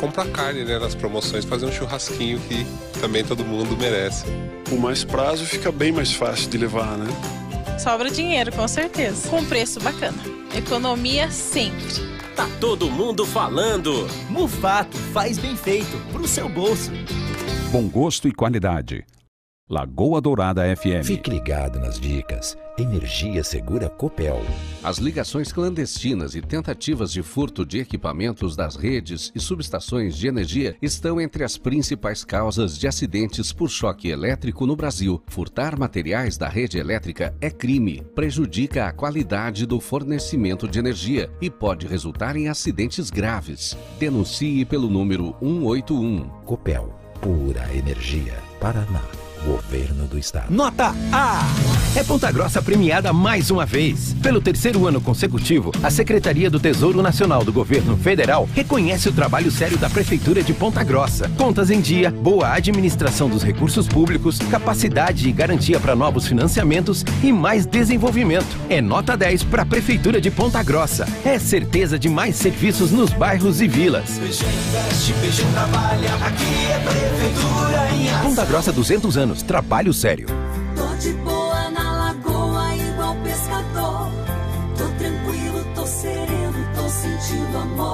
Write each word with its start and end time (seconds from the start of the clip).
comprar 0.00 0.26
carne, 0.28 0.64
né? 0.64 0.78
Nas 0.78 0.94
promoções, 0.94 1.44
fazer 1.44 1.66
um 1.66 1.72
churrasquinho 1.72 2.40
que 2.40 2.66
também 3.00 3.22
todo 3.22 3.44
mundo 3.44 3.76
merece. 3.76 4.24
Com 4.68 4.76
mais 4.76 5.04
prazo 5.04 5.44
fica 5.44 5.70
bem 5.70 5.92
mais 5.92 6.12
fácil 6.12 6.48
de 6.48 6.56
levar, 6.56 6.96
né? 6.96 7.06
Sobra 7.78 8.10
dinheiro, 8.10 8.50
com 8.50 8.66
certeza. 8.66 9.28
Com 9.28 9.44
preço 9.44 9.78
bacana. 9.80 10.18
Economia 10.56 11.30
sempre. 11.30 11.86
Tá 12.34 12.48
todo 12.58 12.90
mundo 12.90 13.26
falando. 13.26 14.08
Mufato 14.30 14.96
faz 15.12 15.38
bem 15.38 15.54
feito 15.54 15.96
pro 16.10 16.26
seu 16.26 16.48
bolso. 16.48 16.90
Bom 17.70 17.86
gosto 17.86 18.26
e 18.26 18.32
qualidade. 18.32 19.04
Lagoa 19.70 20.20
Dourada 20.20 20.64
FM. 20.74 21.04
Fique 21.04 21.30
ligado 21.30 21.78
nas 21.78 22.00
dicas. 22.00 22.58
Energia 22.76 23.44
Segura 23.44 23.88
Copel. 23.88 24.44
As 24.82 24.98
ligações 24.98 25.52
clandestinas 25.52 26.34
e 26.34 26.42
tentativas 26.42 27.12
de 27.12 27.22
furto 27.22 27.64
de 27.64 27.78
equipamentos 27.78 28.56
das 28.56 28.74
redes 28.74 29.30
e 29.32 29.38
subestações 29.38 30.16
de 30.16 30.26
energia 30.26 30.76
estão 30.82 31.20
entre 31.20 31.44
as 31.44 31.56
principais 31.56 32.24
causas 32.24 32.76
de 32.76 32.88
acidentes 32.88 33.52
por 33.52 33.70
choque 33.70 34.08
elétrico 34.08 34.66
no 34.66 34.74
Brasil. 34.74 35.22
Furtar 35.28 35.78
materiais 35.78 36.36
da 36.36 36.48
rede 36.48 36.76
elétrica 36.76 37.32
é 37.40 37.48
crime, 37.48 38.02
prejudica 38.12 38.86
a 38.86 38.92
qualidade 38.92 39.66
do 39.66 39.78
fornecimento 39.78 40.66
de 40.66 40.80
energia 40.80 41.30
e 41.40 41.48
pode 41.48 41.86
resultar 41.86 42.34
em 42.34 42.48
acidentes 42.48 43.08
graves. 43.08 43.76
Denuncie 44.00 44.64
pelo 44.64 44.88
número 44.88 45.36
181. 45.38 46.28
Copel. 46.44 46.92
Pura 47.20 47.72
energia. 47.72 48.34
Paraná. 48.58 49.29
Governo 49.44 50.06
do 50.06 50.18
Estado. 50.18 50.52
Nota 50.52 50.94
A! 51.12 51.42
É 51.96 52.04
Ponta 52.04 52.30
Grossa 52.30 52.62
premiada 52.62 53.12
mais 53.12 53.50
uma 53.50 53.66
vez. 53.66 54.14
Pelo 54.22 54.40
terceiro 54.40 54.86
ano 54.86 55.00
consecutivo, 55.00 55.72
a 55.82 55.90
Secretaria 55.90 56.48
do 56.48 56.60
Tesouro 56.60 57.02
Nacional 57.02 57.42
do 57.42 57.52
Governo 57.52 57.96
Federal 57.96 58.48
reconhece 58.54 59.08
o 59.08 59.12
trabalho 59.12 59.50
sério 59.50 59.76
da 59.76 59.90
Prefeitura 59.90 60.42
de 60.42 60.52
Ponta 60.52 60.84
Grossa. 60.84 61.28
Contas 61.36 61.70
em 61.70 61.80
dia, 61.80 62.10
boa 62.10 62.52
administração 62.52 63.28
dos 63.28 63.42
recursos 63.42 63.88
públicos, 63.88 64.38
capacidade 64.50 65.28
e 65.28 65.32
garantia 65.32 65.80
para 65.80 65.96
novos 65.96 66.26
financiamentos 66.26 67.04
e 67.22 67.32
mais 67.32 67.66
desenvolvimento. 67.66 68.56
É 68.68 68.80
nota 68.80 69.16
10 69.16 69.44
para 69.44 69.62
a 69.62 69.66
Prefeitura 69.66 70.20
de 70.20 70.30
Ponta 70.30 70.62
Grossa. 70.62 71.08
É 71.24 71.38
certeza 71.38 71.98
de 71.98 72.08
mais 72.08 72.36
serviços 72.36 72.90
nos 72.90 73.10
bairros 73.12 73.60
e 73.60 73.66
vilas. 73.66 74.18
PG 74.18 74.44
investe, 74.44 75.12
PG 75.14 75.42
trabalha, 75.52 76.14
aqui 76.24 76.66
é 76.70 76.78
Prefeitura 76.78 77.90
em 77.94 78.10
ação. 78.10 78.22
Ponta 78.22 78.44
Grossa 78.44 78.72
200 78.72 79.16
anos, 79.16 79.29
trabalho 79.36 79.92
sério. 79.92 80.26
Tô 80.76 80.94
de 80.96 81.12
boa 81.18 81.70
na 81.70 81.92
lagoa, 82.06 82.74
igual 82.76 83.14
pescador. 83.22 84.10
Tô 84.76 84.84
tranquilo, 84.98 85.64
tô 85.74 85.86
sereno, 85.86 86.66
tô 86.74 86.88
sentindo 86.88 87.58
amor. 87.58 87.86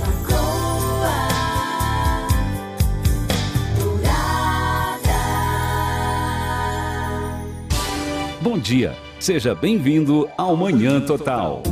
Lagoa 0.00 1.28
Dourada. 3.78 5.20
Bom 8.40 8.58
dia. 8.58 8.94
Seja 9.20 9.54
bem-vindo 9.54 10.28
ao 10.36 10.56
Manhã 10.56 11.00
Total. 11.00 11.62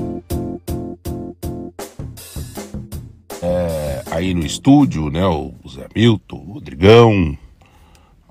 É, 3.42 4.02
aí 4.08 4.33
no 4.34 4.47
estúdio, 4.47 5.11
né? 5.11 5.27
O 5.27 5.52
Zé 5.69 5.89
Milton, 5.97 6.36
o 6.36 6.52
Rodrigão, 6.52 7.36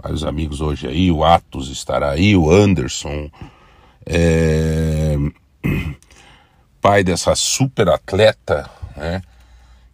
vários 0.02 0.23
amigos 0.23 0.61
hoje 0.61 0.88
aí, 0.88 1.11
o 1.11 1.23
Atos 1.23 1.69
estará 1.69 2.11
aí, 2.11 2.36
o 2.36 2.50
Anderson, 2.50 3.30
é, 4.05 5.16
pai 6.81 7.03
dessa 7.03 7.36
super 7.36 7.89
atleta, 7.89 8.70
né? 8.95 9.22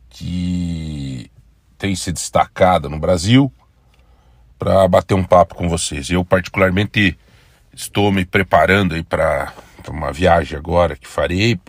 Que 0.09 1.29
tem 1.77 1.95
se 1.95 2.11
destacado 2.11 2.89
no 2.89 2.99
Brasil 2.99 3.51
para 4.57 4.87
bater 4.87 5.15
um 5.15 5.23
papo 5.23 5.55
com 5.55 5.67
vocês. 5.67 6.09
Eu 6.09 6.23
particularmente 6.23 7.17
estou 7.73 8.11
me 8.11 8.23
preparando 8.23 8.95
aí 8.95 9.03
para 9.03 9.53
uma 9.89 10.13
viagem 10.13 10.57
agora 10.57 10.95
que 10.95 11.07
farei 11.07 11.59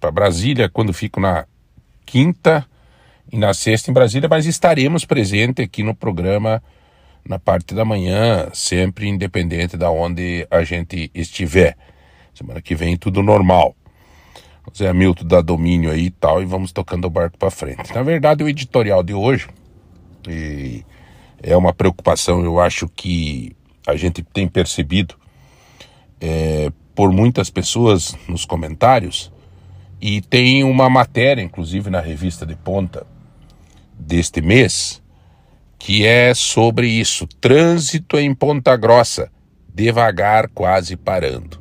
para 0.00 0.10
Brasília 0.10 0.68
quando 0.68 0.92
fico 0.92 1.20
na 1.20 1.46
quinta 2.04 2.66
e 3.30 3.38
na 3.38 3.54
sexta 3.54 3.90
em 3.90 3.94
Brasília, 3.94 4.28
mas 4.28 4.46
estaremos 4.46 5.04
presentes 5.04 5.64
aqui 5.64 5.84
no 5.84 5.94
programa 5.94 6.60
na 7.28 7.38
parte 7.38 7.74
da 7.74 7.84
manhã, 7.84 8.48
sempre 8.52 9.08
independente 9.08 9.76
da 9.76 9.90
onde 9.90 10.46
a 10.50 10.62
gente 10.64 11.10
estiver. 11.14 11.76
Semana 12.34 12.60
que 12.60 12.74
vem 12.74 12.96
tudo 12.96 13.22
normal. 13.22 13.74
O 14.66 14.76
Zé 14.76 14.92
Milton 14.92 15.26
dá 15.26 15.40
domínio 15.40 15.90
aí 15.90 16.06
e 16.06 16.10
tal, 16.10 16.42
e 16.42 16.44
vamos 16.44 16.72
tocando 16.72 17.06
o 17.06 17.10
barco 17.10 17.36
para 17.38 17.50
frente. 17.50 17.94
Na 17.94 18.02
verdade, 18.02 18.44
o 18.44 18.48
editorial 18.48 19.02
de 19.02 19.14
hoje 19.14 19.48
é 21.42 21.56
uma 21.56 21.72
preocupação, 21.72 22.44
eu 22.44 22.60
acho 22.60 22.88
que 22.88 23.56
a 23.86 23.96
gente 23.96 24.22
tem 24.22 24.46
percebido 24.46 25.14
é, 26.20 26.70
por 26.94 27.10
muitas 27.10 27.48
pessoas 27.48 28.14
nos 28.28 28.44
comentários, 28.44 29.32
e 30.00 30.20
tem 30.20 30.62
uma 30.64 30.88
matéria, 30.88 31.42
inclusive 31.42 31.90
na 31.90 32.00
revista 32.00 32.46
de 32.46 32.54
ponta 32.54 33.06
deste 33.98 34.40
mês, 34.40 34.99
que 35.80 36.06
é 36.06 36.32
sobre 36.34 36.86
isso: 36.86 37.26
trânsito 37.40 38.18
em 38.18 38.32
Ponta 38.32 38.76
Grossa, 38.76 39.32
devagar, 39.74 40.48
quase 40.50 40.94
parando. 40.94 41.58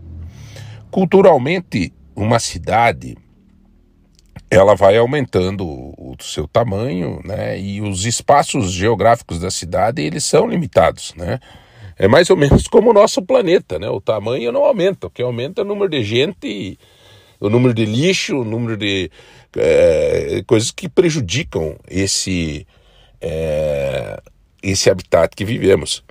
Culturalmente, 0.92 1.94
uma 2.16 2.38
cidade 2.38 3.18
ela 4.52 4.76
vai 4.76 4.98
aumentando 4.98 5.66
o 5.66 6.16
seu 6.20 6.48
tamanho, 6.48 7.22
né? 7.24 7.60
E 7.60 7.82
os 7.82 8.06
espaços 8.06 8.72
geográficos 8.72 9.40
da 9.40 9.50
cidade 9.50 10.02
eles 10.02 10.26
são 10.26 10.48
limitados, 10.48 11.14
né? 11.16 11.40
É 11.98 12.08
mais 12.08 12.30
ou 12.30 12.36
menos 12.36 12.66
como 12.68 12.90
o 12.90 12.94
nosso 12.94 13.22
planeta, 13.22 13.80
né? 13.80 13.88
O 13.90 14.02
tamanho 14.02 14.52
não 14.52 14.66
aumenta, 14.66 15.08
o 15.08 15.10
que 15.10 15.22
aumenta 15.22 15.62
é 15.62 15.64
o 15.64 15.68
número 15.68 15.90
de 15.90 16.04
gente, 16.04 16.78
o 17.40 17.50
número 17.50 17.74
de 17.74 17.86
lixo, 17.86 18.42
o 18.42 18.44
número 18.44 18.76
de 18.76 19.10
é, 19.56 20.44
coisas 20.46 20.72
que 20.72 20.90
prejudicam 20.90 21.78
esse 21.88 22.66
é, 23.22 24.20
esse 24.62 24.90
habitat 24.90 25.36
que 25.36 25.46
vivemos. 25.46 26.04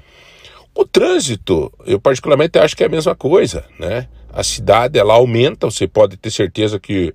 O 0.75 0.85
trânsito, 0.85 1.73
eu 1.85 2.01
particularmente 2.01 2.59
acho 2.59 2.77
que 2.77 2.85
é 2.85 2.87
a 2.87 2.91
mesma 2.91 3.15
coisa, 3.15 3.65
né? 3.79 4.09
A 4.33 4.45
cidade 4.45 4.99
ela 4.99 5.15
aumenta, 5.15 5.67
você 5.67 5.89
pode 5.89 6.17
ter 6.17 6.31
certeza 6.31 6.79
que 6.79 7.15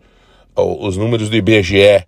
os 0.55 0.97
números 0.97 1.29
do 1.29 1.35
IBGE 1.35 2.05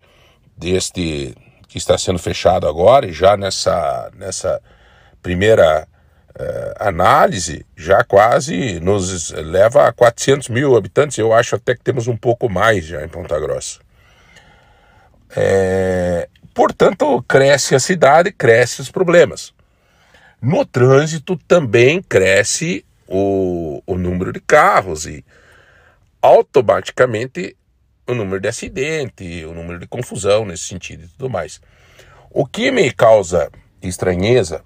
deste 0.58 1.34
que 1.68 1.78
está 1.78 1.98
sendo 1.98 2.20
fechado 2.20 2.68
agora, 2.68 3.06
e 3.06 3.12
já 3.12 3.36
nessa, 3.36 4.10
nessa 4.16 4.62
primeira 5.22 5.86
uh, 6.40 6.74
análise, 6.80 7.66
já 7.76 8.02
quase 8.02 8.80
nos 8.80 9.32
leva 9.32 9.88
a 9.88 9.92
400 9.92 10.48
mil 10.48 10.78
habitantes. 10.78 11.18
Eu 11.18 11.34
acho 11.34 11.56
até 11.56 11.76
que 11.76 11.84
temos 11.84 12.08
um 12.08 12.16
pouco 12.16 12.50
mais 12.50 12.86
já 12.86 13.04
em 13.04 13.10
Ponta 13.10 13.38
Grossa. 13.40 13.80
É, 15.30 16.28
portanto, 16.54 17.24
cresce 17.28 17.76
a 17.76 17.80
cidade, 17.80 18.32
cresce 18.32 18.82
os 18.82 18.92
problemas. 18.92 19.54
No 20.42 20.66
trânsito 20.66 21.38
também 21.48 22.02
cresce 22.02 22.86
o, 23.08 23.82
o 23.86 23.98
número 23.98 24.32
de 24.32 24.40
carros 24.40 25.06
e 25.06 25.24
automaticamente 26.22 27.56
o 28.08 28.14
número 28.14 28.40
de 28.40 28.48
acidente, 28.48 29.46
o 29.46 29.54
número 29.54 29.80
de 29.80 29.88
confusão 29.88 30.46
nesse 30.46 30.64
sentido 30.64 31.04
e 31.06 31.08
tudo 31.08 31.30
mais. 31.30 31.60
O 32.30 32.46
que 32.46 32.72
me 32.72 32.92
causa 32.92 33.50
estranheza 33.82 34.62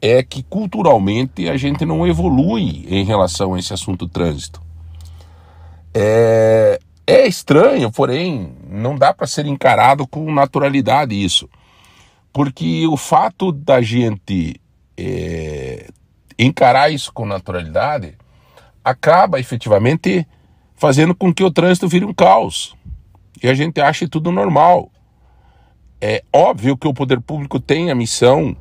é 0.00 0.22
que 0.22 0.42
culturalmente 0.42 1.48
a 1.48 1.56
gente 1.56 1.84
não 1.84 2.06
evolui 2.06 2.86
em 2.88 3.04
relação 3.04 3.54
a 3.54 3.58
esse 3.58 3.72
assunto 3.72 4.08
trânsito. 4.08 4.60
É, 5.92 6.78
é 7.06 7.26
estranho, 7.26 7.90
porém, 7.90 8.54
não 8.68 8.96
dá 8.96 9.12
para 9.12 9.26
ser 9.26 9.46
encarado 9.46 10.06
com 10.06 10.32
naturalidade 10.32 11.14
isso. 11.14 11.48
Porque 12.32 12.86
o 12.86 12.96
fato 12.96 13.50
da 13.50 13.82
gente 13.82 14.60
é, 14.96 15.88
encarar 16.38 16.90
isso 16.90 17.12
com 17.12 17.26
naturalidade 17.26 18.16
acaba 18.84 19.40
efetivamente 19.40 20.26
fazendo 20.76 21.14
com 21.14 21.32
que 21.34 21.44
o 21.44 21.50
trânsito 21.50 21.88
vire 21.88 22.04
um 22.04 22.14
caos 22.14 22.74
e 23.42 23.48
a 23.48 23.54
gente 23.54 23.80
ache 23.80 24.08
tudo 24.08 24.30
normal. 24.30 24.90
É 26.00 26.22
óbvio 26.32 26.76
que 26.76 26.88
o 26.88 26.94
poder 26.94 27.20
público 27.20 27.60
tem 27.60 27.90
a 27.90 27.94
missão 27.94 28.56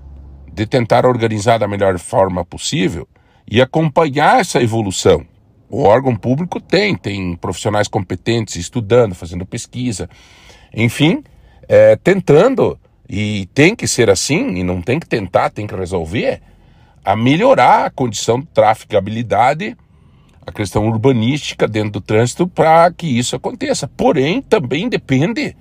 de 0.52 0.66
tentar 0.66 1.06
organizar 1.06 1.58
da 1.58 1.68
melhor 1.68 1.98
forma 2.00 2.44
possível 2.44 3.08
e 3.50 3.62
acompanhar 3.62 4.42
essa 4.42 4.62
evolução. 4.62 5.26
O 5.70 5.84
órgão 5.84 6.16
público 6.16 6.60
tem, 6.60 6.96
tem 6.96 7.36
profissionais 7.36 7.88
competentes 7.88 8.56
estudando, 8.56 9.14
fazendo 9.14 9.46
pesquisa, 9.46 10.10
enfim, 10.74 11.24
é, 11.68 11.96
tentando, 11.96 12.80
e 13.08 13.48
tem 13.54 13.76
que 13.76 13.88
ser 13.88 14.10
assim, 14.10 14.56
e 14.56 14.64
não 14.64 14.82
tem 14.82 15.00
que 15.00 15.08
tentar, 15.08 15.50
tem 15.50 15.68
que 15.68 15.76
resolver, 15.76 16.42
a 17.06 17.16
melhorar 17.16 17.86
a 17.86 17.90
condição 17.90 18.40
de 18.40 18.48
trafegabilidade 18.48 19.78
a 20.50 20.52
questão 20.52 20.88
urbanística 20.88 21.68
dentro 21.68 21.92
do 21.92 22.02
trânsito 22.02 22.48
para 22.48 22.92
que 22.92 23.08
isso 23.08 23.36
aconteça. 23.36 23.88
Porém, 23.88 24.42
também 24.42 24.90
depende 24.90 25.56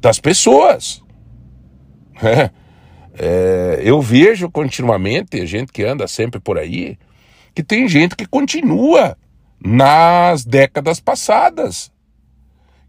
das 0.00 0.20
pessoas. 0.20 1.02
É, 3.16 3.80
eu 3.84 4.02
vejo 4.02 4.50
continuamente, 4.50 5.46
gente 5.46 5.72
que 5.72 5.84
anda 5.84 6.08
sempre 6.08 6.40
por 6.40 6.58
aí, 6.58 6.98
que 7.54 7.62
tem 7.62 7.88
gente 7.88 8.16
que 8.16 8.26
continua 8.26 9.16
nas 9.64 10.44
décadas 10.44 11.00
passadas, 11.00 11.90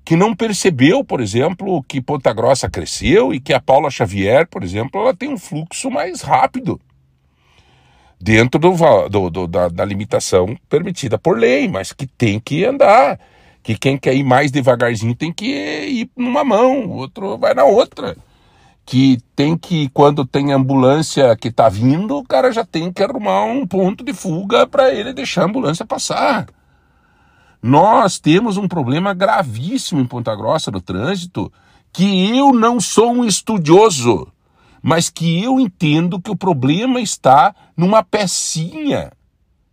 que 0.03 0.15
não 0.15 0.35
percebeu, 0.35 1.03
por 1.03 1.21
exemplo, 1.21 1.83
que 1.83 2.01
Ponta 2.01 2.33
Grossa 2.33 2.69
cresceu 2.69 3.33
e 3.33 3.39
que 3.39 3.53
a 3.53 3.61
Paula 3.61 3.89
Xavier, 3.89 4.47
por 4.47 4.63
exemplo, 4.63 5.01
ela 5.01 5.15
tem 5.15 5.29
um 5.29 5.37
fluxo 5.37 5.89
mais 5.89 6.21
rápido 6.21 6.79
dentro 8.19 8.59
do, 8.59 8.71
do, 9.09 9.29
do 9.29 9.47
da, 9.47 9.67
da 9.67 9.85
limitação 9.85 10.57
permitida 10.69 11.17
por 11.17 11.37
lei, 11.37 11.67
mas 11.67 11.91
que 11.91 12.07
tem 12.07 12.39
que 12.39 12.65
andar 12.65 13.19
que 13.63 13.75
quem 13.75 13.97
quer 13.97 14.13
ir 14.13 14.23
mais 14.23 14.51
devagarzinho 14.51 15.15
tem 15.15 15.33
que 15.33 15.45
ir 15.45 16.09
numa 16.15 16.43
mão, 16.43 16.85
o 16.85 16.91
outro 16.91 17.35
vai 17.37 17.55
na 17.55 17.63
outra. 17.63 18.15
Que 18.85 19.17
tem 19.35 19.57
que, 19.57 19.89
quando 19.89 20.25
tem 20.25 20.51
ambulância 20.51 21.35
que 21.35 21.51
tá 21.51 21.67
vindo, 21.67 22.17
o 22.17 22.23
cara 22.23 22.51
já 22.51 22.63
tem 22.63 22.91
que 22.93 23.01
arrumar 23.01 23.43
um 23.45 23.65
ponto 23.65 24.03
de 24.03 24.13
fuga 24.13 24.67
para 24.67 24.93
ele 24.93 25.11
deixar 25.11 25.41
a 25.41 25.45
ambulância 25.45 25.85
passar. 25.85 26.45
Nós 27.61 28.19
temos 28.19 28.57
um 28.57 28.67
problema 28.67 29.11
gravíssimo 29.11 29.99
em 29.99 30.05
Ponta 30.05 30.35
Grossa 30.35 30.69
no 30.69 30.79
trânsito, 30.79 31.51
que 31.91 32.37
eu 32.37 32.53
não 32.53 32.79
sou 32.79 33.11
um 33.11 33.25
estudioso, 33.25 34.31
mas 34.83 35.09
que 35.09 35.43
eu 35.43 35.59
entendo 35.59 36.21
que 36.21 36.29
o 36.29 36.35
problema 36.35 37.01
está 37.01 37.55
numa 37.75 38.03
pecinha 38.03 39.11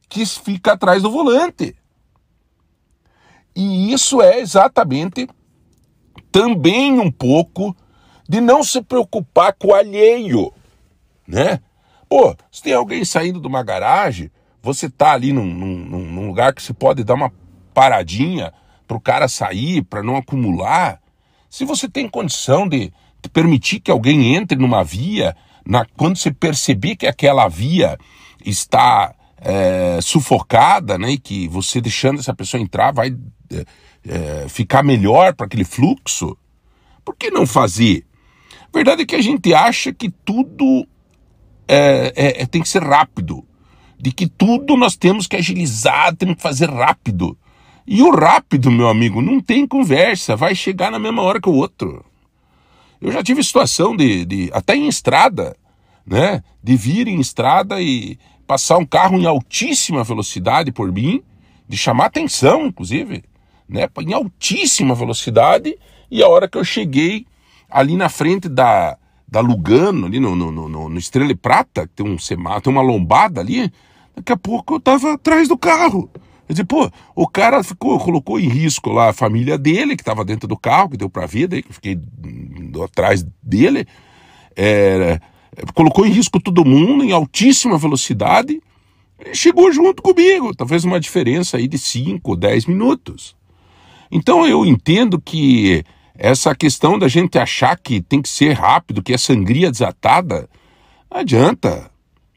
que 0.09 0.25
fica 0.25 0.73
atrás 0.73 1.03
do 1.03 1.11
volante. 1.11 1.77
E 3.55 3.93
isso 3.93 4.23
é 4.23 4.41
exatamente 4.41 5.29
também 6.31 6.99
um 6.99 7.11
pouco 7.11 7.77
de 8.29 8.41
não 8.41 8.63
se 8.63 8.83
preocupar 8.83 9.53
com 9.53 9.69
o 9.69 9.75
alheio, 9.75 10.53
né? 11.27 11.61
Pô, 12.09 12.37
se 12.51 12.63
tem 12.63 12.75
alguém 12.75 13.05
saindo 13.05 13.41
de 13.41 13.47
uma 13.47 13.63
garagem, 13.63 14.31
você 14.63 14.89
tá 14.89 15.13
ali 15.13 15.33
num, 15.33 15.47
num, 15.47 16.05
num 16.05 16.27
lugar 16.27 16.55
que 16.55 16.63
você 16.63 16.73
pode 16.73 17.03
dar 17.03 17.15
uma 17.15 17.33
paradinha 17.73 18.53
para 18.87 18.97
o 18.97 19.01
cara 19.01 19.29
sair, 19.29 19.83
para 19.83 20.03
não 20.03 20.17
acumular. 20.17 21.01
Se 21.49 21.65
você 21.65 21.89
tem 21.89 22.09
condição 22.09 22.69
de, 22.69 22.93
permitir 23.33 23.81
que 23.81 23.91
alguém 23.91 24.35
entre 24.35 24.59
numa 24.59 24.83
via, 24.83 25.37
na, 25.67 25.87
quando 25.97 26.17
você 26.17 26.31
perceber 26.31 26.97
que 26.97 27.07
aquela 27.07 27.49
via 27.49 27.97
está 28.45 29.15
é, 29.39 29.99
sufocada, 30.01 30.99
né, 30.99 31.13
e 31.13 31.19
que 31.19 31.49
você 31.49 31.81
deixando 31.81 32.21
essa 32.21 32.35
pessoa 32.35 32.63
entrar 32.63 32.93
vai 32.93 33.17
é, 33.51 33.65
é, 34.07 34.49
ficar 34.49 34.83
melhor 34.83 35.35
para 35.35 35.47
aquele 35.47 35.65
fluxo, 35.65 36.37
por 37.05 37.17
que 37.17 37.31
não 37.31 37.47
fazer? 37.47 38.05
A 38.73 38.79
verdade 38.79 39.03
é 39.03 39.07
que 39.07 39.15
a 39.15 39.21
gente 39.21 39.53
acha 39.53 39.93
que 39.93 40.09
tudo 40.25 40.87
é, 41.69 42.13
é, 42.17 42.43
é, 42.43 42.47
tem 42.47 42.63
que 42.63 42.69
ser 42.69 42.83
rápido, 42.83 43.45
de 43.99 44.11
que 44.11 44.27
tudo 44.27 44.77
nós 44.77 44.97
temos 44.97 45.27
que 45.27 45.37
agilizar, 45.37 46.17
temos 46.17 46.37
que 46.37 46.43
fazer 46.43 46.71
rápido. 46.71 47.37
E 47.87 48.03
o 48.03 48.11
rápido, 48.11 48.71
meu 48.71 48.89
amigo, 48.89 49.21
não 49.21 49.41
tem 49.41 49.67
conversa, 49.67 50.35
vai 50.35 50.55
chegar 50.55 50.91
na 50.91 50.99
mesma 50.99 51.23
hora 51.23 51.41
que 51.41 51.51
o 51.51 51.55
outro. 51.55 52.05
Eu 53.01 53.13
já 53.13 53.23
tive 53.23 53.45
situação 53.45 53.95
de, 53.95 54.25
de 54.25 54.51
até 54.55 54.75
em 54.75 54.89
estrada, 54.89 55.55
né, 56.07 56.43
de 56.63 56.75
vir 56.75 57.09
em 57.09 57.21
estrada 57.21 57.81
e 57.81 58.19
passar 58.47 58.79
um 58.79 58.87
carro 58.87 59.19
em 59.19 59.27
altíssima 59.27 60.03
velocidade 60.03 60.73
por 60.73 60.91
mim, 60.91 61.23
de 61.69 61.77
chamar 61.77 62.07
atenção, 62.07 62.67
inclusive 62.67 63.23
né, 63.69 63.89
em 64.01 64.13
altíssima 64.15 64.95
velocidade, 64.95 65.77
e 66.11 66.23
a 66.23 66.29
hora 66.29 66.49
que 66.49 66.57
eu 66.57 66.65
cheguei 66.65 67.27
ali 67.73 67.97
na 67.97 68.09
frente 68.09 68.49
da, 68.49 68.97
da 69.27 69.41
Lugano, 69.41 70.07
ali 70.07 70.21
no, 70.21 70.37
no, 70.37 70.53
no, 70.53 70.89
no 70.89 70.99
Estrela 70.99 71.33
e 71.33 71.37
Prata, 71.37 71.89
tem 71.95 72.07
um 72.07 72.19
semáforo, 72.19 72.63
tem 72.63 72.73
uma 72.73 72.83
lombada 72.83 73.41
ali, 73.41 73.73
daqui 74.15 74.33
a 74.33 74.37
pouco 74.37 74.75
eu 74.75 74.81
tava 74.81 75.15
atrás 75.15 75.49
do 75.49 75.57
carro. 75.57 76.11
Eu 76.49 76.55
disse, 76.55 76.65
pô, 76.65 76.91
o 77.15 77.27
cara 77.27 77.63
ficou, 77.63 77.99
colocou 77.99 78.39
em 78.39 78.49
risco 78.49 78.91
lá 78.91 79.09
a 79.09 79.15
família 79.15 79.57
dele, 79.57 79.97
que 79.97 80.03
estava 80.03 80.25
dentro 80.25 80.47
do 80.47 80.57
carro, 80.57 80.91
que 80.91 80.97
deu 80.97 81.09
para 81.09 81.25
ver, 81.25 81.49
daí 81.49 81.63
que 81.63 81.71
eu 81.71 81.75
fiquei 81.75 81.99
atrás 82.85 83.25
dele. 83.43 83.87
É, 84.55 85.19
colocou 85.75 86.05
em 86.05 86.11
risco 86.11 86.39
todo 86.41 86.65
mundo 86.65 87.05
em 87.05 87.13
altíssima 87.13 87.79
velocidade. 87.79 88.61
Chegou 89.33 89.73
junto 89.73 90.03
comigo, 90.03 90.55
talvez 90.55 90.85
uma 90.85 91.01
diferença 91.01 91.57
aí 91.57 91.69
de 91.69 91.79
5, 91.79 92.37
10 92.37 92.67
minutos. 92.67 93.37
Então 94.11 94.47
eu 94.47 94.67
entendo 94.67 95.19
que 95.19 95.85
essa 96.17 96.55
questão 96.55 96.99
da 96.99 97.09
gente 97.09 97.39
achar 97.39 97.77
que 97.79 98.01
tem 98.01 98.21
que 98.21 98.29
ser 98.29 98.53
rápido, 98.53 99.03
que 99.03 99.13
é 99.13 99.19
sangria 99.19 99.71
desatada, 99.71 100.49
não 101.11 101.21
adianta. 101.21 101.91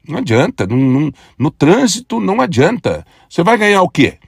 Não 0.08 0.18
adianta. 0.18 0.66
No, 0.66 0.76
no, 0.76 1.12
no 1.38 1.50
trânsito 1.50 2.20
não 2.20 2.40
adianta. 2.40 3.04
Você 3.28 3.42
vai 3.42 3.58
ganhar 3.58 3.82
o 3.82 3.88
quê? 3.88 4.18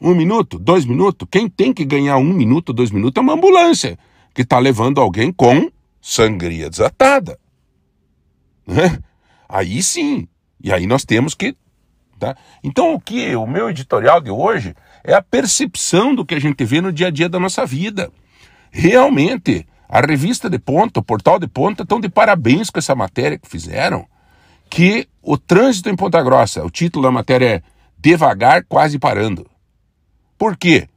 Um 0.00 0.14
minuto? 0.14 0.58
Dois 0.58 0.84
minutos? 0.84 1.26
Quem 1.30 1.48
tem 1.48 1.72
que 1.72 1.84
ganhar 1.84 2.16
um 2.16 2.32
minuto, 2.32 2.72
dois 2.72 2.90
minutos 2.90 3.20
é 3.20 3.22
uma 3.22 3.34
ambulância 3.34 3.98
que 4.34 4.42
está 4.42 4.58
levando 4.58 5.00
alguém 5.00 5.32
com 5.32 5.70
sangria 6.00 6.70
desatada. 6.70 7.38
Né? 8.66 8.98
Aí 9.48 9.82
sim. 9.82 10.28
E 10.62 10.72
aí 10.72 10.86
nós 10.86 11.04
temos 11.04 11.34
que. 11.34 11.56
Tá? 12.18 12.36
Então 12.62 12.94
o 12.94 13.00
que 13.00 13.34
o 13.36 13.46
meu 13.46 13.68
editorial 13.68 14.20
de 14.20 14.30
hoje 14.30 14.74
é 15.04 15.14
a 15.14 15.22
percepção 15.22 16.14
do 16.14 16.24
que 16.24 16.34
a 16.34 16.40
gente 16.40 16.64
vê 16.64 16.80
no 16.80 16.92
dia 16.92 17.08
a 17.08 17.10
dia 17.10 17.28
da 17.28 17.38
nossa 17.38 17.66
vida. 17.66 18.10
Realmente, 18.70 19.66
a 19.88 20.00
revista 20.00 20.50
de 20.50 20.58
ponta, 20.58 21.00
o 21.00 21.02
portal 21.02 21.38
de 21.38 21.46
ponta, 21.46 21.82
estão 21.82 22.00
de 22.00 22.08
parabéns 22.08 22.70
com 22.70 22.78
essa 22.78 22.94
matéria 22.94 23.38
que 23.38 23.48
fizeram, 23.48 24.06
que 24.68 25.08
o 25.22 25.36
trânsito 25.38 25.88
em 25.88 25.96
Ponta 25.96 26.22
Grossa, 26.22 26.64
o 26.64 26.70
título 26.70 27.04
da 27.04 27.12
matéria 27.12 27.46
é 27.46 27.62
Devagar, 27.98 28.64
quase 28.68 28.98
parando. 28.98 29.46
Por 30.38 30.56
quê? 30.56 30.88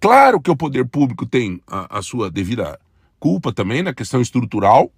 Claro 0.00 0.40
que 0.40 0.50
o 0.50 0.56
poder 0.56 0.86
público 0.86 1.26
tem 1.26 1.60
a, 1.66 1.98
a 1.98 2.02
sua 2.02 2.30
devida 2.30 2.78
culpa 3.20 3.52
também 3.52 3.82
na 3.82 3.92
questão 3.94 4.20
estrutural, 4.20 4.90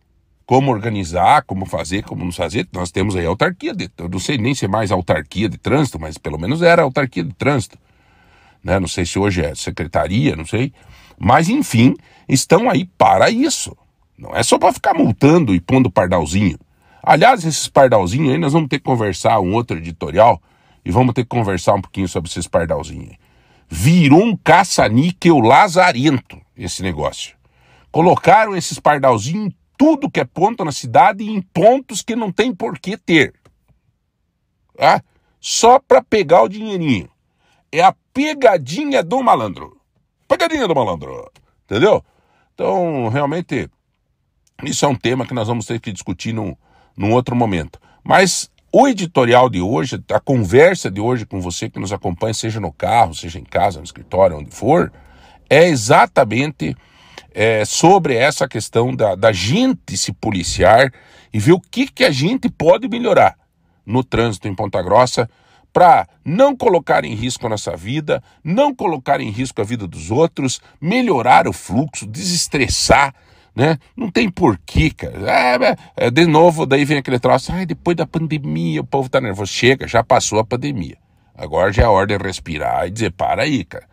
como 0.47 0.71
organizar, 0.71 1.43
como 1.45 1.65
fazer, 1.67 2.03
como 2.03 2.25
não 2.25 2.33
fazer. 2.33 2.69
Nós 2.73 2.91
temos 2.91 3.17
aí 3.17 3.25
a 3.25 3.29
autarquia, 3.29 3.75
de, 3.75 3.91
eu 3.97 4.09
não 4.09 4.19
sei 4.19 4.37
nem 4.37 4.55
se 4.55 4.65
é 4.65 4.69
mais 4.69 4.91
autarquia 4.91 5.49
de 5.49 5.59
trânsito, 5.59 5.99
mas 5.99 6.19
pelo 6.19 6.39
menos 6.39 6.63
era 6.63 6.83
autarquia 6.83 7.25
de 7.25 7.33
trânsito 7.35 7.79
né? 8.63 8.79
Não 8.79 8.89
sei 8.89 9.05
se 9.05 9.19
hoje 9.19 9.43
é 9.43 9.55
secretaria, 9.55 10.37
não 10.37 10.47
sei. 10.47 10.73
Mas 11.23 11.51
enfim, 11.51 11.95
estão 12.27 12.71
aí 12.71 12.87
para 12.97 13.29
isso. 13.29 13.77
Não 14.17 14.35
é 14.35 14.43
só 14.43 14.59
para 14.59 14.73
ficar 14.73 14.95
multando 14.95 15.55
e 15.55 15.61
pondo 15.61 15.91
pardalzinho. 15.91 16.59
Aliás, 17.03 17.45
esses 17.45 17.69
pardalzinhos 17.69 18.33
aí 18.33 18.39
nós 18.39 18.55
vamos 18.55 18.71
ter 18.71 18.79
que 18.79 18.85
conversar 18.85 19.39
um 19.41 19.53
outro 19.53 19.77
editorial 19.77 20.41
e 20.83 20.91
vamos 20.91 21.13
ter 21.13 21.23
que 21.23 21.29
conversar 21.29 21.75
um 21.75 21.83
pouquinho 21.83 22.09
sobre 22.09 22.31
esses 22.31 22.49
pardalzinhos. 22.49 23.17
Virou 23.69 24.23
um 24.23 24.35
caça-níquel 24.35 25.39
lazarento 25.41 26.41
esse 26.57 26.83
negócio. 26.83 27.37
Colocaram 27.93 28.57
esses 28.57 28.79
pardalzinhos 28.79 29.49
em 29.49 29.55
tudo 29.77 30.11
que 30.11 30.21
é 30.21 30.25
ponto 30.25 30.65
na 30.65 30.73
cidade 30.73 31.23
e 31.23 31.31
em 31.31 31.43
pontos 31.43 32.03
que 32.03 32.17
não 32.17 32.33
tem 32.33 32.55
por 32.55 32.79
que 32.79 32.97
ter. 32.97 33.35
Ah, 34.79 35.03
só 35.39 35.79
para 35.79 36.03
pegar 36.03 36.43
o 36.43 36.49
dinheirinho. 36.49 37.09
É 37.71 37.83
a 37.83 37.95
pegadinha 38.13 39.03
do 39.03 39.23
malandro. 39.23 39.80
Pegadinha 40.31 40.69
do 40.69 40.75
malandro. 40.77 41.29
Entendeu? 41.65 42.05
Então, 42.55 43.09
realmente, 43.09 43.69
isso 44.63 44.85
é 44.85 44.89
um 44.89 44.95
tema 44.95 45.27
que 45.27 45.35
nós 45.35 45.49
vamos 45.49 45.67
ter 45.67 45.81
que 45.81 45.91
discutir 45.91 46.33
num, 46.33 46.55
num 46.97 47.13
outro 47.13 47.35
momento. 47.35 47.81
Mas 48.05 48.49
o 48.73 48.87
editorial 48.87 49.51
de 49.51 49.61
hoje, 49.61 50.01
a 50.09 50.21
conversa 50.21 50.89
de 50.89 51.01
hoje 51.01 51.27
com 51.27 51.41
você 51.41 51.69
que 51.69 51.81
nos 51.81 51.93
acompanha, 51.93 52.33
seja 52.33 52.61
no 52.61 52.73
carro, 52.73 53.13
seja 53.13 53.41
em 53.41 53.45
casa, 53.45 53.81
no 53.81 53.85
escritório, 53.85 54.39
onde 54.39 54.53
for, 54.53 54.93
é 55.49 55.67
exatamente 55.67 56.77
é, 57.35 57.65
sobre 57.65 58.15
essa 58.15 58.47
questão 58.47 58.95
da, 58.95 59.17
da 59.17 59.33
gente 59.33 59.97
se 59.97 60.13
policiar 60.13 60.93
e 61.33 61.41
ver 61.41 61.55
o 61.55 61.61
que, 61.61 61.89
que 61.89 62.05
a 62.05 62.11
gente 62.13 62.49
pode 62.49 62.89
melhorar 62.89 63.37
no 63.85 64.05
trânsito 64.05 64.47
em 64.47 64.55
Ponta 64.55 64.81
Grossa 64.81 65.29
para 65.73 66.07
não 66.25 66.57
colocar 66.57 67.05
em 67.05 67.15
risco 67.15 67.47
a 67.47 67.51
nossa 67.51 67.77
vida, 67.77 68.23
não 68.43 68.75
colocar 68.75 69.21
em 69.21 69.31
risco 69.31 69.61
a 69.61 69.65
vida 69.65 69.87
dos 69.87 70.11
outros, 70.11 70.61
melhorar 70.81 71.47
o 71.47 71.53
fluxo, 71.53 72.07
desestressar, 72.07 73.15
né? 73.55 73.79
Não 73.97 74.11
tem 74.11 74.31
porquê, 74.31 74.91
cara. 74.91 75.31
É, 75.31 75.57
é, 75.57 75.77
é, 76.07 76.11
de 76.11 76.27
novo, 76.27 76.67
daí 76.67 76.85
vem 76.85 76.99
aquele 76.99 77.19
troço, 77.19 77.53
ah, 77.53 77.65
depois 77.65 77.97
da 77.97 78.07
pandemia 78.07 78.81
o 78.81 78.85
povo 78.85 79.09
tá 79.09 79.21
nervoso. 79.21 79.53
Chega, 79.53 79.87
já 79.87 80.03
passou 80.03 80.39
a 80.39 80.45
pandemia. 80.45 80.97
Agora 81.37 81.73
já 81.73 81.85
é 81.85 81.87
hora 81.87 82.07
de 82.07 82.17
respirar 82.17 82.87
e 82.87 82.91
dizer, 82.91 83.13
para 83.13 83.43
aí, 83.43 83.65
cara. 83.65 83.87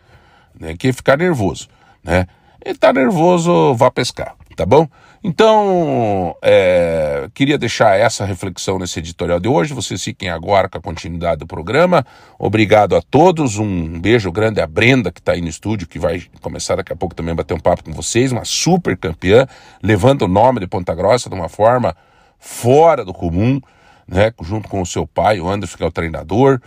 Né? 0.60 0.76
Que 0.76 0.92
ficar 0.92 1.18
nervoso, 1.18 1.68
né? 2.04 2.28
E 2.66 2.74
tá 2.74 2.92
nervoso, 2.92 3.74
vá 3.76 3.90
pescar, 3.90 4.36
tá 4.56 4.66
bom? 4.66 4.88
Então, 5.24 6.36
é, 6.42 7.28
queria 7.34 7.58
deixar 7.58 8.00
essa 8.00 8.24
reflexão 8.24 8.78
nesse 8.78 9.00
editorial 9.00 9.40
de 9.40 9.48
hoje. 9.48 9.74
Vocês 9.74 10.04
fiquem 10.04 10.30
agora 10.30 10.70
com 10.70 10.78
a 10.78 10.82
continuidade 10.82 11.40
do 11.40 11.48
programa. 11.48 12.06
Obrigado 12.38 12.96
a 12.96 13.02
todos. 13.02 13.58
Um 13.58 14.00
beijo 14.00 14.32
grande 14.32 14.62
à 14.62 14.68
Brenda, 14.68 15.12
que 15.12 15.20
está 15.20 15.32
aí 15.34 15.42
no 15.42 15.48
estúdio, 15.48 15.88
que 15.88 15.98
vai 15.98 16.24
começar 16.42 16.76
daqui 16.76 16.94
a 16.94 16.96
pouco 16.96 17.16
também 17.16 17.32
a 17.32 17.36
bater 17.36 17.56
um 17.56 17.60
papo 17.60 17.84
com 17.84 17.92
vocês. 17.92 18.32
Uma 18.32 18.46
super 18.46 18.96
campeã, 18.96 19.48
levando 19.82 20.24
o 20.24 20.28
nome 20.28 20.60
de 20.60 20.68
Ponta 20.68 20.94
Grossa 20.94 21.30
de 21.30 21.36
uma 21.36 21.50
forma 21.50 21.96
fora 22.40 23.04
do 23.04 23.14
comum, 23.14 23.60
né? 24.08 24.32
junto 24.44 24.70
com 24.70 24.82
o 24.82 24.86
seu 24.86 25.08
pai, 25.08 25.40
o 25.40 25.50
Anderson, 25.50 25.78
que 25.78 25.84
é 25.84 25.88
o 25.88 25.92
treinador. 25.92 26.62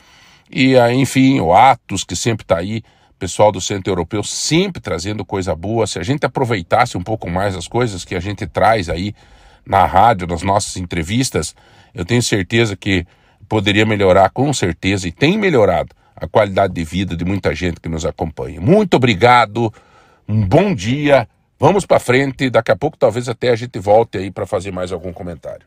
E, 0.50 0.76
enfim, 0.92 1.40
o 1.40 1.54
Atos, 1.54 2.02
que 2.02 2.16
sempre 2.16 2.42
está 2.42 2.59
aí 2.59 2.83
pessoal 3.20 3.52
do 3.52 3.60
Centro 3.60 3.92
Europeu 3.92 4.24
sempre 4.24 4.80
trazendo 4.80 5.26
coisa 5.26 5.54
boa. 5.54 5.86
Se 5.86 5.98
a 5.98 6.02
gente 6.02 6.24
aproveitasse 6.24 6.96
um 6.96 7.02
pouco 7.02 7.28
mais 7.28 7.54
as 7.54 7.68
coisas 7.68 8.02
que 8.02 8.14
a 8.14 8.20
gente 8.20 8.46
traz 8.46 8.88
aí 8.88 9.14
na 9.64 9.84
rádio, 9.84 10.26
nas 10.26 10.42
nossas 10.42 10.78
entrevistas, 10.78 11.54
eu 11.94 12.04
tenho 12.04 12.22
certeza 12.22 12.74
que 12.74 13.06
poderia 13.46 13.84
melhorar, 13.84 14.30
com 14.30 14.52
certeza, 14.54 15.06
e 15.06 15.12
tem 15.12 15.36
melhorado 15.36 15.94
a 16.16 16.26
qualidade 16.26 16.72
de 16.72 16.82
vida 16.82 17.14
de 17.14 17.24
muita 17.24 17.54
gente 17.54 17.78
que 17.78 17.88
nos 17.88 18.06
acompanha. 18.06 18.58
Muito 18.58 18.94
obrigado, 18.94 19.72
um 20.26 20.46
bom 20.46 20.74
dia, 20.74 21.28
vamos 21.58 21.84
para 21.84 22.00
frente. 22.00 22.48
Daqui 22.48 22.72
a 22.72 22.76
pouco, 22.76 22.96
talvez 22.96 23.28
até 23.28 23.50
a 23.50 23.56
gente 23.56 23.78
volte 23.78 24.16
aí 24.16 24.30
para 24.30 24.46
fazer 24.46 24.70
mais 24.70 24.92
algum 24.92 25.12
comentário. 25.12 25.66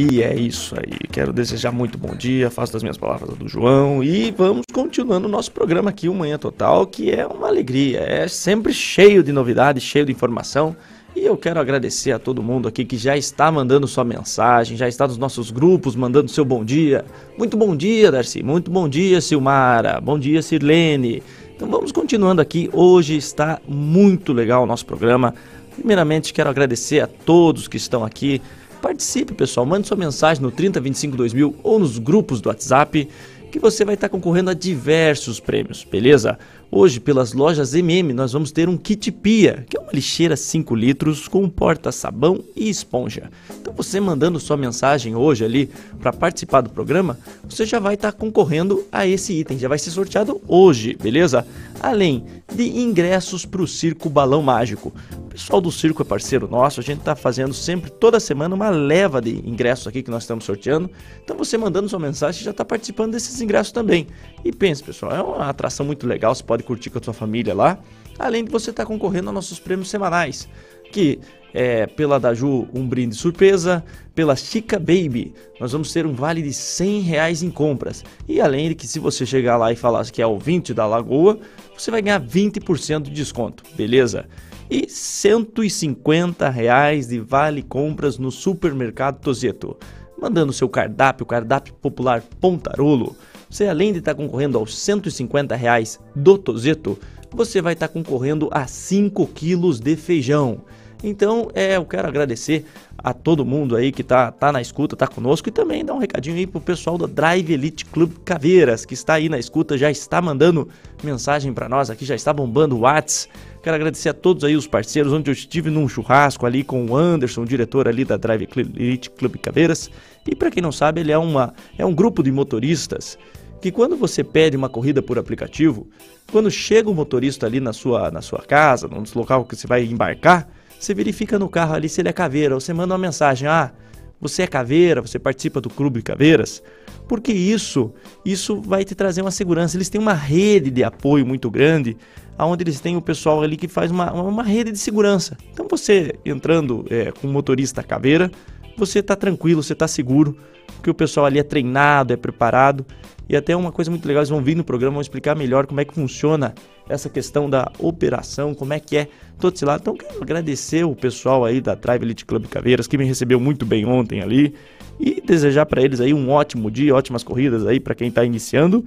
E 0.00 0.22
é 0.22 0.32
isso 0.32 0.76
aí. 0.76 0.96
Quero 1.10 1.32
desejar 1.32 1.72
muito 1.72 1.98
bom 1.98 2.14
dia, 2.14 2.52
faço 2.52 2.72
das 2.72 2.84
minhas 2.84 2.96
palavras 2.96 3.36
do 3.36 3.48
João 3.48 4.00
e 4.04 4.30
vamos 4.30 4.62
continuando 4.72 5.26
o 5.26 5.28
nosso 5.28 5.50
programa 5.50 5.90
aqui, 5.90 6.08
o 6.08 6.14
Manhã 6.14 6.38
Total, 6.38 6.86
que 6.86 7.10
é 7.10 7.26
uma 7.26 7.48
alegria, 7.48 7.98
é 7.98 8.28
sempre 8.28 8.72
cheio 8.72 9.24
de 9.24 9.32
novidades, 9.32 9.82
cheio 9.82 10.06
de 10.06 10.12
informação. 10.12 10.76
E 11.16 11.24
eu 11.24 11.36
quero 11.36 11.58
agradecer 11.58 12.12
a 12.12 12.18
todo 12.20 12.40
mundo 12.44 12.68
aqui 12.68 12.84
que 12.84 12.96
já 12.96 13.16
está 13.16 13.50
mandando 13.50 13.88
sua 13.88 14.04
mensagem, 14.04 14.76
já 14.76 14.86
está 14.86 15.04
nos 15.04 15.18
nossos 15.18 15.50
grupos 15.50 15.96
mandando 15.96 16.30
seu 16.30 16.44
bom 16.44 16.64
dia. 16.64 17.04
Muito 17.36 17.56
bom 17.56 17.74
dia, 17.74 18.12
Darcy. 18.12 18.40
Muito 18.40 18.70
bom 18.70 18.88
dia, 18.88 19.20
Silmara. 19.20 20.00
Bom 20.00 20.16
dia, 20.16 20.40
Sirlene. 20.42 21.24
Então 21.56 21.68
vamos 21.68 21.90
continuando 21.90 22.40
aqui. 22.40 22.70
Hoje 22.72 23.16
está 23.16 23.60
muito 23.66 24.32
legal 24.32 24.62
o 24.62 24.66
nosso 24.66 24.86
programa. 24.86 25.34
Primeiramente, 25.74 26.32
quero 26.32 26.50
agradecer 26.50 27.00
a 27.00 27.08
todos 27.08 27.66
que 27.66 27.76
estão 27.76 28.04
aqui 28.04 28.40
Participe, 28.80 29.34
pessoal. 29.34 29.66
Mande 29.66 29.88
sua 29.88 29.96
mensagem 29.96 30.42
no 30.42 30.50
3025 30.50 31.16
2000 31.16 31.56
ou 31.62 31.78
nos 31.78 31.98
grupos 31.98 32.40
do 32.40 32.48
WhatsApp 32.48 33.08
que 33.50 33.58
você 33.58 33.84
vai 33.84 33.94
estar 33.94 34.08
concorrendo 34.08 34.50
a 34.50 34.54
diversos 34.54 35.40
prêmios, 35.40 35.82
beleza? 35.82 36.38
Hoje, 36.70 37.00
pelas 37.00 37.32
lojas 37.32 37.74
MM, 37.74 38.12
nós 38.12 38.32
vamos 38.32 38.52
ter 38.52 38.68
um 38.68 38.76
kit 38.76 39.10
pia, 39.10 39.64
que 39.68 39.76
é 39.76 39.80
uma 39.80 39.90
lixeira 39.90 40.36
5 40.36 40.74
litros 40.74 41.26
com 41.26 41.48
porta-sabão 41.48 42.44
e 42.54 42.68
esponja. 42.68 43.30
Então, 43.58 43.72
você 43.72 43.98
mandando 44.00 44.38
sua 44.38 44.56
mensagem 44.56 45.16
hoje 45.16 45.46
ali 45.46 45.70
para 45.98 46.12
participar 46.12 46.60
do 46.60 46.68
programa, 46.68 47.18
você 47.48 47.64
já 47.64 47.78
vai 47.78 47.94
estar 47.94 48.12
concorrendo 48.12 48.84
a 48.92 49.06
esse 49.06 49.32
item, 49.32 49.58
já 49.58 49.68
vai 49.68 49.78
ser 49.78 49.90
sorteado 49.90 50.40
hoje, 50.46 50.94
beleza? 51.00 51.46
Além 51.80 52.24
de 52.52 52.78
ingressos 52.78 53.44
para 53.44 53.62
o 53.62 53.66
Circo 53.66 54.08
Balão 54.08 54.42
Mágico. 54.42 54.92
O 55.16 55.28
pessoal 55.28 55.60
do 55.60 55.70
circo 55.70 56.02
é 56.02 56.04
parceiro 56.04 56.48
nosso, 56.48 56.80
a 56.80 56.82
gente 56.82 57.00
está 57.00 57.14
fazendo 57.14 57.52
sempre, 57.52 57.90
toda 57.90 58.18
semana, 58.18 58.54
uma 58.54 58.70
leva 58.70 59.20
de 59.20 59.30
ingressos 59.48 59.86
aqui 59.86 60.02
que 60.02 60.10
nós 60.10 60.22
estamos 60.22 60.44
sorteando. 60.44 60.90
Então 61.22 61.36
você 61.36 61.58
mandando 61.58 61.88
sua 61.88 61.98
mensagem 61.98 62.42
já 62.42 62.50
está 62.50 62.64
participando 62.64 63.12
desses 63.12 63.40
ingressos 63.40 63.72
também. 63.72 64.06
E 64.44 64.50
pense, 64.50 64.82
pessoal, 64.82 65.12
é 65.12 65.22
uma 65.22 65.48
atração 65.48 65.84
muito 65.84 66.06
legal, 66.06 66.34
você 66.34 66.42
pode 66.42 66.62
curtir 66.62 66.90
com 66.90 66.98
a 66.98 67.02
sua 67.02 67.14
família 67.14 67.54
lá, 67.54 67.78
além 68.18 68.44
de 68.44 68.50
você 68.50 68.70
estar 68.70 68.84
tá 68.84 68.86
concorrendo 68.86 69.28
aos 69.28 69.34
nossos 69.34 69.60
prêmios 69.60 69.90
semanais, 69.90 70.48
que 70.90 71.20
é 71.54 71.86
pela 71.86 72.18
Daju 72.18 72.68
um 72.74 72.86
brinde 72.86 73.14
surpresa, 73.14 73.84
pela 74.14 74.36
Chica 74.36 74.78
Baby 74.78 75.34
nós 75.60 75.72
vamos 75.72 75.92
ter 75.92 76.06
um 76.06 76.12
vale 76.12 76.42
de 76.42 76.52
100 76.52 77.00
reais 77.00 77.42
em 77.42 77.50
compras. 77.50 78.04
E 78.28 78.40
além 78.40 78.68
de 78.68 78.74
que 78.74 78.86
se 78.86 78.98
você 78.98 79.24
chegar 79.24 79.56
lá 79.56 79.72
e 79.72 79.76
falar 79.76 80.04
que 80.06 80.22
é 80.22 80.26
ouvinte 80.26 80.72
da 80.72 80.86
Lagoa, 80.86 81.38
você 81.82 81.90
vai 81.90 82.02
ganhar 82.02 82.20
20% 82.20 83.02
de 83.02 83.10
desconto, 83.10 83.62
beleza? 83.76 84.26
e 84.70 84.88
150 84.88 86.48
reais 86.48 87.08
de 87.08 87.18
vale 87.18 87.62
compras 87.62 88.18
no 88.18 88.30
supermercado 88.30 89.20
Tozeto. 89.20 89.76
Mandando 90.20 90.52
seu 90.52 90.68
cardápio, 90.68 91.24
cardápio 91.24 91.72
popular 91.74 92.22
Pontarolo, 92.40 93.16
você 93.48 93.66
além 93.66 93.92
de 93.92 94.00
estar 94.00 94.14
concorrendo 94.14 94.58
aos 94.58 94.76
150 94.78 95.54
reais 95.56 95.98
do 96.14 96.36
Tozeto, 96.36 96.98
você 97.30 97.62
vai 97.62 97.72
estar 97.74 97.88
concorrendo 97.88 98.48
a 98.50 98.66
5 98.66 99.26
quilos 99.28 99.80
de 99.80 99.96
feijão. 99.96 100.62
Então, 101.02 101.48
é, 101.54 101.76
eu 101.76 101.84
quero 101.84 102.08
agradecer 102.08 102.64
a 102.96 103.12
todo 103.14 103.44
mundo 103.44 103.76
aí 103.76 103.92
que 103.92 104.02
tá, 104.02 104.32
tá 104.32 104.50
na 104.50 104.60
escuta, 104.60 104.96
tá 104.96 105.06
conosco 105.06 105.48
e 105.48 105.52
também 105.52 105.84
dar 105.84 105.94
um 105.94 105.98
recadinho 105.98 106.36
aí 106.36 106.46
pro 106.46 106.60
pessoal 106.60 106.98
do 106.98 107.06
Drive 107.06 107.52
Elite 107.52 107.84
Club 107.84 108.12
Caveiras, 108.24 108.84
que 108.84 108.94
está 108.94 109.14
aí 109.14 109.28
na 109.28 109.38
escuta, 109.38 109.78
já 109.78 109.88
está 109.88 110.20
mandando 110.20 110.68
mensagem 111.02 111.52
para 111.52 111.68
nós 111.68 111.90
aqui, 111.90 112.04
já 112.04 112.16
está 112.16 112.32
bombando 112.32 112.76
o 112.76 112.80
Whats. 112.80 113.28
Quero 113.62 113.76
agradecer 113.76 114.08
a 114.08 114.14
todos 114.14 114.42
aí 114.42 114.56
os 114.56 114.66
parceiros, 114.66 115.12
onde 115.12 115.30
eu 115.30 115.32
estive 115.32 115.70
num 115.70 115.88
churrasco 115.88 116.44
ali 116.44 116.64
com 116.64 116.84
o 116.86 116.96
Anderson, 116.96 117.44
diretor 117.44 117.86
ali 117.86 118.04
da 118.04 118.16
Drive 118.16 118.48
Elite 118.56 119.10
Club 119.10 119.36
Caveiras. 119.36 119.88
E 120.26 120.34
para 120.34 120.50
quem 120.50 120.62
não 120.62 120.72
sabe, 120.72 121.00
ele 121.00 121.12
é, 121.12 121.18
uma, 121.18 121.54
é 121.76 121.86
um 121.86 121.94
grupo 121.94 122.22
de 122.22 122.32
motoristas 122.32 123.16
que 123.60 123.70
quando 123.70 123.96
você 123.96 124.22
pede 124.22 124.56
uma 124.56 124.68
corrida 124.68 125.02
por 125.02 125.18
aplicativo, 125.18 125.86
quando 126.30 126.50
chega 126.50 126.88
o 126.90 126.94
motorista 126.94 127.46
ali 127.46 127.60
na 127.60 127.72
sua, 127.72 128.10
na 128.10 128.22
sua 128.22 128.40
casa, 128.40 128.88
no 128.88 129.02
local 129.14 129.44
que 129.44 129.56
você 129.56 129.66
vai 129.66 129.84
embarcar, 129.84 130.48
você 130.78 130.94
verifica 130.94 131.38
no 131.38 131.48
carro 131.48 131.74
ali 131.74 131.88
se 131.88 132.00
ele 132.00 132.08
é 132.08 132.12
caveira, 132.12 132.54
ou 132.54 132.60
você 132.60 132.72
manda 132.72 132.94
uma 132.94 132.98
mensagem: 132.98 133.48
ah, 133.48 133.72
você 134.20 134.42
é 134.42 134.46
caveira, 134.46 135.00
você 135.00 135.18
participa 135.18 135.60
do 135.60 135.70
clube 135.70 136.02
caveiras, 136.02 136.62
porque 137.06 137.32
isso, 137.32 137.92
isso 138.24 138.60
vai 138.60 138.84
te 138.84 138.94
trazer 138.94 139.22
uma 139.22 139.30
segurança. 139.30 139.76
Eles 139.76 139.88
têm 139.88 140.00
uma 140.00 140.14
rede 140.14 140.70
de 140.70 140.84
apoio 140.84 141.24
muito 141.26 141.50
grande, 141.50 141.96
onde 142.38 142.62
eles 142.62 142.80
têm 142.80 142.96
o 142.96 143.02
pessoal 143.02 143.42
ali 143.42 143.56
que 143.56 143.68
faz 143.68 143.90
uma, 143.90 144.12
uma 144.12 144.42
rede 144.42 144.72
de 144.72 144.78
segurança. 144.78 145.36
Então 145.52 145.66
você 145.68 146.14
entrando 146.24 146.84
é, 146.90 147.12
com 147.12 147.28
motorista 147.28 147.82
caveira, 147.82 148.30
você 148.78 149.00
está 149.00 149.16
tranquilo, 149.16 149.62
você 149.62 149.72
está 149.72 149.88
seguro, 149.88 150.36
porque 150.76 150.90
o 150.90 150.94
pessoal 150.94 151.26
ali 151.26 151.38
é 151.38 151.42
treinado, 151.42 152.12
é 152.12 152.16
preparado. 152.16 152.86
E 153.28 153.36
até 153.36 153.54
uma 153.54 153.70
coisa 153.70 153.90
muito 153.90 154.06
legal, 154.06 154.22
eles 154.22 154.30
vão 154.30 154.42
vir 154.42 154.56
no 154.56 154.64
programa, 154.64 154.94
vão 154.94 155.02
explicar 155.02 155.36
melhor 155.36 155.66
como 155.66 155.80
é 155.80 155.84
que 155.84 155.92
funciona 155.94 156.54
essa 156.88 157.10
questão 157.10 157.50
da 157.50 157.70
operação, 157.78 158.54
como 158.54 158.72
é 158.72 158.80
que 158.80 158.96
é 158.96 159.08
todo 159.38 159.54
esse 159.54 159.64
lado. 159.64 159.80
Então 159.82 159.94
quero 159.94 160.22
agradecer 160.22 160.84
o 160.84 160.96
pessoal 160.96 161.44
aí 161.44 161.60
da 161.60 161.74
Drive 161.74 162.02
Elite 162.02 162.24
Club 162.24 162.46
Caveiras 162.46 162.86
que 162.86 162.96
me 162.96 163.04
recebeu 163.04 163.38
muito 163.38 163.66
bem 163.66 163.84
ontem 163.84 164.22
ali 164.22 164.54
e 164.98 165.20
desejar 165.20 165.66
para 165.66 165.82
eles 165.82 166.00
aí 166.00 166.14
um 166.14 166.30
ótimo 166.30 166.70
dia, 166.70 166.94
ótimas 166.94 167.22
corridas 167.22 167.66
aí 167.66 167.78
para 167.78 167.94
quem 167.94 168.08
está 168.08 168.24
iniciando. 168.24 168.82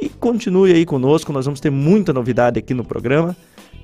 E 0.00 0.08
continue 0.08 0.72
aí 0.72 0.86
conosco, 0.86 1.32
nós 1.32 1.44
vamos 1.44 1.60
ter 1.60 1.70
muita 1.70 2.12
novidade 2.12 2.58
aqui 2.60 2.74
no 2.74 2.84
programa. 2.84 3.36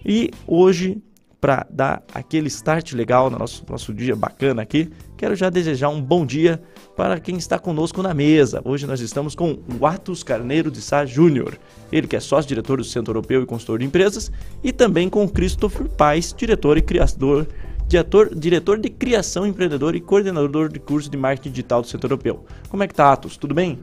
E 0.07 0.31
hoje 0.47 1.02
para 1.40 1.66
dar 1.71 2.02
aquele 2.12 2.49
start 2.49 2.92
legal 2.92 3.30
no 3.30 3.38
nosso, 3.38 3.64
nosso 3.68 3.95
dia 3.95 4.16
bacana 4.16 4.62
aqui, 4.62 4.90
quero 5.16 5.37
já 5.37 5.49
desejar 5.49 5.88
um 5.88 6.02
bom 6.02 6.26
dia 6.26 6.61
para 6.97 7.21
quem 7.21 7.37
está 7.37 7.59
conosco 7.59 8.02
na 8.02 8.12
mesa. 8.12 8.61
Hoje 8.64 8.87
nós 8.87 9.00
estamos 9.00 9.35
com 9.35 9.59
o 9.80 9.87
Atos 9.87 10.23
Carneiro 10.23 10.71
de 10.71 10.80
Sá 10.80 11.07
Júnior, 11.07 11.57
ele 11.92 12.09
que 12.09 12.16
é 12.16 12.21
sócio-diretor 12.21 12.78
do 12.78 12.85
Centro 12.85 13.11
Europeu 13.11 13.42
e 13.42 13.47
consultor 13.47 13.78
de 13.78 13.85
empresas, 13.85 14.33
e 14.64 14.73
também 14.73 15.09
com 15.09 15.28
Christopher 15.28 15.88
Paes, 15.88 16.35
diretor 16.37 16.76
e 16.76 16.83
criador, 16.83 17.47
diretor, 17.87 18.35
diretor 18.35 18.78
de 18.78 18.90
criação 18.90 19.47
empreendedor 19.47 19.95
e 19.95 20.00
coordenador 20.00 20.68
de 20.68 20.80
curso 20.80 21.09
de 21.09 21.16
marketing 21.16 21.50
digital 21.50 21.83
do 21.83 21.88
Centro 21.88 22.07
Europeu. 22.07 22.45
Como 22.68 22.83
é 22.83 22.88
que 22.88 22.95
tá, 22.95 23.12
Atos? 23.12 23.37
Tudo 23.37 23.54
bem? 23.54 23.78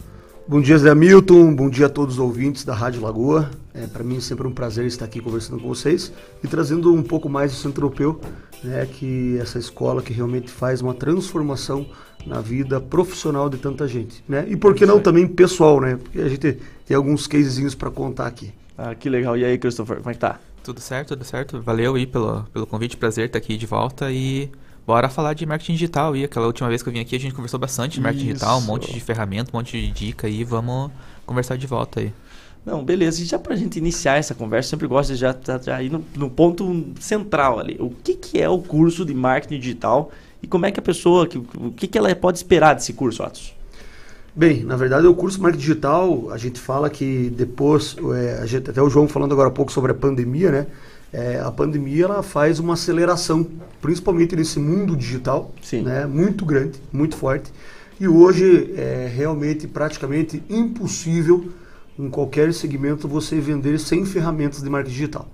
Bom 0.47 0.61
dia, 0.61 0.77
Zé 0.77 0.93
Milton. 0.93 1.55
Bom 1.55 1.71
dia 1.71 1.87
a 1.87 1.89
todos 1.89 2.15
os 2.15 2.19
ouvintes 2.19 2.63
da 2.63 2.75
Rádio 2.75 3.01
Lagoa. 3.01 3.49
É, 3.73 3.87
Para 3.87 4.03
mim 4.03 4.17
é 4.17 4.19
sempre 4.19 4.45
um 4.45 4.51
prazer 4.51 4.85
estar 4.85 5.03
aqui 5.03 5.19
conversando 5.19 5.59
com 5.59 5.67
vocês 5.67 6.13
e 6.43 6.47
trazendo 6.47 6.93
um 6.93 7.01
pouco 7.01 7.27
mais 7.27 7.51
do 7.51 7.57
Centro 7.57 7.85
Europeu, 7.85 8.21
né, 8.63 8.85
que 8.85 9.37
é 9.39 9.41
essa 9.41 9.57
escola 9.57 10.03
que 10.03 10.13
realmente 10.13 10.51
faz 10.51 10.81
uma 10.81 10.93
transformação 10.93 11.87
na 12.27 12.41
vida 12.41 12.79
profissional 12.79 13.49
de 13.49 13.57
tanta 13.57 13.87
gente, 13.87 14.23
né? 14.29 14.45
E 14.47 14.55
por 14.55 14.75
que 14.75 14.85
não 14.85 14.99
também 14.99 15.27
pessoal, 15.27 15.81
né? 15.81 15.97
Porque 15.97 16.19
a 16.19 16.29
gente 16.29 16.59
tem 16.85 16.95
alguns 16.95 17.25
casezinhos 17.25 17.73
para 17.73 17.89
contar 17.89 18.27
aqui. 18.27 18.53
Ah, 18.77 18.93
que 18.93 19.09
legal. 19.09 19.35
E 19.35 19.43
aí, 19.43 19.57
Christopher, 19.57 19.97
como 19.97 20.11
é 20.11 20.13
que 20.13 20.19
tá? 20.19 20.39
Tudo 20.63 20.79
certo, 20.79 21.09
tudo 21.09 21.25
certo. 21.25 21.59
Valeu 21.63 21.95
aí 21.95 22.05
pelo, 22.05 22.43
pelo 22.53 22.67
convite, 22.67 22.97
prazer 22.97 23.25
estar 23.25 23.39
aqui 23.39 23.57
de 23.57 23.65
volta 23.65 24.11
e 24.11 24.51
Bora 24.85 25.09
falar 25.09 25.33
de 25.33 25.45
marketing 25.45 25.73
digital. 25.73 26.15
E 26.15 26.23
aquela 26.23 26.45
última 26.45 26.69
vez 26.69 26.83
que 26.83 26.89
eu 26.89 26.93
vim 26.93 26.99
aqui, 26.99 27.15
a 27.15 27.19
gente 27.19 27.33
conversou 27.33 27.59
bastante 27.59 27.93
de 27.93 28.01
marketing 28.01 28.25
Isso. 28.25 28.33
digital, 28.33 28.59
um 28.59 28.61
monte 28.61 28.93
de 28.93 28.99
ferramenta, 28.99 29.49
um 29.51 29.57
monte 29.57 29.81
de 29.81 29.91
dica 29.91 30.27
aí. 30.27 30.43
Vamos 30.43 30.91
conversar 31.25 31.57
de 31.57 31.65
volta 31.65 31.99
aí. 31.99 32.13
Não, 32.65 32.83
beleza. 32.83 33.21
E 33.21 33.25
já 33.25 33.39
pra 33.39 33.55
gente 33.55 33.77
iniciar 33.77 34.17
essa 34.17 34.35
conversa, 34.35 34.69
sempre 34.69 34.87
gosto 34.87 35.13
de 35.13 35.15
já, 35.15 35.35
já, 35.43 35.57
já 35.57 35.81
ir 35.81 35.91
no, 35.91 36.03
no, 36.15 36.29
ponto 36.29 36.93
central 36.99 37.59
ali. 37.59 37.77
O 37.79 37.89
que, 37.89 38.15
que 38.15 38.41
é 38.41 38.49
o 38.49 38.59
curso 38.59 39.05
de 39.05 39.13
marketing 39.13 39.59
digital 39.59 40.11
e 40.41 40.47
como 40.47 40.65
é 40.65 40.71
que 40.71 40.79
a 40.79 40.83
pessoa, 40.83 41.27
que, 41.27 41.37
o 41.37 41.71
que, 41.75 41.87
que 41.87 41.97
ela 41.97 42.13
pode 42.15 42.37
esperar 42.37 42.73
desse 42.73 42.93
curso, 42.93 43.23
Atos? 43.23 43.55
Bem, 44.35 44.63
na 44.63 44.75
verdade, 44.75 45.07
o 45.07 45.15
curso 45.15 45.37
de 45.37 45.43
marketing 45.43 45.61
digital, 45.61 46.29
a 46.31 46.37
gente 46.37 46.59
fala 46.59 46.89
que 46.89 47.31
depois, 47.35 47.95
é, 48.15 48.39
a 48.41 48.45
gente, 48.45 48.69
até 48.69 48.81
o 48.81 48.89
João 48.89 49.07
falando 49.07 49.31
agora 49.31 49.47
há 49.47 49.51
pouco 49.51 49.71
sobre 49.71 49.91
a 49.91 49.95
pandemia, 49.95 50.51
né? 50.51 50.67
É, 51.15 51.39
a 51.39 51.49
pandemia 51.49 52.03
ela 52.03 52.21
faz 52.21 52.59
uma 52.59 52.73
aceleração, 52.73 53.47
principalmente 53.81 54.35
nesse 54.35 54.59
mundo 54.59 54.97
digital, 54.97 55.53
né, 55.81 56.05
muito 56.05 56.45
grande, 56.45 56.77
muito 56.91 57.15
forte. 57.15 57.53
E 57.97 58.05
hoje 58.05 58.73
é 58.75 59.09
realmente 59.15 59.65
praticamente 59.65 60.43
impossível 60.49 61.49
em 61.97 62.09
qualquer 62.09 62.53
segmento 62.53 63.07
você 63.07 63.39
vender 63.39 63.79
sem 63.79 64.05
ferramentas 64.05 64.61
de 64.61 64.69
marketing 64.69 64.93
digital. 64.93 65.29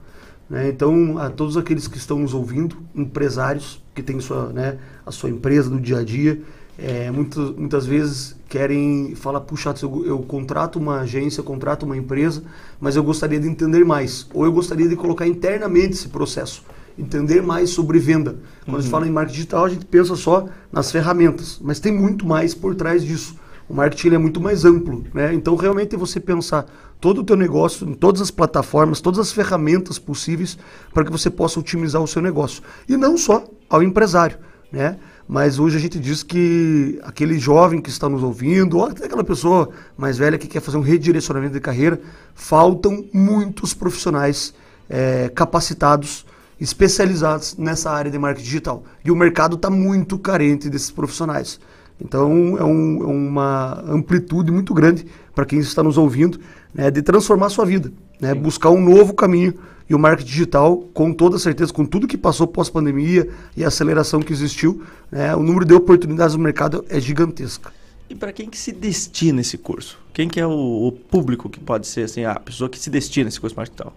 Né? 0.47 0.69
Então, 0.69 1.17
a 1.17 1.31
todos 1.31 1.57
aqueles 1.57 1.87
que 1.87 1.97
estão 1.97 2.19
nos 2.19 2.35
ouvindo, 2.35 2.77
empresários 2.93 3.83
que 3.95 4.03
têm 4.03 4.19
sua, 4.19 4.53
né, 4.53 4.77
a 5.03 5.11
sua 5.11 5.31
empresa 5.31 5.67
no 5.67 5.81
dia 5.81 5.97
a 5.97 6.03
dia, 6.03 6.39
é, 6.77 7.11
muitas, 7.11 7.51
muitas 7.51 7.85
vezes 7.85 8.35
querem 8.49 9.13
falar, 9.15 9.41
puxa, 9.41 9.73
eu, 9.81 10.05
eu 10.05 10.19
contrato 10.19 10.77
uma 10.79 11.01
agência, 11.01 11.39
eu 11.41 11.45
contrato 11.45 11.83
uma 11.83 11.95
empresa, 11.95 12.43
mas 12.79 12.95
eu 12.95 13.03
gostaria 13.03 13.39
de 13.39 13.47
entender 13.47 13.85
mais. 13.85 14.27
Ou 14.33 14.45
eu 14.45 14.51
gostaria 14.51 14.87
de 14.87 14.95
colocar 14.95 15.27
internamente 15.27 15.93
esse 15.93 16.07
processo, 16.09 16.63
entender 16.97 17.41
mais 17.41 17.69
sobre 17.69 17.99
venda. 17.99 18.37
Quando 18.65 18.77
a 18.77 18.79
gente 18.81 18.87
Uhum. 18.87 18.91
fala 18.91 19.07
em 19.07 19.11
marketing 19.11 19.35
digital, 19.35 19.65
a 19.65 19.69
gente 19.69 19.85
pensa 19.85 20.15
só 20.15 20.47
nas 20.71 20.91
ferramentas, 20.91 21.59
mas 21.61 21.79
tem 21.79 21.91
muito 21.93 22.25
mais 22.25 22.53
por 22.53 22.75
trás 22.75 23.03
disso. 23.03 23.35
O 23.69 23.73
marketing 23.73 24.15
é 24.15 24.17
muito 24.17 24.41
mais 24.41 24.65
amplo, 24.65 25.05
né? 25.13 25.33
Então 25.33 25.55
realmente 25.55 25.95
você 25.95 26.19
pensar 26.19 26.65
todo 26.99 27.21
o 27.21 27.23
teu 27.23 27.37
negócio 27.37 27.87
em 27.87 27.93
todas 27.93 28.21
as 28.21 28.29
plataformas, 28.29 28.99
todas 28.99 29.19
as 29.19 29.31
ferramentas 29.31 29.97
possíveis 29.97 30.57
para 30.93 31.05
que 31.05 31.11
você 31.11 31.29
possa 31.29 31.59
otimizar 31.59 32.01
o 32.01 32.07
seu 32.07 32.21
negócio. 32.21 32.61
E 32.89 32.97
não 32.97 33.17
só 33.17 33.45
ao 33.69 33.81
empresário, 33.81 34.37
né? 34.71 34.97
Mas 35.33 35.59
hoje 35.59 35.77
a 35.77 35.79
gente 35.79 35.97
diz 35.97 36.23
que 36.23 36.99
aquele 37.03 37.39
jovem 37.39 37.79
que 37.79 37.89
está 37.89 38.09
nos 38.09 38.21
ouvindo, 38.21 38.77
ou 38.79 38.83
até 38.87 39.05
aquela 39.05 39.23
pessoa 39.23 39.69
mais 39.97 40.17
velha 40.17 40.37
que 40.37 40.45
quer 40.45 40.59
fazer 40.59 40.75
um 40.75 40.81
redirecionamento 40.81 41.53
de 41.53 41.61
carreira, 41.61 42.01
faltam 42.35 43.05
muitos 43.13 43.73
profissionais 43.73 44.53
eh, 44.89 45.31
capacitados, 45.33 46.25
especializados 46.59 47.55
nessa 47.57 47.89
área 47.91 48.11
de 48.11 48.19
marketing 48.19 48.43
digital. 48.45 48.83
E 49.05 49.09
o 49.09 49.15
mercado 49.15 49.55
está 49.55 49.69
muito 49.69 50.19
carente 50.19 50.69
desses 50.69 50.91
profissionais. 50.91 51.61
Então 51.97 52.57
é, 52.57 52.63
um- 52.65 53.01
é 53.01 53.05
uma 53.05 53.81
amplitude 53.87 54.51
muito 54.51 54.73
grande 54.73 55.05
para 55.33 55.45
quem 55.45 55.59
está 55.59 55.81
nos 55.81 55.97
ouvindo 55.97 56.41
né, 56.73 56.91
de 56.91 57.01
transformar 57.01 57.45
a 57.45 57.49
sua 57.49 57.65
vida, 57.65 57.89
né, 58.19 58.33
buscar 58.35 58.69
um 58.69 58.81
novo 58.81 59.13
caminho. 59.13 59.53
E 59.91 59.93
o 59.93 59.99
marketing 59.99 60.29
digital, 60.29 60.77
com 60.93 61.13
toda 61.13 61.37
certeza, 61.37 61.73
com 61.73 61.85
tudo 61.85 62.07
que 62.07 62.17
passou 62.17 62.47
pós-pandemia 62.47 63.27
e 63.57 63.65
a 63.65 63.67
aceleração 63.67 64.21
que 64.21 64.31
existiu, 64.31 64.85
né, 65.11 65.35
o 65.35 65.43
número 65.43 65.65
de 65.65 65.73
oportunidades 65.73 66.33
no 66.33 66.41
mercado 66.41 66.85
é 66.87 66.97
gigantesca. 66.97 67.73
E 68.09 68.15
para 68.15 68.31
quem 68.31 68.49
que 68.49 68.57
se 68.57 68.71
destina 68.71 69.41
esse 69.41 69.57
curso? 69.57 69.99
Quem 70.13 70.29
que 70.29 70.39
é 70.39 70.47
o, 70.47 70.87
o 70.87 70.93
público 70.93 71.49
que 71.49 71.59
pode 71.59 71.87
ser 71.87 72.03
assim, 72.03 72.23
a 72.23 72.39
pessoa 72.39 72.69
que 72.69 72.79
se 72.79 72.89
destina 72.89 73.27
a 73.27 73.29
esse 73.29 73.37
curso 73.41 73.53
marketing 73.53 73.83
digital? 73.83 73.93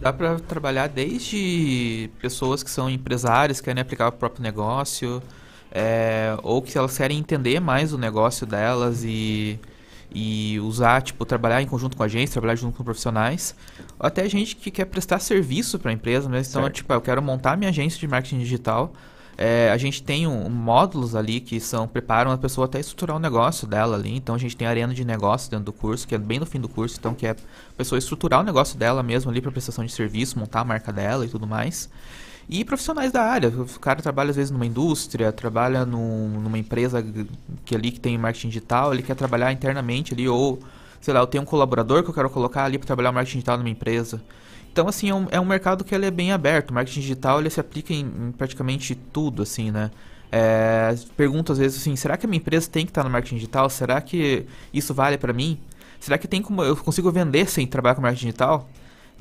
Dá 0.00 0.12
para 0.12 0.38
trabalhar 0.38 0.86
desde 0.86 2.08
pessoas 2.20 2.62
que 2.62 2.70
são 2.70 2.88
empresários, 2.88 3.60
querem 3.60 3.82
aplicar 3.82 4.10
o 4.10 4.12
próprio 4.12 4.44
negócio, 4.44 5.20
é, 5.72 6.36
ou 6.40 6.62
que 6.62 6.78
elas 6.78 6.96
querem 6.96 7.18
entender 7.18 7.58
mais 7.58 7.92
o 7.92 7.98
negócio 7.98 8.46
delas 8.46 9.02
e, 9.02 9.58
e 10.14 10.58
usar, 10.60 11.02
tipo, 11.02 11.24
trabalhar 11.24 11.62
em 11.62 11.66
conjunto 11.66 11.96
com 11.96 12.02
a 12.02 12.06
agência, 12.06 12.32
trabalhar 12.32 12.56
junto 12.56 12.76
com 12.76 12.84
profissionais, 12.84 13.54
ou 13.98 14.06
até 14.06 14.28
gente 14.28 14.56
que 14.56 14.70
quer 14.70 14.86
prestar 14.86 15.18
serviço 15.18 15.78
para 15.78 15.90
a 15.90 15.94
empresa 15.94 16.28
mesmo. 16.28 16.50
Então, 16.50 16.62
Certo. 16.62 16.74
tipo, 16.74 16.92
eu 16.92 17.00
quero 17.00 17.22
montar 17.22 17.56
minha 17.56 17.70
agência 17.70 17.98
de 17.98 18.06
marketing 18.06 18.38
digital. 18.38 18.92
É, 19.36 19.70
a 19.70 19.76
gente 19.76 20.02
tem 20.02 20.26
um, 20.26 20.48
módulos 20.50 21.14
ali 21.14 21.40
que 21.40 21.58
são 21.58 21.88
preparam 21.88 22.30
a 22.30 22.38
pessoa 22.38 22.66
até 22.66 22.78
estruturar 22.78 23.16
o 23.16 23.20
negócio 23.20 23.66
dela 23.66 23.96
ali. 23.96 24.14
Então 24.14 24.34
a 24.34 24.38
gente 24.38 24.56
tem 24.56 24.66
a 24.66 24.70
arena 24.70 24.92
de 24.92 25.04
negócio 25.04 25.50
dentro 25.50 25.66
do 25.66 25.72
curso, 25.72 26.06
que 26.06 26.14
é 26.14 26.18
bem 26.18 26.38
no 26.38 26.46
fim 26.46 26.60
do 26.60 26.68
curso, 26.68 26.96
então 26.98 27.14
que 27.14 27.26
é 27.26 27.30
a 27.30 27.36
pessoa 27.76 27.98
estruturar 27.98 28.40
o 28.40 28.42
negócio 28.42 28.78
dela 28.78 29.02
mesmo 29.02 29.30
ali 29.30 29.40
para 29.40 29.50
prestação 29.50 29.84
de 29.84 29.92
serviço, 29.92 30.38
montar 30.38 30.60
a 30.60 30.64
marca 30.64 30.92
dela 30.92 31.24
e 31.24 31.28
tudo 31.28 31.46
mais. 31.46 31.88
E 32.48 32.64
profissionais 32.64 33.12
da 33.12 33.22
área, 33.22 33.48
o 33.48 33.80
cara 33.80 34.02
trabalha 34.02 34.30
às 34.30 34.36
vezes 34.36 34.50
numa 34.50 34.66
indústria, 34.66 35.32
trabalha 35.32 35.86
num- 35.86 36.40
numa 36.40 36.58
empresa 36.58 37.04
que 37.64 37.74
ali 37.74 37.90
que 37.90 38.00
tem 38.00 38.18
marketing 38.18 38.48
digital, 38.48 38.92
ele 38.92 39.02
quer 39.02 39.14
trabalhar 39.14 39.52
internamente 39.52 40.12
ali 40.12 40.28
ou 40.28 40.58
sei 41.00 41.12
lá, 41.14 41.20
eu 41.20 41.26
tenho 41.26 41.42
um 41.42 41.46
colaborador 41.46 42.02
que 42.02 42.10
eu 42.10 42.14
quero 42.14 42.30
colocar 42.30 42.64
ali 42.64 42.78
para 42.78 42.86
trabalhar 42.86 43.10
marketing 43.12 43.38
digital 43.38 43.58
numa 43.58 43.70
empresa. 43.70 44.22
Então, 44.72 44.88
assim, 44.88 45.10
é 45.10 45.14
um, 45.14 45.26
é 45.30 45.40
um 45.40 45.44
mercado 45.44 45.84
que 45.84 45.94
ele 45.94 46.06
é 46.06 46.10
bem 46.10 46.32
aberto. 46.32 46.70
O 46.70 46.74
marketing 46.74 47.00
digital, 47.00 47.40
ele 47.40 47.50
se 47.50 47.60
aplica 47.60 47.92
em, 47.92 48.00
em 48.00 48.32
praticamente 48.32 48.94
tudo, 48.94 49.42
assim, 49.42 49.70
né? 49.70 49.90
É, 50.30 50.94
pergunto 51.16 51.52
às 51.52 51.58
vezes 51.58 51.78
assim, 51.82 51.94
será 51.94 52.16
que 52.16 52.24
a 52.24 52.28
minha 52.28 52.38
empresa 52.38 52.68
tem 52.70 52.86
que 52.86 52.90
estar 52.90 53.04
no 53.04 53.10
marketing 53.10 53.34
digital? 53.36 53.68
Será 53.68 54.00
que 54.00 54.46
isso 54.72 54.94
vale 54.94 55.18
para 55.18 55.32
mim? 55.32 55.58
Será 56.00 56.16
que 56.16 56.26
tem 56.26 56.40
como 56.40 56.62
eu 56.64 56.74
consigo 56.76 57.10
vender 57.12 57.48
sem 57.50 57.66
trabalhar 57.66 57.94
com 57.96 58.00
marketing 58.02 58.26
digital? 58.26 58.68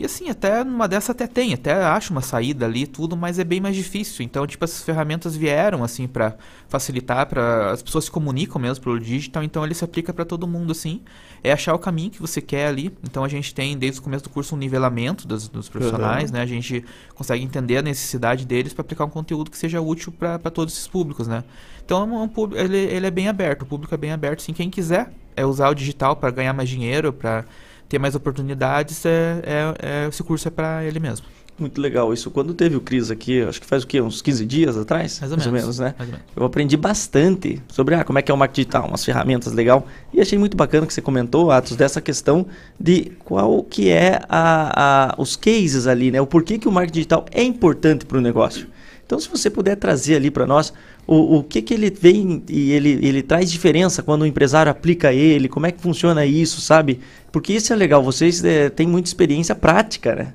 E 0.02 0.06
assim, 0.06 0.30
até 0.30 0.64
numa 0.64 0.88
dessa 0.88 1.12
até 1.12 1.28
tem, 1.28 1.54
até 1.54 1.74
acho 1.74 2.12
uma 2.12 2.22
saída 2.22 2.66
ali 2.66 2.82
e 2.84 2.88
tudo, 2.88 3.16
mas 3.16 3.38
é 3.38 3.44
bem 3.44 3.60
mais 3.62 3.76
difícil. 3.76 4.26
Então, 4.26 4.48
tipo, 4.48 4.64
essas 4.66 4.82
ferramentas 4.84 5.36
vieram 5.36 5.84
assim 5.84 6.08
para 6.08 6.36
facilitar 6.68 7.28
para 7.28 7.72
as 7.72 7.84
pessoas 7.84 8.06
se 8.06 8.12
comunicam 8.12 8.60
mesmo 8.60 8.84
pelo 8.84 9.00
digital, 9.00 9.44
então 9.44 9.64
ele 9.64 9.74
se 9.76 9.84
aplica 9.84 10.12
para 10.12 10.26
todo 10.26 10.48
mundo 10.48 10.72
assim. 10.72 11.02
É 11.44 11.52
achar 11.52 11.74
o 11.76 11.80
caminho 11.80 12.10
que 12.10 12.20
você 12.22 12.42
quer 12.42 12.68
ali. 12.68 12.92
Então 13.04 13.24
a 13.24 13.28
gente 13.28 13.54
tem 13.54 13.78
desde 13.78 14.00
o 14.00 14.04
começo 14.04 14.24
do 14.24 14.30
curso 14.30 14.56
um 14.56 14.58
nivelamento 14.58 15.28
dos, 15.28 15.48
dos 15.48 15.70
profissionais, 15.70 16.30
Uhum. 16.32 16.38
né? 16.38 16.42
A 16.44 16.46
gente 16.48 16.84
consegue 17.16 17.44
entender 17.44 17.78
a 17.78 17.82
necessidade 17.82 18.46
deles 18.46 18.74
para 18.74 18.82
aplicar 18.82 19.06
um 19.06 19.10
conteúdo 19.10 19.52
que 19.52 19.58
seja 19.58 19.80
útil 19.82 20.12
para 20.12 20.38
todos 20.52 20.74
esses 20.74 20.88
públicos, 20.88 21.28
né? 21.28 21.44
Então 21.86 22.02
é 22.02 22.24
um, 22.24 22.28
público- 22.28 22.60
ele, 22.62 22.78
ele 22.78 23.06
é 23.06 23.12
bem 23.12 23.28
aberto, 23.28 23.64
o 23.64 23.66
público 23.66 23.94
é 23.94 23.98
bem 23.98 24.12
aberto, 24.12 24.42
sim. 24.42 24.54
Quem 24.54 24.70
quiser 24.70 25.12
é 25.36 25.46
usar 25.46 25.70
o 25.70 25.74
digital 25.76 26.16
para 26.16 26.32
ganhar 26.32 26.54
mais 26.54 26.70
dinheiro, 26.70 27.12
para 27.14 27.46
ter 27.92 28.00
mais 28.00 28.16
oportunidades, 28.16 29.06
é, 29.06 29.42
é, 29.44 30.06
é- 30.06 30.08
esse 30.08 30.24
curso 30.24 30.48
é 30.48 30.52
para 30.52 30.84
ele 30.86 31.00
mesmo. 31.00 31.26
Muito 31.60 31.80
legal 31.80 32.12
isso. 32.12 32.32
Quando 32.32 32.54
teve 32.56 32.76
o 32.76 32.82
Cris 32.82 33.12
aqui, 33.12 33.42
acho 33.44 33.60
que 33.62 33.68
faz 33.68 33.84
o 33.84 33.88
quê? 33.88 34.02
Uns 34.02 34.20
15 34.22 34.46
dias 34.48 34.76
atrás? 34.78 35.20
Mais 35.20 35.32
ou 35.32 35.38
menos, 35.52 35.78
né? 35.78 35.94
mais 35.98 36.10
ou 36.10 36.14
menos. 36.16 36.32
Eu 36.36 36.44
aprendi 36.46 36.76
bastante 36.78 37.62
sobre 37.68 37.94
ah, 37.94 38.04
como 38.04 38.18
é 38.18 38.22
que 38.24 38.32
é 38.32 38.34
o 38.34 38.38
marketing 38.38 38.62
digital, 38.62 38.88
umas 38.88 39.04
ferramentas 39.06 39.54
legal. 39.54 39.86
E 40.12 40.20
achei 40.22 40.40
muito 40.40 40.58
bacana 40.58 40.88
que 40.88 40.94
você 40.94 41.02
comentou, 41.02 41.52
Atos, 41.52 41.76
dessa 41.76 42.02
questão 42.02 42.48
de 42.80 43.12
qual 43.24 43.62
que 43.64 43.90
é 43.90 44.22
a, 44.28 45.12
a- 45.12 45.16
os 45.22 45.36
cases 45.36 45.86
ali, 45.86 46.10
né? 46.10 46.20
O 46.20 46.26
porquê 46.26 46.58
que 46.58 46.68
o 46.68 46.72
marketing 46.72 46.94
digital 47.00 47.26
é 47.32 47.44
importante 47.44 48.06
para 48.06 48.18
o 48.18 48.22
negócio. 48.22 48.66
Então, 49.12 49.20
se 49.20 49.28
você 49.28 49.50
puder 49.50 49.76
trazer 49.76 50.16
ali 50.16 50.32
para 50.32 50.48
nós 50.48 50.72
o, 51.06 51.40
o 51.40 51.44
que, 51.44 51.62
que 51.62 51.74
ele 51.74 51.90
vem 51.92 52.42
e 52.48 52.72
ele, 52.72 52.98
ele 53.06 53.22
traz 53.22 53.52
diferença 53.52 54.02
quando 54.02 54.22
o 54.22 54.26
empresário 54.26 54.72
aplica 54.72 55.12
ele, 55.12 55.50
como 55.50 55.66
é 55.66 55.72
que 55.74 55.82
funciona 55.82 56.26
isso, 56.26 56.62
sabe? 56.62 57.02
Porque 57.30 57.52
isso 57.52 57.74
é 57.74 57.76
legal, 57.76 58.02
vocês 58.02 58.42
eh, 58.42 58.70
têm 58.70 58.88
muita 58.88 59.10
experiência 59.10 59.54
prática, 59.54 60.16
né? 60.16 60.34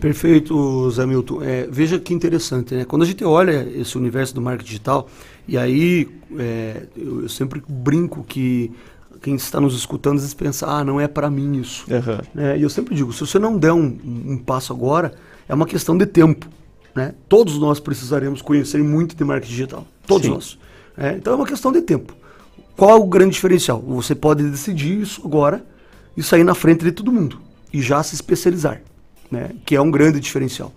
Perfeito, 0.00 0.90
Zé 0.92 1.04
Milton. 1.04 1.42
É, 1.42 1.68
veja 1.70 1.98
que 1.98 2.14
interessante, 2.14 2.74
né? 2.74 2.86
Quando 2.86 3.02
a 3.02 3.04
gente 3.04 3.22
olha 3.22 3.68
esse 3.76 3.98
universo 3.98 4.34
do 4.34 4.40
marketing 4.40 4.66
digital, 4.66 5.10
e 5.46 5.58
aí 5.58 6.08
é, 6.38 6.84
eu, 6.96 7.20
eu 7.24 7.28
sempre 7.28 7.62
brinco 7.68 8.24
que 8.24 8.72
quem 9.20 9.34
está 9.34 9.60
nos 9.60 9.76
escutando 9.76 10.14
às 10.14 10.22
vezes 10.22 10.32
pensa, 10.34 10.66
ah, 10.66 10.82
não 10.82 10.98
é 10.98 11.06
para 11.06 11.28
mim 11.28 11.60
isso. 11.60 11.84
Né? 12.34 12.56
E 12.58 12.62
eu 12.62 12.70
sempre 12.70 12.94
digo, 12.94 13.12
se 13.12 13.20
você 13.20 13.38
não 13.38 13.58
der 13.58 13.74
um, 13.74 13.98
um 14.02 14.38
passo 14.38 14.72
agora, 14.72 15.12
é 15.46 15.52
uma 15.52 15.66
questão 15.66 15.98
de 15.98 16.06
tempo. 16.06 16.48
Né? 16.96 17.14
Todos 17.28 17.58
nós 17.58 17.78
precisaremos 17.78 18.40
conhecer 18.40 18.82
muito 18.82 19.14
de 19.14 19.22
marketing 19.22 19.52
digital. 19.52 19.86
Todos 20.06 20.26
Sim. 20.26 20.32
nós. 20.32 20.58
É, 20.96 21.12
então 21.12 21.34
é 21.34 21.36
uma 21.36 21.46
questão 21.46 21.70
de 21.70 21.82
tempo. 21.82 22.16
Qual 22.74 22.90
é 22.90 22.94
o 22.94 23.04
grande 23.04 23.34
diferencial? 23.34 23.82
Você 23.82 24.14
pode 24.14 24.42
decidir 24.42 25.02
isso 25.02 25.20
agora 25.22 25.62
e 26.16 26.22
sair 26.22 26.42
na 26.42 26.54
frente 26.54 26.82
de 26.84 26.92
todo 26.92 27.12
mundo 27.12 27.38
e 27.70 27.82
já 27.82 28.02
se 28.02 28.14
especializar, 28.14 28.80
né? 29.30 29.50
que 29.66 29.76
é 29.76 29.80
um 29.80 29.90
grande 29.90 30.18
diferencial. 30.18 30.72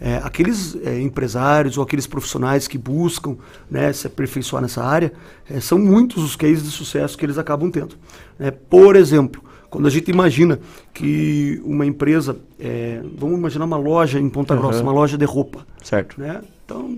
É, 0.00 0.16
aqueles 0.24 0.76
é, 0.82 1.00
empresários 1.00 1.78
ou 1.78 1.84
aqueles 1.84 2.06
profissionais 2.06 2.66
que 2.66 2.78
buscam 2.78 3.36
né, 3.70 3.92
se 3.92 4.06
aperfeiçoar 4.06 4.62
nessa 4.62 4.82
área, 4.82 5.12
é, 5.48 5.60
são 5.60 5.78
muitos 5.78 6.24
os 6.24 6.34
cases 6.34 6.64
de 6.64 6.70
sucesso 6.70 7.16
que 7.16 7.24
eles 7.24 7.38
acabam 7.38 7.70
tendo. 7.70 7.96
né? 8.38 8.50
Por 8.50 8.96
exemplo, 8.96 9.44
quando 9.70 9.86
a 9.86 9.90
gente 9.90 10.10
imagina 10.10 10.58
que 10.92 11.62
uma 11.64 11.86
empresa, 11.86 12.36
é, 12.58 13.00
vamos 13.16 13.38
imaginar 13.38 13.64
uma 13.64 13.76
loja 13.76 14.18
em 14.18 14.28
Ponta 14.28 14.54
Uhum. 14.54 14.60
Grossa, 14.60 14.82
uma 14.82 14.92
loja 14.92 15.16
de 15.16 15.24
roupa. 15.24 15.64
Certo. 15.82 16.20
Né? 16.20 16.42
Então, 16.64 16.94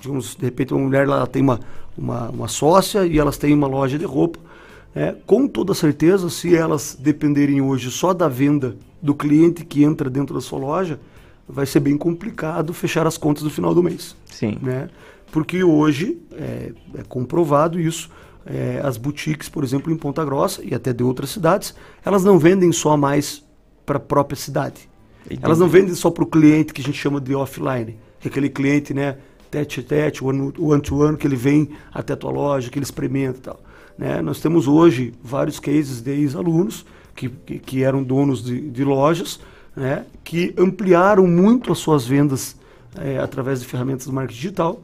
digamos, 0.00 0.36
de 0.36 0.44
repente 0.44 0.74
uma 0.74 0.82
mulher 0.84 1.04
ela 1.04 1.26
tem 1.26 1.42
uma, 1.42 1.58
uma, 1.96 2.28
uma 2.28 2.48
sócia 2.48 3.06
e 3.06 3.18
elas 3.18 3.38
têm 3.38 3.54
uma 3.54 3.66
loja 3.66 3.98
de 3.98 4.04
roupa. 4.04 4.38
né? 4.94 5.16
com 5.26 5.48
toda 5.48 5.72
certeza, 5.74 6.28
se 6.28 6.54
elas 6.54 6.96
dependerem 7.00 7.60
hoje 7.62 7.90
só 7.90 8.12
da 8.12 8.28
venda 8.28 8.76
do 9.00 9.14
cliente 9.14 9.64
que 9.64 9.82
entra 9.82 10.10
dentro 10.10 10.34
da 10.34 10.40
sua 10.40 10.58
loja, 10.58 11.00
vai 11.48 11.66
ser 11.66 11.80
bem 11.80 11.96
complicado 11.96 12.72
fechar 12.74 13.06
as 13.06 13.16
contas 13.16 13.42
no 13.42 13.50
final 13.50 13.74
do 13.74 13.82
mês. 13.82 14.14
Sim. 14.26 14.58
Né? 14.62 14.88
Porque 15.32 15.64
hoje 15.64 16.18
é, 16.32 16.72
é 16.94 17.02
comprovado 17.08 17.80
isso. 17.80 18.10
É, 18.46 18.80
as 18.82 18.96
boutiques, 18.96 19.48
por 19.48 19.62
exemplo, 19.64 19.92
em 19.92 19.96
Ponta 19.96 20.24
Grossa 20.24 20.62
e 20.64 20.74
até 20.74 20.92
de 20.92 21.02
outras 21.02 21.30
cidades, 21.30 21.74
elas 22.04 22.24
não 22.24 22.38
vendem 22.38 22.72
só 22.72 22.96
mais 22.96 23.44
para 23.84 23.96
a 23.96 24.00
própria 24.00 24.36
cidade. 24.36 24.88
Entendi. 25.26 25.40
Elas 25.44 25.58
não 25.58 25.68
vendem 25.68 25.94
só 25.94 26.10
para 26.10 26.24
o 26.24 26.26
cliente 26.26 26.72
que 26.72 26.80
a 26.80 26.84
gente 26.84 26.96
chama 26.98 27.20
de 27.20 27.34
offline, 27.34 27.96
que 28.18 28.28
é 28.28 28.30
aquele 28.30 28.48
cliente, 28.48 28.94
né, 28.94 29.16
tete 29.50 29.80
a 29.80 29.82
tete, 29.82 30.24
o 30.24 30.28
one- 30.28 30.52
o 30.58 30.68
one 30.68 30.80
to 30.80 30.96
one, 30.96 31.16
que 31.16 31.26
ele 31.26 31.36
vem 31.36 31.70
até 31.92 32.12
a 32.14 32.16
tua 32.16 32.30
loja, 32.30 32.70
que 32.70 32.78
ele 32.78 32.84
experimenta 32.84 33.38
e 33.38 33.42
tal. 33.42 33.60
Né? 33.98 34.22
Nós 34.22 34.40
temos 34.40 34.66
hoje 34.66 35.12
vários 35.22 35.60
cases 35.60 36.00
de 36.00 36.10
ex-alunos 36.10 36.86
que, 37.14 37.28
que, 37.28 37.58
que 37.58 37.82
eram 37.82 38.02
donos 38.02 38.42
de, 38.42 38.70
de 38.70 38.84
lojas, 38.84 39.40
né, 39.76 40.04
que 40.24 40.54
ampliaram 40.56 41.26
muito 41.26 41.70
as 41.70 41.78
suas 41.78 42.06
vendas 42.06 42.56
é, 42.96 43.18
através 43.18 43.60
de 43.60 43.66
ferramentas 43.66 44.06
do 44.06 44.12
marketing 44.12 44.40
digital. 44.40 44.80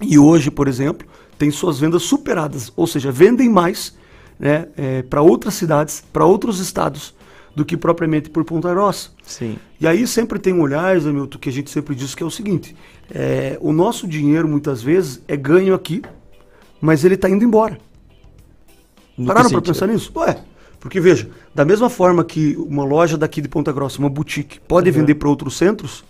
E 0.00 0.18
hoje, 0.18 0.50
por 0.50 0.68
exemplo, 0.68 1.06
tem 1.38 1.50
suas 1.50 1.78
vendas 1.78 2.02
superadas, 2.02 2.72
ou 2.76 2.86
seja, 2.86 3.12
vendem 3.12 3.48
mais 3.48 3.96
né, 4.38 4.66
é, 4.76 5.02
para 5.02 5.22
outras 5.22 5.54
cidades, 5.54 6.02
para 6.12 6.24
outros 6.26 6.58
estados, 6.58 7.14
do 7.54 7.64
que 7.64 7.76
propriamente 7.76 8.30
por 8.30 8.44
Ponta 8.44 8.70
Grossa. 8.70 9.10
Sim. 9.24 9.58
E 9.80 9.86
aí 9.86 10.06
sempre 10.06 10.38
tem 10.38 10.52
um 10.52 10.60
olhar, 10.60 10.98
Zé 10.98 11.10
Milton, 11.10 11.38
que 11.38 11.48
a 11.48 11.52
gente 11.52 11.70
sempre 11.70 11.94
diz 11.94 12.14
que 12.14 12.22
é 12.22 12.26
o 12.26 12.30
seguinte: 12.30 12.76
é, 13.10 13.58
o 13.60 13.72
nosso 13.72 14.06
dinheiro 14.06 14.46
muitas 14.46 14.82
vezes 14.82 15.20
é 15.26 15.36
ganho 15.36 15.74
aqui, 15.74 16.02
mas 16.80 17.04
ele 17.04 17.14
está 17.14 17.28
indo 17.28 17.44
embora. 17.44 17.78
No 19.16 19.26
Pararam 19.26 19.50
para 19.50 19.60
pensar 19.60 19.88
nisso? 19.88 20.12
Ué, 20.14 20.38
porque 20.78 21.00
veja, 21.00 21.28
da 21.52 21.64
mesma 21.64 21.90
forma 21.90 22.24
que 22.24 22.56
uma 22.56 22.84
loja 22.84 23.18
daqui 23.18 23.40
de 23.40 23.48
Ponta 23.48 23.72
Grossa, 23.72 23.98
uma 23.98 24.08
boutique, 24.08 24.60
pode 24.60 24.90
Uhum. 24.90 24.96
vender 24.96 25.16
para 25.16 25.28
outros 25.28 25.56
centros, 25.56 26.04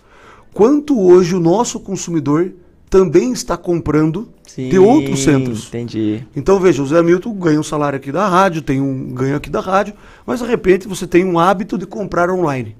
quanto 0.52 1.00
hoje 1.00 1.34
o 1.34 1.40
nosso 1.40 1.80
consumidor 1.80 2.52
também 2.88 3.32
está 3.32 3.56
comprando 3.56 4.28
de 4.44 4.70
Sim, 4.70 4.78
outros 4.78 5.22
centros. 5.22 5.68
Entendi. 5.68 6.24
Então 6.34 6.58
veja, 6.58 6.82
o 6.82 6.86
Zé 6.86 7.02
Milton 7.02 7.32
ganha 7.34 7.60
um 7.60 7.62
salário 7.62 7.96
aqui 7.98 8.10
da 8.10 8.26
rádio, 8.26 8.62
tem 8.62 8.80
um 8.80 9.12
ganho 9.12 9.36
aqui 9.36 9.50
da 9.50 9.60
rádio, 9.60 9.94
mas 10.26 10.40
de 10.40 10.46
repente 10.46 10.88
você 10.88 11.06
tem 11.06 11.24
um 11.24 11.38
hábito 11.38 11.76
de 11.78 11.86
comprar 11.86 12.30
online. 12.30 12.76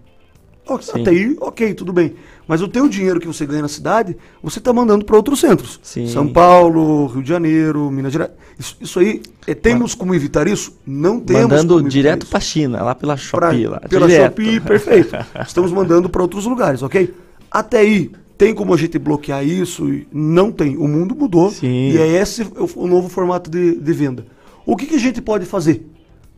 Sim. 0.83 1.01
Até 1.01 1.11
aí, 1.11 1.35
ok, 1.41 1.73
tudo 1.73 1.95
bem. 1.95 2.15
Mas 2.47 2.61
o 2.61 2.69
teu 2.69 2.89
dinheiro 2.91 3.19
que 3.19 3.27
você 3.27 3.47
ganha 3.47 3.63
na 3.63 3.69
cidade, 3.69 4.15
você 4.43 4.59
está 4.59 4.71
mandando 4.71 5.03
para 5.03 5.17
outros 5.17 5.41
centros. 5.41 5.81
Sim. 5.83 6.07
São 6.09 6.29
Paulo, 6.29 7.07
Rio 7.07 7.23
de 7.23 7.29
Janeiro, 7.29 7.91
Minas 7.91 8.13
Gerais. 8.13 8.33
Isso, 8.59 8.77
isso 8.79 8.99
aí, 8.99 9.23
é, 9.47 9.55
temos 9.55 9.95
como 9.95 10.15
evitar 10.15 10.47
isso? 10.47 10.77
Não 10.87 11.21
temos 11.21 11.43
Mandando 11.51 11.83
direto 11.89 12.27
para 12.27 12.41
China, 12.41 12.83
lá 12.83 12.95
pela 12.95 13.15
Pra- 13.17 13.51
Shopee. 13.51 13.67
lá, 13.67 13.81
pela 13.81 14.07
direto. 14.07 14.31
Shopee, 14.43 14.61
perfeito. 14.61 15.17
Estamos 15.47 15.73
mandando 15.73 16.09
para 16.11 16.21
outros 16.21 16.45
lugares, 16.45 16.83
ok? 16.83 17.15
Até 17.51 17.79
aí, 17.79 18.11
tem 18.39 18.55
como 18.55 18.73
a 18.73 18.77
gente 18.77 18.99
bloquear 19.01 19.45
isso? 19.45 19.85
Não 20.13 20.53
tem. 20.53 20.77
O 20.77 20.87
mundo 20.87 21.15
mudou 21.15 21.51
Sim. 21.51 21.91
e 21.91 21.99
é 21.99 22.07
esse 22.07 22.43
o, 22.43 22.85
o 22.85 22.87
novo 22.87 23.09
formato 23.09 23.51
de, 23.51 23.75
de 23.75 23.93
venda. 23.93 24.25
O 24.65 24.77
que, 24.77 24.87
que 24.87 24.95
a 24.95 25.01
gente 25.01 25.21
pode 25.21 25.45
fazer? 25.45 25.85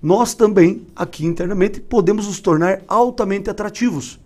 Nós 0.03 0.33
também, 0.33 0.87
aqui 0.97 1.27
internamente, 1.27 1.79
podemos 1.79 2.27
nos 2.27 2.41
tornar 2.41 2.81
altamente 2.89 3.51
atrativos. 3.51 4.19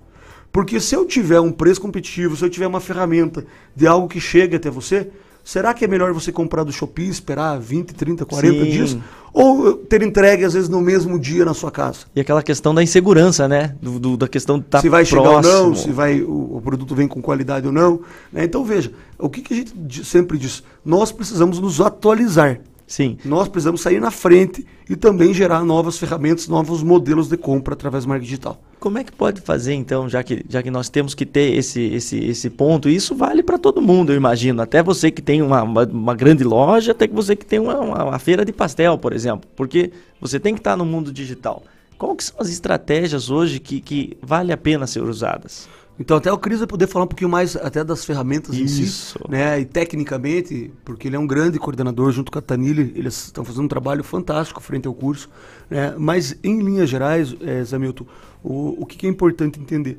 Porque 0.53 0.79
se 0.79 0.95
eu 0.95 1.05
tiver 1.05 1.41
um 1.41 1.51
preço 1.51 1.81
competitivo, 1.81 2.37
se 2.37 2.45
eu 2.45 2.49
tiver 2.49 2.69
uma 2.69 2.79
ferramenta 2.79 3.45
de 3.75 3.89
algo 3.89 4.07
que 4.07 4.21
chegue 4.21 4.55
até 4.55 4.71
você, 4.71 5.11
será 5.45 5.73
que 5.75 5.85
é 5.85 5.89
melhor 5.89 6.13
você 6.13 6.33
comprar 6.33 6.65
do 6.65 6.73
Shopee, 6.73 7.09
esperar 7.09 7.61
20, 7.61 7.93
30, 7.95 8.25
40 8.25 8.65
Sim. 8.65 8.71
dias? 8.71 8.97
Ou 9.33 9.75
ter 9.75 10.01
entregue, 10.03 10.45
às 10.45 10.55
vezes, 10.55 10.69
no 10.69 10.81
mesmo 10.81 11.19
dia 11.19 11.45
na 11.45 11.53
sua 11.55 11.71
casa? 11.71 12.07
E 12.15 12.21
aquela 12.21 12.43
questão 12.43 12.73
da 12.75 12.83
insegurança, 12.83 13.47
né? 13.49 13.75
Do, 13.83 13.99
do- 13.99 14.17
da 14.17 14.29
questão 14.29 14.59
de 14.59 14.65
estar 14.65 14.81
se 14.81 14.89
vai 14.89 15.05
chegar 15.05 15.23
próximo. 15.23 15.55
ou 15.55 15.67
não, 15.69 15.75
se 15.75 15.91
vai, 15.91 16.21
o, 16.23 16.57
o 16.57 16.61
produto 16.63 16.95
vem 16.95 17.07
com 17.09 17.21
qualidade 17.21 17.67
ou 17.67 17.73
não. 17.73 18.01
né? 18.33 18.45
Então 18.45 18.65
veja, 18.65 18.93
o 19.19 19.29
que, 19.29 19.43
que 19.43 19.53
a 19.53 19.57
gente 19.57 20.05
sempre 20.05 20.39
diz? 20.39 20.63
Nós 20.85 21.11
precisamos 21.13 21.59
nos 21.59 21.81
atualizar. 21.81 22.61
Sim. 22.87 23.17
Nós 23.25 23.49
precisamos 23.49 23.81
sair 23.81 24.01
na 24.01 24.11
frente 24.11 24.67
e 24.89 24.95
também 24.95 25.33
gerar 25.33 25.65
novas 25.65 25.99
ferramentas, 25.99 26.49
novos 26.49 26.83
modelos 26.83 27.29
de 27.29 27.37
compra 27.37 27.75
através 27.75 28.05
do 28.05 28.09
marketing 28.09 28.29
digital. 28.29 28.61
Como 28.79 28.99
é 28.99 29.05
que 29.05 29.13
pode 29.13 29.41
fazer 29.41 29.73
então, 29.73 30.09
já 30.09 30.23
que, 30.23 30.45
já 30.47 30.63
que 30.63 30.71
nós 30.71 30.91
temos 30.91 31.15
que 31.15 31.25
ter 31.25 31.57
esse, 31.57 31.81
esse, 31.81 32.19
esse 32.19 32.51
ponto? 32.51 32.89
Isso 32.89 33.15
vale 33.15 33.43
para 33.43 33.57
todo 33.57 33.81
mundo, 33.81 34.13
eu 34.13 34.17
imagino. 34.17 34.61
Até 34.61 34.83
você 34.83 35.11
que 35.11 35.23
tem 35.23 35.41
uma, 35.41 35.63
uma, 35.63 35.85
uma 35.85 36.15
grande 36.15 36.45
loja, 36.45 36.93
até 36.93 37.09
que 37.09 37.15
você 37.15 37.35
que 37.35 37.47
tem 37.47 37.59
uma, 37.59 37.81
uma, 37.81 38.05
uma 38.05 38.19
feira 38.19 38.45
de 38.45 38.53
pastel, 38.53 38.99
por 38.99 39.15
exemplo. 39.15 39.49
Porque 39.57 39.91
você 40.21 40.39
tem 40.39 40.53
que 40.53 40.61
estar 40.61 40.77
no 40.77 40.85
mundo 40.85 41.11
digital. 41.11 41.63
Qual 41.97 42.15
que 42.15 42.25
são 42.25 42.37
as 42.39 42.51
estratégias 42.51 43.31
hoje 43.31 43.59
que, 43.59 43.81
que 43.81 44.19
vale 44.21 44.53
a 44.53 44.57
pena 44.57 44.87
ser 44.87 45.03
usadas? 45.03 45.69
Então 45.99 46.17
até 46.17 46.33
o 46.33 46.39
Cris 46.39 46.59
vai 46.59 46.67
poder 46.67 46.89
falar 46.89 47.05
um 47.05 47.09
pouquinho 47.09 47.31
mais 47.31 47.55
até 47.55 47.85
das 47.85 48.05
ferramentas 48.05 48.57
em 48.57 48.67
si, 48.67 48.83
Isso. 48.83 49.19
né? 49.29 49.61
E 49.61 49.65
tecnicamente, 49.65 50.73
porque 50.85 51.09
ele 51.09 51.15
é 51.17 51.19
um 51.19 51.27
grande 51.27 51.59
coordenador 51.59 52.11
junto 52.11 52.33
com 52.33 52.39
a 52.39 52.43
Tanile, 52.43 52.93
eles 52.97 53.27
estão 53.27 53.45
fazendo 53.45 53.65
um 53.65 53.69
trabalho 53.69 54.03
fantástico 54.03 54.61
frente 54.61 54.89
ao 54.89 54.95
curso, 54.95 55.31
né? 55.71 55.95
Mas 55.97 56.37
em 56.43 56.61
linhas 56.61 56.91
gerais, 56.91 57.35
é, 57.41 57.63
Zé 57.63 57.79
Milton, 57.79 58.07
o, 58.43 58.83
o 58.83 58.87
que, 58.87 58.97
que 58.97 59.07
é 59.07 59.11
importante 59.11 59.61
entender? 59.61 59.99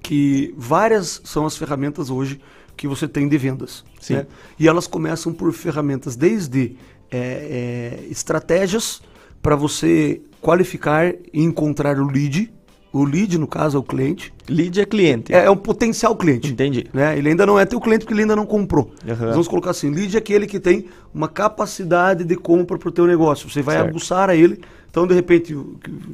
Que 0.00 0.54
várias 0.56 1.20
são 1.24 1.44
as 1.44 1.56
ferramentas 1.56 2.08
hoje 2.08 2.40
que 2.76 2.86
você 2.86 3.08
tem 3.08 3.28
de 3.28 3.36
vendas. 3.36 3.84
Sim. 4.00 4.14
né? 4.14 4.26
E 4.58 4.68
elas 4.68 4.86
começam 4.86 5.32
por 5.32 5.52
ferramentas 5.52 6.14
desde 6.14 6.76
é, 7.10 7.18
é, 7.18 8.06
estratégias 8.08 9.02
para 9.42 9.56
você 9.56 10.22
qualificar 10.40 11.12
e 11.32 11.42
encontrar 11.42 11.98
o 11.98 12.06
lead. 12.06 12.52
O 12.92 13.04
lead, 13.04 13.38
no 13.38 13.46
caso, 13.46 13.76
é 13.76 13.80
o 13.80 13.82
cliente. 13.82 14.32
Lead 14.48 14.80
é 14.80 14.84
cliente. 14.84 15.32
É, 15.32 15.44
é 15.44 15.50
um 15.50 15.56
potencial 15.56 16.16
cliente. 16.16 16.50
Entendi. 16.50 16.86
Né? 16.92 17.16
Ele 17.16 17.28
ainda 17.28 17.46
não 17.46 17.58
é 17.58 17.64
teu 17.64 17.80
cliente 17.80 18.00
porque 18.00 18.14
ele 18.14 18.22
ainda 18.22 18.34
não 18.34 18.46
comprou. 18.46 18.90
Nós 19.06 19.18
Vamos 19.18 19.46
colocar 19.46 19.70
assim, 19.70 19.90
lead 19.90 20.16
é 20.16 20.18
aquele 20.18 20.46
que 20.46 20.58
tem 20.58 20.86
uma 21.14 21.28
capacidade 21.28 22.24
de 22.24 22.36
compra 22.36 22.76
para 22.76 22.88
o 22.88 22.92
teu 22.92 23.06
negócio. 23.06 23.48
Você 23.48 23.62
vai 23.62 23.76
Certo. 23.76 23.90
aguçar 23.90 24.28
a 24.28 24.34
ele. 24.34 24.60
Então, 24.90 25.06
de 25.06 25.14
repente, 25.14 25.56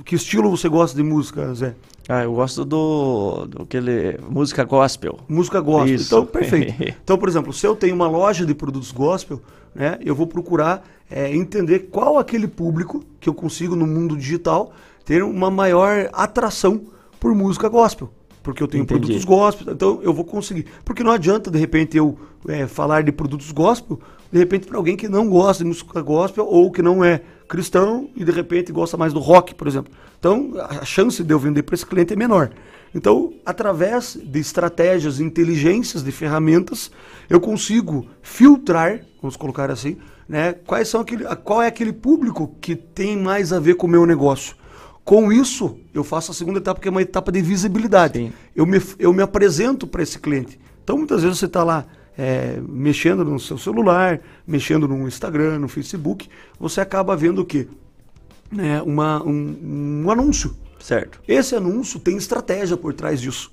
que 0.04 0.14
estilo 0.14 0.50
você 0.50 0.68
gosta 0.68 0.94
de 0.94 1.02
música, 1.02 1.54
Zé? 1.54 1.74
Ah, 2.08 2.24
eu 2.24 2.34
gosto 2.34 2.62
do, 2.62 3.46
do 3.46 3.62
aquele 3.62 4.18
música 4.28 4.62
gospel. 4.64 5.18
Música 5.26 5.60
gospel. 5.60 5.94
Isso. 5.94 6.06
Então, 6.06 6.26
perfeito. 6.26 6.74
Então, 7.02 7.16
por 7.16 7.28
exemplo, 7.28 7.52
se 7.54 7.66
eu 7.66 7.74
tenho 7.74 7.94
uma 7.94 8.06
loja 8.06 8.44
de 8.44 8.54
produtos 8.54 8.92
gospel, 8.92 9.40
né, 9.74 9.98
eu 10.04 10.14
vou 10.14 10.26
procurar 10.26 10.86
é, 11.10 11.34
entender 11.34 11.88
qual 11.90 12.18
aquele 12.18 12.46
público 12.46 13.02
que 13.18 13.28
eu 13.28 13.34
consigo 13.34 13.74
no 13.74 13.86
mundo 13.86 14.16
digital 14.16 14.72
ter 15.06 15.22
uma 15.22 15.50
maior 15.50 16.10
atração 16.12 16.82
por 17.18 17.34
música 17.34 17.68
gospel. 17.68 18.12
Porque 18.42 18.62
eu 18.62 18.68
tenho 18.68 18.82
Entendi. 18.82 19.00
produtos 19.00 19.24
gospel, 19.24 19.72
então 19.72 20.00
eu 20.02 20.12
vou 20.12 20.24
conseguir. 20.24 20.66
Porque 20.84 21.02
não 21.02 21.10
adianta, 21.10 21.50
de 21.50 21.58
repente, 21.58 21.96
eu 21.96 22.18
é, 22.46 22.66
falar 22.66 23.02
de 23.02 23.10
produtos 23.10 23.50
gospel, 23.50 23.98
de 24.30 24.38
repente, 24.38 24.66
para 24.66 24.76
alguém 24.76 24.96
que 24.96 25.08
não 25.08 25.28
gosta 25.28 25.64
de 25.64 25.68
música 25.68 26.02
gospel 26.02 26.44
ou 26.46 26.70
que 26.70 26.82
não 26.82 27.02
é 27.02 27.22
cristão 27.48 28.10
e 28.14 28.24
de 28.24 28.32
repente 28.32 28.72
gosta 28.72 28.96
mais 28.96 29.12
do 29.12 29.20
rock, 29.20 29.54
por 29.54 29.66
exemplo. 29.66 29.92
Então, 30.18 30.52
a 30.58 30.84
chance 30.84 31.22
de 31.22 31.32
eu 31.32 31.38
vender 31.38 31.62
para 31.62 31.74
esse 31.74 31.86
cliente 31.86 32.12
é 32.12 32.16
menor. 32.16 32.50
Então, 32.94 33.32
através 33.44 34.18
de 34.20 34.40
estratégias, 34.40 35.20
inteligências, 35.20 36.02
de 36.02 36.10
ferramentas, 36.10 36.90
eu 37.28 37.40
consigo 37.40 38.06
filtrar, 38.22 39.00
vamos 39.20 39.36
colocar 39.36 39.70
assim, 39.70 39.96
né, 40.28 40.52
quais 40.52 40.88
são 40.88 41.00
aquele, 41.00 41.24
qual 41.36 41.62
é 41.62 41.66
aquele 41.66 41.92
público 41.92 42.54
que 42.60 42.74
tem 42.74 43.16
mais 43.16 43.52
a 43.52 43.60
ver 43.60 43.76
com 43.76 43.86
o 43.86 43.90
meu 43.90 44.06
negócio. 44.06 44.56
Com 45.06 45.32
isso, 45.32 45.78
eu 45.94 46.02
faço 46.02 46.32
a 46.32 46.34
segunda 46.34 46.58
etapa, 46.58 46.80
que 46.80 46.88
é 46.88 46.90
uma 46.90 47.00
etapa 47.00 47.30
de 47.30 47.40
visibilidade. 47.40 48.32
Eu 48.56 48.66
me, 48.66 48.82
eu 48.98 49.12
me 49.12 49.22
apresento 49.22 49.86
para 49.86 50.02
esse 50.02 50.18
cliente. 50.18 50.58
Então, 50.82 50.98
muitas 50.98 51.22
vezes 51.22 51.38
você 51.38 51.46
está 51.46 51.62
lá 51.62 51.86
é, 52.18 52.58
mexendo 52.68 53.24
no 53.24 53.38
seu 53.38 53.56
celular, 53.56 54.18
mexendo 54.44 54.88
no 54.88 55.06
Instagram, 55.06 55.60
no 55.60 55.68
Facebook, 55.68 56.28
você 56.58 56.80
acaba 56.80 57.14
vendo 57.16 57.42
o 57.42 57.44
quê? 57.44 57.68
Né, 58.50 58.82
uma, 58.82 59.22
um, 59.22 60.02
um 60.04 60.10
anúncio. 60.10 60.56
Certo. 60.80 61.20
Esse 61.28 61.54
anúncio 61.54 62.00
tem 62.00 62.16
estratégia 62.16 62.76
por 62.76 62.92
trás 62.92 63.20
disso. 63.20 63.52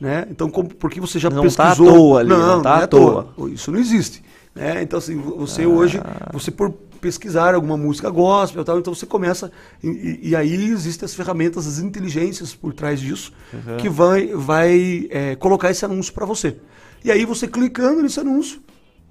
Né? 0.00 0.26
Então, 0.30 0.48
como, 0.48 0.70
porque 0.70 1.02
você 1.02 1.18
já 1.18 1.28
Não 1.28 1.46
tá 1.50 1.64
à 1.64 1.66
pesquisou... 1.68 1.92
toa 1.92 2.20
ali, 2.20 2.30
não 2.30 2.62
tá 2.62 2.80
é 2.80 2.84
à 2.84 2.86
toa. 2.86 3.28
Isso 3.52 3.70
não 3.70 3.78
existe. 3.78 4.22
Né? 4.54 4.82
Então, 4.82 4.98
assim, 4.98 5.16
você 5.16 5.64
Ah. 5.64 5.68
hoje, 5.68 6.00
você 6.32 6.50
por 6.50 6.72
pesquisar 7.08 7.54
alguma 7.54 7.76
música 7.76 8.08
gospel 8.08 8.62
e 8.62 8.64
tal, 8.64 8.78
então 8.78 8.94
você 8.94 9.04
começa... 9.04 9.52
E, 9.82 10.30
e- 10.30 10.34
aí 10.36 10.54
existem 10.70 11.04
as 11.04 11.14
ferramentas, 11.14 11.66
as 11.66 11.78
inteligências 11.78 12.54
por 12.54 12.72
trás 12.72 12.98
disso, 12.98 13.30
Uhum. 13.52 13.76
que 13.76 13.90
vai, 13.90 14.28
vai 14.28 15.06
é, 15.10 15.36
colocar 15.36 15.70
esse 15.70 15.84
anúncio 15.84 16.14
para 16.14 16.24
você. 16.24 16.56
E 17.04 17.10
aí 17.12 17.26
você 17.26 17.46
clicando 17.46 18.00
nesse 18.02 18.18
anúncio, 18.18 18.62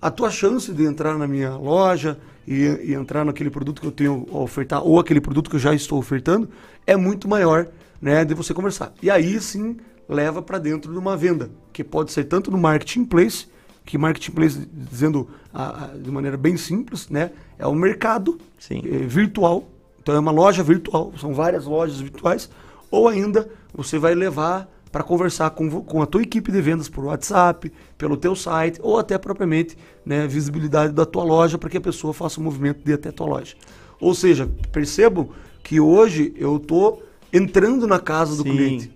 a 0.01 0.09
tua 0.09 0.31
chance 0.31 0.71
de 0.73 0.83
entrar 0.83 1.15
na 1.19 1.27
minha 1.27 1.55
loja 1.55 2.17
e, 2.47 2.63
e 2.83 2.93
entrar 2.95 3.23
naquele 3.23 3.51
produto 3.51 3.79
que 3.79 3.87
eu 3.87 3.91
tenho 3.91 4.25
a 4.33 4.37
ofertar 4.37 4.81
ou 4.83 4.99
aquele 4.99 5.21
produto 5.21 5.49
que 5.51 5.55
eu 5.55 5.59
já 5.59 5.73
estou 5.75 5.99
ofertando 5.99 6.49
é 6.87 6.97
muito 6.97 7.27
maior, 7.27 7.67
né, 8.01 8.25
de 8.25 8.33
você 8.33 8.55
conversar. 8.55 8.91
E 9.03 9.09
aí 9.11 9.39
sim 9.39 9.77
leva 10.09 10.41
para 10.41 10.57
dentro 10.57 10.91
de 10.91 10.97
uma 10.97 11.15
venda, 11.15 11.51
que 11.71 11.83
pode 11.83 12.11
ser 12.11 12.23
tanto 12.23 12.49
no 12.51 12.57
marketplace, 12.57 13.45
que 13.85 13.97
marketplace 13.97 14.67
dizendo 14.71 15.27
a- 15.53 15.85
a- 15.85 15.87
de 15.97 16.09
maneira 16.09 16.37
bem 16.37 16.55
simples, 16.57 17.09
né, 17.09 17.31
é 17.59 17.67
um 17.67 17.75
mercado 17.75 18.37
eh, 18.85 18.97
virtual. 19.05 19.67
Então 20.01 20.15
é 20.15 20.19
uma 20.19 20.31
loja 20.31 20.63
virtual, 20.63 21.13
são 21.19 21.33
várias 21.33 21.65
lojas 21.65 21.99
virtuais, 21.99 22.49
ou 22.91 23.07
ainda 23.07 23.49
você 23.73 23.97
vai 23.97 24.13
levar 24.15 24.69
para 24.91 25.01
conversar 25.03 25.49
com, 25.51 25.81
com 25.81 26.01
a 26.01 26.05
tua 26.05 26.21
equipe 26.21 26.51
de 26.51 26.61
vendas 26.61 26.87
por 26.87 27.05
WhatsApp, 27.05 27.71
pelo 27.97 28.15
teu 28.15 28.35
site, 28.35 28.79
ou 28.83 28.99
até 28.99 29.17
propriamente 29.17 29.75
né, 30.05 30.27
visibilidade 30.27 30.93
da 30.93 31.05
tua 31.05 31.23
loja 31.23 31.57
para 31.57 31.69
que 31.69 31.77
a 31.77 31.81
pessoa 31.81 32.13
faça 32.13 32.39
o 32.39 32.43
movimento 32.43 32.83
de 32.83 32.91
ir 32.91 32.95
até 32.95 33.09
a 33.09 33.11
tua 33.11 33.25
loja. 33.27 33.55
Ou 33.99 34.13
seja, 34.13 34.47
percebam 34.71 35.29
que 35.63 35.79
hoje 35.79 36.33
eu 36.37 36.57
estou 36.57 37.01
entrando 37.31 37.87
na 37.87 37.99
casa 37.99 38.35
do 38.35 38.43
Sim. 38.43 38.51
cliente. 38.51 38.91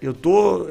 Eu 0.00 0.12
estou 0.12 0.66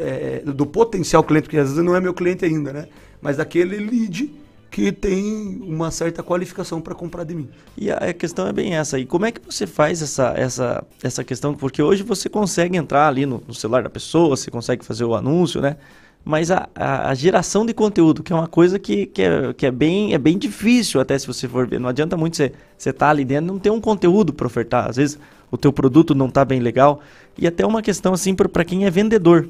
do 0.56 0.66
potencial 0.66 1.24
cliente, 1.24 1.44
porque 1.46 1.58
às 1.58 1.70
vezes 1.72 1.84
não 1.84 1.96
é 1.96 2.00
meu 2.00 2.14
cliente 2.14 2.46
ainda, 2.46 2.72
né? 2.72 2.88
Mas 3.22 3.38
daquele 3.38 3.78
lead 3.78 4.32
que 4.70 4.92
tem 4.92 5.62
uma 5.64 5.90
certa 5.92 6.22
qualificação 6.22 6.80
para 6.80 6.94
comprar 6.94 7.24
de 7.24 7.34
mim. 7.34 7.50
E 7.78 7.92
a 7.92 8.14
questão 8.14 8.48
é 8.48 8.54
bem 8.54 8.76
essa. 8.76 9.00
E 9.00 9.06
como 9.06 9.26
é 9.26 9.32
que 9.32 9.42
você 9.44 9.66
faz 9.66 10.02
essa, 10.02 10.34
essa, 10.38 10.84
essa 11.02 11.24
questão? 11.24 11.56
Porque 11.56 11.82
hoje 11.82 12.04
você 12.04 12.30
consegue 12.30 12.78
entrar 12.78 13.08
ali 13.08 13.26
no, 13.26 13.44
no 13.48 13.54
celular 13.54 13.84
da 13.84 13.90
pessoa, 13.90 14.36
você 14.36 14.52
consegue 14.52 14.86
fazer 14.86 15.04
o 15.06 15.16
anúncio, 15.16 15.60
né? 15.60 15.78
Mas 16.24 16.52
a, 16.52 16.70
a, 16.76 17.10
a, 17.10 17.16
geração 17.16 17.66
de 17.66 17.74
conteúdo, 17.74 18.22
que 18.22 18.32
é 18.32 18.36
uma 18.36 18.48
coisa 18.48 18.78
que, 18.78 19.06
que, 19.08 19.22
é, 19.22 19.54
que 19.54 19.66
é, 19.66 19.72
bem, 19.72 20.14
é 20.14 20.18
bem 20.18 20.38
difícil 20.38 21.00
até 21.00 21.18
se 21.18 21.26
você 21.26 21.48
for 21.48 21.66
ver. 21.66 21.80
Não 21.80 21.90
adianta 21.90 22.16
muito 22.18 22.36
você 22.36 22.52
estar 22.78 22.94
tá 22.94 23.10
ali 23.10 23.24
dentro 23.26 23.48
não 23.48 23.58
ter 23.58 23.70
um 23.70 23.82
conteúdo 23.82 24.34
para 24.34 24.46
ofertar. 24.46 24.90
Às 24.90 24.98
vezes 24.98 25.20
o 25.50 25.58
teu 25.58 25.74
produto 25.74 26.14
não 26.14 26.28
está 26.28 26.44
bem 26.46 26.60
legal. 26.60 27.00
E 27.38 27.48
até 27.48 27.66
uma 27.66 27.82
questão 27.82 28.14
assim 28.14 28.36
para 28.36 28.66
quem 28.66 28.86
é 28.86 28.92
vendedor. 28.92 29.48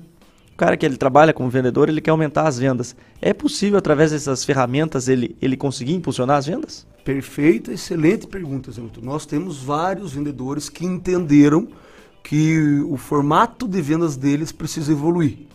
O 0.59 0.65
cara 0.65 0.75
que 0.75 0.85
ele 0.85 0.97
trabalha 0.97 1.31
como 1.31 1.49
vendedor, 1.49 1.87
ele 1.87 2.01
quer 2.01 2.11
aumentar 2.11 2.45
as 2.45 2.59
vendas. 2.59 2.93
É 3.21 3.33
possível, 3.33 3.79
através 3.79 4.11
dessas 4.11 4.43
ferramentas, 4.43 5.07
ele, 5.07 5.37
ele 5.41 5.55
conseguir 5.55 5.93
impulsionar 5.93 6.35
as 6.35 6.47
vendas? 6.47 6.85
Perfeita, 7.05 7.71
excelente 7.71 8.27
pergunta, 8.27 8.69
Zé 8.69 8.81
Nós 9.01 9.25
temos 9.25 9.63
vários 9.63 10.11
vendedores 10.11 10.67
que 10.67 10.85
entenderam 10.85 11.69
que 12.21 12.81
o 12.89 12.97
formato 12.97 13.69
de 13.69 13.81
vendas 13.81 14.17
deles 14.17 14.51
precisa 14.51 14.91
evoluir. 14.91 15.47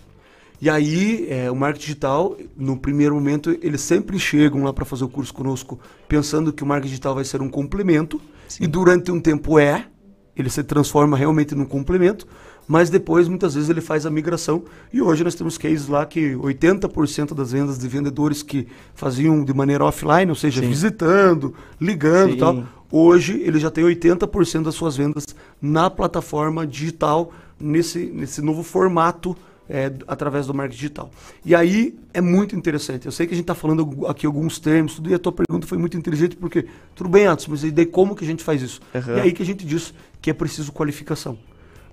E 0.59 0.71
aí, 0.71 1.27
é, 1.29 1.51
o 1.51 1.55
marketing 1.55 1.85
digital, 1.85 2.39
no 2.57 2.79
primeiro 2.79 3.15
momento, 3.15 3.55
eles 3.61 3.83
sempre 3.83 4.19
chegam 4.19 4.65
lá 4.65 4.73
para 4.73 4.87
fazer 4.87 5.05
o 5.05 5.09
curso 5.11 5.35
conosco 5.35 5.79
pensando 6.09 6.51
que 6.51 6.63
o 6.63 6.67
marketing 6.67 6.89
digital 6.89 7.15
vai 7.15 7.27
ser 7.27 7.43
um 7.43 7.51
complemento, 7.51 8.19
Sim. 8.49 8.65
e 8.65 8.67
durante 8.67 9.13
um 9.13 9.21
tempo 9.21 9.59
é, 9.59 9.87
ele 10.35 10.49
se 10.49 10.65
transforma 10.65 11.15
realmente 11.15 11.55
num 11.55 11.67
complemento, 11.67 12.27
mas 12.67 12.91
depois, 12.91 13.29
muitas 13.29 13.55
vezes, 13.55 13.69
ele 13.69 13.81
faz 13.81 14.07
a 14.07 14.11
migração. 14.11 14.65
E 14.93 15.03
hoje 15.03 15.23
nós 15.23 15.35
temos 15.35 15.59
cases 15.59 15.87
lá 15.89 16.05
que 16.07 16.33
80% 16.35 17.35
das 17.35 17.53
vendas 17.53 17.79
de 17.79 17.87
vendedores 17.89 18.43
que 18.43 18.67
faziam 18.95 19.45
de 19.45 19.53
maneira 19.53 19.85
offline, 19.85 20.31
ou 20.31 20.35
seja, 20.35 20.61
Sim. 20.61 20.69
visitando, 20.69 21.55
ligando 21.81 22.31
Sim. 22.31 22.37
e 22.37 22.39
tal, 22.39 22.65
hoje 22.91 23.41
ele 23.41 23.59
já 23.59 23.71
tem 23.71 23.85
80% 23.85 24.63
das 24.63 24.75
suas 24.75 24.97
vendas 24.97 25.27
na 25.61 25.91
plataforma 25.91 26.67
digital, 26.67 27.33
nesse, 27.61 28.07
nesse 28.07 28.41
novo 28.41 28.63
formato 28.63 29.37
é, 29.69 29.93
através 30.07 30.47
do 30.47 30.55
marketing 30.55 30.77
digital. 30.77 31.11
E 31.45 31.55
aí 31.55 31.99
é 32.13 32.21
muito 32.21 32.57
interessante. 32.57 33.07
Eu 33.07 33.13
sei 33.13 33.27
que 33.27 33.35
a 33.35 33.37
gente 33.37 33.45
está 33.45 33.55
falando 33.55 34.07
aqui 34.07 34.27
alguns 34.27 34.59
termos, 34.59 34.97
tudo, 34.97 35.11
e 35.11 35.15
a 35.15 35.19
tua 35.19 35.33
pergunta 35.33 35.67
foi 35.67 35.79
muito 35.79 35.97
inteligente, 35.97 36.37
porque, 36.37 36.67
tudo 36.95 37.09
bem, 37.09 37.27
Atos, 37.27 37.47
mas 37.47 37.65
e 37.65 37.71
daí 37.71 37.87
como 37.87 38.15
que 38.15 38.25
a 38.25 38.27
gente 38.27 38.43
faz 38.43 38.63
isso? 38.63 38.81
Uhum. 38.95 39.17
E 39.17 39.21
aí 39.21 39.33
que 39.33 39.43
a 39.43 39.47
gente 39.47 39.65
diz 39.65 39.95
que 40.21 40.31
é 40.31 40.33
preciso 40.33 40.73
qualificação. 40.73 41.39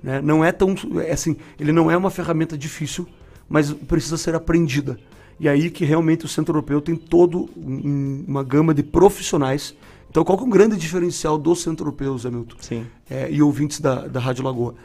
Né? 0.03 0.21
Não 0.21 0.43
é 0.43 0.51
tão. 0.51 0.75
É 1.05 1.11
assim, 1.11 1.35
ele 1.59 1.71
não 1.71 1.89
é 1.89 1.97
uma 1.97 2.09
ferramenta 2.09 2.57
difícil, 2.57 3.07
mas 3.47 3.71
precisa 3.71 4.17
ser 4.17 4.35
aprendida. 4.35 4.97
E 5.39 5.49
aí 5.49 5.69
que 5.69 5.83
realmente 5.85 6.25
o 6.25 6.27
Centro 6.27 6.51
Europeu 6.51 6.81
tem 6.81 6.95
todo 6.95 7.49
um, 7.57 8.23
uma 8.27 8.43
gama 8.43 8.73
de 8.73 8.83
profissionais. 8.83 9.75
Então, 10.09 10.23
qual 10.23 10.37
que 10.37 10.43
é 10.43 10.47
o 10.47 10.49
grande 10.49 10.75
diferencial 10.75 11.37
do 11.37 11.55
Centro 11.55 11.85
Europeu, 11.85 12.17
Zé 12.17 12.29
Milton? 12.29 12.57
Sim. 12.59 12.85
É, 13.09 13.31
e 13.31 13.41
ouvintes 13.41 13.79
da, 13.79 14.07
da 14.07 14.19
Rádio 14.19 14.43
Lagoa? 14.43 14.75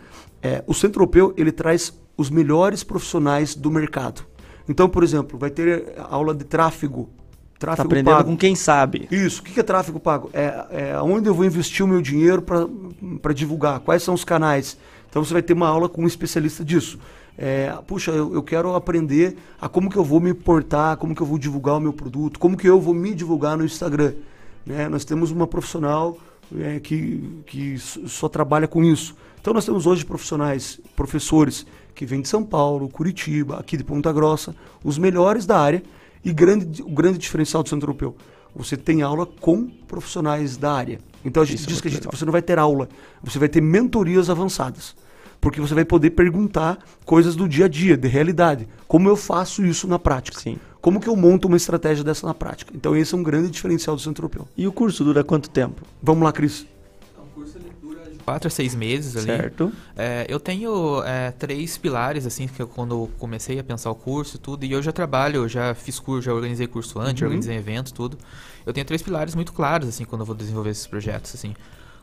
É, 0.42 0.62
o 0.66 0.72
Centro 0.72 1.02
Europeu 1.02 1.34
ele 1.36 1.50
traz 1.50 1.92
os 2.16 2.30
melhores 2.30 2.82
profissionais 2.82 3.54
do 3.54 3.70
mercado. 3.70 4.22
Então, 4.68 4.88
por 4.88 5.02
exemplo, 5.02 5.38
vai 5.38 5.50
ter 5.50 5.94
aula 6.08 6.34
de 6.34 6.44
tráfego. 6.44 7.10
Tráfego 7.58 7.76
tá 7.76 7.82
aprendendo 7.82 8.16
pago. 8.16 8.30
com 8.30 8.36
quem 8.36 8.54
sabe. 8.54 9.08
Isso. 9.10 9.40
O 9.40 9.44
que 9.44 9.58
é 9.58 9.62
tráfego 9.62 9.98
pago? 9.98 10.30
É, 10.32 10.92
é 10.92 11.00
onde 11.00 11.28
eu 11.28 11.34
vou 11.34 11.44
investir 11.44 11.84
o 11.84 11.88
meu 11.88 12.02
dinheiro 12.02 12.42
para 12.42 13.32
divulgar. 13.32 13.80
Quais 13.80 14.02
são 14.02 14.14
os 14.14 14.24
canais? 14.24 14.76
Então 15.16 15.24
você 15.24 15.32
vai 15.32 15.42
ter 15.42 15.54
uma 15.54 15.66
aula 15.66 15.88
com 15.88 16.02
um 16.02 16.06
especialista 16.06 16.62
disso. 16.62 16.98
É, 17.38 17.74
puxa, 17.86 18.10
eu, 18.10 18.34
eu, 18.34 18.42
quero 18.42 18.74
aprender 18.74 19.34
a 19.58 19.66
como 19.66 19.88
que 19.88 19.96
eu 19.96 20.04
vou 20.04 20.20
me 20.20 20.34
portar, 20.34 20.98
como 20.98 21.14
que 21.14 21.22
eu 21.22 21.26
vou 21.26 21.38
divulgar 21.38 21.78
o 21.78 21.80
meu 21.80 21.94
produto, 21.94 22.38
como 22.38 22.54
que 22.54 22.68
eu 22.68 22.78
vou 22.78 22.92
me 22.92 23.14
divulgar 23.14 23.56
no 23.56 23.64
Instagram. 23.64 24.12
Né? 24.66 24.90
Nós 24.90 25.06
temos 25.06 25.30
uma 25.30 25.46
profissional 25.46 26.18
é, 26.58 26.80
que, 26.80 27.42
que 27.46 27.78
só 27.78 28.28
trabalha 28.28 28.68
com 28.68 28.84
isso. 28.84 29.16
Então 29.40 29.54
nós 29.54 29.64
temos 29.64 29.86
hoje 29.86 30.04
profissionais, 30.04 30.78
professores 30.94 31.66
que 31.94 32.04
vêm 32.04 32.20
de 32.20 32.28
São 32.28 32.44
Paulo, 32.44 32.86
Curitiba, 32.86 33.56
aqui 33.56 33.78
de 33.78 33.84
Ponta 33.84 34.12
Grossa, 34.12 34.54
os 34.84 34.98
melhores 34.98 35.46
da 35.46 35.58
área 35.58 35.82
e 36.22 36.30
grande, 36.30 36.82
o 36.82 36.90
grande 36.90 37.16
diferencial 37.16 37.62
do 37.62 37.70
Centro 37.70 37.86
Europeu. 37.86 38.14
Você 38.54 38.76
tem 38.76 39.00
aula 39.00 39.24
com 39.24 39.66
profissionais 39.88 40.58
da 40.58 40.74
área. 40.74 41.00
Então 41.24 41.42
a 41.42 41.46
gente 41.46 41.60
Isso 41.60 41.68
é 41.68 41.72
diz 41.72 41.78
é 41.78 41.80
que 41.80 41.88
a 41.88 41.90
gente, 41.90 42.06
você 42.06 42.26
não 42.26 42.32
vai 42.32 42.42
ter 42.42 42.58
aula, 42.58 42.86
você 43.22 43.38
vai 43.38 43.48
ter 43.48 43.62
mentorias 43.62 44.28
avançadas. 44.28 44.94
Porque 45.46 45.60
você 45.60 45.76
vai 45.76 45.84
poder 45.84 46.10
perguntar 46.10 46.76
coisas 47.04 47.36
do 47.36 47.48
dia 47.48 47.66
a 47.66 47.68
dia, 47.68 47.96
de 47.96 48.08
realidade. 48.08 48.66
Como 48.88 49.08
eu 49.08 49.14
faço 49.14 49.64
isso 49.64 49.86
na 49.86 49.96
prática? 49.96 50.40
Sim. 50.40 50.58
Como 50.80 50.98
que 50.98 51.08
eu 51.08 51.14
monto 51.14 51.46
uma 51.46 51.56
estratégia 51.56 52.02
dessa 52.02 52.26
na 52.26 52.34
prática? 52.34 52.72
Então 52.74 52.96
esse 52.96 53.14
é 53.14 53.16
um 53.16 53.22
grande 53.22 53.48
diferencial 53.48 53.94
do 53.94 54.02
Centro 54.02 54.24
Europeu. 54.24 54.48
E 54.56 54.66
o 54.66 54.72
curso 54.72 55.04
dura 55.04 55.22
quanto 55.22 55.48
tempo? 55.48 55.82
Vamos 56.02 56.24
lá, 56.24 56.32
Cris 56.32 56.66
quatro 58.24 58.48
a 58.48 58.50
seis 58.50 58.74
meses 58.74 59.16
ali. 59.16 59.26
Certo. 59.26 59.72
É, 59.96 60.26
eu 60.28 60.40
tenho 60.40 61.00
é, 61.04 61.30
três 61.30 61.78
pilares, 61.78 62.26
assim, 62.26 62.48
que 62.48 62.60
eu, 62.60 62.66
quando 62.66 63.08
comecei 63.20 63.56
a 63.60 63.62
pensar 63.62 63.88
o 63.88 63.94
curso 63.94 64.34
e 64.34 64.40
tudo, 64.40 64.64
e 64.64 64.72
eu 64.72 64.82
já 64.82 64.90
trabalho, 64.90 65.44
eu 65.44 65.48
já 65.48 65.72
fiz 65.76 66.00
curso, 66.00 66.22
já 66.22 66.34
organizei 66.34 66.66
curso 66.66 66.98
antes, 66.98 67.22
uhum. 67.22 67.28
organizei 67.28 67.56
eventos, 67.56 67.92
tudo. 67.92 68.18
Eu 68.66 68.72
tenho 68.72 68.84
três 68.84 69.00
pilares 69.00 69.36
muito 69.36 69.52
claros, 69.52 69.88
assim, 69.88 70.04
quando 70.04 70.22
eu 70.22 70.26
vou 70.26 70.34
desenvolver 70.34 70.70
esses 70.70 70.88
projetos, 70.88 71.32
assim. 71.36 71.54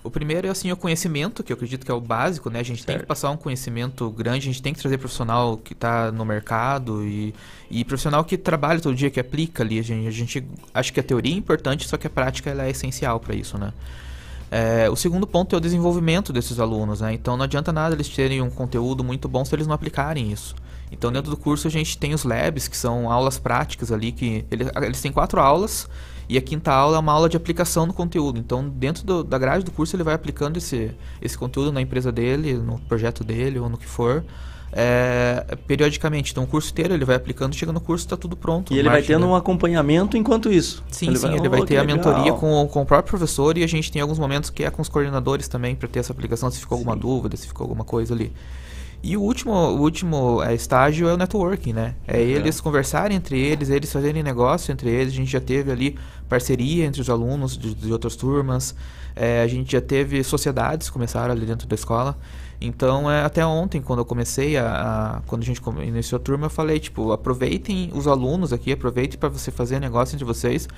O 0.03 0.11
primeiro 0.11 0.47
é 0.47 0.49
assim 0.49 0.69
o 0.69 0.75
conhecimento, 0.75 1.41
que 1.43 1.53
eu 1.53 1.55
acredito 1.55 1.85
que 1.85 1.91
é 1.91 1.93
o 1.93 2.01
básico, 2.01 2.49
né? 2.49 2.59
A 2.59 2.63
gente 2.63 2.79
certo. 2.79 2.87
tem 2.87 2.99
que 2.99 3.05
passar 3.05 3.31
um 3.31 3.37
conhecimento 3.37 4.09
grande, 4.09 4.49
a 4.49 4.51
gente 4.51 4.61
tem 4.61 4.73
que 4.73 4.79
trazer 4.79 4.97
profissional 4.97 5.57
que 5.57 5.71
está 5.71 6.11
no 6.11 6.25
mercado 6.25 7.05
e, 7.05 7.33
e 7.71 7.85
profissional 7.85 8.25
que 8.25 8.37
trabalha 8.37 8.81
todo 8.81 8.93
dia, 8.93 9.09
que 9.09 9.19
aplica 9.19 9.63
ali. 9.63 9.79
A 9.79 9.81
gente, 9.81 10.07
a 10.07 10.11
gente 10.11 10.45
acha 10.73 10.91
que 10.91 10.99
a 10.99 11.03
teoria 11.03 11.33
é 11.33 11.37
importante, 11.37 11.87
só 11.87 11.95
que 11.95 12.05
a 12.05 12.09
prática 12.09 12.49
ela 12.49 12.65
é 12.65 12.71
essencial 12.71 13.17
para 13.19 13.33
isso, 13.33 13.57
né? 13.57 13.71
É, 14.51 14.89
o 14.89 14.95
segundo 14.95 15.25
ponto 15.25 15.55
é 15.55 15.57
o 15.57 15.61
desenvolvimento 15.61 16.33
desses 16.33 16.59
alunos, 16.59 16.99
né? 16.99 17.13
Então 17.13 17.37
não 17.37 17.45
adianta 17.45 17.71
nada 17.71 17.95
eles 17.95 18.09
terem 18.09 18.41
um 18.41 18.49
conteúdo 18.49 19.03
muito 19.03 19.29
bom 19.29 19.43
se 19.45 19.55
eles 19.55 19.65
não 19.65 19.73
aplicarem 19.73 20.31
isso. 20.31 20.53
Então 20.91 21.11
dentro 21.11 21.31
do 21.31 21.37
curso 21.37 21.67
a 21.67 21.71
gente 21.71 21.97
tem 21.97 22.13
os 22.13 22.23
labs, 22.23 22.67
que 22.67 22.77
são 22.77 23.09
aulas 23.09 23.39
práticas 23.39 23.91
ali, 23.91 24.11
que 24.11 24.45
eles, 24.51 24.67
eles 24.75 25.01
têm 25.01 25.13
quatro 25.13 25.39
aulas 25.39 25.87
e 26.27 26.38
a 26.38 26.41
quinta 26.41 26.71
aula 26.71 26.97
é 26.97 26.99
uma 26.99 27.12
aula 27.12 27.29
de 27.29 27.38
aplicação 27.38 27.88
do 27.88 27.93
conteúdo. 27.93 28.39
Então 28.39 28.67
dentro 28.67 29.05
do, 29.05 29.23
da 29.23 29.38
grade 29.38 29.63
do 29.63 29.71
curso 29.71 29.95
ele 29.95 30.03
vai 30.03 30.13
aplicando 30.13 30.57
esse, 30.57 30.91
esse 31.21 31.38
conteúdo 31.38 31.71
na 31.71 31.81
empresa 31.81 32.12
dele, 32.12 32.53
no 32.53 32.79
projeto 32.79 33.23
dele 33.23 33.59
ou 33.59 33.69
no 33.69 33.77
que 33.77 33.88
for 33.88 34.23
é, 34.75 35.55
periodicamente. 35.67 36.31
Então, 36.31 36.43
o 36.43 36.47
curso 36.47 36.71
inteiro 36.71 36.93
ele 36.93 37.05
vai 37.05 37.15
aplicando, 37.15 37.55
chega 37.55 37.71
no 37.71 37.79
curso 37.79 38.05
está 38.05 38.17
tudo 38.17 38.36
pronto. 38.36 38.73
E 38.73 38.79
ele 38.79 38.89
vai 38.89 39.01
tendo 39.01 39.25
um 39.25 39.36
acompanhamento 39.36 40.17
enquanto 40.17 40.51
isso. 40.51 40.83
Sim, 40.89 41.07
ele 41.07 41.17
sim, 41.17 41.27
vai, 41.27 41.38
ele 41.38 41.49
vai 41.49 41.62
oh, 41.62 41.65
ter 41.65 41.77
a 41.77 41.83
mentoria 41.83 42.33
com, 42.33 42.67
com 42.67 42.81
o 42.81 42.86
próprio 42.86 43.12
professor 43.12 43.57
e 43.57 43.63
a 43.63 43.67
gente 43.67 43.91
tem 43.91 44.01
alguns 44.01 44.19
momentos 44.19 44.49
que 44.49 44.63
é 44.63 44.71
com 44.71 44.81
os 44.81 44.89
coordenadores 44.89 45.47
também 45.47 45.75
para 45.75 45.88
ter 45.88 45.99
essa 45.99 46.12
aplicação, 46.12 46.49
se 46.49 46.59
ficou 46.59 46.77
sim. 46.77 46.83
alguma 46.83 46.97
dúvida, 46.99 47.38
se 47.38 47.47
ficou 47.47 47.65
alguma 47.65 47.86
coisa 47.86 48.13
ali. 48.13 48.33
E 49.03 49.17
o 49.17 49.21
último, 49.21 49.51
o 49.51 49.81
último 49.81 50.41
é, 50.41 50.55
estágio 50.55 51.09
é 51.09 51.13
o 51.13 51.17
networking, 51.17 51.73
né? 51.73 51.93
É, 52.07 52.21
é 52.21 52.21
eles 52.21 52.61
conversarem 52.61 53.17
entre 53.17 53.37
eles, 53.37 53.69
eles 53.69 53.91
fazerem 53.91 54.23
negócio 54.23 54.71
entre 54.71 54.89
eles. 54.89 55.11
A 55.11 55.15
gente 55.17 55.29
já 55.29 55.41
teve 55.41 55.69
ali 55.69 55.99
parceria 56.29 56.85
entre 56.85 57.01
os 57.01 57.09
alunos 57.09 57.57
de, 57.57 57.75
de 57.75 57.91
outras 57.91 58.15
turmas. 58.15 58.73
É, 59.13 59.41
a 59.41 59.47
gente 59.47 59.73
já 59.73 59.81
teve 59.81 60.23
sociedades 60.23 60.89
começaram 60.89 61.33
ali 61.33 61.45
dentro 61.45 61.67
da 61.67 61.75
escola. 61.75 62.17
Então, 62.65 63.12
é, 63.12 63.26
até 63.26 63.45
ontem, 63.45 63.82
quando 63.82 63.99
eu 63.99 64.06
comecei 64.06 64.56
a, 64.56 65.17
a, 65.17 65.21
Quando 65.28 65.41
a 65.41 65.45
gente 65.45 65.62
iniciou 65.86 66.17
a 66.17 66.23
turma, 66.23 66.45
eu 66.45 66.49
falei, 66.49 66.80
tipo, 66.80 67.12
aproveitem 67.12 67.91
os 67.93 68.08
alunos 68.08 68.54
aqui, 68.54 68.71
aproveitem 68.71 69.19
para 69.19 69.28
você 69.28 69.52
fazer 69.52 69.82
negócio 69.82 70.15
entre 70.15 70.23
vocês, 70.23 70.69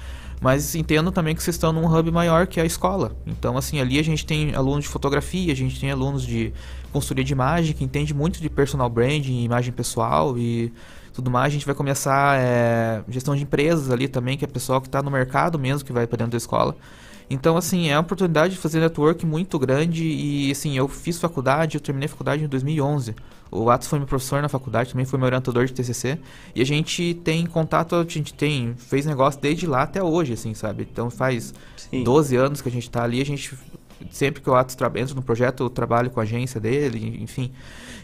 mas 0.42 0.74
entendo 0.74 1.12
também 1.12 1.36
que 1.36 1.44
vocês 1.44 1.56
estão 1.56 1.72
num 1.72 1.86
hub 1.86 2.12
maior 2.12 2.48
que 2.48 2.60
a 2.60 2.66
escola. 2.66 3.16
Então, 3.28 3.56
assim, 3.56 3.80
ali 3.80 4.00
a 4.00 4.04
gente 4.04 4.26
tem 4.26 4.56
alunos 4.56 4.86
de 4.86 4.90
fotografia, 4.90 5.54
a 5.54 5.56
gente 5.56 5.80
tem 5.80 5.92
alunos 5.92 6.26
de 6.26 6.52
consultoria 6.92 7.24
de 7.24 7.34
imagem, 7.34 7.76
que 7.76 7.84
entende 7.84 8.16
muito 8.16 8.42
de 8.42 8.50
personal 8.50 8.90
branding, 8.90 9.44
imagem 9.44 9.72
pessoal 9.72 10.36
e 10.40 10.74
tudo 11.16 11.32
mais. 11.32 11.48
A 11.48 11.50
gente 11.50 11.66
vai 11.66 11.74
começar 11.74 12.38
é, 12.40 13.04
gestão 13.08 13.36
de 13.36 13.44
empresas 13.44 13.90
ali 13.90 14.08
também, 14.08 14.38
que 14.38 14.44
é 14.44 14.48
pessoal 14.48 14.82
que 14.82 14.88
está 14.88 15.02
no 15.02 15.10
mercado 15.10 15.58
mesmo, 15.58 15.86
que 15.86 15.94
vai 15.94 16.06
para 16.06 16.18
dentro 16.18 16.32
da 16.32 16.38
escola. 16.38 16.76
Então, 17.30 17.58
assim, 17.58 17.90
é 17.90 17.96
uma 17.96 18.02
oportunidade 18.02 18.54
de 18.54 18.60
fazer 18.60 18.80
network 18.80 19.26
muito 19.26 19.58
grande 19.58 20.04
e, 20.04 20.52
assim, 20.52 20.78
eu 20.78 20.88
fiz 20.88 21.20
faculdade, 21.20 21.76
eu 21.76 21.82
terminei 21.82 22.06
a 22.06 22.10
faculdade 22.10 22.44
em 22.44 22.48
2011. 22.48 23.16
O 23.50 23.70
Atos 23.70 23.88
foi 23.88 23.98
meu 23.98 24.08
professor 24.08 24.42
na 24.42 24.50
faculdade, 24.50 24.92
também 24.92 25.06
foi 25.06 25.18
meu 25.18 25.26
orientador 25.26 25.66
de 25.66 25.74
TCC. 25.74 26.20
E 26.54 26.62
a 26.62 26.66
gente 26.66 27.16
tem 27.24 27.46
contato, 27.46 27.96
a 27.96 28.04
gente 28.04 28.34
tem, 28.34 28.76
fez 28.78 29.06
negócio 29.06 29.40
desde 29.42 29.66
lá 29.66 29.84
até 29.84 30.04
hoje, 30.04 30.34
assim, 30.34 30.54
sabe? 30.54 30.88
Então 30.92 31.10
faz 31.10 31.54
Sim. 31.78 32.04
12 32.04 32.36
anos 32.36 32.62
que 32.62 32.70
a 32.70 32.72
gente 32.72 32.90
tá 32.90 33.04
ali, 33.04 33.22
a 33.22 33.26
gente 33.26 33.58
sempre 34.12 34.42
que 34.42 34.50
o 34.50 34.54
Atos 34.54 34.76
entra 34.96 35.16
no 35.16 35.22
projeto, 35.22 35.64
eu 35.64 35.70
trabalho 35.70 36.10
com 36.10 36.20
a 36.20 36.24
agência 36.24 36.60
dele, 36.60 37.18
enfim. 37.22 37.52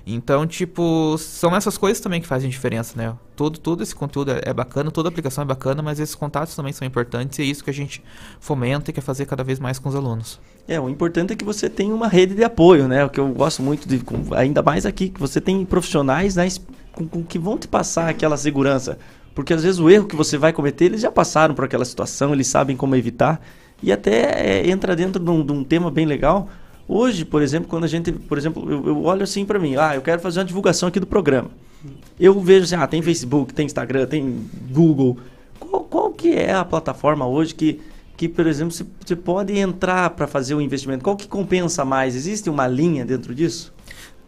Então, 0.06 0.48
tipo, 0.48 1.16
são 1.18 1.56
essas 1.56 1.78
coisas 1.78 2.00
também 2.00 2.20
que 2.20 2.28
fazem 2.28 2.50
diferença, 2.50 2.98
né? 2.98 3.16
Todo, 3.36 3.60
todo 3.60 3.84
esse 3.84 3.94
conteúdo 3.94 4.32
é, 4.32 4.54
bacana, 4.54 4.90
toda 4.90 5.10
aplicação 5.10 5.44
é 5.44 5.46
bacana, 5.46 5.82
mas 5.82 6.00
esses 6.00 6.16
contatos 6.16 6.56
também 6.56 6.74
são 6.74 6.88
importantes 6.88 7.40
e 7.40 7.44
é 7.44 7.46
isso 7.46 7.64
que 7.64 7.70
a 7.70 7.74
gente 7.74 8.04
fomenta 8.40 8.90
e 8.90 8.94
quer 8.94 9.02
fazer 9.02 9.26
cada 9.26 9.44
vez 9.44 9.60
mais 9.60 9.78
com 9.78 9.90
os 9.90 9.96
alunos. 9.96 10.40
É, 10.68 10.80
o 10.80 10.90
importante 10.90 11.34
é 11.34 11.36
que 11.36 11.46
você 11.46 11.70
tenha 11.70 11.94
uma 11.94 12.08
rede 12.08 12.36
de 12.36 12.44
apoio, 12.44 12.88
né? 12.88 13.06
O 13.06 13.10
que 13.10 13.20
eu 13.20 13.28
gosto 13.30 13.62
muito 13.62 13.88
de, 13.88 14.02
ainda 14.36 14.62
mais 14.62 14.86
aqui, 14.86 15.10
que 15.10 15.20
você 15.20 15.40
tem 15.40 15.66
profissionais 15.66 16.36
né, 16.36 16.48
com, 16.92 17.08
com 17.08 17.24
que 17.24 17.38
vão 17.38 17.58
te 17.58 17.68
passar 17.68 18.10
aquela 18.10 18.38
segurança. 18.38 18.98
Porque 19.34 19.54
às 19.54 19.64
vezes 19.64 19.80
o 19.80 19.90
erro 19.90 20.08
que 20.08 20.16
você 20.16 20.38
vai 20.38 20.52
cometer, 20.52 20.86
eles 20.86 21.02
já 21.02 21.12
passaram 21.12 21.56
por 21.56 21.66
aquela 21.66 21.86
situação, 21.86 22.34
eles 22.34 22.48
sabem 22.48 22.76
como 22.76 22.96
evitar. 22.96 23.42
E 23.82 23.92
até 23.92 24.60
é, 24.62 24.70
entra 24.70 24.96
dentro 24.96 25.24
de 25.24 25.30
um, 25.30 25.44
de 25.44 25.52
um, 25.52 25.64
tema 25.64 25.90
bem 25.90 26.06
legal. 26.06 26.50
Hoje, 26.88 27.24
por 27.24 27.42
exemplo, 27.42 27.70
quando 27.70 27.84
a 27.84 27.88
gente, 27.88 28.12
por 28.12 28.38
exemplo, 28.38 28.70
eu, 28.70 28.88
eu 28.88 29.04
olho 29.04 29.24
assim 29.24 29.46
para 29.46 29.60
mim, 29.60 29.76
ah, 29.76 29.96
eu 29.96 30.02
quero 30.02 30.22
fazer 30.22 30.40
uma 30.40 30.46
divulgação 30.46 30.90
aqui 30.90 31.00
do 31.00 31.08
programa. 31.08 31.50
Eu 32.20 32.40
vejo 32.40 32.66
assim, 32.66 32.76
ah, 32.76 32.86
tem 32.86 33.02
Facebook, 33.02 33.54
tem 33.54 33.66
Instagram, 33.66 34.06
tem 34.06 34.46
Google. 34.70 35.18
Qual, 35.60 35.84
qual 35.84 36.12
que 36.12 36.34
é 36.34 36.54
a 36.54 36.64
plataforma 36.64 37.26
hoje 37.26 37.56
que, 37.56 37.82
que 38.16 38.28
por 38.28 38.46
exemplo, 38.46 38.74
você, 38.74 39.16
pode 39.16 39.58
entrar 39.58 40.12
para 40.12 40.28
fazer 40.28 40.54
o 40.54 40.62
investimento? 40.62 41.04
Qual 41.04 41.16
que 41.16 41.28
compensa 41.28 41.84
mais? 41.84 42.16
Existe 42.16 42.50
uma 42.50 42.68
linha 42.68 43.06
dentro 43.06 43.34
disso? 43.34 43.74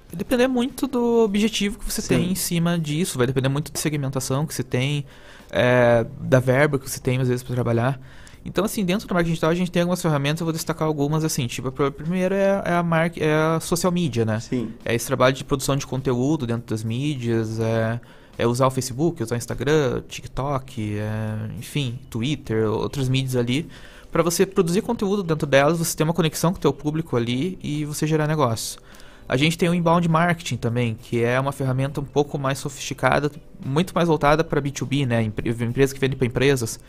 Vai 0.09 0.17
depender 0.17 0.47
muito 0.47 0.87
do 0.87 1.23
objetivo 1.23 1.77
que 1.77 1.85
você 1.85 2.01
Sim. 2.01 2.07
tem 2.15 2.31
em 2.31 2.35
cima 2.35 2.79
disso, 2.79 3.17
vai 3.17 3.27
depender 3.27 3.49
muito 3.49 3.71
de 3.71 3.79
segmentação 3.79 4.45
que 4.45 4.53
você 4.53 4.63
tem, 4.63 5.05
é, 5.51 6.05
da 6.21 6.39
verba 6.39 6.79
que 6.79 6.89
você 6.89 6.99
tem 6.99 7.19
às 7.19 7.27
vezes 7.27 7.43
para 7.43 7.53
trabalhar. 7.53 7.99
Então, 8.45 8.65
assim, 8.65 8.83
dentro 8.83 9.07
do 9.07 9.13
marketing 9.13 9.31
digital 9.31 9.49
a 9.49 9.55
gente 9.55 9.71
tem 9.71 9.81
algumas 9.81 10.01
ferramentas, 10.01 10.41
eu 10.41 10.45
vou 10.45 10.53
destacar 10.53 10.87
algumas, 10.87 11.23
assim, 11.23 11.47
tipo, 11.47 11.69
a 11.69 11.91
primeira 11.91 12.35
é, 12.35 12.71
é 12.71 12.73
a, 12.73 12.83
marca, 12.83 13.23
é 13.23 13.33
a 13.33 13.59
social 13.59 13.91
media, 13.91 14.25
né? 14.25 14.39
Sim. 14.39 14.73
É 14.83 14.93
esse 14.93 15.07
trabalho 15.07 15.33
de 15.33 15.43
produção 15.43 15.77
de 15.77 15.87
conteúdo 15.87 16.45
dentro 16.45 16.67
das 16.67 16.83
mídias, 16.83 17.59
é, 17.59 18.01
é 18.37 18.45
usar 18.45 18.67
o 18.67 18.71
Facebook, 18.71 19.23
usar 19.23 19.35
o 19.35 19.37
Instagram, 19.37 20.01
TikTok, 20.07 20.97
é, 20.97 21.35
enfim, 21.57 21.99
Twitter, 22.09 22.69
outras 22.69 23.07
mídias 23.07 23.35
ali, 23.35 23.69
para 24.11 24.21
você 24.21 24.45
produzir 24.45 24.81
conteúdo 24.81 25.23
dentro 25.23 25.47
delas, 25.47 25.79
você 25.79 25.95
ter 25.95 26.03
uma 26.03 26.13
conexão 26.13 26.51
com 26.51 26.57
o 26.57 26.61
teu 26.61 26.73
público 26.73 27.15
ali 27.15 27.57
e 27.63 27.85
você 27.85 28.05
gerar 28.05 28.27
negócio. 28.27 28.79
A 29.27 29.37
gente 29.37 29.57
tem 29.57 29.69
o 29.69 29.73
inbound 29.73 30.07
marketing 30.07 30.57
também, 30.57 30.95
que 30.95 31.23
é 31.23 31.39
uma 31.39 31.51
ferramenta 31.51 32.01
um 32.01 32.05
pouco 32.05 32.37
mais 32.37 32.59
sofisticada, 32.59 33.31
muito 33.65 33.95
mais 33.95 34.07
voltada 34.07 34.43
para 34.43 34.61
B2B, 34.61 35.07
né? 35.07 35.23
Empresas 35.23 35.93
que 35.93 35.99
vendem 35.99 36.17
para 36.17 36.27
empresas, 36.27 36.79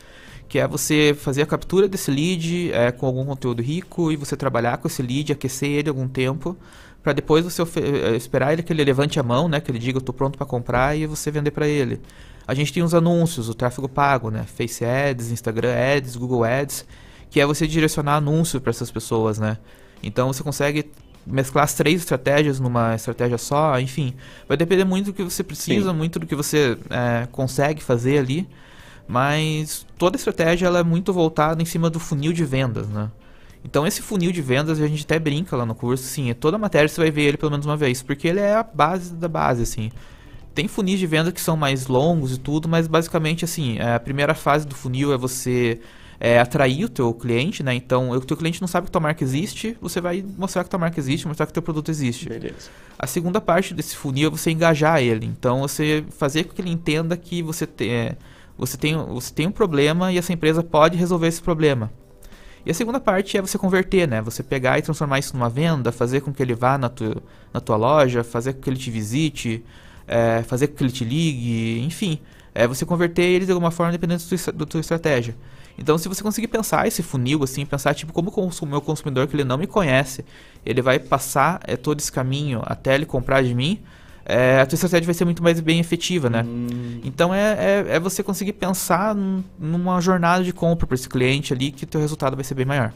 que 0.47 0.59
é 0.59 0.67
você 0.67 1.15
fazer 1.17 1.41
a 1.41 1.45
captura 1.45 1.87
desse 1.87 2.11
lead 2.11 2.71
é, 2.71 2.91
com 2.91 3.05
algum 3.05 3.25
conteúdo 3.25 3.61
rico 3.61 4.11
e 4.11 4.15
você 4.15 4.35
trabalhar 4.35 4.77
com 4.77 4.87
esse 4.87 5.01
lead, 5.01 5.31
aquecer 5.31 5.69
ele 5.69 5.89
algum 5.89 6.07
tempo, 6.07 6.55
para 7.01 7.13
depois 7.13 7.45
você 7.45 7.61
é, 7.79 8.15
esperar 8.15 8.53
ele 8.53 8.63
que 8.63 8.71
ele 8.71 8.83
levante 8.83 9.19
a 9.19 9.23
mão, 9.23 9.47
né? 9.47 9.59
Que 9.59 9.71
ele 9.71 9.79
diga 9.79 9.97
eu 9.97 9.99
estou 9.99 10.13
pronto 10.13 10.37
para 10.37 10.45
comprar 10.45 10.97
e 10.97 11.05
você 11.05 11.29
vender 11.31 11.51
para 11.51 11.67
ele. 11.67 12.01
A 12.47 12.53
gente 12.53 12.71
tem 12.71 12.83
os 12.83 12.93
anúncios, 12.93 13.49
o 13.49 13.53
tráfego 13.53 13.89
pago, 13.89 14.29
né? 14.29 14.43
Face 14.43 14.85
Ads, 14.85 15.31
Instagram 15.31 15.73
Ads, 15.73 16.15
Google 16.15 16.43
Ads, 16.43 16.85
que 17.29 17.39
é 17.39 17.45
você 17.45 17.67
direcionar 17.67 18.15
anúncio 18.15 18.61
para 18.61 18.69
essas 18.69 18.91
pessoas, 18.91 19.39
né? 19.39 19.57
Então 20.01 20.31
você 20.31 20.43
consegue 20.43 20.91
mesclar 21.25 21.63
as 21.63 21.73
três 21.73 22.01
estratégias 22.01 22.59
numa 22.59 22.93
estratégia 22.95 23.37
só, 23.37 23.79
enfim, 23.79 24.13
vai 24.47 24.55
depender 24.55 24.85
muito 24.85 25.07
do 25.07 25.13
que 25.13 25.23
você 25.23 25.43
precisa, 25.43 25.89
Sim. 25.89 25.97
muito 25.97 26.19
do 26.19 26.27
que 26.27 26.35
você 26.35 26.77
é, 26.89 27.27
consegue 27.31 27.81
fazer 27.83 28.19
ali, 28.19 28.47
mas 29.07 29.85
toda 29.97 30.17
estratégia 30.17 30.67
ela 30.67 30.79
é 30.79 30.83
muito 30.83 31.13
voltada 31.13 31.61
em 31.61 31.65
cima 31.65 31.89
do 31.89 31.99
funil 31.99 32.33
de 32.33 32.43
vendas, 32.43 32.87
né? 32.87 33.09
Então 33.63 33.85
esse 33.85 34.01
funil 34.01 34.31
de 34.31 34.41
vendas 34.41 34.79
a 34.79 34.87
gente 34.87 35.03
até 35.03 35.17
brinca 35.17 35.55
lá 35.55 35.65
no 35.65 35.73
curso, 35.73 36.03
sim, 36.03 36.29
é 36.29 36.33
toda 36.33 36.57
matéria 36.57 36.87
você 36.87 37.01
vai 37.01 37.11
ver 37.11 37.23
ele 37.23 37.37
pelo 37.37 37.51
menos 37.51 37.65
uma 37.65 37.77
vez, 37.77 38.01
porque 38.01 38.27
ele 38.27 38.39
é 38.39 38.55
a 38.55 38.63
base 38.63 39.13
da 39.13 39.27
base, 39.27 39.63
assim. 39.63 39.91
Tem 40.53 40.67
funis 40.67 40.99
de 40.99 41.07
venda 41.07 41.31
que 41.31 41.41
são 41.41 41.57
mais 41.57 41.87
longos 41.87 42.33
e 42.33 42.39
tudo, 42.39 42.69
mas 42.69 42.87
basicamente 42.87 43.43
assim, 43.43 43.79
a 43.79 43.99
primeira 43.99 44.33
fase 44.33 44.65
do 44.65 44.75
funil 44.75 45.13
é 45.13 45.17
você 45.17 45.79
é, 46.19 46.39
atrair 46.39 46.85
o 46.85 46.89
teu 46.89 47.13
cliente, 47.13 47.63
né? 47.63 47.73
Então, 47.73 48.11
o 48.11 48.19
teu 48.21 48.37
cliente 48.37 48.61
não 48.61 48.67
sabe 48.67 48.85
que 48.85 48.91
tua 48.91 49.01
marca 49.01 49.23
existe, 49.23 49.77
você 49.81 49.99
vai 49.99 50.23
mostrar 50.37 50.63
que 50.63 50.69
tua 50.69 50.79
marca 50.79 50.99
existe, 50.99 51.27
mostrar 51.27 51.45
que 51.45 51.53
teu 51.53 51.63
produto 51.63 51.89
existe. 51.89 52.29
Beleza. 52.29 52.69
A 52.97 53.07
segunda 53.07 53.41
parte 53.41 53.73
desse 53.73 53.95
funil 53.95 54.27
é 54.27 54.31
você 54.31 54.51
engajar 54.51 55.01
ele. 55.01 55.25
Então, 55.25 55.61
você 55.61 56.03
fazer 56.17 56.45
com 56.45 56.53
que 56.53 56.61
ele 56.61 56.71
entenda 56.71 57.17
que 57.17 57.41
você, 57.41 57.65
te, 57.65 57.89
é, 57.89 58.15
você, 58.57 58.77
tem, 58.77 58.95
você 58.95 59.33
tem 59.33 59.47
um 59.47 59.51
problema 59.51 60.11
e 60.11 60.17
essa 60.17 60.33
empresa 60.33 60.63
pode 60.63 60.97
resolver 60.97 61.27
esse 61.27 61.41
problema. 61.41 61.91
E 62.65 62.71
a 62.71 62.73
segunda 62.73 62.99
parte 62.99 63.37
é 63.37 63.41
você 63.41 63.57
converter, 63.57 64.07
né? 64.07 64.21
Você 64.21 64.41
pegar 64.41 64.79
e 64.79 64.81
transformar 64.81 65.19
isso 65.19 65.35
numa 65.35 65.49
venda, 65.49 65.91
fazer 65.91 66.21
com 66.21 66.33
que 66.33 66.41
ele 66.41 66.55
vá 66.55 66.77
na, 66.77 66.89
tu, 66.89 67.21
na 67.53 67.59
tua 67.59 67.75
loja, 67.75 68.23
fazer 68.23 68.53
com 68.53 68.61
que 68.61 68.69
ele 68.69 68.77
te 68.77 68.89
visite, 68.89 69.63
é, 70.07 70.41
fazer 70.41 70.67
com 70.67 70.75
que 70.75 70.83
ele 70.83 70.91
te 70.91 71.05
ligue, 71.05 71.81
enfim. 71.81 72.19
É 72.55 72.65
você 72.65 72.85
converter 72.85 73.23
ele 73.23 73.45
de 73.45 73.51
alguma 73.51 73.69
forma 73.69 73.91
dependendo 73.91 74.23
da 74.23 74.37
tua, 74.37 74.53
da 74.53 74.65
tua 74.65 74.79
estratégia. 74.79 75.35
Então, 75.77 75.97
se 75.97 76.07
você 76.07 76.23
conseguir 76.23 76.47
pensar 76.47 76.87
esse 76.87 77.03
funil, 77.03 77.43
assim, 77.43 77.65
pensar 77.65 77.93
tipo 77.93 78.13
como 78.13 78.29
o 78.29 78.65
meu 78.65 78.81
consumidor 78.81 79.27
que 79.27 79.35
ele 79.35 79.43
não 79.43 79.57
me 79.57 79.67
conhece, 79.67 80.25
ele 80.65 80.81
vai 80.81 80.97
passar 80.97 81.59
é, 81.65 81.75
todo 81.75 81.99
esse 81.99 82.11
caminho 82.11 82.61
até 82.63 82.95
ele 82.95 83.05
comprar 83.05 83.43
de 83.43 83.53
mim, 83.53 83.81
é, 84.25 84.59
a 84.59 84.65
tua 84.65 84.75
estratégia 84.75 85.05
vai 85.05 85.13
ser 85.13 85.25
muito 85.25 85.43
mais 85.43 85.59
bem 85.59 85.79
efetiva, 85.79 86.29
né? 86.29 86.43
Hum. 86.43 86.99
Então 87.03 87.33
é, 87.33 87.53
é, 87.53 87.95
é, 87.95 87.99
você 87.99 88.23
conseguir 88.23 88.53
pensar 88.53 89.15
numa 89.59 90.01
jornada 90.01 90.43
de 90.43 90.51
compra 90.51 90.87
para 90.87 90.95
esse 90.95 91.07
cliente 91.07 91.53
ali 91.53 91.71
que 91.71 91.83
o 91.83 91.87
teu 91.87 92.01
resultado 92.01 92.35
vai 92.35 92.43
ser 92.43 92.55
bem 92.55 92.65
maior. 92.65 92.91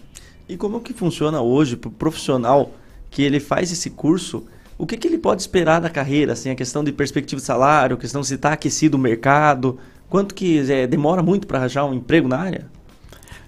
E 0.47 0.57
como 0.57 0.81
que 0.81 0.93
funciona 0.93 1.41
hoje 1.41 1.77
para 1.77 1.89
o 1.89 1.91
profissional 1.91 2.71
que 3.09 3.21
ele 3.21 3.39
faz 3.39 3.71
esse 3.71 3.91
curso? 3.91 4.43
O 4.77 4.85
que, 4.85 4.97
que 4.97 5.07
ele 5.07 5.17
pode 5.17 5.41
esperar 5.41 5.79
da 5.79 5.89
carreira? 5.89 6.33
Assim, 6.33 6.49
a 6.49 6.55
questão 6.55 6.83
de 6.83 6.91
perspectiva 6.91 7.39
de 7.39 7.45
salário, 7.45 7.95
a 7.95 7.99
questão 7.99 8.23
se 8.23 8.33
está 8.33 8.53
aquecido 8.53 8.95
o 8.95 8.99
mercado, 8.99 9.77
Quanto 10.09 10.33
que 10.33 10.59
é, 10.71 10.87
demora 10.87 11.21
muito 11.21 11.45
para 11.45 11.59
arranjar 11.59 11.85
um 11.85 11.93
emprego 11.93 12.27
na 12.27 12.39
área? 12.39 12.65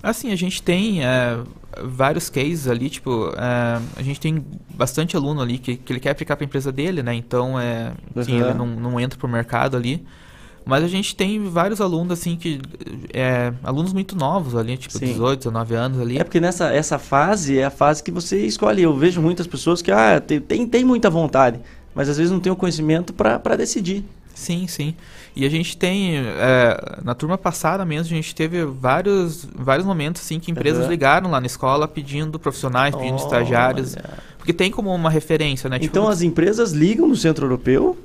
Assim, 0.03 0.31
a 0.31 0.35
gente 0.35 0.63
tem 0.63 1.05
é, 1.05 1.37
vários 1.83 2.29
cases 2.29 2.67
ali, 2.67 2.89
tipo, 2.89 3.31
é, 3.37 3.81
a 3.95 4.01
gente 4.01 4.19
tem 4.19 4.43
bastante 4.73 5.15
aluno 5.15 5.41
ali 5.41 5.57
que, 5.57 5.77
que 5.77 5.93
ele 5.93 5.99
quer 5.99 6.11
aplicar 6.11 6.35
para 6.35 6.43
a 6.43 6.47
empresa 6.47 6.71
dele, 6.71 7.03
né? 7.03 7.13
Então, 7.13 7.59
é, 7.59 7.93
uhum. 8.15 8.23
sim, 8.23 8.41
ele 8.41 8.53
não, 8.53 8.65
não 8.65 8.99
entra 8.99 9.17
para 9.17 9.27
o 9.27 9.29
mercado 9.29 9.77
ali. 9.77 10.03
Mas 10.65 10.83
a 10.83 10.87
gente 10.87 11.15
tem 11.15 11.43
vários 11.49 11.81
alunos, 11.81 12.13
assim, 12.13 12.35
que. 12.35 12.61
É, 13.13 13.51
alunos 13.63 13.93
muito 13.93 14.15
novos 14.15 14.55
ali, 14.55 14.77
tipo 14.77 14.97
Sim. 14.97 15.07
18, 15.07 15.39
19 15.39 15.75
anos 15.75 15.99
ali. 15.99 16.19
É 16.19 16.23
porque 16.23 16.39
nessa 16.39 16.71
essa 16.71 16.99
fase 16.99 17.57
é 17.57 17.65
a 17.65 17.71
fase 17.71 18.03
que 18.03 18.11
você 18.11 18.45
escolhe. 18.45 18.83
Eu 18.83 18.95
vejo 18.95 19.21
muitas 19.21 19.47
pessoas 19.47 19.81
que 19.81 19.91
ah, 19.91 20.21
tem, 20.21 20.39
tem, 20.39 20.67
tem 20.67 20.85
muita 20.85 21.09
vontade, 21.09 21.59
mas 21.95 22.07
às 22.09 22.17
vezes 22.17 22.31
não 22.31 22.39
tem 22.39 22.51
o 22.51 22.55
conhecimento 22.55 23.11
para 23.11 23.55
decidir. 23.55 24.05
Sim, 24.41 24.65
sim. 24.65 24.95
E 25.35 25.45
a 25.45 25.49
gente 25.49 25.77
tem, 25.77 26.17
é, 26.17 26.99
na 27.03 27.13
turma 27.13 27.37
passada 27.37 27.85
mesmo, 27.85 28.11
a 28.11 28.15
gente 28.15 28.33
teve 28.33 28.65
vários, 28.65 29.47
vários 29.55 29.85
momentos 29.85 30.23
assim 30.23 30.39
que 30.39 30.49
empresas 30.49 30.85
uhum. 30.85 30.89
ligaram 30.89 31.29
lá 31.29 31.39
na 31.39 31.45
escola 31.45 31.87
pedindo 31.87 32.39
profissionais, 32.39 32.95
pedindo 32.95 33.13
oh, 33.13 33.23
estagiários. 33.23 33.95
Olha. 33.95 34.17
Porque 34.39 34.51
tem 34.51 34.71
como 34.71 34.93
uma 34.93 35.11
referência, 35.11 35.69
né? 35.69 35.77
Tipo, 35.77 35.91
então 35.91 36.09
as 36.09 36.23
empresas 36.23 36.71
ligam 36.71 37.07
no 37.07 37.15
centro 37.15 37.45
europeu 37.45 37.95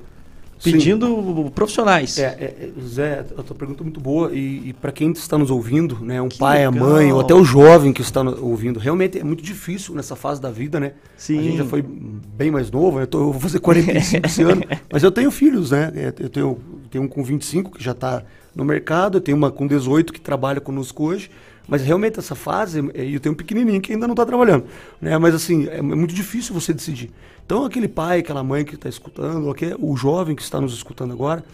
pedindo 0.62 1.06
Sim. 1.06 1.50
profissionais. 1.54 2.18
É, 2.18 2.24
é, 2.24 2.70
é, 2.78 2.82
Zé, 2.82 3.24
a 3.36 3.42
tua 3.42 3.56
pergunta 3.56 3.82
é 3.82 3.84
muito 3.84 4.00
boa 4.00 4.32
e, 4.32 4.68
e 4.68 4.72
para 4.72 4.92
quem 4.92 5.12
está 5.12 5.36
nos 5.36 5.50
ouvindo, 5.50 5.98
né, 6.00 6.20
um 6.20 6.28
que 6.28 6.38
pai, 6.38 6.66
legal. 6.66 6.72
a 6.72 6.90
mãe 6.90 7.12
ou 7.12 7.20
até 7.20 7.34
o 7.34 7.44
jovem 7.44 7.92
que 7.92 8.00
está 8.00 8.22
ouvindo, 8.22 8.78
realmente 8.78 9.18
é 9.18 9.24
muito 9.24 9.42
difícil 9.42 9.94
nessa 9.94 10.16
fase 10.16 10.40
da 10.40 10.50
vida, 10.50 10.80
né? 10.80 10.92
Sim. 11.16 11.38
A 11.38 11.42
gente 11.42 11.56
já 11.58 11.64
foi 11.64 11.82
bem 11.82 12.50
mais 12.50 12.70
novo, 12.70 13.00
eu, 13.00 13.06
tô, 13.06 13.18
eu 13.18 13.32
vou 13.32 13.40
fazer 13.40 13.58
45 13.60 14.26
esse 14.26 14.42
ano, 14.42 14.62
mas 14.90 15.02
eu 15.02 15.10
tenho 15.10 15.30
filhos, 15.30 15.70
né? 15.70 15.92
É, 15.94 16.14
eu 16.18 16.28
tenho, 16.28 16.58
tenho 16.90 17.04
um 17.04 17.08
com 17.08 17.22
25 17.22 17.72
que 17.72 17.82
já 17.82 17.92
está 17.92 18.22
no 18.54 18.64
mercado, 18.64 19.18
eu 19.18 19.20
tenho 19.20 19.36
uma 19.36 19.50
com 19.50 19.66
18 19.66 20.12
que 20.12 20.20
trabalha 20.20 20.60
conosco 20.60 21.04
hoje. 21.04 21.30
Mas 21.68 21.82
realmente 21.82 22.18
essa 22.18 22.34
fase, 22.34 22.80
é, 22.94 23.04
eu 23.04 23.18
tenho 23.18 23.32
um 23.32 23.36
pequenininho 23.36 23.80
que 23.80 23.92
ainda 23.92 24.06
não 24.06 24.12
está 24.12 24.24
trabalhando. 24.24 24.66
Né? 25.00 25.16
Mas 25.18 25.34
assim, 25.34 25.66
é, 25.68 25.78
é 25.78 25.82
muito 25.82 26.14
difícil 26.14 26.54
você 26.54 26.72
decidir. 26.72 27.10
Então 27.44 27.64
aquele 27.64 27.88
pai, 27.88 28.20
aquela 28.20 28.42
mãe 28.42 28.64
que 28.64 28.74
está 28.74 28.88
escutando, 28.88 29.54
o 29.80 29.96
jovem 29.96 30.36
que 30.36 30.42
está 30.42 30.60
nos 30.60 30.72
escutando 30.72 31.12
agora, 31.12 31.44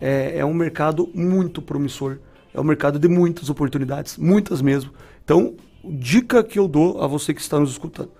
é, 0.00 0.38
é 0.38 0.44
um 0.44 0.54
mercado 0.54 1.08
muito 1.14 1.62
promissor. 1.62 2.18
É 2.52 2.60
um 2.60 2.64
mercado 2.64 2.98
de 2.98 3.08
muitas 3.08 3.48
oportunidades, 3.48 4.18
muitas 4.18 4.60
mesmo. 4.60 4.90
Então, 5.24 5.54
dica 5.82 6.44
que 6.44 6.58
eu 6.58 6.68
dou 6.68 7.02
a 7.02 7.06
você 7.06 7.32
que 7.32 7.40
está 7.40 7.58
nos 7.58 7.70
escutando. 7.70 8.10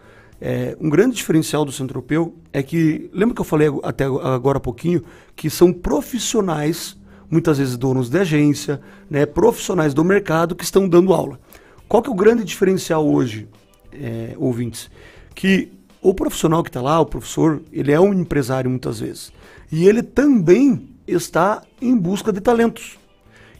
É, 0.40 0.76
um 0.80 0.88
grande 0.88 1.14
diferencial 1.14 1.64
do 1.64 1.70
Centro 1.70 1.98
Europeu 1.98 2.34
é 2.52 2.62
que, 2.62 3.10
lembra 3.12 3.34
que 3.34 3.40
eu 3.40 3.44
falei 3.44 3.68
até 3.82 4.04
agora 4.04 4.58
há 4.58 4.60
pouquinho, 4.60 5.04
que 5.36 5.48
são 5.48 5.72
profissionais 5.72 6.96
muitas 7.32 7.56
vezes 7.56 7.78
donos 7.78 8.10
de 8.10 8.18
agência, 8.18 8.78
né, 9.08 9.24
profissionais 9.24 9.94
do 9.94 10.04
mercado 10.04 10.54
que 10.54 10.64
estão 10.64 10.86
dando 10.86 11.14
aula. 11.14 11.40
Qual 11.88 12.02
que 12.02 12.10
é 12.10 12.12
o 12.12 12.14
grande 12.14 12.44
diferencial 12.44 13.08
hoje, 13.08 13.48
é, 13.90 14.34
ouvintes? 14.36 14.90
Que 15.34 15.72
o 16.02 16.12
profissional 16.12 16.62
que 16.62 16.68
está 16.68 16.82
lá, 16.82 17.00
o 17.00 17.06
professor, 17.06 17.62
ele 17.72 17.90
é 17.90 17.98
um 17.98 18.12
empresário 18.12 18.68
muitas 18.68 19.00
vezes. 19.00 19.32
E 19.70 19.88
ele 19.88 20.02
também 20.02 20.90
está 21.06 21.62
em 21.80 21.96
busca 21.96 22.30
de 22.30 22.40
talentos. 22.40 22.98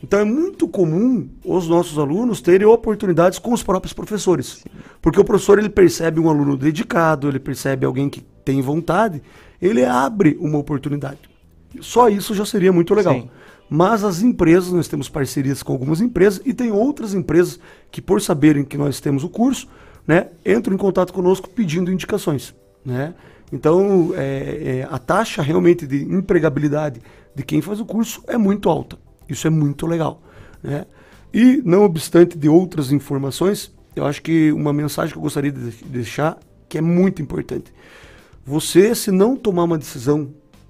Então 0.04 0.20
é 0.20 0.24
muito 0.24 0.68
comum 0.68 1.30
os 1.42 1.66
nossos 1.66 1.98
alunos 1.98 2.42
terem 2.42 2.66
oportunidades 2.66 3.38
com 3.38 3.54
os 3.54 3.62
próprios 3.62 3.94
professores. 3.94 4.64
Porque 5.00 5.18
o 5.18 5.24
professor 5.24 5.58
ele 5.58 5.70
percebe 5.70 6.20
um 6.20 6.28
aluno 6.28 6.58
dedicado, 6.58 7.26
ele 7.26 7.38
percebe 7.38 7.86
alguém 7.86 8.10
que 8.10 8.20
tem 8.44 8.60
vontade, 8.60 9.22
ele 9.60 9.82
abre 9.82 10.36
uma 10.38 10.58
oportunidade. 10.58 11.20
Só 11.80 12.08
isso 12.10 12.34
já 12.34 12.44
seria 12.44 12.72
muito 12.72 12.92
legal. 12.94 13.14
Sim. 13.14 13.30
Mas 13.74 14.04
as 14.04 14.20
empresas, 14.20 14.70
nós 14.70 14.86
temos 14.86 15.08
parcerias 15.08 15.62
com 15.62 15.72
algumas 15.72 16.02
empresas 16.02 16.42
e 16.44 16.52
tem 16.52 16.70
outras 16.70 17.14
empresas 17.14 17.58
que, 17.90 18.02
por 18.02 18.20
saberem 18.20 18.64
que 18.64 18.76
nós 18.76 19.00
temos 19.00 19.24
o 19.24 19.30
curso, 19.30 19.66
né, 20.06 20.28
entram 20.44 20.74
em 20.74 20.76
contato 20.76 21.10
conosco 21.10 21.48
pedindo 21.48 21.90
indicações. 21.90 22.54
Né? 22.84 23.14
Então, 23.50 24.12
é, 24.14 24.80
é, 24.80 24.88
a 24.90 24.98
taxa 24.98 25.40
realmente 25.40 25.86
de 25.86 26.02
empregabilidade 26.02 27.00
de 27.34 27.42
quem 27.42 27.62
faz 27.62 27.80
o 27.80 27.86
curso 27.86 28.22
é 28.26 28.36
muito 28.36 28.68
alta. 28.68 28.98
Isso 29.26 29.46
é 29.46 29.50
muito 29.50 29.86
legal. 29.86 30.20
Né? 30.62 30.84
E, 31.32 31.62
não 31.64 31.82
obstante 31.82 32.36
de 32.36 32.50
outras 32.50 32.92
informações, 32.92 33.72
eu 33.96 34.04
acho 34.04 34.20
que 34.20 34.52
uma 34.52 34.74
mensagem 34.74 35.12
que 35.12 35.18
eu 35.18 35.22
gostaria 35.22 35.50
de 35.50 35.70
deixar, 35.86 36.38
que 36.68 36.76
é 36.76 36.82
muito 36.82 37.22
importante. 37.22 37.72
Você, 38.44 38.94
se 38.94 39.10
não 39.10 39.34
tomar 39.34 39.64
uma 39.64 39.78
decisão 39.78 40.28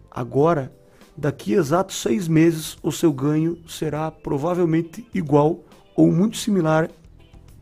agora, 0.09 0.71
daqui 1.17 1.55
a 1.55 1.59
exatos 1.59 2.01
seis 2.01 2.29
meses, 2.29 2.77
o 2.83 2.91
seu 2.91 3.13
ganho 3.13 3.59
será 3.69 4.11
provavelmente 4.11 5.07
igual 5.15 5.61
ou 5.95 6.11
muito 6.11 6.37
similar 6.37 6.91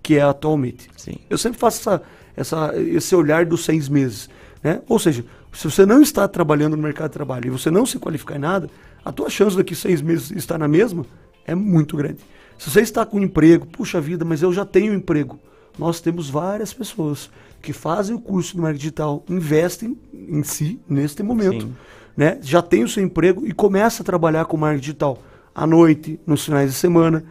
que 0.03 0.16
é 0.16 0.22
atualmente. 0.22 0.88
Sim. 0.96 1.16
Eu 1.28 1.36
sempre 1.36 1.59
faço 1.59 1.80
essa, 1.80 2.03
essa, 2.36 2.80
esse 2.80 3.14
olhar 3.14 3.44
dos 3.44 3.64
seis 3.64 3.88
meses. 3.88 4.28
Né? 4.62 4.80
Ou 4.88 4.98
seja, 4.98 5.24
se 5.53 5.64
você 5.64 5.84
não 5.84 6.01
está 6.01 6.26
trabalhando 6.28 6.76
no 6.76 6.82
mercado 6.82 7.11
de 7.11 7.14
trabalho 7.14 7.46
e 7.46 7.51
você 7.51 7.70
não 7.70 7.84
se 7.84 7.98
qualificar 7.98 8.36
em 8.36 8.40
nada, 8.40 8.70
a 9.05 9.12
tua 9.12 9.28
chance 9.28 9.57
daqui 9.57 9.74
seis 9.74 10.01
meses 10.01 10.30
estar 10.30 10.59
na 10.59 10.68
mesma 10.68 11.05
é 11.44 11.55
muito 11.55 11.96
grande. 11.96 12.20
Se 12.59 12.70
você 12.70 12.80
está 12.80 13.07
com 13.07 13.18
um 13.18 13.22
emprego, 13.22 13.66
puxa 13.66 14.01
vida, 14.01 14.24
mas 14.24 14.42
eu 14.42 14.53
já 14.53 14.64
tenho 14.64 14.92
um 14.92 14.96
emprego. 14.96 15.38
Nós 15.78 16.01
temos 16.01 16.28
várias 16.28 16.72
pessoas 16.72 17.30
que 17.62 17.72
fazem 17.72 18.14
o 18.14 18.20
curso 18.20 18.57
do 18.57 18.62
marketing 18.62 18.80
digital, 18.80 19.24
investem 19.28 19.96
em 20.12 20.42
si 20.42 20.80
neste 20.88 21.22
momento, 21.22 21.68
né? 22.16 22.38
Já 22.42 22.62
tem 22.62 22.84
o 22.84 22.88
seu 22.88 23.02
emprego 23.02 23.46
e 23.46 23.52
começa 23.52 24.02
a 24.02 24.06
trabalhar 24.06 24.44
com 24.44 24.56
marketing 24.56 24.80
digital 24.80 25.22
à 25.54 25.66
noite, 25.66 26.18
nos 26.26 26.44
finais 26.44 26.70
de 26.70 26.76
semana. 26.76 27.24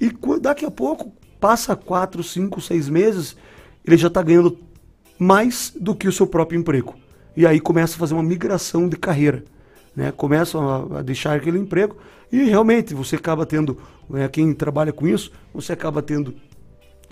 E 0.00 0.12
daqui 0.40 0.64
a 0.64 0.70
pouco, 0.70 1.12
passa 1.40 1.76
quatro, 1.76 2.22
cinco, 2.22 2.60
seis 2.60 2.88
meses, 2.88 3.36
ele 3.84 3.96
já 3.96 4.08
está 4.08 4.22
ganhando 4.22 4.58
mais 5.18 5.72
do 5.78 5.94
que 5.94 6.08
o 6.08 6.12
seu 6.12 6.26
próprio 6.26 6.58
emprego. 6.58 6.94
E 7.36 7.46
aí 7.46 7.60
começa 7.60 7.94
a 7.94 7.98
fazer 7.98 8.14
uma 8.14 8.22
migração 8.22 8.88
de 8.88 8.96
carreira. 8.96 9.44
Né? 9.94 10.12
Começam 10.12 10.68
a, 10.68 10.98
a 10.98 11.02
deixar 11.02 11.36
aquele 11.36 11.58
emprego 11.58 11.96
e 12.30 12.44
realmente 12.44 12.94
você 12.94 13.16
acaba 13.16 13.46
tendo, 13.46 13.78
né, 14.10 14.28
quem 14.28 14.52
trabalha 14.52 14.92
com 14.92 15.06
isso, 15.06 15.30
você 15.54 15.72
acaba 15.72 16.02
tendo, 16.02 16.34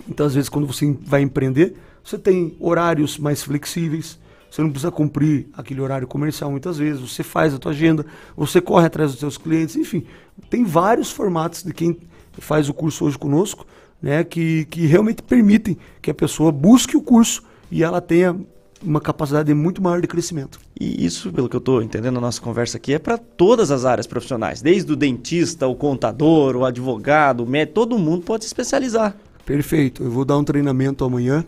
muitas 0.07 0.35
vezes 0.35 0.49
quando 0.49 0.67
você 0.67 0.97
vai 1.03 1.23
empreender, 1.23 1.77
você 2.03 2.19
tem 2.19 2.57
horários 2.61 3.17
mais 3.17 3.43
flexíveis, 3.43 4.19
você 4.55 4.63
não 4.63 4.71
precisa 4.71 4.93
cumprir 4.93 5.49
aquele 5.53 5.81
horário 5.81 6.07
comercial 6.07 6.49
muitas 6.49 6.79
vezes, 6.79 7.01
você 7.01 7.25
faz 7.25 7.53
a 7.53 7.59
tua 7.59 7.73
agenda, 7.73 8.07
você 8.37 8.61
corre 8.61 8.87
atrás 8.87 9.11
dos 9.11 9.19
seus 9.19 9.37
clientes, 9.37 9.75
enfim, 9.75 10.05
tem 10.49 10.63
vários 10.65 11.11
formatos 11.11 11.65
de 11.65 11.75
quem 11.75 11.99
faz 12.39 12.69
o 12.69 12.75
curso 12.75 13.05
hoje 13.05 13.19
conosco, 13.19 13.67
né, 14.01 14.23
que, 14.23 14.65
que 14.67 14.87
realmente 14.87 15.25
permitem 15.25 15.77
que 16.01 16.09
a 16.09 16.15
pessoa 16.15 16.53
busque 16.53 16.97
o 16.97 17.03
curso 17.03 17.43
e 17.69 17.83
ela 17.83 18.01
tenha 18.01 18.39
uma 18.81 19.01
capacidade 19.01 19.53
muito 19.53 19.83
maior 19.83 20.01
de 20.01 20.07
crescimento. 20.07 20.61
E 20.79 21.05
isso, 21.05 21.33
pelo 21.33 21.49
que 21.49 21.57
eu 21.57 21.59
estou 21.59 21.83
entendendo 21.83 22.15
na 22.15 22.21
nossa 22.21 22.41
conversa 22.41 22.77
aqui, 22.77 22.95
é 22.95 22.99
para 23.01 23.19
todas 23.19 23.73
as 23.73 23.85
áreas 23.85 24.07
profissionais, 24.07 24.63
desde 24.63 24.93
o 24.93 24.95
dentista, 24.95 25.67
o 25.67 25.75
contador, 25.75 26.55
o 26.55 26.65
advogado, 26.65 27.43
o 27.43 27.47
médico, 27.47 27.75
todo 27.75 27.99
mundo 27.99 28.23
pode 28.25 28.45
se 28.45 28.49
especializar. 28.49 29.17
Perfeito. 29.45 30.05
Eu 30.05 30.13
vou 30.13 30.25
dar 30.25 30.39
um 30.39 30.45
treinamento 30.45 31.05
amanhã 31.05 31.45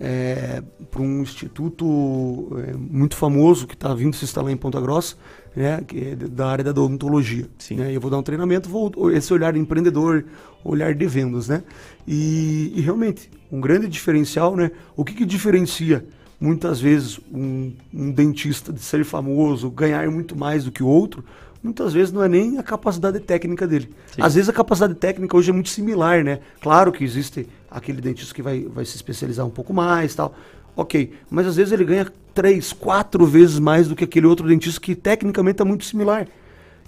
é, 0.00 0.62
para 0.90 1.02
um 1.02 1.22
instituto 1.22 2.56
é, 2.66 2.72
muito 2.72 3.16
famoso 3.16 3.66
que 3.66 3.74
está 3.74 3.92
vindo 3.94 4.14
se 4.14 4.24
instalar 4.24 4.52
em 4.52 4.56
Ponta 4.56 4.80
Grossa, 4.80 5.16
né, 5.56 5.82
que 5.86 6.10
é 6.10 6.14
da 6.14 6.48
área 6.48 6.64
da 6.64 6.70
odontologia. 6.70 7.46
Né, 7.72 7.94
eu 7.94 8.00
vou 8.00 8.10
dar 8.10 8.18
um 8.18 8.22
treinamento, 8.22 8.68
vou 8.68 9.10
esse 9.10 9.32
olhar 9.32 9.56
empreendedor, 9.56 10.24
olhar 10.64 10.94
de 10.94 11.06
vendas, 11.06 11.48
né? 11.48 11.62
E, 12.06 12.72
e 12.76 12.80
realmente 12.80 13.30
um 13.50 13.60
grande 13.60 13.88
diferencial, 13.88 14.54
né? 14.54 14.70
O 14.96 15.04
que, 15.04 15.14
que 15.14 15.24
diferencia 15.24 16.04
muitas 16.40 16.80
vezes 16.80 17.18
um, 17.32 17.72
um, 17.92 18.10
dentista 18.12 18.72
de 18.72 18.80
ser 18.80 19.04
famoso, 19.04 19.70
ganhar 19.70 20.08
muito 20.10 20.36
mais 20.36 20.64
do 20.64 20.70
que 20.70 20.82
o 20.82 20.86
outro? 20.86 21.24
Muitas 21.62 21.92
vezes 21.92 22.12
não 22.12 22.22
é 22.22 22.28
nem 22.28 22.58
a 22.58 22.62
capacidade 22.62 23.18
técnica 23.18 23.66
dele. 23.66 23.90
Sim. 24.14 24.22
Às 24.22 24.34
vezes 24.34 24.48
a 24.48 24.52
capacidade 24.52 24.94
técnica 24.94 25.36
hoje 25.36 25.50
é 25.50 25.52
muito 25.52 25.70
similar, 25.70 26.22
né? 26.22 26.40
Claro 26.60 26.92
que 26.92 27.02
existe 27.02 27.48
aquele 27.70 28.00
dentista 28.00 28.34
que 28.34 28.42
vai, 28.42 28.62
vai 28.62 28.84
se 28.84 28.96
especializar 28.96 29.46
um 29.46 29.50
pouco 29.50 29.72
mais, 29.72 30.14
tal. 30.14 30.34
Ok, 30.76 31.12
mas 31.30 31.46
às 31.46 31.56
vezes 31.56 31.72
ele 31.72 31.84
ganha 31.84 32.06
três, 32.32 32.72
quatro 32.72 33.26
vezes 33.26 33.58
mais 33.58 33.88
do 33.88 33.96
que 33.96 34.04
aquele 34.04 34.26
outro 34.26 34.46
dentista 34.46 34.80
que 34.80 34.94
tecnicamente 34.94 35.60
é 35.60 35.64
muito 35.64 35.84
similar. 35.84 36.26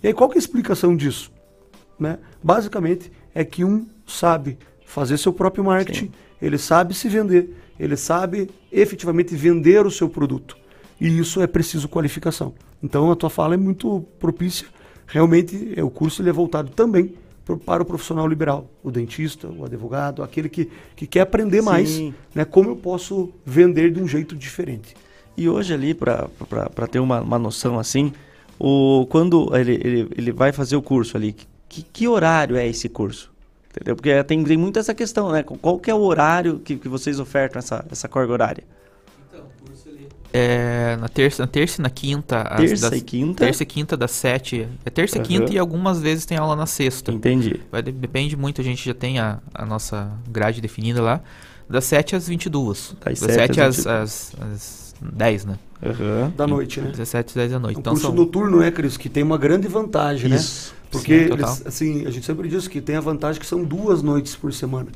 E 0.03 0.07
aí 0.07 0.15
qual 0.15 0.31
que 0.31 0.37
é 0.37 0.39
a 0.39 0.45
explicação 0.45 0.97
disso? 0.97 1.33
Né? 1.99 2.19
Basicamente 2.43 3.11
é 3.35 3.45
que 3.45 3.65
um 3.65 3.87
sabe 4.07 4.59
fazer 4.85 5.19
seu 5.19 5.33
próprio 5.33 5.65
marketing, 5.65 6.07
Sim. 6.07 6.13
ele 6.41 6.59
sabe 6.59 6.95
se 6.95 7.09
vender, 7.09 7.55
ele 7.79 7.97
sabe 7.97 8.51
efetivamente 8.73 9.35
vender 9.35 9.87
o 9.87 9.91
seu 9.91 10.09
produto. 10.09 10.57
E 11.01 11.19
isso 11.19 11.41
é 11.41 11.47
preciso 11.47 11.89
qualificação. 11.89 12.55
Então 12.83 13.11
a 13.11 13.17
tua 13.17 13.31
fala 13.31 13.55
é 13.55 13.57
muito 13.57 14.05
propícia. 14.19 14.67
Realmente 15.07 15.75
o 15.81 15.91
curso 15.91 16.23
ele 16.23 16.31
é 16.31 16.33
voltado 16.33 16.71
também 16.71 17.15
para 17.57 17.83
o 17.83 17.87
profissional 17.87 18.27
liberal, 18.27 18.71
o 18.83 18.91
dentista, 18.91 19.49
o 19.49 19.65
advogado, 19.65 20.23
aquele 20.23 20.49
que, 20.49 20.71
que 20.97 21.07
quer 21.07 21.21
aprender 21.21 21.59
Sim. 21.59 21.65
mais, 21.65 21.99
né, 22.35 22.45
como 22.45 22.71
eu 22.71 22.77
posso 22.77 23.33
vender 23.45 23.93
de 23.93 24.01
um 24.01 24.07
jeito 24.07 24.37
diferente. 24.37 24.95
E 25.37 25.49
hoje 25.49 25.73
ali, 25.73 25.95
para 25.95 26.87
ter 26.91 26.99
uma, 26.99 27.21
uma 27.21 27.39
noção 27.39 27.79
assim, 27.79 28.13
o, 28.59 29.07
quando 29.09 29.55
ele, 29.57 29.75
ele, 29.75 30.09
ele 30.17 30.33
vai 30.33 30.53
fazer 30.53 30.77
o 30.77 30.83
curso 30.83 31.17
ali, 31.17 31.35
que, 31.69 31.83
que 31.83 32.09
horário 32.09 32.57
é 32.57 32.67
esse 32.67 32.89
curso? 32.89 33.31
Entendeu? 33.71 33.95
Porque 33.95 34.23
tem, 34.25 34.43
tem 34.43 34.57
muito 34.57 34.79
essa 34.79 34.93
questão, 34.93 35.31
né? 35.31 35.45
Qual 35.45 35.79
que 35.79 35.91
é 35.91 35.95
o 35.95 36.01
horário 36.01 36.59
que, 36.59 36.77
que 36.77 36.89
vocês 36.89 37.21
ofertam 37.21 37.61
essa, 37.61 37.87
essa 37.91 38.09
carga 38.09 38.33
horária? 38.33 38.65
É, 40.33 40.97
na 41.01 41.09
terça, 41.09 41.43
na 41.43 41.47
terça 41.47 41.81
e 41.81 41.83
na 41.83 41.91
quinta. 41.91 42.45
Terça 42.57 42.91
das, 42.91 43.01
e 43.01 43.03
quinta? 43.03 43.45
Terça 43.45 43.63
e 43.63 43.67
quinta 43.67 43.97
das 43.97 44.11
sete. 44.13 44.69
É 44.85 44.91
terça 44.91 45.19
uhum. 45.19 45.25
e 45.25 45.27
quinta 45.27 45.53
e 45.53 45.59
algumas 45.59 46.01
vezes 46.01 46.25
tem 46.25 46.39
aula 46.39 46.55
na 46.55 46.67
sexta. 46.67 47.11
Entendi. 47.13 47.61
Vai, 47.71 47.83
depende 47.83 48.37
muito, 48.37 48.61
a 48.61 48.65
gente 48.65 48.85
já 48.85 48.95
tem 48.95 49.19
a, 49.19 49.39
a 49.53 49.67
nossa 49.67 50.11
grade 50.29 50.61
definida 50.61 51.03
lá. 51.03 51.21
Das 51.69 51.85
7 51.85 52.17
às 52.17 52.27
22. 52.27 52.97
Das, 53.05 53.21
das 53.21 53.33
7 53.33 53.61
às, 53.61 53.87
às, 53.87 54.33
às 54.41 54.95
10, 55.01 55.45
né? 55.45 55.59
Uhum. 55.83 56.31
Da 56.37 56.47
noite, 56.47 56.81
né? 56.81 56.91
17 56.91 57.29
às 57.29 57.35
10 57.35 57.53
da 57.53 57.59
noite. 57.61 57.77
O 57.77 57.81
então 57.81 57.93
curso 57.93 58.07
são... 58.09 58.15
noturno, 58.15 58.61
é, 58.61 58.71
Cris, 58.73 58.97
que 58.97 59.09
tem 59.09 59.23
uma 59.23 59.39
grande 59.39 59.69
vantagem, 59.69 60.35
Isso. 60.35 60.73
né? 60.73 60.81
Porque, 60.91 61.27
Sim, 61.29 61.33
eles, 61.33 61.67
assim, 61.67 62.07
a 62.07 62.11
gente 62.11 62.27
sempre 62.27 62.49
diz 62.49 62.67
que 62.67 62.81
tem 62.81 62.97
a 62.97 63.01
vantagem 63.01 63.41
que 63.41 63.47
são 63.47 63.63
duas 63.63 64.03
noites 64.03 64.35
por 64.35 64.53
semana. 64.53 64.89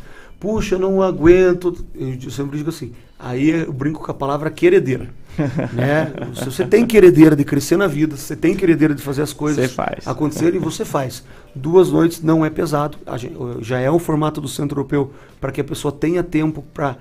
Puxa, 0.44 0.74
eu 0.74 0.78
não 0.78 1.00
aguento. 1.00 1.74
Eu 1.94 2.30
sempre 2.30 2.58
digo 2.58 2.68
assim. 2.68 2.92
Aí 3.18 3.48
eu 3.48 3.72
brinco 3.72 4.04
com 4.04 4.10
a 4.10 4.14
palavra 4.14 4.50
queredeira. 4.50 5.08
né? 5.72 6.12
Se 6.34 6.44
você 6.44 6.66
tem 6.66 6.84
queredeira 6.84 7.34
de 7.34 7.44
crescer 7.44 7.78
na 7.78 7.86
vida, 7.86 8.14
você 8.14 8.36
tem 8.36 8.54
queredeira 8.54 8.94
de 8.94 9.00
fazer 9.00 9.22
as 9.22 9.32
coisas 9.32 9.74
acontecerem, 10.04 10.60
você 10.60 10.84
faz. 10.84 11.24
Duas 11.54 11.90
noites 11.90 12.22
não 12.22 12.44
é 12.44 12.50
pesado. 12.50 12.98
Gente, 13.16 13.34
já 13.60 13.80
é 13.80 13.90
o 13.90 13.98
formato 13.98 14.38
do 14.38 14.46
Centro 14.46 14.80
Europeu 14.80 15.14
para 15.40 15.50
que 15.50 15.62
a 15.62 15.64
pessoa 15.64 15.90
tenha 15.90 16.22
tempo 16.22 16.62
para, 16.74 16.98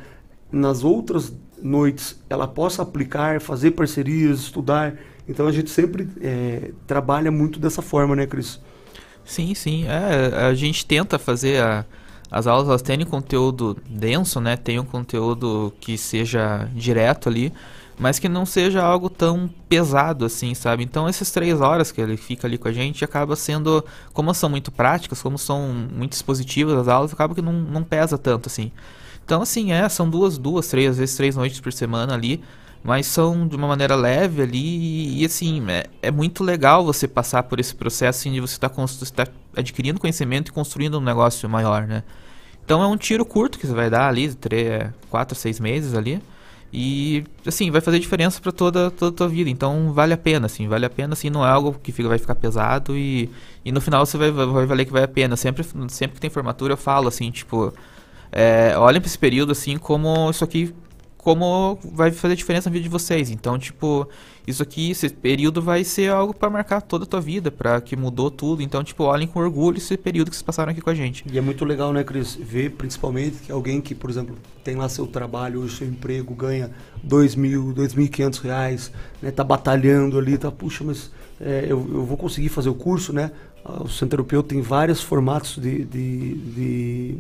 nas 0.49 0.85
outras 0.85 1.33
noites, 1.61 2.17
ela 2.29 2.47
possa 2.47 2.81
aplicar, 2.81 3.41
fazer 3.41 3.71
parcerias, 3.71 4.39
estudar. 4.39 4.95
Então 5.27 5.47
a 5.47 5.51
gente 5.51 5.69
sempre 5.69 6.07
é, 6.21 6.71
trabalha 6.87 7.29
muito 7.29 7.59
dessa 7.59 7.81
forma, 7.81 8.15
né, 8.15 8.25
Cris? 8.25 8.57
Sim, 9.25 9.53
sim. 9.53 9.85
É, 9.85 10.45
a 10.45 10.53
gente 10.53 10.85
tenta 10.85 11.19
fazer 11.19 11.61
a, 11.61 11.85
as 12.34 12.47
aulas, 12.47 12.67
elas 12.67 12.81
têm 12.81 13.05
conteúdo 13.05 13.77
denso, 13.88 14.41
né? 14.41 14.57
Tem 14.57 14.79
um 14.79 14.84
conteúdo 14.84 15.71
que 15.79 15.95
seja 15.99 16.67
direto 16.73 17.29
ali, 17.29 17.53
mas 17.99 18.17
que 18.17 18.27
não 18.27 18.43
seja 18.43 18.81
algo 18.81 19.07
tão 19.07 19.47
pesado 19.69 20.25
assim, 20.25 20.55
sabe? 20.55 20.84
Então 20.84 21.07
essas 21.07 21.29
três 21.29 21.61
horas 21.61 21.91
que 21.91 22.01
ele 22.01 22.17
fica 22.17 22.47
ali 22.47 22.57
com 22.57 22.67
a 22.67 22.71
gente 22.71 23.05
acaba 23.05 23.36
sendo, 23.36 23.86
como 24.13 24.34
são 24.34 24.49
muito 24.49 24.71
práticas, 24.71 25.21
como 25.21 25.38
são 25.38 25.61
muito 25.95 26.13
expositivas 26.13 26.75
as 26.75 26.88
aulas, 26.88 27.13
acaba 27.13 27.36
que 27.36 27.41
não, 27.41 27.53
não 27.53 27.84
pesa 27.84 28.17
tanto 28.17 28.47
assim. 28.49 28.71
Então 29.23 29.43
assim, 29.43 29.71
é, 29.71 29.88
são 29.88 30.09
duas, 30.09 30.36
duas, 30.36 30.67
três, 30.67 30.89
às 30.89 30.97
vezes 30.97 31.15
três 31.15 31.36
noites 31.36 31.59
por 31.59 31.71
semana 31.71 32.15
ali 32.15 32.43
mas 32.84 33.07
são 33.07 33.47
de 33.47 33.55
uma 33.55 33.67
maneira 33.67 33.95
leve 33.95 34.41
ali 34.41 35.21
e, 35.21 35.25
assim, 35.25 35.63
é, 35.69 35.86
é, 36.01 36.11
muito 36.11 36.43
legal 36.43 36.84
você 36.84 37.07
passar 37.07 37.43
por 37.43 37.59
esse 37.59 37.73
processo 37.73 38.19
assim, 38.19 38.34
de 38.34 38.41
você 38.41 38.55
estar 38.55 38.69
tá, 38.69 39.25
tá 39.25 39.31
adquirindo 39.55 39.99
conhecimento 39.99 40.49
e 40.49 40.51
construindo 40.51 40.97
um 40.97 41.01
negócio 41.01 41.49
maior, 41.49 41.88
né? 41.88 42.03
Então 42.65 42.81
é 42.81 42.88
um 42.88 42.97
tiro 42.97 43.25
curto 43.25 43.57
que 43.57 43.65
você 43.65 43.73
vai 43.73 43.89
dar 43.89 44.07
ali, 44.07 44.34
três, 44.34 44.89
quatro, 45.09 45.36
seis 45.36 45.59
meses 45.59 45.93
ali. 45.93 46.21
E 46.75 47.23
assim, 47.45 47.69
vai 47.69 47.81
fazer 47.81 47.99
diferença 47.99 48.41
para 48.41 48.51
toda, 48.51 48.89
toda 48.89 49.13
a 49.13 49.15
tua 49.15 49.29
vida. 49.29 49.49
Então 49.49 49.93
vale 49.93 50.13
a 50.13 50.17
pena, 50.17 50.47
assim, 50.47 50.67
vale 50.67 50.86
a 50.86 50.89
pena, 50.89 51.13
assim, 51.13 51.29
não 51.29 51.45
é 51.45 51.49
algo 51.49 51.77
que 51.81 51.91
fica, 51.91 52.09
vai 52.09 52.17
ficar 52.17 52.36
pesado 52.36 52.97
e, 52.97 53.29
e 53.63 53.71
no 53.71 53.79
final 53.79 54.05
você 54.05 54.17
vai, 54.17 54.31
vai 54.31 54.65
valer 54.65 54.86
que 54.86 54.91
vale 54.91 55.05
a 55.05 55.07
pena. 55.07 55.38
Sempre, 55.38 55.63
sempre 55.89 56.15
que 56.15 56.21
tem 56.21 56.29
formatura 56.29 56.73
eu 56.73 56.77
falo 56.77 57.07
assim, 57.07 57.29
tipo, 57.31 57.71
é, 58.31 58.73
olhem 58.77 58.99
para 58.99 59.07
esse 59.07 59.17
período 59.17 59.51
assim 59.51 59.77
como 59.77 60.29
isso 60.31 60.43
aqui 60.43 60.73
como 61.24 61.80
vai 61.82 62.11
fazer 62.11 62.36
diferença 62.36 62.69
na 62.69 62.74
vida 62.74 62.84
de 62.84 62.89
vocês. 62.89 63.32
Então, 63.32 63.57
tipo, 63.57 64.05
isso 64.45 64.61
aqui, 64.61 64.91
esse 64.91 65.07
período 65.07 65.61
vai 65.61 65.86
ser 65.86 66.11
algo 66.11 66.34
para 66.34 66.49
marcar 66.49 66.82
toda 66.82 67.05
a 67.05 67.07
tua 67.07 67.21
vida, 67.21 67.49
para 67.49 67.80
que 67.80 67.95
mudou 67.95 68.30
tudo. 68.30 68.61
Então, 68.61 68.84
tipo, 68.84 69.05
olhem 69.05 69.26
com 69.26 69.39
orgulho 69.39 69.78
esse 69.78 69.95
período 69.95 70.30
que 70.30 70.36
vocês 70.36 70.43
passaram 70.43 70.74
aqui 70.74 70.82
com 70.82 70.89
a 70.89 70.93
gente. 70.93 71.24
E 71.32 71.38
é 71.38 71.41
muito 71.41 71.63
legal, 71.63 71.93
né, 71.93 72.03
Cris? 72.03 72.36
Ver 72.36 72.71
principalmente 72.71 73.38
que 73.38 73.53
alguém 73.53 73.80
que, 73.80 73.95
por 73.95 74.09
exemplo, 74.09 74.36
tem 74.65 74.76
lá 74.76 74.89
seu 74.89 75.07
trabalho, 75.07 75.67
seu 75.69 75.88
emprego, 75.88 76.36
ganha 76.36 76.71
dois 77.01 77.36
mil, 77.36 77.71
dois 77.71 77.93
mil 77.93 78.05
e 78.05 78.09
quinhentos 78.09 78.39
reais, 78.39 78.91
né, 79.21 79.32
tá 79.32 79.45
batalhando 79.45 80.19
ali, 80.19 80.38
tá, 80.38 80.51
puxa, 80.51 80.84
mas 80.84 81.09
é, 81.39 81.63
eu, 81.69 81.88
eu 81.89 82.05
vou 82.05 82.17
conseguir 82.17 82.49
fazer 82.49 82.67
o 82.67 82.76
curso, 82.76 83.13
né? 83.13 83.32
O 83.63 83.88
Centro 83.88 84.17
Europeu 84.17 84.43
tem 84.43 84.61
vários 84.61 85.01
formatos 85.01 85.55
de, 85.55 85.86
de, 85.86 86.34
de, 86.36 87.17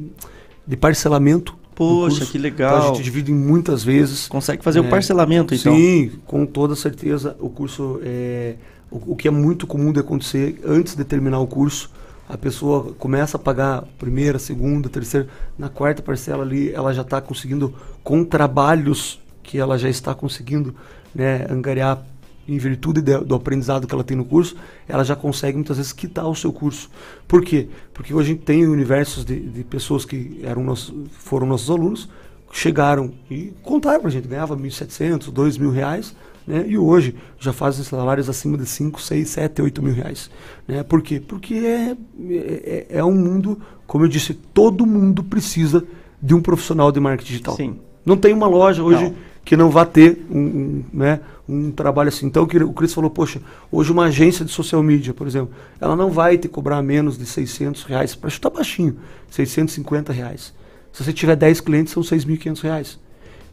de 0.67 0.75
parcelamento. 0.75 1.62
Poxa, 1.75 2.25
que 2.25 2.37
legal. 2.37 2.77
Então 2.77 2.91
a 2.91 2.95
gente 2.95 3.03
divide 3.03 3.31
em 3.31 3.35
muitas 3.35 3.83
vezes. 3.83 4.27
Consegue 4.27 4.63
fazer 4.63 4.79
o 4.79 4.89
parcelamento, 4.89 5.53
então? 5.53 5.75
Sim, 5.75 6.11
com 6.25 6.45
toda 6.45 6.75
certeza. 6.75 7.35
O 7.39 7.49
curso 7.49 7.99
é. 8.03 8.55
O, 8.91 9.13
o 9.13 9.15
que 9.15 9.27
é 9.27 9.31
muito 9.31 9.65
comum 9.65 9.91
de 9.91 9.99
acontecer 9.99 10.59
antes 10.65 10.95
de 10.95 11.03
terminar 11.03 11.39
o 11.39 11.47
curso, 11.47 11.89
a 12.29 12.37
pessoa 12.37 12.93
começa 12.97 13.37
a 13.37 13.39
pagar 13.39 13.83
primeira, 13.97 14.37
segunda, 14.39 14.87
terceira, 14.87 15.27
na 15.57 15.67
quarta 15.67 16.01
parcela 16.01 16.43
ali, 16.43 16.71
ela 16.71 16.93
já 16.93 17.01
está 17.01 17.19
conseguindo, 17.19 17.73
com 18.03 18.23
trabalhos 18.23 19.19
que 19.41 19.57
ela 19.57 19.77
já 19.77 19.89
está 19.89 20.13
conseguindo 20.15 20.73
né, 21.13 21.45
angariar 21.49 22.03
em 22.47 22.57
virtude 22.57 23.01
de, 23.01 23.17
do 23.19 23.35
aprendizado 23.35 23.87
que 23.87 23.93
ela 23.93 24.03
tem 24.03 24.17
no 24.17 24.25
curso, 24.25 24.55
ela 24.87 25.03
já 25.03 25.15
consegue 25.15 25.55
muitas 25.55 25.77
vezes 25.77 25.93
quitar 25.93 26.27
o 26.27 26.35
seu 26.35 26.51
curso. 26.51 26.89
Por 27.27 27.43
quê? 27.43 27.67
Porque 27.93 28.13
hoje 28.13 28.31
a 28.31 28.33
gente 28.33 28.43
tem 28.43 28.67
universos 28.67 29.23
de, 29.23 29.39
de 29.39 29.63
pessoas 29.63 30.05
que 30.05 30.39
eram 30.43 30.63
nossos, 30.63 30.93
foram 31.11 31.47
nossos 31.47 31.69
alunos, 31.69 32.09
chegaram 32.51 33.11
e 33.29 33.51
contaram 33.63 33.99
para 33.99 34.09
a 34.09 34.11
gente, 34.11 34.27
ganhava 34.27 34.55
1.700, 34.55 35.31
2.000 35.31 35.71
reais, 35.71 36.15
né? 36.45 36.65
e 36.67 36.77
hoje 36.77 37.15
já 37.39 37.51
fazem 37.51 37.83
salários 37.83 38.29
acima 38.29 38.57
de 38.57 38.65
5, 38.65 39.01
6, 39.01 39.29
7, 39.29 39.61
8 39.61 39.81
mil 39.81 39.93
reais. 39.93 40.29
Né? 40.67 40.83
Por 40.83 41.01
quê? 41.01 41.19
Porque 41.19 41.55
é, 41.55 41.97
é, 42.29 42.85
é 42.89 43.03
um 43.03 43.15
mundo, 43.15 43.59
como 43.87 44.05
eu 44.05 44.09
disse, 44.09 44.33
todo 44.33 44.85
mundo 44.85 45.23
precisa 45.23 45.83
de 46.21 46.33
um 46.33 46.41
profissional 46.41 46.91
de 46.91 46.99
marketing 46.99 47.31
digital. 47.31 47.55
Sim. 47.55 47.79
Não 48.05 48.17
tem 48.17 48.33
uma 48.33 48.47
loja 48.47 48.83
hoje 48.83 49.03
Não. 49.03 49.15
Que 49.43 49.57
não 49.57 49.69
vá 49.69 49.85
ter 49.85 50.25
um, 50.29 50.39
um, 50.39 50.83
né, 50.93 51.19
um 51.47 51.71
trabalho 51.71 52.09
assim. 52.09 52.25
Então, 52.25 52.43
o 52.43 52.73
Cris 52.73 52.93
falou, 52.93 53.09
poxa, 53.09 53.41
hoje 53.71 53.91
uma 53.91 54.05
agência 54.05 54.45
de 54.45 54.51
social 54.51 54.81
media, 54.81 55.13
por 55.13 55.27
exemplo, 55.27 55.53
ela 55.79 55.95
não 55.95 56.09
vai 56.09 56.37
te 56.37 56.47
cobrar 56.47 56.81
menos 56.81 57.17
de 57.17 57.25
600 57.25 57.83
reais, 57.83 58.15
para 58.15 58.29
chutar 58.29 58.49
baixinho, 58.49 58.97
650 59.29 60.13
reais. 60.13 60.53
Se 60.91 61.03
você 61.03 61.11
tiver 61.11 61.35
10 61.35 61.59
clientes, 61.61 61.93
são 61.93 62.03
6.500 62.03 62.61
reais. 62.61 62.99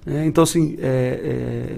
Né? 0.05 0.27
Então, 0.27 0.45
assim, 0.45 0.77
é, 0.79 0.87
é, 0.89 1.77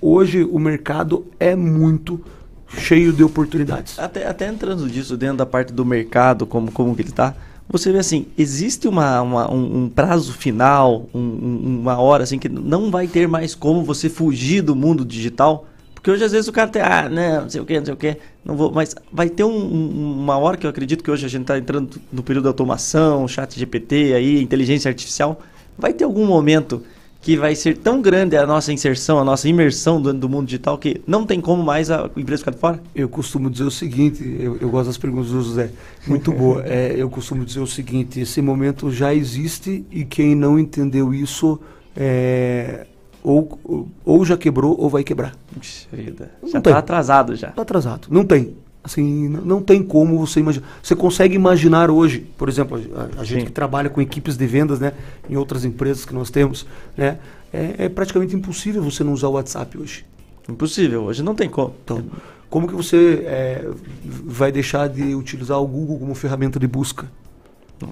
hoje 0.00 0.44
o 0.44 0.58
mercado 0.58 1.26
é 1.40 1.56
muito 1.56 2.20
cheio 2.68 3.12
de 3.12 3.24
oportunidades. 3.24 3.98
Até, 3.98 4.26
até 4.26 4.46
entrando 4.46 4.88
disso 4.88 5.16
dentro 5.16 5.38
da 5.38 5.46
parte 5.46 5.72
do 5.72 5.84
mercado, 5.84 6.46
como, 6.46 6.70
como 6.70 6.94
que 6.94 7.02
ele 7.02 7.08
está, 7.08 7.34
você 7.68 7.92
vê 7.92 7.98
assim, 7.98 8.26
existe 8.36 8.88
uma, 8.88 9.20
uma 9.20 9.52
um, 9.52 9.84
um, 9.84 9.88
prazo 9.88 10.32
final, 10.32 11.06
um, 11.14 11.80
uma 11.80 11.98
hora 11.98 12.24
assim 12.24 12.38
que 12.38 12.48
não 12.48 12.90
vai 12.90 13.06
ter 13.06 13.28
mais 13.28 13.54
como 13.54 13.84
você 13.84 14.08
fugir 14.08 14.62
do 14.62 14.74
mundo 14.74 15.04
digital? 15.04 15.66
Porque 15.94 16.10
hoje 16.10 16.24
às 16.24 16.32
vezes 16.32 16.48
o 16.48 16.52
cara 16.52 16.68
tem, 16.68 16.80
ah, 16.80 17.08
não, 17.08 17.50
sei 17.50 17.60
o 17.60 17.66
que, 17.66 17.78
não 17.78 17.84
sei 17.84 17.94
o 17.94 17.96
que, 17.96 18.16
não 18.44 18.56
vou, 18.56 18.72
mas 18.72 18.94
vai 19.12 19.28
ter 19.28 19.44
um, 19.44 20.20
uma 20.20 20.38
hora 20.38 20.56
que 20.56 20.64
eu 20.64 20.70
acredito 20.70 21.04
que 21.04 21.10
hoje 21.10 21.26
a 21.26 21.28
gente 21.28 21.42
está 21.42 21.58
entrando 21.58 22.00
no 22.10 22.22
período 22.22 22.44
de 22.44 22.48
automação, 22.48 23.28
chat 23.28 23.58
GPT, 23.58 24.14
aí, 24.14 24.40
inteligência 24.40 24.88
artificial, 24.88 25.40
vai 25.76 25.92
ter 25.92 26.04
algum 26.04 26.24
momento 26.24 26.82
que 27.28 27.36
vai 27.36 27.54
ser 27.54 27.76
tão 27.76 28.00
grande 28.00 28.38
a 28.38 28.46
nossa 28.46 28.72
inserção, 28.72 29.18
a 29.18 29.24
nossa 29.24 29.46
imersão 29.46 30.00
do, 30.00 30.14
do 30.14 30.30
mundo 30.30 30.46
digital 30.46 30.78
que 30.78 31.02
não 31.06 31.26
tem 31.26 31.42
como 31.42 31.62
mais 31.62 31.90
a 31.90 32.08
empresa 32.16 32.38
ficar 32.38 32.52
de 32.52 32.56
fora? 32.56 32.82
Eu 32.94 33.06
costumo 33.06 33.50
dizer 33.50 33.64
o 33.64 33.70
seguinte, 33.70 34.24
eu, 34.40 34.56
eu 34.58 34.70
gosto 34.70 34.86
das 34.86 34.96
perguntas 34.96 35.30
do 35.30 35.42
José, 35.42 35.70
muito 36.06 36.32
boa. 36.32 36.64
É, 36.68 36.94
eu 36.96 37.10
costumo 37.10 37.44
dizer 37.44 37.60
o 37.60 37.66
seguinte, 37.66 38.18
esse 38.20 38.40
momento 38.40 38.90
já 38.90 39.14
existe 39.14 39.84
e 39.90 40.06
quem 40.06 40.34
não 40.34 40.58
entendeu 40.58 41.12
isso 41.12 41.60
é, 41.94 42.86
ou, 43.22 43.58
ou 44.06 44.24
já 44.24 44.36
quebrou 44.36 44.74
ou 44.80 44.88
vai 44.88 45.04
quebrar. 45.04 45.34
Puxa 45.54 45.86
vida. 45.92 46.30
Já 46.46 46.58
está 46.58 46.78
atrasado 46.78 47.36
já. 47.36 47.48
Está 47.48 47.60
atrasado. 47.60 48.08
Não 48.10 48.24
tem. 48.24 48.54
Assim, 48.88 49.28
não 49.28 49.62
tem 49.62 49.82
como 49.82 50.18
você 50.18 50.40
imaginar. 50.40 50.66
Você 50.82 50.96
consegue 50.96 51.34
imaginar 51.34 51.90
hoje, 51.90 52.26
por 52.38 52.48
exemplo, 52.48 52.80
a, 52.96 53.20
a 53.20 53.24
gente 53.24 53.44
que 53.44 53.52
trabalha 53.52 53.90
com 53.90 54.00
equipes 54.00 54.34
de 54.34 54.46
vendas, 54.46 54.80
né, 54.80 54.94
em 55.28 55.36
outras 55.36 55.62
empresas 55.62 56.06
que 56.06 56.14
nós 56.14 56.30
temos, 56.30 56.66
né, 56.96 57.18
é, 57.52 57.74
é, 57.84 57.88
praticamente 57.90 58.34
impossível 58.34 58.82
você 58.82 59.04
não 59.04 59.12
usar 59.12 59.28
o 59.28 59.32
WhatsApp 59.32 59.76
hoje. 59.76 60.06
Impossível, 60.48 61.04
hoje 61.04 61.22
não 61.22 61.34
tem 61.34 61.50
como. 61.50 61.74
Então, 61.84 62.02
como 62.48 62.66
que 62.66 62.74
você 62.74 63.22
é, 63.26 63.68
vai 64.02 64.50
deixar 64.50 64.88
de 64.88 65.14
utilizar 65.14 65.60
o 65.60 65.66
Google 65.66 65.98
como 65.98 66.14
ferramenta 66.14 66.58
de 66.58 66.66
busca? 66.66 67.06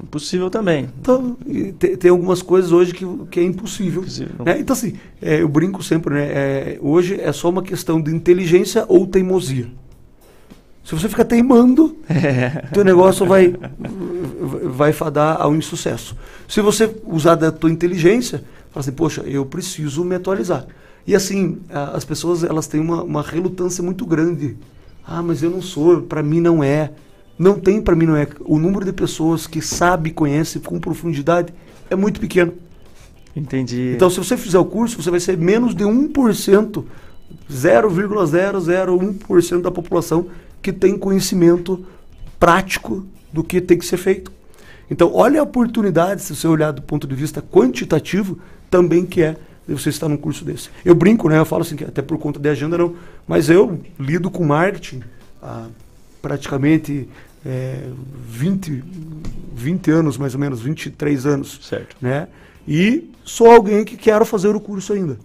Impossível 0.02 0.48
também. 0.48 0.88
Então, 0.98 1.36
tem, 1.78 1.96
tem, 1.96 2.10
algumas 2.10 2.40
coisas 2.40 2.72
hoje 2.72 2.94
que, 2.94 3.04
que 3.30 3.38
é 3.38 3.44
impossível. 3.44 4.00
impossível 4.00 4.44
né? 4.44 4.58
Então, 4.58 4.72
assim, 4.74 4.94
é, 5.20 5.42
eu 5.42 5.48
brinco 5.48 5.82
sempre, 5.82 6.14
né? 6.14 6.24
É, 6.24 6.78
hoje 6.80 7.20
é 7.20 7.30
só 7.32 7.50
uma 7.50 7.62
questão 7.62 8.00
de 8.00 8.10
inteligência 8.10 8.86
ou 8.88 9.06
teimosia. 9.06 9.68
Se 10.86 10.94
você 10.94 11.08
ficar 11.08 11.24
teimando, 11.24 11.96
é. 12.08 12.62
teu 12.72 12.84
negócio 12.84 13.26
vai, 13.26 13.52
vai 14.62 14.92
fadar 14.92 15.42
ao 15.42 15.52
insucesso. 15.52 16.16
Se 16.46 16.60
você 16.60 16.88
usar 17.04 17.34
da 17.34 17.50
tua 17.50 17.72
inteligência, 17.72 18.44
fala 18.70 18.82
assim, 18.82 18.92
poxa, 18.92 19.22
eu 19.22 19.44
preciso 19.44 20.04
me 20.04 20.14
atualizar. 20.14 20.64
E 21.04 21.12
assim, 21.12 21.58
as 21.92 22.04
pessoas 22.04 22.44
elas 22.44 22.68
têm 22.68 22.80
uma, 22.80 23.02
uma 23.02 23.20
relutância 23.20 23.82
muito 23.82 24.06
grande. 24.06 24.56
Ah, 25.04 25.24
mas 25.24 25.42
eu 25.42 25.50
não 25.50 25.60
sou, 25.60 26.02
para 26.02 26.22
mim 26.22 26.40
não 26.40 26.62
é. 26.62 26.92
Não 27.36 27.58
tem, 27.58 27.82
para 27.82 27.96
mim 27.96 28.06
não 28.06 28.14
é. 28.14 28.28
O 28.44 28.56
número 28.56 28.84
de 28.84 28.92
pessoas 28.92 29.48
que 29.48 29.60
sabe, 29.60 30.12
conhece 30.12 30.60
com 30.60 30.78
profundidade 30.78 31.52
é 31.90 31.96
muito 31.96 32.20
pequeno. 32.20 32.52
Entendi. 33.34 33.94
Então, 33.96 34.08
se 34.08 34.18
você 34.18 34.36
fizer 34.36 34.60
o 34.60 34.64
curso, 34.64 35.02
você 35.02 35.10
vai 35.10 35.18
ser 35.18 35.36
menos 35.36 35.74
de 35.74 35.82
1%, 35.82 36.84
0,001% 37.50 39.62
da 39.62 39.72
população 39.72 40.26
que 40.66 40.72
tem 40.72 40.98
conhecimento 40.98 41.86
prático 42.40 43.06
do 43.32 43.44
que 43.44 43.60
tem 43.60 43.78
que 43.78 43.86
ser 43.86 43.98
feito. 43.98 44.32
Então, 44.90 45.12
olha 45.14 45.38
a 45.38 45.44
oportunidade, 45.44 46.22
se 46.22 46.34
você 46.34 46.48
olhar 46.48 46.72
do 46.72 46.82
ponto 46.82 47.06
de 47.06 47.14
vista 47.14 47.40
quantitativo, 47.40 48.40
também 48.68 49.06
que 49.06 49.22
é 49.22 49.36
você 49.68 49.90
estar 49.90 50.08
num 50.08 50.16
curso 50.16 50.44
desse. 50.44 50.68
Eu 50.84 50.96
brinco, 50.96 51.28
né? 51.28 51.38
Eu 51.38 51.44
falo 51.44 51.62
assim, 51.62 51.76
que 51.76 51.84
até 51.84 52.02
por 52.02 52.18
conta 52.18 52.40
de 52.40 52.48
agenda 52.48 52.76
não, 52.76 52.96
mas 53.28 53.48
eu 53.48 53.80
lido 53.96 54.28
com 54.28 54.44
marketing 54.44 55.02
há 55.40 55.68
praticamente 56.20 57.08
é, 57.44 57.88
20, 58.28 58.82
20 59.54 59.90
anos, 59.92 60.18
mais 60.18 60.34
ou 60.34 60.40
menos, 60.40 60.60
23 60.60 61.26
anos. 61.26 61.60
Certo. 61.62 61.94
Né? 62.00 62.26
E 62.66 63.08
sou 63.24 63.52
alguém 63.52 63.84
que 63.84 63.96
quero 63.96 64.26
fazer 64.26 64.48
o 64.48 64.58
curso 64.58 64.92
ainda. 64.92 65.16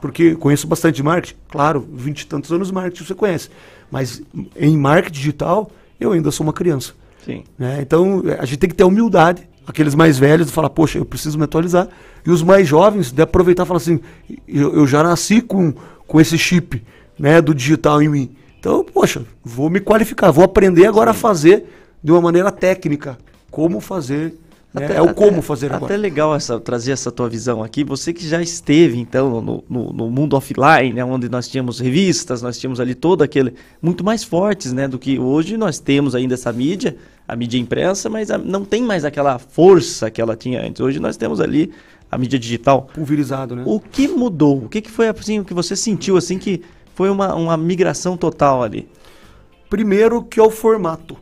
Porque 0.00 0.34
conheço 0.34 0.66
bastante 0.66 0.96
de 0.96 1.04
marketing. 1.04 1.36
Claro, 1.48 1.88
20 1.92 2.20
e 2.20 2.26
tantos 2.26 2.50
anos 2.50 2.66
de 2.66 2.74
marketing 2.74 3.04
você 3.04 3.14
conhece. 3.14 3.48
Mas 3.90 4.22
em 4.56 4.76
marketing 4.76 5.14
digital, 5.14 5.70
eu 5.98 6.12
ainda 6.12 6.30
sou 6.30 6.44
uma 6.44 6.52
criança. 6.52 6.92
Sim. 7.24 7.44
Né? 7.58 7.78
Então, 7.80 8.22
a 8.38 8.44
gente 8.44 8.58
tem 8.58 8.70
que 8.70 8.76
ter 8.76 8.84
humildade. 8.84 9.48
Aqueles 9.66 9.94
mais 9.94 10.18
velhos 10.18 10.46
de 10.46 10.52
falar, 10.52 10.70
poxa, 10.70 10.98
eu 10.98 11.04
preciso 11.04 11.36
me 11.36 11.44
atualizar. 11.44 11.88
E 12.24 12.30
os 12.30 12.42
mais 12.42 12.66
jovens 12.66 13.12
de 13.12 13.20
aproveitar 13.20 13.64
e 13.64 13.66
falar 13.66 13.78
assim, 13.78 14.00
eu, 14.46 14.74
eu 14.74 14.86
já 14.86 15.02
nasci 15.02 15.42
com, 15.42 15.74
com 16.06 16.20
esse 16.20 16.38
chip 16.38 16.82
né, 17.18 17.40
do 17.40 17.54
digital 17.54 18.02
em 18.02 18.08
mim. 18.08 18.36
Então, 18.58 18.82
poxa, 18.82 19.24
vou 19.44 19.68
me 19.68 19.80
qualificar, 19.80 20.30
vou 20.30 20.44
aprender 20.44 20.86
agora 20.86 21.12
Sim. 21.12 21.18
a 21.18 21.20
fazer 21.20 21.64
de 22.02 22.10
uma 22.10 22.20
maneira 22.20 22.50
técnica. 22.50 23.18
Como 23.50 23.80
fazer? 23.80 24.34
Até, 24.74 24.96
é 24.96 25.02
o 25.02 25.14
como 25.14 25.40
fazer 25.40 25.66
até 25.66 25.76
agora. 25.76 25.94
Até 25.94 26.00
legal 26.00 26.34
essa, 26.34 26.60
trazer 26.60 26.92
essa 26.92 27.10
tua 27.10 27.28
visão 27.28 27.62
aqui. 27.62 27.82
Você 27.84 28.12
que 28.12 28.26
já 28.28 28.40
esteve, 28.42 28.98
então, 28.98 29.40
no, 29.40 29.64
no, 29.68 29.92
no, 29.92 30.10
mundo 30.10 30.36
offline, 30.36 30.92
né, 30.92 31.02
onde 31.02 31.28
nós 31.28 31.48
tínhamos 31.48 31.80
revistas, 31.80 32.42
nós 32.42 32.58
tínhamos 32.58 32.78
ali 32.78 32.94
todo 32.94 33.22
aquele. 33.22 33.54
muito 33.80 34.04
mais 34.04 34.22
fortes 34.22 34.72
né, 34.72 34.86
do 34.86 34.98
que 34.98 35.18
hoje 35.18 35.56
nós 35.56 35.78
temos 35.78 36.14
ainda 36.14 36.34
essa 36.34 36.52
mídia, 36.52 36.96
a 37.26 37.34
mídia 37.34 37.58
impressa, 37.58 38.10
mas 38.10 38.30
a, 38.30 38.36
não 38.36 38.62
tem 38.64 38.82
mais 38.82 39.06
aquela 39.06 39.38
força 39.38 40.10
que 40.10 40.20
ela 40.20 40.36
tinha 40.36 40.60
antes. 40.60 40.80
Hoje 40.80 41.00
nós 41.00 41.16
temos 41.16 41.40
ali 41.40 41.72
a 42.10 42.18
mídia 42.18 42.38
digital. 42.38 42.82
Pulverizado, 42.92 43.56
né? 43.56 43.62
O 43.64 43.80
que 43.80 44.06
mudou? 44.06 44.64
O 44.64 44.68
que, 44.68 44.82
que 44.82 44.90
foi 44.90 45.08
assim, 45.08 45.40
o 45.40 45.44
que 45.44 45.54
você 45.54 45.74
sentiu 45.74 46.18
assim 46.18 46.38
que 46.38 46.62
foi 46.94 47.08
uma, 47.08 47.34
uma 47.34 47.56
migração 47.56 48.18
total 48.18 48.62
ali? 48.62 48.86
Primeiro 49.70 50.22
que 50.22 50.38
é 50.38 50.42
o 50.42 50.50
formato. 50.50 51.16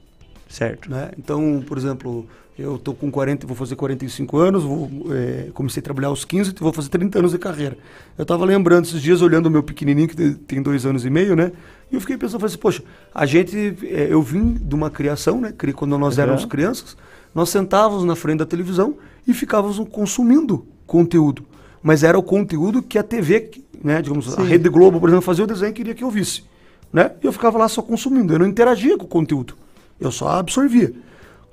Certo. 0.49 0.91
Né? 0.91 1.11
Então, 1.17 1.63
por 1.67 1.79
exemplo 1.79 2.27
eu 2.59 2.79
tô 2.79 2.95
com 2.95 3.11
40, 3.11 3.47
vou 3.47 3.55
fazer 3.55 3.77
45 3.77 4.39
anos, 4.39 4.65
vou, 4.65 4.91
é, 5.11 5.51
comecei 5.53 5.81
a 5.81 5.85
trabalhar 5.85 6.09
aos 6.09 6.25
15, 6.25 6.55
vou 6.59 6.73
fazer 6.73 6.89
30 6.89 7.19
anos 7.19 7.33
de 7.33 7.39
carreira. 7.39 7.77
Eu 8.17 8.23
estava 8.23 8.47
lembrando 8.47 8.87
esses 8.87 9.03
dias, 9.03 9.21
olhando 9.21 9.47
o 9.47 9.51
meu 9.51 9.63
pequenininho, 9.63 10.09
que 10.09 10.35
tem 10.35 10.63
dois 10.63 10.87
anos 10.87 11.05
e 11.05 11.11
meio, 11.11 11.37
né? 11.37 11.53
E 11.93 11.95
eu 11.95 12.01
fiquei 12.01 12.17
pensando, 12.17 12.41
falei 12.41 12.53
assim, 12.55 12.61
poxa, 12.61 12.83
a 13.15 13.27
gente, 13.27 13.77
é, 13.85 14.09
eu 14.11 14.23
vim 14.23 14.55
de 14.55 14.75
uma 14.75 14.91
criação, 14.91 15.39
né? 15.41 15.53
Quando 15.75 15.99
nós 15.99 16.17
uhum. 16.17 16.23
éramos 16.23 16.45
crianças, 16.47 16.97
nós 17.35 17.51
sentávamos 17.51 18.05
na 18.05 18.17
frente 18.17 18.39
da 18.39 18.47
televisão 18.47 18.97
e 19.29 19.35
ficávamos 19.35 19.79
consumindo 19.91 20.67
conteúdo. 20.87 21.45
Mas 21.83 22.03
era 22.03 22.19
o 22.19 22.23
conteúdo 22.23 22.83
que 22.83 22.99
a 22.99 23.03
TV, 23.03 23.51
né? 23.85 24.01
Digamos, 24.01 24.33
Sim. 24.33 24.41
a 24.41 24.45
Rede 24.45 24.71
Globo, 24.71 24.99
por 24.99 25.11
exemplo, 25.11 25.25
fazia 25.25 25.45
o 25.45 25.47
desenho 25.47 25.71
e 25.71 25.75
queria 25.75 25.95
que 25.95 26.03
eu 26.03 26.11
visse. 26.11 26.43
Né? 26.91 27.13
E 27.23 27.27
eu 27.27 27.33
ficava 27.33 27.59
lá 27.59 27.69
só 27.69 27.83
consumindo, 27.83 28.33
eu 28.33 28.39
não 28.39 28.47
interagia 28.47 28.97
com 28.97 29.05
o 29.05 29.09
conteúdo. 29.09 29.55
Eu 30.01 30.11
só 30.11 30.29
absorvia. 30.29 30.93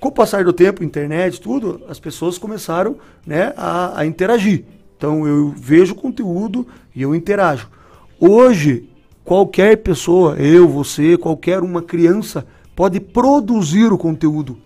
Com 0.00 0.08
o 0.08 0.12
passar 0.12 0.44
do 0.44 0.52
tempo, 0.52 0.84
internet, 0.84 1.40
tudo, 1.40 1.82
as 1.88 1.98
pessoas 1.98 2.36
começaram 2.36 2.96
né, 3.26 3.54
a, 3.56 4.00
a 4.00 4.06
interagir. 4.06 4.64
Então 4.96 5.26
eu 5.26 5.54
vejo 5.56 5.94
conteúdo 5.94 6.66
e 6.94 7.02
eu 7.02 7.14
interajo. 7.14 7.68
Hoje, 8.20 8.88
qualquer 9.24 9.76
pessoa, 9.78 10.36
eu, 10.36 10.68
você, 10.68 11.16
qualquer 11.16 11.60
uma 11.60 11.82
criança, 11.82 12.46
pode 12.76 13.00
produzir 13.00 13.92
o 13.92 13.98
conteúdo. 13.98 14.58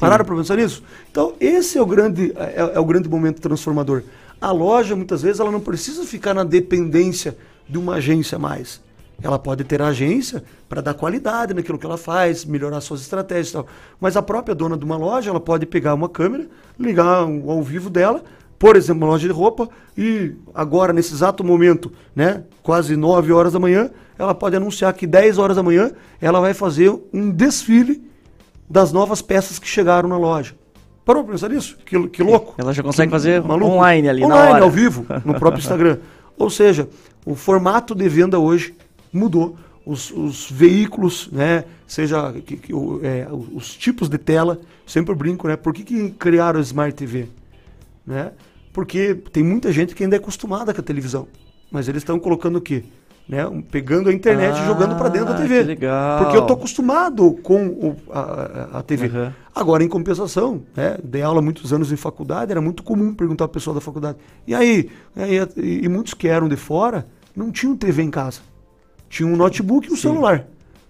Pararam 0.00 0.24
para 0.24 0.36
pensar 0.36 0.56
nisso? 0.56 0.82
Então, 1.10 1.34
esse 1.38 1.76
é 1.76 1.82
o, 1.82 1.86
grande, 1.86 2.32
é, 2.36 2.72
é 2.74 2.80
o 2.80 2.84
grande 2.84 3.08
momento 3.08 3.40
transformador. 3.40 4.02
A 4.40 4.50
loja, 4.50 4.96
muitas 4.96 5.22
vezes, 5.22 5.38
ela 5.38 5.50
não 5.50 5.60
precisa 5.60 6.04
ficar 6.04 6.34
na 6.34 6.44
dependência 6.44 7.36
de 7.68 7.78
uma 7.78 7.96
agência 7.96 8.38
mais. 8.38 8.80
Ela 9.22 9.38
pode 9.38 9.62
ter 9.64 9.80
agência 9.80 10.42
para 10.68 10.80
dar 10.80 10.94
qualidade 10.94 11.54
naquilo 11.54 11.78
que 11.78 11.86
ela 11.86 11.96
faz, 11.96 12.44
melhorar 12.44 12.80
suas 12.80 13.00
estratégias 13.02 13.50
e 13.50 13.52
tal. 13.52 13.66
Mas 14.00 14.16
a 14.16 14.22
própria 14.22 14.54
dona 14.54 14.76
de 14.76 14.84
uma 14.84 14.96
loja, 14.96 15.30
ela 15.30 15.40
pode 15.40 15.64
pegar 15.66 15.94
uma 15.94 16.08
câmera, 16.08 16.46
ligar 16.78 17.24
um- 17.24 17.48
ao 17.50 17.62
vivo 17.62 17.88
dela, 17.88 18.22
por 18.58 18.76
exemplo, 18.76 19.02
uma 19.02 19.12
loja 19.12 19.26
de 19.26 19.32
roupa, 19.32 19.68
e 19.96 20.32
agora, 20.54 20.92
nesse 20.92 21.12
exato 21.14 21.42
momento, 21.44 21.92
né, 22.14 22.42
quase 22.62 22.96
9 22.96 23.32
horas 23.32 23.52
da 23.52 23.58
manhã, 23.58 23.90
ela 24.18 24.34
pode 24.34 24.56
anunciar 24.56 24.92
que 24.94 25.06
10 25.06 25.38
horas 25.38 25.56
da 25.56 25.62
manhã 25.62 25.90
ela 26.20 26.40
vai 26.40 26.54
fazer 26.54 26.92
um 27.12 27.30
desfile 27.30 28.02
das 28.68 28.92
novas 28.92 29.20
peças 29.20 29.58
que 29.58 29.68
chegaram 29.68 30.08
na 30.08 30.16
loja. 30.16 30.54
Parou 31.04 31.24
pra 31.24 31.32
pensar 31.32 31.48
nisso? 31.48 31.76
Que, 31.84 32.08
que 32.08 32.22
louco. 32.22 32.54
Ela 32.56 32.72
já 32.72 32.82
consegue 32.82 33.08
Que 33.08 33.16
fazer 33.16 33.42
maluco. 33.42 33.72
online 33.72 34.08
ali, 34.08 34.20
na 34.20 34.26
Online, 34.28 34.52
hora. 34.52 34.64
ao 34.64 34.70
vivo, 34.70 35.04
no 35.24 35.34
próprio 35.34 35.58
Instagram. 35.60 35.98
Ou 36.38 36.48
seja, 36.48 36.88
o 37.26 37.34
formato 37.34 37.94
de 37.94 38.08
venda 38.08 38.38
hoje 38.38 38.74
mudou. 39.12 39.56
Os, 39.84 40.12
os 40.12 40.48
veículos, 40.50 41.28
né? 41.32 41.64
Seja 41.88 42.32
que- 42.46 42.56
que 42.56 42.72
o- 42.72 43.00
é, 43.02 43.26
os 43.52 43.74
tipos 43.74 44.08
de 44.08 44.16
tela, 44.16 44.60
sempre 44.86 45.12
brinco, 45.14 45.48
né? 45.48 45.56
Por 45.56 45.74
que, 45.74 45.82
que 45.82 46.10
criaram 46.10 46.60
o 46.60 46.62
Smart 46.62 46.94
TV? 46.94 47.28
Né? 48.06 48.30
Porque 48.72 49.14
tem 49.32 49.42
muita 49.42 49.72
gente 49.72 49.94
que 49.94 50.04
ainda 50.04 50.14
é 50.16 50.18
acostumada 50.20 50.72
com 50.72 50.80
a 50.80 50.84
televisão. 50.84 51.26
Mas 51.70 51.88
eles 51.88 52.00
estão 52.02 52.18
colocando 52.18 52.56
o 52.56 52.60
quê? 52.60 52.84
Né? 53.28 53.40
Pegando 53.72 54.08
a 54.08 54.12
internet 54.12 54.56
e 54.60 54.66
jogando 54.66 54.96
para 54.96 55.08
dentro 55.08 55.28
da 55.28 55.34
Ah, 55.34 55.38
TV. 55.38 55.62
legal. 55.64 56.18
Porque 56.24 56.36
eu 56.36 56.42
tô 56.46 56.52
acostumado 56.54 57.32
com 57.42 57.66
o- 57.66 57.96
a, 58.12 58.78
a- 58.78 58.82
TV. 58.82 59.08
Uhum. 59.08 59.32
Agora, 59.54 59.82
em 59.82 59.88
compensação, 59.88 60.62
né, 60.76 60.96
dei 61.02 61.22
aula 61.22 61.42
muitos 61.42 61.72
anos 61.72 61.90
em 61.92 61.96
faculdade, 61.96 62.50
era 62.52 62.60
muito 62.60 62.82
comum 62.84 63.12
perguntar 63.14 63.48
para 63.48 63.54
pessoal 63.54 63.74
da 63.74 63.80
faculdade. 63.80 64.18
E 64.46 64.54
aí? 64.54 64.88
E, 65.16 65.20
aí, 65.22 65.38
e 65.56 65.88
muitos 65.88 66.14
que 66.14 66.28
eram 66.28 66.48
de 66.48 66.56
fora 66.56 67.06
não 67.34 67.50
tinham 67.50 67.76
TV 67.76 68.02
em 68.02 68.10
casa. 68.10 68.40
Tinham 69.12 69.30
um 69.30 69.36
notebook 69.36 69.86
e 69.88 69.92
um 69.92 69.96
celular. 69.96 70.46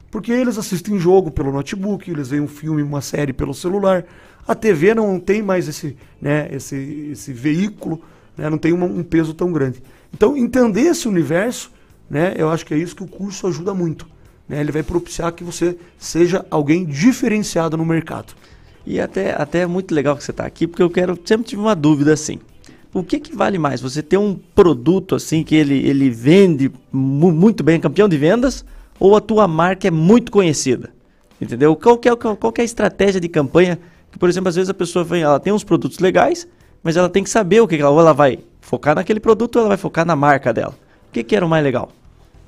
Porque 0.09 0.31
eles 0.31 0.57
assistem 0.57 0.97
jogo 0.97 1.29
pelo 1.29 1.51
notebook, 1.51 2.09
eles 2.09 2.29
veem 2.29 2.41
um 2.41 2.47
filme, 2.47 2.81
uma 2.81 3.01
série 3.01 3.33
pelo 3.33 3.53
celular. 3.53 4.05
A 4.47 4.55
TV 4.55 4.95
não 4.95 5.19
tem 5.19 5.43
mais 5.43 5.67
esse, 5.67 5.97
né, 6.21 6.49
esse, 6.53 6.77
esse 7.11 7.33
veículo, 7.33 8.01
né, 8.39 8.49
não 8.49 8.59
tem 8.59 8.73
uma- 8.73 8.87
um 8.87 9.03
peso 9.03 9.35
tão 9.35 9.51
grande. 9.53 9.83
Então, 10.15 10.37
entender 10.37 10.83
esse 10.83 11.09
universo, 11.09 11.73
né, 12.09 12.33
eu 12.37 12.49
acho 12.49 12.65
que 12.65 12.73
é 12.73 12.79
isso 12.79 12.95
que 12.95 13.03
o 13.03 13.09
curso 13.09 13.47
ajuda 13.49 13.75
muito. 13.75 14.07
né? 14.49 14.61
Ele 14.61 14.71
vai 14.73 14.83
propiciar 14.83 15.33
que 15.33 15.43
você 15.43 15.77
seja 15.99 16.45
alguém 16.51 16.85
diferenciado 16.85 17.77
no 17.77 17.85
mercado. 17.87 18.35
E 18.87 19.01
até, 19.01 19.33
até 19.41 19.61
é 19.61 19.67
muito 19.67 19.95
legal 19.95 20.17
que 20.17 20.23
você 20.23 20.31
está 20.33 20.45
aqui, 20.45 20.67
porque 20.67 20.83
eu 20.83 20.91
quero. 20.91 21.19
Sempre 21.25 21.47
tive 21.47 21.63
uma 21.63 21.75
dúvida 21.75 22.13
assim. 22.13 22.39
O 22.95 23.03
que, 23.03 23.19
que 23.19 23.35
vale 23.35 23.59
mais? 23.59 23.81
Você 23.81 24.03
ter 24.03 24.19
um 24.19 24.35
produto 24.55 25.15
assim 25.15 25.43
que 25.43 25.55
ele, 25.55 25.75
ele 25.87 26.11
vende 26.11 26.71
mu- 26.93 27.33
muito 27.33 27.63
bem, 27.65 27.81
campeão 27.81 28.09
de 28.09 28.19
vendas, 28.19 28.65
ou 29.01 29.17
a 29.17 29.21
tua 29.21 29.49
marca 29.49 29.89
é 29.89 29.91
muito 29.91 30.31
conhecida? 30.31 30.91
Entendeu? 31.41 31.75
Qual 31.75 31.97
que 31.99 32.09
é, 32.09 32.15
qual, 32.15 32.37
qual 32.37 32.53
que 32.53 32.61
é 32.61 32.63
a 32.63 32.65
estratégia 32.65 33.21
de 33.21 33.29
campanha? 33.29 33.79
Que, 34.11 34.19
por 34.19 34.29
exemplo, 34.29 34.49
às 34.51 34.55
vezes 34.57 34.69
a 34.69 34.75
pessoa 34.75 35.05
vem, 35.05 35.23
ela 35.23 35.41
tem 35.41 35.53
uns 35.53 35.65
produtos 35.65 35.99
legais, 35.99 36.47
mas 36.83 36.97
ela 36.97 37.09
tem 37.09 37.25
que 37.25 37.31
saber 37.31 37.61
o 37.63 37.67
que, 37.67 37.77
que 37.77 37.83
ela, 37.83 37.91
ou 37.91 37.99
ela 37.99 38.13
vai 38.13 38.39
focar 38.61 38.95
naquele 38.95 39.19
produto 39.21 39.57
ou 39.57 39.61
ela 39.63 39.69
vai 39.71 39.79
focar 39.79 40.05
na 40.05 40.15
marca 40.15 40.53
dela. 40.53 40.75
O 41.09 41.13
que, 41.13 41.25
que 41.25 41.35
era 41.35 41.47
o 41.47 41.49
mais 41.49 41.65
legal? 41.65 41.91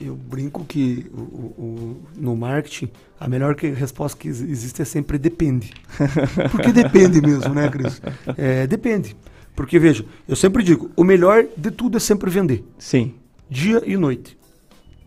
Eu 0.00 0.14
brinco 0.14 0.64
que 0.64 1.06
o- 1.14 1.20
o- 1.20 1.96
no 2.16 2.36
marketing, 2.36 2.90
a 3.18 3.26
melhor 3.28 3.54
que- 3.54 3.70
resposta 3.70 4.18
que 4.18 4.28
ex- 4.28 4.40
existe 4.42 4.82
é 4.82 4.84
sempre 4.84 5.16
depende. 5.18 5.72
Porque 6.52 6.70
depende 6.72 7.20
mesmo, 7.22 7.54
né, 7.54 7.68
Cris? 7.68 8.02
É, 8.36 8.66
depende. 8.66 9.16
Porque, 9.54 9.78
veja, 9.78 10.04
eu 10.28 10.34
sempre 10.36 10.62
digo, 10.62 10.90
o 10.96 11.04
melhor 11.04 11.44
de 11.56 11.70
tudo 11.70 11.96
é 11.96 12.00
sempre 12.00 12.28
vender. 12.30 12.64
Sim. 12.78 13.14
Dia 13.48 13.82
e 13.86 13.96
noite. 13.96 14.36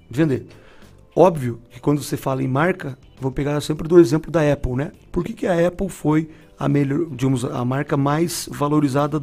Vender. 0.10 0.46
Óbvio 1.16 1.60
que 1.70 1.80
quando 1.82 2.02
você 2.02 2.16
fala 2.16 2.42
em 2.44 2.48
marca, 2.48 2.98
vou 3.20 3.32
pegar 3.32 3.60
sempre 3.62 3.88
do 3.88 4.00
exemplo 4.00 4.32
da 4.32 4.42
Apple, 4.54 4.74
né? 4.74 4.92
Por 5.12 5.24
que, 5.24 5.34
que 5.34 5.48
a 5.48 5.68
Apple 5.68 5.90
foi 5.90 6.30
a 6.60 6.70
melhor, 6.70 7.08
digamos, 7.12 7.44
a 7.44 7.64
marca 7.66 7.98
mais 7.98 8.48
valorizada 8.52 9.22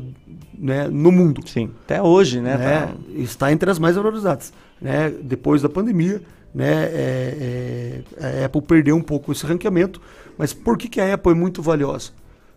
né, 0.59 0.89
no 0.89 1.11
mundo? 1.11 1.41
Sim. 1.47 1.71
Até 1.85 2.03
hoje, 2.03 2.41
né? 2.41 2.57
né? 2.59 2.81
Tá- 2.87 2.95
Está 3.15 3.53
entre 3.53 3.71
as 3.71 3.79
mais 3.79 3.97
valorizadas. 3.97 4.53
Né? 4.81 5.11
Depois 5.23 5.63
da 5.63 5.69
pandemia, 5.69 6.21
né? 6.55 6.85
é- 6.93 8.03
é, 8.21 8.43
a 8.43 8.47
Apple 8.47 8.61
perdeu 8.63 8.97
um 8.97 9.03
pouco 9.03 9.33
esse 9.33 9.47
ranqueamento. 9.47 10.01
Mas 10.37 10.53
por 10.53 10.77
que, 10.77 10.89
que 10.89 11.01
a 11.01 11.15
Apple 11.15 11.33
é 11.33 11.35
muito 11.35 11.63
valiosa? 11.63 12.11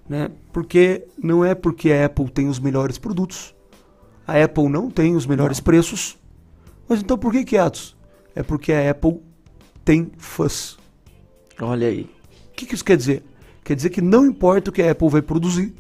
Né? 0.10 0.30
Porque 0.54 1.06
não 1.22 1.44
é 1.44 1.54
porque 1.54 1.92
a 1.92 2.06
Apple 2.06 2.30
tem 2.30 2.48
os 2.48 2.60
melhores 2.60 2.98
produtos. 2.98 3.54
A 4.26 4.42
Apple 4.44 4.70
não 4.70 4.90
tem 4.90 5.16
os 5.16 5.26
melhores 5.26 5.60
preços. 5.60 6.18
Mas 6.88 7.02
então 7.02 7.18
por 7.18 7.32
que 7.32 7.44
que, 7.44 7.58
Atos? 7.58 7.96
É 8.36 8.42
porque 8.44 8.72
a 8.72 8.92
Apple 8.92 9.20
tem 9.84 10.12
fãs. 10.18 10.78
Olha 11.60 11.88
aí. 11.88 12.10
O 12.52 12.56
que, 12.56 12.66
que 12.66 12.76
isso 12.76 12.86
quer 12.86 12.98
dizer? 12.98 13.24
Quer 13.64 13.76
dizer 13.76 13.90
que 13.90 14.02
não 14.02 14.26
importa 14.26 14.70
o 14.70 14.74
que 14.74 14.82
a 14.82 14.92
Apple 14.92 15.10
vai 15.10 15.22
produzir. 15.22 15.74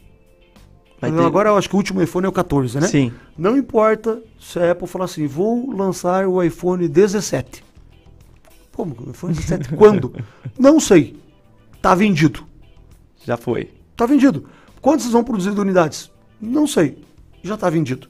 Vai 0.99 1.11
ter- 1.11 1.21
Agora 1.21 1.49
eu 1.49 1.57
acho 1.57 1.69
que 1.69 1.75
o 1.75 1.78
último 1.78 2.01
iPhone 2.01 2.25
é 2.25 2.30
o 2.30 2.34
14, 2.34 2.80
né? 2.80 2.88
Sim. 2.88 3.13
Não 3.38 3.55
importa 3.57 4.21
se 4.39 4.59
a 4.59 4.71
Apple 4.71 4.88
falar 4.88 5.05
assim, 5.05 5.28
vou 5.28 5.71
lançar 5.71 6.28
o 6.28 6.41
iPhone 6.43 6.88
17. 6.88 7.63
Como? 8.73 8.95
O 9.05 9.11
iPhone 9.11 9.34
17? 9.34 9.69
Quando? 9.78 10.13
Não 10.59 10.80
sei. 10.80 11.15
Tá 11.82 11.93
vendido. 11.95 12.43
Já 13.23 13.38
foi. 13.38 13.71
Tá 13.97 14.05
vendido. 14.05 14.45
Quantos 14.81 15.07
vão 15.11 15.23
produzir 15.23 15.53
de 15.53 15.59
unidades? 15.59 16.09
Não 16.39 16.65
sei. 16.67 17.03
Já 17.43 17.57
tá 17.57 17.69
vendido. 17.69 18.07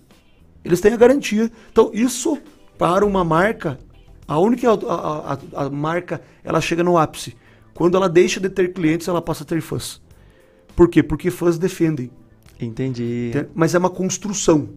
Eles 0.63 0.81
têm 0.81 0.93
a 0.93 0.97
garantia. 0.97 1.49
Então, 1.71 1.89
isso 1.93 2.37
para 2.77 3.05
uma 3.05 3.23
marca, 3.23 3.79
a 4.27 4.37
única 4.37 4.69
a, 4.69 5.33
a- 5.33 5.63
a- 5.65 5.69
marca, 5.69 6.21
ela 6.43 6.59
chega 6.61 6.83
no 6.83 6.97
ápice. 6.97 7.35
Quando 7.73 7.95
ela 7.95 8.09
deixa 8.09 8.39
de 8.39 8.49
ter 8.49 8.73
clientes, 8.73 9.07
ela 9.07 9.21
passa 9.21 9.43
a 9.43 9.47
ter 9.47 9.61
fãs. 9.61 10.01
Por 10.75 10.89
quê? 10.89 11.01
Porque 11.01 11.31
fãs 11.31 11.57
defendem. 11.57 12.11
Entendi. 12.59 13.31
Mas 13.55 13.73
é 13.73 13.77
uma 13.77 13.89
construção. 13.89 14.69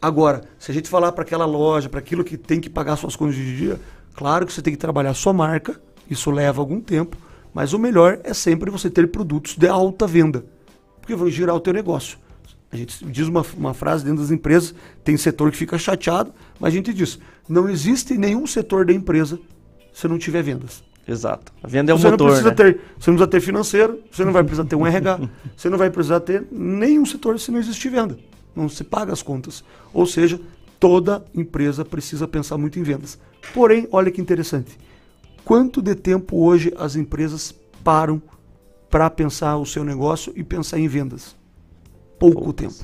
Agora, 0.00 0.42
se 0.58 0.70
a 0.70 0.74
gente 0.74 0.88
falar 0.88 1.12
para 1.12 1.22
aquela 1.22 1.44
loja, 1.44 1.88
para 1.88 1.98
aquilo 2.00 2.22
que 2.24 2.36
tem 2.36 2.60
que 2.60 2.70
pagar 2.70 2.96
suas 2.96 3.16
contas 3.16 3.34
de 3.34 3.56
dia, 3.56 3.80
claro 4.14 4.46
que 4.46 4.52
você 4.52 4.62
tem 4.62 4.72
que 4.72 4.78
trabalhar 4.78 5.10
a 5.10 5.14
sua 5.14 5.32
marca, 5.32 5.80
isso 6.08 6.30
leva 6.30 6.60
algum 6.62 6.80
tempo, 6.80 7.16
mas 7.56 7.72
o 7.72 7.78
melhor 7.78 8.20
é 8.22 8.34
sempre 8.34 8.70
você 8.70 8.90
ter 8.90 9.10
produtos 9.10 9.56
de 9.56 9.66
alta 9.66 10.06
venda, 10.06 10.44
porque 11.00 11.14
vão 11.14 11.30
girar 11.30 11.56
o 11.56 11.60
teu 11.60 11.72
negócio. 11.72 12.18
A 12.70 12.76
gente 12.76 13.02
diz 13.06 13.26
uma, 13.28 13.42
uma 13.56 13.72
frase 13.72 14.04
dentro 14.04 14.20
das 14.20 14.30
empresas, 14.30 14.74
tem 15.02 15.16
setor 15.16 15.50
que 15.50 15.56
fica 15.56 15.78
chateado, 15.78 16.34
mas 16.60 16.74
a 16.74 16.76
gente 16.76 16.92
diz, 16.92 17.18
não 17.48 17.66
existe 17.66 18.18
nenhum 18.18 18.46
setor 18.46 18.84
da 18.84 18.92
empresa 18.92 19.40
se 19.90 20.06
não 20.06 20.18
tiver 20.18 20.42
vendas. 20.42 20.84
Exato. 21.08 21.50
A 21.62 21.66
venda 21.66 21.92
é 21.92 21.94
o 21.94 21.98
você 21.98 22.10
motor, 22.10 22.26
não 22.26 22.34
precisa 22.34 22.50
né? 22.50 22.54
ter, 22.54 22.80
você 22.98 23.10
não 23.10 23.16
precisa 23.16 23.26
ter 23.26 23.40
financeiro, 23.40 24.00
você 24.12 24.22
não 24.22 24.32
vai 24.34 24.44
precisar 24.44 24.68
ter 24.68 24.76
um 24.76 24.84
RH, 24.86 25.20
você 25.56 25.70
não 25.70 25.78
vai 25.78 25.88
precisar 25.88 26.20
ter 26.20 26.46
nenhum 26.52 27.06
setor 27.06 27.40
se 27.40 27.50
não 27.50 27.58
existir 27.58 27.88
venda. 27.88 28.18
Não 28.54 28.68
se 28.68 28.84
paga 28.84 29.14
as 29.14 29.22
contas. 29.22 29.64
Ou 29.94 30.04
seja, 30.04 30.38
toda 30.78 31.24
empresa 31.34 31.86
precisa 31.86 32.28
pensar 32.28 32.58
muito 32.58 32.78
em 32.78 32.82
vendas. 32.82 33.18
Porém, 33.54 33.88
olha 33.90 34.10
que 34.10 34.20
interessante. 34.20 34.76
Quanto 35.46 35.80
de 35.80 35.94
tempo 35.94 36.44
hoje 36.44 36.74
as 36.76 36.96
empresas 36.96 37.54
param 37.84 38.20
para 38.90 39.08
pensar 39.08 39.56
o 39.58 39.64
seu 39.64 39.84
negócio 39.84 40.32
e 40.34 40.42
pensar 40.42 40.76
em 40.76 40.88
vendas? 40.88 41.36
Pouco 42.18 42.52
tempo. 42.52 42.74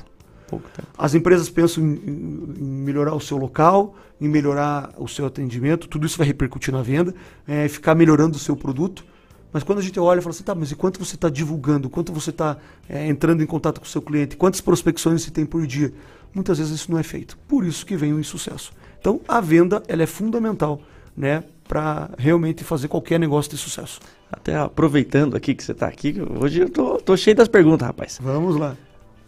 Pouco 0.47 0.69
tempo. 0.69 0.87
As 0.97 1.13
empresas 1.13 1.49
pensam 1.49 1.83
em, 1.83 1.95
em- 2.07 2.63
melhorar 2.85 3.13
o 3.15 3.19
seu 3.19 3.35
local, 3.35 3.95
em 4.19 4.29
melhorar 4.29 4.93
o 4.97 5.09
seu 5.09 5.25
atendimento, 5.25 5.89
tudo 5.89 6.05
isso 6.05 6.17
vai 6.17 6.25
repercutir 6.25 6.73
na 6.73 6.81
venda, 6.81 7.13
é, 7.45 7.67
ficar 7.67 7.95
melhorando 7.95 8.37
o 8.37 8.39
seu 8.39 8.55
produto. 8.55 9.03
Mas 9.51 9.61
quando 9.61 9.79
a 9.79 9.81
gente 9.81 9.99
olha 9.99 10.19
e 10.19 10.21
fala 10.21 10.33
assim, 10.33 10.45
tá, 10.45 10.55
mas 10.55 10.71
e 10.71 10.75
quanto 10.77 11.03
você 11.03 11.15
está 11.15 11.27
divulgando, 11.27 11.89
quanto 11.89 12.13
você 12.13 12.29
está 12.29 12.55
entrando 12.89 13.43
em 13.43 13.45
contato 13.45 13.81
com 13.81 13.85
o 13.85 13.89
seu 13.89 14.01
cliente, 14.01 14.37
quantas 14.37 14.61
prospecções 14.61 15.21
você 15.21 15.31
tem 15.31 15.45
por 15.45 15.67
dia? 15.67 15.93
Muitas 16.33 16.59
vezes 16.59 16.73
isso 16.73 16.89
não 16.89 16.97
é 16.97 17.03
feito. 17.03 17.37
Por 17.45 17.65
isso 17.65 17.85
que 17.85 17.97
vem 17.97 18.13
o 18.13 18.21
insucesso. 18.21 18.71
Então 19.01 19.19
a 19.27 19.41
venda 19.41 19.83
ela 19.85 20.01
é 20.03 20.07
fundamental 20.07 20.81
né, 21.15 21.43
para 21.67 22.09
realmente 22.17 22.63
fazer 22.63 22.87
qualquer 22.87 23.19
negócio 23.19 23.51
ter 23.51 23.57
sucesso. 23.57 23.99
Até 24.31 24.55
aproveitando 24.55 25.35
aqui 25.35 25.53
que 25.53 25.63
você 25.63 25.71
está 25.71 25.87
aqui, 25.87 26.15
hoje 26.39 26.61
eu 26.61 26.69
tô, 26.69 26.97
tô 26.97 27.15
cheio 27.15 27.35
das 27.35 27.47
perguntas, 27.47 27.87
rapaz. 27.87 28.19
Vamos 28.21 28.55
lá. 28.55 28.75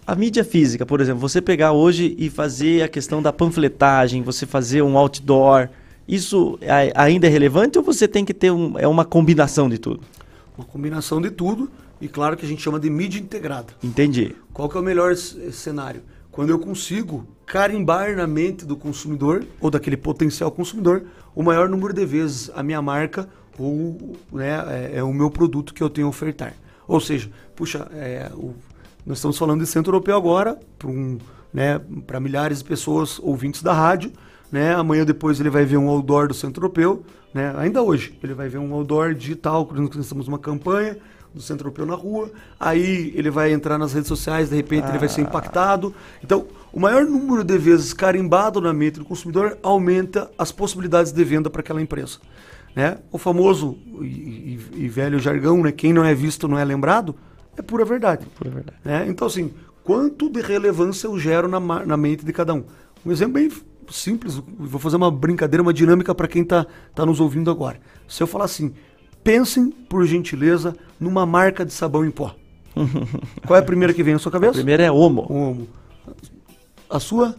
A 0.05 0.15
mídia 0.15 0.43
física, 0.43 0.85
por 0.85 1.01
exemplo, 1.01 1.19
você 1.19 1.41
pegar 1.41 1.71
hoje 1.71 2.15
e 2.19 2.29
fazer 2.29 2.83
a 2.83 2.87
questão 2.87 3.21
da 3.21 3.33
panfletagem, 3.33 4.21
você 4.21 4.45
fazer 4.45 4.83
um 4.83 4.97
outdoor, 4.97 5.69
isso 6.07 6.59
ainda 6.93 7.25
é 7.25 7.29
relevante 7.29 7.77
ou 7.79 7.83
você 7.83 8.07
tem 8.07 8.23
que 8.23 8.33
ter 8.33 8.51
um, 8.51 8.77
é 8.77 8.87
uma 8.87 9.03
combinação 9.03 9.67
de 9.67 9.79
tudo? 9.79 10.01
Uma 10.55 10.65
combinação 10.65 11.19
de 11.19 11.31
tudo 11.31 11.69
e 11.99 12.07
claro 12.07 12.37
que 12.37 12.45
a 12.45 12.47
gente 12.47 12.61
chama 12.61 12.79
de 12.79 12.89
mídia 12.89 13.19
integrada. 13.19 13.73
Entendi. 13.83 14.35
Qual 14.53 14.69
que 14.69 14.77
é 14.77 14.79
o 14.79 14.83
melhor 14.83 15.15
cenário? 15.15 16.03
Quando 16.31 16.49
eu 16.49 16.59
consigo 16.59 17.25
carimbar 17.45 18.15
na 18.15 18.27
mente 18.27 18.65
do 18.65 18.75
consumidor 18.75 19.43
ou 19.59 19.71
daquele 19.71 19.97
potencial 19.97 20.51
consumidor 20.51 21.03
o 21.35 21.43
maior 21.43 21.67
número 21.69 21.93
de 21.93 22.05
vezes 22.05 22.49
a 22.55 22.63
minha 22.63 22.81
marca 22.81 23.27
ou 23.57 24.15
né, 24.31 24.91
é, 24.93 24.99
é 24.99 25.03
o 25.03 25.13
meu 25.13 25.29
produto 25.29 25.73
que 25.73 25.83
eu 25.83 25.89
tenho 25.89 26.07
a 26.07 26.09
ofertar. 26.09 26.53
Ou 26.87 26.99
seja, 26.99 27.29
puxa, 27.55 27.87
é, 27.93 28.29
o, 28.33 28.53
nós 29.05 29.17
estamos 29.17 29.37
falando 29.37 29.61
de 29.61 29.67
centro 29.67 29.91
europeu 29.91 30.15
agora, 30.15 30.57
para 30.77 30.87
um, 30.87 31.17
né, 31.53 31.79
milhares 32.21 32.59
de 32.59 32.63
pessoas 32.65 33.19
ouvintes 33.19 33.61
da 33.61 33.73
rádio. 33.73 34.11
Né, 34.51 34.73
amanhã 34.73 35.03
depois 35.03 35.39
ele 35.39 35.49
vai 35.49 35.65
ver 35.65 35.77
um 35.77 35.89
outdoor 35.89 36.27
do 36.27 36.33
centro 36.33 36.61
europeu. 36.61 37.03
Né, 37.33 37.53
ainda 37.57 37.81
hoje, 37.81 38.17
ele 38.23 38.33
vai 38.33 38.47
ver 38.47 38.57
um 38.57 38.73
outdoor 38.73 39.13
digital, 39.13 39.65
quando 39.65 39.81
nós 39.81 39.95
estamos 39.95 40.27
numa 40.27 40.39
campanha 40.39 40.97
do 41.33 41.41
centro 41.41 41.67
europeu 41.67 41.85
na 41.85 41.95
rua. 41.95 42.31
Aí 42.59 43.11
ele 43.15 43.29
vai 43.29 43.51
entrar 43.51 43.77
nas 43.77 43.93
redes 43.93 44.07
sociais, 44.07 44.49
de 44.49 44.55
repente 44.55 44.85
ah. 44.85 44.89
ele 44.89 44.97
vai 44.97 45.09
ser 45.09 45.21
impactado. 45.21 45.93
Então, 46.23 46.45
o 46.75 46.79
maior 46.81 47.05
número 47.05 47.41
de 47.41 47.57
vezes 47.57 47.93
carimbado 47.93 48.59
na 48.59 48.73
mente 48.73 48.99
do 48.99 49.05
consumidor 49.05 49.57
aumenta 49.63 50.29
as 50.37 50.51
possibilidades 50.51 51.13
de 51.13 51.23
venda 51.23 51.49
para 51.49 51.61
aquela 51.61 51.81
empresa. 51.81 52.17
Né? 52.75 52.97
O 53.13 53.17
famoso 53.17 53.77
e, 54.01 54.05
e, 54.05 54.59
e, 54.83 54.89
velho 54.89 55.17
jargão, 55.17 55.63
né? 55.63 55.71
quem 55.71 55.93
não 55.93 56.03
é 56.03 56.13
visto 56.13 56.49
não 56.49 56.59
é 56.59 56.65
lembrado, 56.65 57.15
é 57.55 57.61
pura 57.61 57.85
verdade. 57.85 58.27
Pura 58.37 58.49
verdade. 58.49 58.77
Né? 58.83 59.05
Então, 59.07 59.25
assim, 59.25 59.53
quanto 59.85 60.29
de 60.29 60.41
relevância 60.41 61.07
eu 61.07 61.17
gero 61.17 61.47
na, 61.47 61.61
na 61.61 61.95
mente 61.95 62.25
de 62.25 62.33
cada 62.33 62.53
um? 62.53 62.65
Um 63.05 63.11
exemplo 63.13 63.35
bem 63.35 63.49
simples, 63.89 64.35
vou 64.35 64.79
fazer 64.79 64.97
uma 64.97 65.09
brincadeira, 65.09 65.61
uma 65.61 65.73
dinâmica 65.73 66.13
para 66.13 66.27
quem 66.27 66.41
está 66.41 66.65
tá 66.93 67.05
nos 67.05 67.21
ouvindo 67.21 67.49
agora. 67.49 67.79
Se 68.05 68.21
eu 68.21 68.27
falar 68.27 68.45
assim, 68.45 68.73
pensem, 69.23 69.71
por 69.71 70.05
gentileza, 70.05 70.75
numa 70.99 71.25
marca 71.25 71.63
de 71.63 71.71
sabão 71.71 72.03
em 72.03 72.11
pó. 72.11 72.35
Qual 73.47 73.55
é 73.55 73.61
a 73.61 73.65
primeira 73.65 73.93
que 73.93 74.03
vem 74.03 74.11
na 74.11 74.19
sua 74.19 74.31
cabeça? 74.31 74.51
A 74.51 74.55
primeira 74.55 74.83
é 74.83 74.91
Omo. 74.91 75.25
Omo. 75.29 75.67
A 76.95 76.99
sua? 76.99 77.35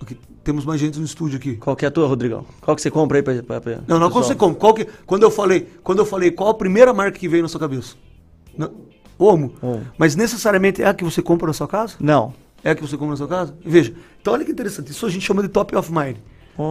Aqui, 0.00 0.16
temos 0.42 0.64
mais 0.64 0.80
gente 0.80 0.98
no 0.98 1.04
estúdio 1.04 1.36
aqui. 1.36 1.54
Qual 1.56 1.76
que 1.76 1.84
é 1.84 1.88
a 1.88 1.90
tua, 1.90 2.08
Rodrigão? 2.08 2.46
Qual 2.62 2.74
que 2.74 2.80
você 2.80 2.90
compra 2.90 3.18
aí 3.18 3.22
pra, 3.22 3.42
pra, 3.42 3.60
pra 3.60 3.80
Não, 3.86 3.98
não, 3.98 4.10
qual 4.10 4.24
você 4.24 4.34
compra? 4.34 4.58
Qual 4.58 4.72
que, 4.72 4.86
quando 5.04 5.22
eu 5.22 5.30
falei, 5.30 5.68
quando 5.82 5.98
eu 5.98 6.06
falei, 6.06 6.30
qual 6.30 6.48
a 6.48 6.54
primeira 6.54 6.94
marca 6.94 7.18
que 7.18 7.28
veio 7.28 7.42
na 7.42 7.48
sua 7.50 7.60
cabeça? 7.60 7.94
Não, 8.56 8.72
Omo. 9.18 9.52
Omo. 9.60 9.86
Mas 9.98 10.16
necessariamente 10.16 10.80
é 10.80 10.86
a 10.86 10.94
que 10.94 11.04
você 11.04 11.20
compra 11.20 11.46
na 11.46 11.52
sua 11.52 11.68
casa? 11.68 11.96
Não. 12.00 12.32
É 12.62 12.70
a 12.70 12.74
que 12.74 12.80
você 12.80 12.96
compra 12.96 13.10
na 13.10 13.16
sua 13.18 13.28
casa? 13.28 13.54
Veja. 13.62 13.94
Então 14.18 14.32
olha 14.32 14.46
que 14.46 14.50
interessante. 14.50 14.90
Isso 14.90 15.04
a 15.04 15.10
gente 15.10 15.26
chama 15.26 15.42
de 15.42 15.48
top 15.48 15.76
of 15.76 15.92
mind. 15.92 16.16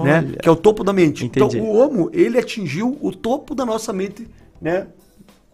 Né? 0.03 0.33
Que 0.41 0.49
é 0.49 0.51
o 0.51 0.55
topo 0.55 0.83
da 0.83 0.93
mente. 0.93 1.25
Entendi. 1.25 1.57
Então 1.57 1.69
o 1.69 1.77
Omo, 1.77 2.09
ele 2.11 2.39
atingiu 2.39 2.97
o 2.99 3.11
topo 3.11 3.53
da 3.53 3.67
nossa 3.67 3.93
mente, 3.93 4.27
né? 4.59 4.87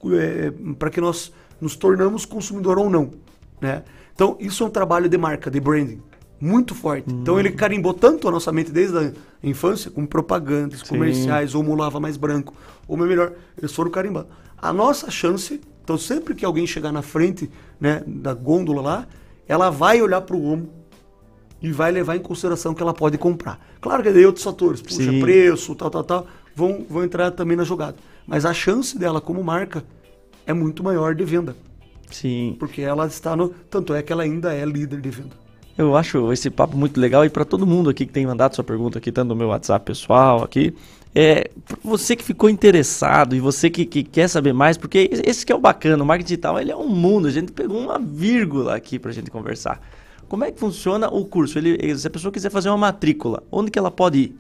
É, 0.05 0.53
para 0.77 0.89
que 0.89 1.01
nós 1.01 1.33
nos 1.59 1.75
tornamos 1.75 2.23
consumidor 2.25 2.79
ou 2.79 2.89
não, 2.89 3.11
né? 3.59 3.83
Então 4.15 4.37
isso 4.39 4.63
é 4.63 4.67
um 4.67 4.69
trabalho 4.69 5.09
de 5.09 5.17
marca, 5.17 5.51
de 5.51 5.59
branding 5.59 6.01
muito 6.39 6.73
forte. 6.73 7.11
Hum. 7.11 7.19
Então 7.21 7.39
ele 7.39 7.51
carimbou 7.51 7.93
tanto 7.93 8.27
a 8.27 8.31
nossa 8.31 8.51
mente 8.51 8.71
desde 8.71 8.97
a 8.97 9.11
infância, 9.43 9.91
com 9.91 10.05
propagandas, 10.05 10.79
Sim. 10.79 10.87
comerciais, 10.87 11.55
ou 11.55 11.63
mulava 11.63 11.99
mais 11.99 12.17
branco, 12.17 12.53
ou 12.87 12.97
melhor, 12.97 13.33
eles 13.57 13.73
foram 13.73 13.91
carimbando. 13.91 14.27
A 14.57 14.73
nossa 14.73 15.09
chance, 15.09 15.61
então 15.83 15.97
sempre 15.97 16.35
que 16.35 16.45
alguém 16.45 16.65
chegar 16.67 16.91
na 16.91 17.01
frente 17.01 17.49
né, 17.79 18.03
da 18.05 18.33
gôndola 18.33 18.81
lá, 18.81 19.07
ela 19.47 19.69
vai 19.69 20.01
olhar 20.01 20.21
para 20.21 20.35
o 20.35 20.43
homo 20.43 20.69
e 21.61 21.71
vai 21.71 21.91
levar 21.91 22.15
em 22.15 22.19
consideração 22.19 22.73
que 22.73 22.81
ela 22.81 22.93
pode 22.93 23.17
comprar. 23.17 23.59
Claro 23.81 24.03
que 24.03 24.11
daí 24.11 24.25
outros 24.25 24.43
fatores, 24.43 24.81
puxa, 24.81 25.11
Sim. 25.11 25.19
preço, 25.19 25.75
tal, 25.75 25.89
tal, 25.89 26.03
tal, 26.03 26.27
vão, 26.55 26.85
vão 26.89 27.03
entrar 27.03 27.31
também 27.31 27.57
na 27.57 27.63
jogada. 27.63 27.97
Mas 28.25 28.45
a 28.45 28.53
chance 28.53 28.97
dela 28.97 29.19
como 29.19 29.43
marca 29.43 29.83
é 30.45 30.53
muito 30.53 30.83
maior 30.83 31.15
de 31.15 31.23
venda. 31.23 31.55
Sim. 32.11 32.55
Porque 32.59 32.81
ela 32.81 33.05
está 33.07 33.35
no. 33.35 33.49
Tanto 33.49 33.93
é 33.93 34.01
que 34.01 34.11
ela 34.11 34.23
ainda 34.23 34.53
é 34.53 34.65
líder 34.65 35.01
de 35.01 35.09
venda. 35.09 35.35
Eu 35.79 35.95
acho 35.95 36.33
esse 36.33 36.49
papo 36.49 36.75
muito 36.75 36.99
legal 36.99 37.23
e 37.23 37.29
para 37.29 37.45
todo 37.45 37.65
mundo 37.65 37.89
aqui 37.89 38.05
que 38.05 38.11
tem 38.11 38.27
mandado 38.27 38.53
sua 38.53 38.65
pergunta 38.65 38.97
aqui, 38.97 39.13
tanto 39.13 39.29
no 39.29 39.35
meu 39.35 39.47
WhatsApp 39.47 39.85
pessoal 39.85 40.43
aqui, 40.43 40.75
é, 41.15 41.49
você 41.81 42.17
que 42.17 42.23
ficou 42.25 42.49
interessado 42.49 43.33
e 43.33 43.39
você 43.39 43.69
que, 43.69 43.85
que, 43.85 44.03
quer 44.03 44.27
saber 44.27 44.51
mais, 44.51 44.77
porque 44.77 45.09
esse 45.25 45.45
que 45.45 45.53
é 45.53 45.55
o 45.55 45.57
bacana, 45.57 46.03
o 46.03 46.05
marketing 46.05 46.27
digital 46.27 46.59
ele 46.59 46.69
é 46.69 46.75
um 46.75 46.89
mundo, 46.89 47.29
a 47.29 47.31
gente 47.31 47.53
pegou 47.53 47.79
uma 47.79 47.97
vírgula 47.97 48.75
aqui 48.75 48.99
para 48.99 49.11
a 49.11 49.13
gente 49.13 49.31
conversar. 49.31 49.81
Como 50.27 50.43
é 50.43 50.51
que 50.51 50.59
funciona 50.59 51.07
o 51.07 51.23
curso? 51.23 51.57
Ele, 51.57 51.97
se 51.97 52.05
a 52.05 52.09
pessoa 52.09 52.29
quiser 52.29 52.51
fazer 52.51 52.67
uma 52.67 52.77
matrícula, 52.77 53.41
onde 53.49 53.71
que 53.71 53.79
ela 53.79 53.89
pode 53.89 54.19
ir? 54.19 54.39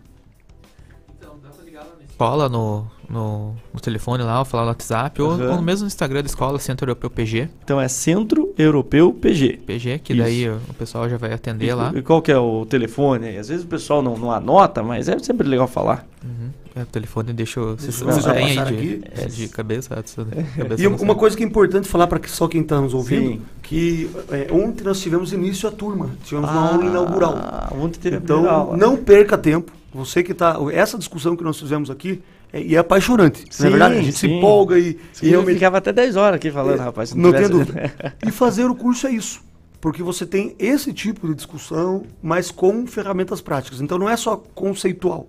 Escola, 2.19 2.49
no, 2.49 2.85
no, 3.09 3.55
no 3.73 3.79
telefone 3.79 4.23
lá, 4.23 4.39
ou 4.39 4.45
falar 4.45 4.63
no 4.63 4.69
WhatsApp, 4.69 5.21
uhum. 5.21 5.41
ou, 5.41 5.51
ou 5.53 5.61
mesmo 5.61 5.83
no 5.83 5.87
Instagram 5.87 6.21
da 6.21 6.27
escola, 6.27 6.59
Centro 6.59 6.83
Europeu 6.83 7.09
PG. 7.09 7.49
Então 7.63 7.79
é 7.79 7.87
Centro 7.87 8.53
Europeu 8.57 9.13
PG. 9.13 9.61
PG, 9.65 9.99
que 9.99 10.11
Isso. 10.11 10.21
daí 10.21 10.49
o 10.49 10.73
pessoal 10.77 11.07
já 11.07 11.15
vai 11.15 11.31
atender 11.31 11.67
e, 11.67 11.73
lá. 11.73 11.93
E 11.95 12.01
qual 12.01 12.21
que 12.21 12.29
é 12.29 12.37
o 12.37 12.65
telefone? 12.65 13.37
Às 13.37 13.47
vezes 13.47 13.63
o 13.63 13.67
pessoal 13.67 14.01
não, 14.01 14.17
não 14.17 14.31
anota, 14.31 14.83
mas 14.83 15.07
é 15.07 15.17
sempre 15.19 15.47
legal 15.47 15.67
falar. 15.67 16.05
Uhum. 16.21 16.49
É, 16.75 16.83
o 16.83 16.85
telefone 16.85 17.31
deixa. 17.31 17.61
Vocês 17.61 17.97
já 17.97 18.33
têm 18.33 18.59
aí 18.59 18.75
de, 18.75 19.01
é, 19.15 19.25
de 19.25 19.47
cabeça? 19.47 19.95
cabeça 19.95 20.81
e 20.81 20.87
uma 20.87 21.15
coisa 21.15 21.37
que 21.37 21.43
é 21.43 21.47
importante 21.47 21.87
falar 21.87 22.07
para 22.07 22.19
só 22.27 22.49
quem 22.49 22.61
está 22.61 22.81
nos 22.81 22.93
ouvindo, 22.93 23.31
Sim. 23.31 23.41
que 23.63 24.09
é, 24.29 24.49
ontem 24.51 24.83
nós 24.83 24.99
tivemos 24.99 25.31
início 25.31 25.69
a 25.69 25.71
turma. 25.71 26.09
Tivemos 26.25 26.49
ah, 26.49 26.53
uma 26.53 26.69
aula 26.69 26.85
inaugural. 26.85 27.37
Ontem 27.81 27.99
teve 27.99 28.17
então, 28.17 28.75
não 28.75 28.97
perca 28.97 29.37
tempo. 29.37 29.78
Você 29.93 30.23
que 30.23 30.31
está... 30.31 30.57
Essa 30.71 30.97
discussão 30.97 31.35
que 31.35 31.43
nós 31.43 31.59
fizemos 31.59 31.89
aqui 31.89 32.21
é, 32.51 32.61
e 32.61 32.75
é 32.75 32.79
apaixonante, 32.79 33.45
sim, 33.49 33.63
não 33.63 33.67
é 33.67 33.71
verdade? 33.71 33.95
A 33.95 34.01
gente 34.01 34.13
sim. 34.13 34.27
se 34.27 34.27
empolga 34.27 34.77
e, 34.77 34.99
sim, 35.13 35.27
e 35.27 35.29
realmente... 35.29 35.51
Eu 35.51 35.55
ficava 35.55 35.77
até 35.77 35.93
10 35.93 36.15
horas 36.15 36.35
aqui 36.37 36.51
falando, 36.51 36.79
é, 36.79 36.83
rapaz. 36.83 37.13
Não, 37.13 37.31
não 37.31 37.39
tem 37.39 37.49
dúvida. 37.49 37.93
e 38.25 38.31
fazer 38.31 38.65
o 38.65 38.75
curso 38.75 39.07
é 39.07 39.11
isso. 39.11 39.41
Porque 39.81 40.03
você 40.03 40.25
tem 40.25 40.55
esse 40.59 40.91
tipo 40.91 41.27
de 41.27 41.35
discussão, 41.35 42.03
mas 42.21 42.51
com 42.51 42.85
ferramentas 42.85 43.39
práticas. 43.39 43.81
Então 43.81 43.97
não 43.97 44.09
é 44.09 44.17
só 44.17 44.35
conceitual. 44.35 45.27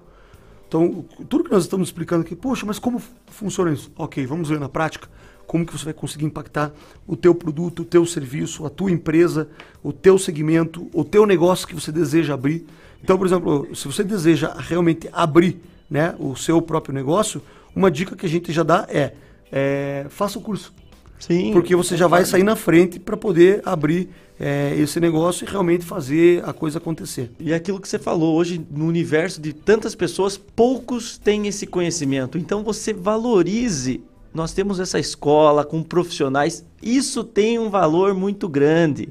Então, 0.66 1.04
tudo 1.28 1.44
que 1.44 1.50
nós 1.50 1.64
estamos 1.64 1.88
explicando 1.88 2.22
aqui, 2.22 2.36
poxa, 2.36 2.64
mas 2.64 2.78
como 2.78 3.02
funciona 3.26 3.72
isso? 3.72 3.90
Ok, 3.96 4.24
vamos 4.24 4.48
ver 4.48 4.60
na 4.60 4.68
prática 4.68 5.08
como 5.44 5.66
que 5.66 5.72
você 5.76 5.86
vai 5.86 5.94
conseguir 5.94 6.26
impactar 6.26 6.70
o 7.08 7.16
teu 7.16 7.34
produto, 7.34 7.82
o 7.82 7.84
teu 7.84 8.06
serviço, 8.06 8.64
a 8.64 8.70
tua 8.70 8.88
empresa, 8.88 9.48
o 9.82 9.92
teu 9.92 10.16
segmento, 10.16 10.88
o 10.94 11.02
teu 11.02 11.26
negócio 11.26 11.66
que 11.66 11.74
você 11.74 11.90
deseja 11.90 12.34
abrir. 12.34 12.64
Então, 13.02 13.16
por 13.16 13.26
exemplo, 13.26 13.74
se 13.74 13.86
você 13.86 14.04
deseja 14.04 14.54
realmente 14.58 15.08
abrir 15.12 15.60
né, 15.88 16.14
o 16.18 16.36
seu 16.36 16.60
próprio 16.60 16.94
negócio, 16.94 17.42
uma 17.74 17.90
dica 17.90 18.14
que 18.16 18.26
a 18.26 18.28
gente 18.28 18.52
já 18.52 18.62
dá 18.62 18.86
é, 18.88 19.12
é 19.50 20.06
faça 20.08 20.38
o 20.38 20.42
curso. 20.42 20.72
Sim. 21.18 21.52
Porque 21.52 21.76
você 21.76 21.96
já 21.96 22.06
vai 22.06 22.24
sair 22.24 22.42
na 22.42 22.56
frente 22.56 22.98
para 22.98 23.16
poder 23.16 23.60
abrir 23.64 24.08
é, 24.40 24.74
esse 24.78 24.98
negócio 24.98 25.46
e 25.46 25.50
realmente 25.50 25.84
fazer 25.84 26.42
a 26.48 26.52
coisa 26.52 26.78
acontecer. 26.78 27.30
E 27.38 27.52
é 27.52 27.54
aquilo 27.54 27.78
que 27.78 27.86
você 27.86 27.98
falou, 27.98 28.34
hoje 28.34 28.66
no 28.70 28.86
universo 28.86 29.38
de 29.38 29.52
tantas 29.52 29.94
pessoas, 29.94 30.38
poucos 30.38 31.18
têm 31.18 31.46
esse 31.46 31.66
conhecimento. 31.66 32.38
Então 32.38 32.64
você 32.64 32.94
valorize. 32.94 34.02
Nós 34.32 34.54
temos 34.54 34.80
essa 34.80 34.98
escola 34.98 35.64
com 35.64 35.82
profissionais, 35.82 36.64
isso 36.82 37.22
tem 37.22 37.58
um 37.58 37.68
valor 37.68 38.14
muito 38.14 38.48
grande. 38.48 39.10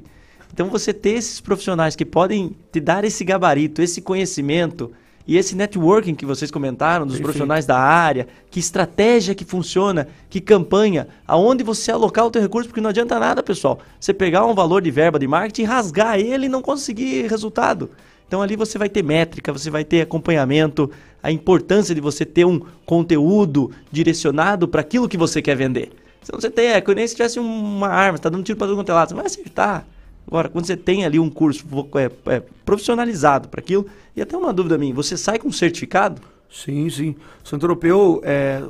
Então 0.60 0.68
você 0.68 0.92
ter 0.92 1.12
esses 1.12 1.40
profissionais 1.40 1.96
que 1.96 2.04
podem 2.04 2.54
te 2.70 2.80
dar 2.80 3.02
esse 3.02 3.24
gabarito, 3.24 3.80
esse 3.80 4.02
conhecimento, 4.02 4.92
e 5.26 5.38
esse 5.38 5.56
networking 5.56 6.14
que 6.14 6.26
vocês 6.26 6.50
comentaram, 6.50 7.06
dos 7.06 7.14
Perfeito. 7.14 7.22
profissionais 7.22 7.64
da 7.64 7.78
área, 7.78 8.28
que 8.50 8.60
estratégia 8.60 9.34
que 9.34 9.42
funciona, 9.42 10.06
que 10.28 10.38
campanha, 10.38 11.08
aonde 11.26 11.64
você 11.64 11.90
alocar 11.90 12.26
o 12.26 12.30
teu 12.30 12.42
recurso, 12.42 12.68
porque 12.68 12.80
não 12.82 12.90
adianta 12.90 13.18
nada, 13.18 13.42
pessoal, 13.42 13.78
você 13.98 14.12
pegar 14.12 14.44
um 14.44 14.54
valor 14.54 14.82
de 14.82 14.90
verba 14.90 15.18
de 15.18 15.26
marketing, 15.26 15.62
rasgar 15.62 16.18
ele 16.18 16.44
e 16.44 16.48
não 16.50 16.60
conseguir 16.60 17.26
resultado. 17.26 17.88
Então 18.28 18.42
ali 18.42 18.54
você 18.54 18.76
vai 18.76 18.90
ter 18.90 19.02
métrica, 19.02 19.54
você 19.54 19.70
vai 19.70 19.82
ter 19.82 20.02
acompanhamento, 20.02 20.90
a 21.22 21.32
importância 21.32 21.94
de 21.94 22.02
você 22.02 22.26
ter 22.26 22.44
um 22.44 22.60
conteúdo 22.84 23.70
direcionado 23.90 24.68
para 24.68 24.82
aquilo 24.82 25.08
que 25.08 25.16
você 25.16 25.40
quer 25.40 25.56
vender. 25.56 25.90
Se 26.22 26.30
você 26.30 26.50
tem, 26.50 26.66
é 26.66 26.82
que 26.82 26.94
nem 26.94 27.08
se 27.08 27.16
tivesse 27.16 27.40
uma 27.40 27.88
arma, 27.88 28.16
está 28.16 28.28
dando 28.28 28.44
tiro 28.44 28.58
para 28.58 28.66
todo 28.66 28.76
quanto 28.76 28.92
é 28.92 28.94
lado, 28.94 29.08
você 29.08 29.14
vai 29.14 29.24
acertar. 29.24 29.86
Agora, 30.30 30.48
quando 30.48 30.64
você 30.64 30.76
tem 30.76 31.04
ali 31.04 31.18
um 31.18 31.28
curso 31.28 31.64
é, 31.96 32.36
é, 32.36 32.42
profissionalizado 32.64 33.48
para 33.48 33.60
aquilo, 33.60 33.84
e 34.14 34.22
até 34.22 34.36
uma 34.36 34.52
dúvida 34.52 34.78
minha, 34.78 34.94
você 34.94 35.16
sai 35.16 35.40
com 35.40 35.48
um 35.48 35.52
certificado? 35.52 36.22
Sim, 36.48 36.88
sim. 36.88 37.16
O 37.44 37.48
Centro 37.48 37.66
Europeu, 37.66 38.20
é, 38.24 38.62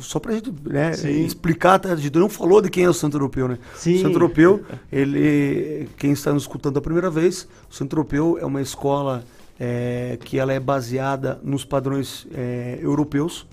só 0.00 0.18
para 0.18 0.32
a 0.32 0.34
gente 0.34 0.52
né, 0.64 0.92
explicar, 1.24 1.78
tá, 1.78 1.92
a 1.92 1.96
gente 1.96 2.18
não 2.18 2.28
falou 2.28 2.60
de 2.62 2.70
quem 2.70 2.84
é 2.84 2.88
o 2.88 2.94
Centro 2.94 3.18
Europeu, 3.18 3.48
né? 3.48 3.58
Sim. 3.74 3.96
O 3.96 3.98
Centro 3.98 4.14
Europeu, 4.14 4.64
ele, 4.90 5.88
quem 5.98 6.12
está 6.12 6.32
nos 6.32 6.44
escutando 6.44 6.78
a 6.78 6.80
primeira 6.80 7.10
vez, 7.10 7.46
o 7.70 7.74
Centro 7.74 8.00
Europeu 8.00 8.38
é 8.40 8.44
uma 8.44 8.60
escola 8.60 9.22
é, 9.60 10.18
que 10.24 10.38
ela 10.38 10.52
é 10.52 10.60
baseada 10.60 11.38
nos 11.42 11.64
padrões 11.64 12.26
é, 12.34 12.78
europeus 12.80 13.46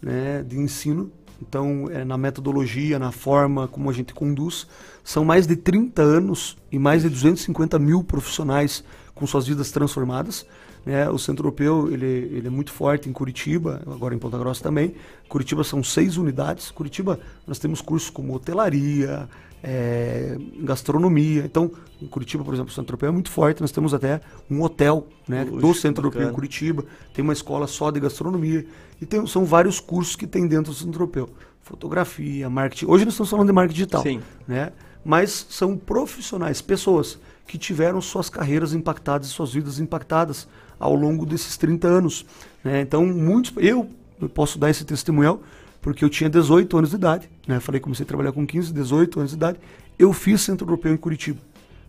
né, 0.00 0.42
de 0.46 0.58
ensino. 0.58 1.10
Então, 1.40 1.88
é, 1.90 2.04
na 2.04 2.16
metodologia, 2.16 2.98
na 2.98 3.12
forma 3.12 3.66
como 3.66 3.88
a 3.88 3.92
gente 3.92 4.12
conduz. 4.14 4.66
São 5.04 5.24
mais 5.24 5.46
de 5.46 5.56
30 5.56 6.00
anos 6.00 6.56
e 6.70 6.78
mais 6.78 7.02
de 7.02 7.08
250 7.08 7.78
mil 7.78 8.04
profissionais 8.04 8.84
com 9.14 9.26
suas 9.26 9.46
vidas 9.46 9.70
transformadas. 9.70 10.46
Né? 10.84 11.08
O 11.08 11.18
Centro 11.18 11.44
Europeu 11.46 11.92
ele, 11.92 12.06
ele 12.06 12.46
é 12.46 12.50
muito 12.50 12.72
forte 12.72 13.08
em 13.08 13.12
Curitiba, 13.12 13.82
agora 13.86 14.14
em 14.14 14.18
Ponta 14.18 14.38
Grossa 14.38 14.62
também. 14.62 14.94
Curitiba 15.28 15.62
são 15.64 15.82
seis 15.82 16.16
unidades. 16.16 16.70
Curitiba 16.70 17.18
nós 17.46 17.58
temos 17.58 17.80
cursos 17.80 18.10
como 18.10 18.34
hotelaria, 18.34 19.28
é, 19.62 20.36
gastronomia. 20.60 21.44
Então, 21.44 21.70
em 22.00 22.06
Curitiba, 22.06 22.42
por 22.42 22.52
exemplo, 22.52 22.72
o 22.72 22.74
Centro 22.74 22.90
Europeu 22.90 23.08
é 23.08 23.12
muito 23.12 23.30
forte. 23.30 23.60
Nós 23.60 23.70
temos 23.70 23.94
até 23.94 24.20
um 24.50 24.60
hotel 24.62 25.06
né, 25.28 25.44
do 25.44 25.72
Centro 25.72 26.02
bacana. 26.02 26.24
Europeu 26.24 26.28
em 26.28 26.32
Curitiba. 26.32 26.84
Tem 27.14 27.22
uma 27.22 27.32
escola 27.32 27.66
só 27.66 27.90
de 27.90 28.00
gastronomia. 28.00 28.66
E 29.00 29.06
tem, 29.06 29.24
são 29.26 29.44
vários 29.44 29.78
cursos 29.78 30.16
que 30.16 30.26
tem 30.26 30.46
dentro 30.46 30.72
do 30.72 30.76
Centro 30.76 30.94
Europeu. 30.94 31.30
Fotografia, 31.60 32.50
marketing. 32.50 32.86
Hoje 32.86 33.04
nós 33.04 33.14
estamos 33.14 33.30
falando 33.30 33.46
de 33.46 33.52
marketing 33.52 33.74
digital. 33.74 34.02
Sim. 34.02 34.20
Né? 34.48 34.72
Mas 35.04 35.46
são 35.48 35.76
profissionais, 35.76 36.60
pessoas 36.60 37.18
que 37.46 37.58
tiveram 37.58 38.00
suas 38.00 38.28
carreiras 38.30 38.72
impactadas, 38.72 39.28
suas 39.28 39.52
vidas 39.52 39.78
impactadas 39.78 40.48
ao 40.78 40.94
longo 40.94 41.24
desses 41.24 41.56
30 41.56 41.86
anos. 41.86 42.26
né? 42.64 42.80
Então, 42.80 43.06
muitos. 43.06 43.52
Eu, 43.56 43.88
eu 44.20 44.28
posso 44.28 44.58
dar 44.58 44.70
esse 44.70 44.84
testemunhal 44.84 45.40
porque 45.80 46.04
eu 46.04 46.08
tinha 46.08 46.30
18 46.30 46.78
anos 46.78 46.90
de 46.90 46.96
idade. 46.96 47.28
Né? 47.46 47.60
Falei 47.60 47.80
comecei 47.80 48.04
a 48.04 48.06
trabalhar 48.06 48.32
com 48.32 48.46
15, 48.46 48.72
18 48.72 49.18
anos 49.18 49.30
de 49.32 49.36
idade. 49.36 49.58
Eu 49.98 50.12
fiz 50.12 50.40
Centro 50.40 50.64
Europeu 50.64 50.92
em 50.92 50.96
Curitiba. 50.96 51.40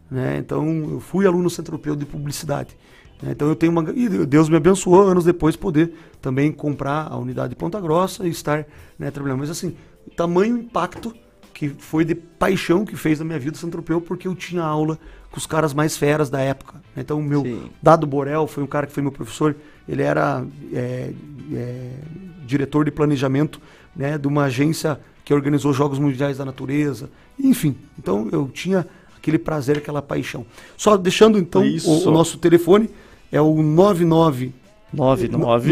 né? 0.10 0.38
Então, 0.38 0.91
eu 0.91 0.99
fui 0.99 1.26
aluno 1.26 1.43
no 1.43 1.49
Centro 1.49 1.74
Europeu 1.74 1.95
de 1.95 2.06
Publicidade. 2.06 2.76
né? 3.22 3.32
Então, 3.32 3.47
eu 3.47 3.56
tenho 3.56 3.72
uma. 3.72 3.89
E 3.91 4.10
Deus 4.26 4.49
me 4.49 4.58
abençoou 4.58 5.08
anos 5.08 5.24
depois 5.24 5.56
poder 5.56 5.93
também 6.22 6.51
comprar 6.51 7.08
a 7.10 7.18
unidade 7.18 7.49
de 7.49 7.56
Ponta 7.56 7.80
Grossa 7.80 8.28
e 8.28 8.30
estar 8.30 8.66
né, 8.97 9.12
trabalhando. 9.12 9.39
Mas, 9.39 9.49
assim, 9.49 9.76
tamanho 10.16 10.58
impacto 10.58 11.14
que 11.54 11.70
foi 11.70 12.04
de 12.04 12.16
paixão 12.16 12.84
que 12.84 12.95
fez 12.95 13.20
na 13.20 13.26
minha 13.26 13.39
vida 13.39 13.58
Centro 13.58 13.78
Europeu, 13.78 14.01
porque 14.01 14.28
eu 14.28 14.36
tinha 14.36 14.64
aula 14.64 14.97
com 15.34 15.40
os 15.40 15.46
caras 15.48 15.74
mais 15.74 15.98
feras 15.98 16.30
da 16.30 16.40
época. 16.40 16.76
Então, 16.96 17.20
o 17.20 17.24
meu 17.24 17.72
Dado 17.82 18.06
Borel 18.06 18.46
foi 18.46 18.64
um 18.64 18.68
cara 18.68 18.86
que 18.86 18.94
foi 18.94 19.02
meu 19.02 19.12
professor, 19.12 19.56
ele 19.90 20.04
era 20.04 20.46
é, 20.72 21.12
é, 21.52 21.90
diretor 22.46 22.86
de 22.86 22.92
planejamento 22.92 23.60
né, 23.96 24.16
de 24.16 24.28
uma 24.28 24.44
agência 24.44 25.00
que 25.26 25.34
organizou 25.34 25.74
Jogos 25.74 25.98
Mundiais 25.98 26.38
da 26.38 26.46
Natureza, 26.46 27.10
enfim. 27.40 27.76
Então, 27.98 28.30
eu 28.32 28.48
tinha 28.48 28.86
aquele 29.18 29.40
prazer, 29.40 29.80
aquela 29.80 30.04
paixão. 30.04 30.46
Só 30.78 30.96
deixando, 30.96 31.40
então, 31.40 31.64
o, 31.84 32.08
o 32.08 32.12
nosso 32.12 32.38
telefone 32.38 32.88
é 33.32 33.42
o 33.42 33.64
99... 33.64 34.54
99 34.94 35.72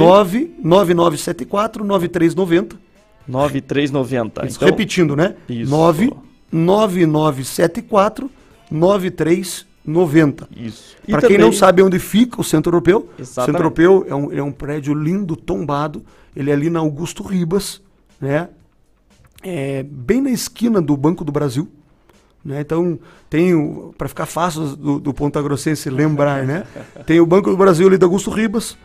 9974 0.63 1.83
9390 1.83 2.79
9390. 3.27 4.47
isso, 4.47 4.57
Então, 4.57 4.67
repetindo, 4.67 5.15
né? 5.15 5.35
Isso. 5.47 5.69
99974 5.69 8.31
9390. 8.71 10.47
Isso. 10.55 10.95
Para 11.09 11.19
quem 11.21 11.29
também- 11.31 11.37
não 11.45 11.51
sabe 11.53 11.81
onde 11.83 11.99
fica 11.99 12.39
o 12.39 12.43
Centro 12.43 12.69
Europeu, 12.71 13.09
o 13.17 13.21
Exatamente. 13.21 13.45
Centro 13.47 13.63
Europeu 13.63 14.05
é 14.07 14.15
um, 14.15 14.31
é 14.33 14.43
um 14.43 14.51
prédio 14.51 14.93
lindo, 14.93 15.35
tombado. 15.35 16.03
Ele 16.35 16.49
é 16.49 16.53
ali 16.53 16.69
na 16.69 16.79
Augusto 16.79 17.23
Ribas, 17.23 17.81
né? 18.19 18.49
É 19.43 19.83
bem 19.83 20.21
na 20.21 20.29
esquina 20.29 20.81
do 20.81 20.95
Banco 20.95 21.23
do 21.25 21.31
Brasil. 21.31 21.67
Né? 22.43 22.61
Então, 22.61 22.97
tem 23.29 23.53
para 23.97 24.07
ficar 24.07 24.25
fácil 24.25 24.75
do, 24.75 24.99
do 24.99 25.13
Ponta 25.13 25.41
Grossense 25.41 25.89
lembrar, 25.89 26.43
né? 26.45 26.63
Tem 27.05 27.19
o 27.19 27.25
Banco 27.25 27.51
do 27.51 27.57
Brasil 27.57 27.87
ali 27.87 27.99
da 27.99 28.05
Augusto 28.07 28.31
Ribas, 28.31 28.75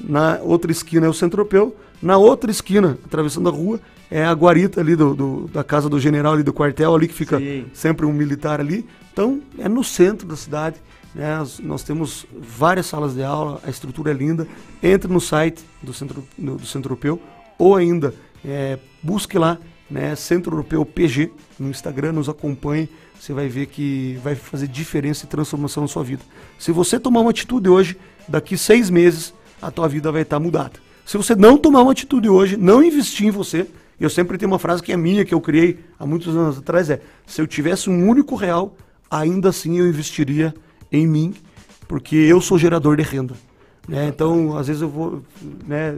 na 0.00 0.40
outra 0.42 0.72
esquina 0.72 1.06
é 1.06 1.08
o 1.08 1.12
Centro 1.14 1.40
Europeu, 1.42 1.76
na 2.02 2.16
outra 2.16 2.50
esquina, 2.50 2.98
atravessando 3.04 3.48
a 3.48 3.52
rua, 3.52 3.78
é 4.10 4.24
a 4.24 4.32
guarita 4.32 4.80
ali 4.80 4.96
do, 4.96 5.14
do- 5.14 5.48
da 5.52 5.62
casa 5.62 5.88
do 5.88 6.00
general 6.00 6.32
ali 6.32 6.42
do 6.42 6.52
quartel 6.52 6.92
ali 6.92 7.06
que 7.06 7.14
fica 7.14 7.38
Sim. 7.38 7.66
sempre 7.72 8.04
um 8.04 8.12
militar 8.12 8.58
ali. 8.60 8.84
Então, 9.14 9.40
é 9.56 9.68
no 9.68 9.84
centro 9.84 10.26
da 10.26 10.34
cidade. 10.34 10.76
Né? 11.14 11.28
Nós, 11.62 11.84
temos 11.84 12.26
várias 12.36 12.86
salas 12.86 13.14
de 13.14 13.22
aula, 13.22 13.60
a 13.64 13.70
estrutura 13.70 14.10
é 14.10 14.12
linda. 14.12 14.46
Entre 14.82 15.10
no 15.10 15.20
site 15.20 15.64
do 15.80 15.94
Centro, 15.94 16.26
do 16.36 16.66
Centro 16.66 16.88
Europeu 16.88 17.22
ou 17.56 17.76
ainda 17.76 18.12
é, 18.44 18.76
busque 19.00 19.38
lá, 19.38 19.56
né, 19.88 20.16
Centro 20.16 20.54
Europeu 20.54 20.84
PG, 20.84 21.30
no 21.60 21.70
Instagram, 21.70 22.10
nos 22.10 22.28
acompanhe. 22.28 22.88
Você 23.20 23.32
vai 23.32 23.46
ver 23.46 23.66
que 23.66 24.18
vai 24.24 24.34
fazer 24.34 24.66
diferença 24.66 25.24
e 25.24 25.28
transformação 25.28 25.84
na 25.84 25.88
sua 25.88 26.02
vida. 26.02 26.22
Se 26.58 26.72
você 26.72 26.98
tomar 26.98 27.20
uma 27.20 27.30
atitude 27.30 27.68
hoje, 27.68 27.96
daqui 28.26 28.58
seis 28.58 28.90
meses, 28.90 29.32
a 29.62 29.70
tua 29.70 29.86
vida 29.86 30.10
vai 30.10 30.22
estar 30.22 30.40
mudada. 30.40 30.72
Se 31.06 31.16
você 31.16 31.36
não 31.36 31.56
tomar 31.56 31.82
uma 31.82 31.92
atitude 31.92 32.28
hoje, 32.28 32.56
não 32.56 32.82
investir 32.82 33.28
em 33.28 33.30
você, 33.30 33.68
eu 34.00 34.10
sempre 34.10 34.36
tenho 34.36 34.50
uma 34.50 34.58
frase 34.58 34.82
que 34.82 34.92
é 34.92 34.96
minha, 34.96 35.24
que 35.24 35.32
eu 35.32 35.40
criei 35.40 35.78
há 36.00 36.04
muitos 36.04 36.34
anos 36.34 36.58
atrás, 36.58 36.90
é, 36.90 37.00
se 37.24 37.40
eu 37.40 37.46
tivesse 37.46 37.88
um 37.88 38.08
único 38.08 38.34
real, 38.34 38.76
ainda 39.18 39.48
assim 39.48 39.78
eu 39.78 39.88
investiria 39.88 40.54
em 40.90 41.06
mim, 41.06 41.34
porque 41.88 42.16
eu 42.16 42.40
sou 42.40 42.58
gerador 42.58 42.96
de 42.96 43.02
renda. 43.02 43.34
né? 43.88 44.08
Então, 44.08 44.56
às 44.56 44.66
vezes 44.66 44.82
eu 44.82 44.88
vou, 44.88 45.22
né, 45.66 45.96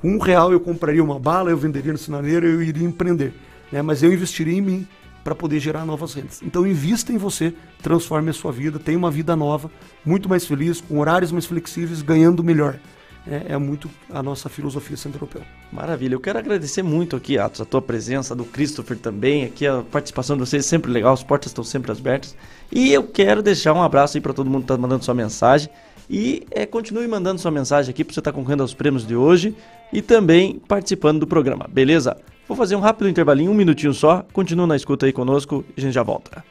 com 0.00 0.12
um 0.12 0.18
real 0.18 0.52
eu 0.52 0.60
compraria 0.60 1.02
uma 1.02 1.18
bala, 1.18 1.50
eu 1.50 1.56
venderia 1.56 1.92
no 1.92 1.98
sinaleiro, 1.98 2.46
eu 2.46 2.62
iria 2.62 2.86
empreender. 2.86 3.32
né? 3.70 3.82
Mas 3.82 4.02
eu 4.02 4.12
investiria 4.12 4.56
em 4.56 4.60
mim 4.62 4.86
para 5.22 5.34
poder 5.34 5.60
gerar 5.60 5.84
novas 5.84 6.14
rendas. 6.14 6.40
Então, 6.42 6.66
invista 6.66 7.12
em 7.12 7.18
você, 7.18 7.52
transforme 7.82 8.30
a 8.30 8.32
sua 8.32 8.50
vida, 8.50 8.78
tenha 8.78 8.96
uma 8.96 9.10
vida 9.10 9.36
nova, 9.36 9.70
muito 10.04 10.28
mais 10.28 10.46
feliz, 10.46 10.80
com 10.80 10.98
horários 10.98 11.30
mais 11.30 11.44
flexíveis, 11.44 12.00
ganhando 12.00 12.42
melhor. 12.42 12.78
É, 13.26 13.52
é 13.52 13.58
muito 13.58 13.90
a 14.08 14.22
nossa 14.22 14.48
filosofia 14.48 14.96
centro-europeu. 14.96 15.42
Maravilha, 15.70 16.14
eu 16.14 16.20
quero 16.20 16.38
agradecer 16.38 16.82
muito 16.82 17.16
aqui, 17.16 17.38
Atos, 17.38 17.60
a 17.60 17.64
tua 17.64 17.82
presença, 17.82 18.34
do 18.34 18.44
Christopher 18.44 18.96
também, 18.96 19.44
aqui 19.44 19.66
a 19.66 19.82
participação 19.82 20.36
de 20.36 20.40
vocês 20.40 20.64
sempre 20.64 20.90
legal, 20.90 21.12
as 21.12 21.22
portas 21.22 21.50
estão 21.50 21.62
sempre 21.62 21.92
abertas. 21.92 22.34
E 22.72 22.92
eu 22.92 23.04
quero 23.04 23.42
deixar 23.42 23.74
um 23.74 23.82
abraço 23.82 24.16
aí 24.16 24.20
para 24.20 24.32
todo 24.32 24.48
mundo 24.48 24.62
que 24.62 24.68
tá 24.68 24.76
mandando 24.76 25.04
sua 25.04 25.14
mensagem. 25.14 25.68
E 26.08 26.44
é, 26.50 26.66
continue 26.66 27.06
mandando 27.06 27.40
sua 27.40 27.52
mensagem 27.52 27.90
aqui 27.90 28.02
para 28.02 28.12
você 28.12 28.20
estar 28.20 28.32
concorrendo 28.32 28.62
aos 28.62 28.74
prêmios 28.74 29.06
de 29.06 29.14
hoje 29.14 29.54
e 29.92 30.02
também 30.02 30.60
participando 30.66 31.20
do 31.20 31.26
programa, 31.26 31.68
beleza? 31.70 32.16
Vou 32.48 32.56
fazer 32.56 32.74
um 32.74 32.80
rápido 32.80 33.08
intervalinho, 33.08 33.52
um 33.52 33.54
minutinho 33.54 33.94
só. 33.94 34.24
Continua 34.32 34.66
na 34.66 34.74
escuta 34.74 35.06
aí 35.06 35.12
conosco 35.12 35.64
e 35.76 35.80
a 35.80 35.82
gente 35.82 35.94
já 35.94 36.02
volta. 36.02 36.42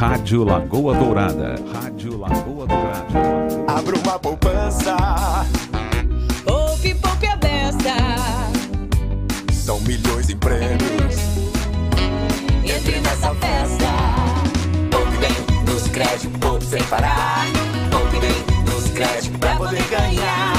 Rádio 0.00 0.44
Lagoa 0.44 0.94
Dourada. 0.94 1.56
Rádio 1.74 2.16
Lagoa 2.16 2.66
Dourada. 2.66 3.64
Abra 3.68 3.98
uma 3.98 4.18
poupança. 4.18 4.96
Poupe, 6.42 6.94
poupe 6.94 7.26
a 7.26 7.36
beça. 7.36 7.94
São 9.52 9.78
milhões 9.80 10.30
em 10.30 10.38
prêmios. 10.38 11.16
Entre 12.64 12.98
nessa 12.98 13.34
festa. 13.34 13.90
Poupe 14.90 15.18
bem 15.18 15.64
nos 15.70 15.86
créditos, 15.88 16.38
poupe 16.40 16.64
sem 16.64 16.82
parar. 16.84 17.44
Poupe 17.90 18.20
bem 18.20 18.72
nos 18.72 18.90
créditos 18.92 19.36
pra 19.36 19.54
poder 19.56 19.84
ganhar. 19.90 20.49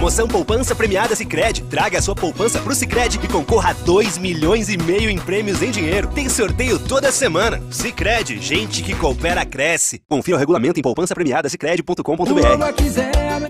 Promoção 0.00 0.26
Poupança 0.26 0.74
Premiada 0.74 1.14
Sicredi. 1.14 1.62
Traga 1.64 1.98
a 1.98 2.00
sua 2.00 2.14
poupança 2.14 2.58
pro 2.58 2.74
Sicredi 2.74 3.20
e 3.22 3.28
concorra 3.28 3.72
a 3.72 3.72
2 3.74 4.16
milhões 4.16 4.70
e 4.70 4.78
meio 4.78 5.10
em 5.10 5.18
prêmios 5.18 5.60
em 5.60 5.70
dinheiro. 5.70 6.08
Tem 6.08 6.26
sorteio 6.26 6.78
toda 6.78 7.12
semana. 7.12 7.62
Sicredi, 7.70 8.40
gente 8.40 8.82
que 8.82 8.94
coopera 8.94 9.44
cresce. 9.44 10.00
Confira 10.08 10.38
o 10.38 10.40
regulamento 10.40 10.80
em 10.80 10.82
poupança 10.82 11.14
premiada 11.14 11.50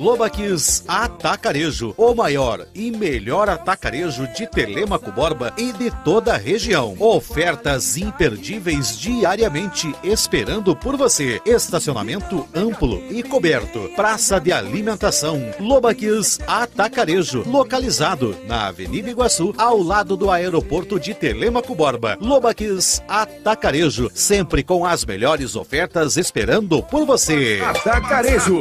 Lobaquis 0.01 0.83
Atacarejo, 0.89 1.95
o 1.97 2.15
maior 2.15 2.67
e 2.75 2.91
melhor 2.91 3.49
atacarejo 3.49 4.27
de 4.33 4.47
Telemaco 4.49 5.13
Borba 5.13 5.53
e 5.57 5.73
de 5.73 5.93
toda 6.03 6.35
a 6.35 6.37
região. 6.37 6.97
Ofertas 6.99 7.97
imperdíveis 7.97 8.99
diariamente 8.99 9.95
esperando 10.03 10.75
por 10.75 10.97
você. 10.97 11.41
Estacionamento 11.47 12.49
amplo 12.53 13.01
e 13.09 13.23
coberto. 13.23 13.89
Praça 13.95 14.41
de 14.41 14.51
alimentação. 14.51 15.41
Lobaquis 15.61 16.40
Atacarejo, 16.47 17.43
localizado 17.47 18.37
na 18.47 18.67
Avenida 18.69 19.11
Iguaçu, 19.11 19.55
ao 19.57 19.83
lado 19.83 20.17
do 20.17 20.31
aeroporto 20.31 20.99
de 20.99 21.15
Telemaco 21.15 21.75
Borba. 21.75 22.17
Lobaquis 22.21 23.03
Atacarejo, 23.09 24.11
sempre 24.15 24.63
com 24.63 24.85
as 24.85 25.05
melhores 25.05 25.57
ofertas 25.57 26.17
esperando 26.17 26.83
por 26.83 27.05
você. 27.05 27.61
Atacarejo. 27.65 28.61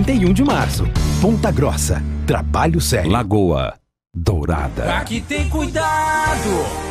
31 0.03 0.33
de 0.33 0.43
março. 0.43 0.83
Ponta 1.21 1.51
Grossa. 1.51 2.01
Trabalho 2.25 2.81
sério. 2.81 3.11
Lagoa 3.11 3.75
Dourada. 4.13 4.97
Aqui 4.97 5.21
tem 5.21 5.47
cuidado. 5.47 6.90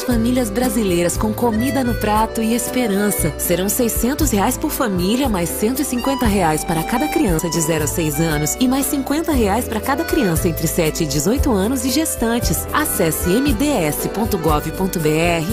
famílias 0.03 0.49
brasileiras 0.49 1.17
com 1.17 1.33
comida 1.33 1.83
no 1.83 1.95
prato 1.95 2.41
e 2.41 2.53
esperança. 2.53 3.33
Serão 3.37 3.69
600 3.69 4.31
reais 4.31 4.57
por 4.57 4.71
família, 4.71 5.29
mais 5.29 5.49
150 5.49 6.25
reais 6.25 6.63
para 6.63 6.83
cada 6.83 7.07
criança 7.07 7.49
de 7.49 7.59
0 7.59 7.83
a 7.83 7.87
6 7.87 8.19
anos 8.19 8.57
e 8.59 8.67
mais 8.67 8.85
50 8.87 9.31
reais 9.31 9.67
para 9.67 9.79
cada 9.79 10.03
criança 10.03 10.47
entre 10.47 10.67
7 10.67 11.03
e 11.03 11.07
18 11.07 11.51
anos 11.51 11.85
e 11.85 11.89
gestantes. 11.89 12.67
Acesse 12.73 13.29
mds.gov.br 13.29 13.85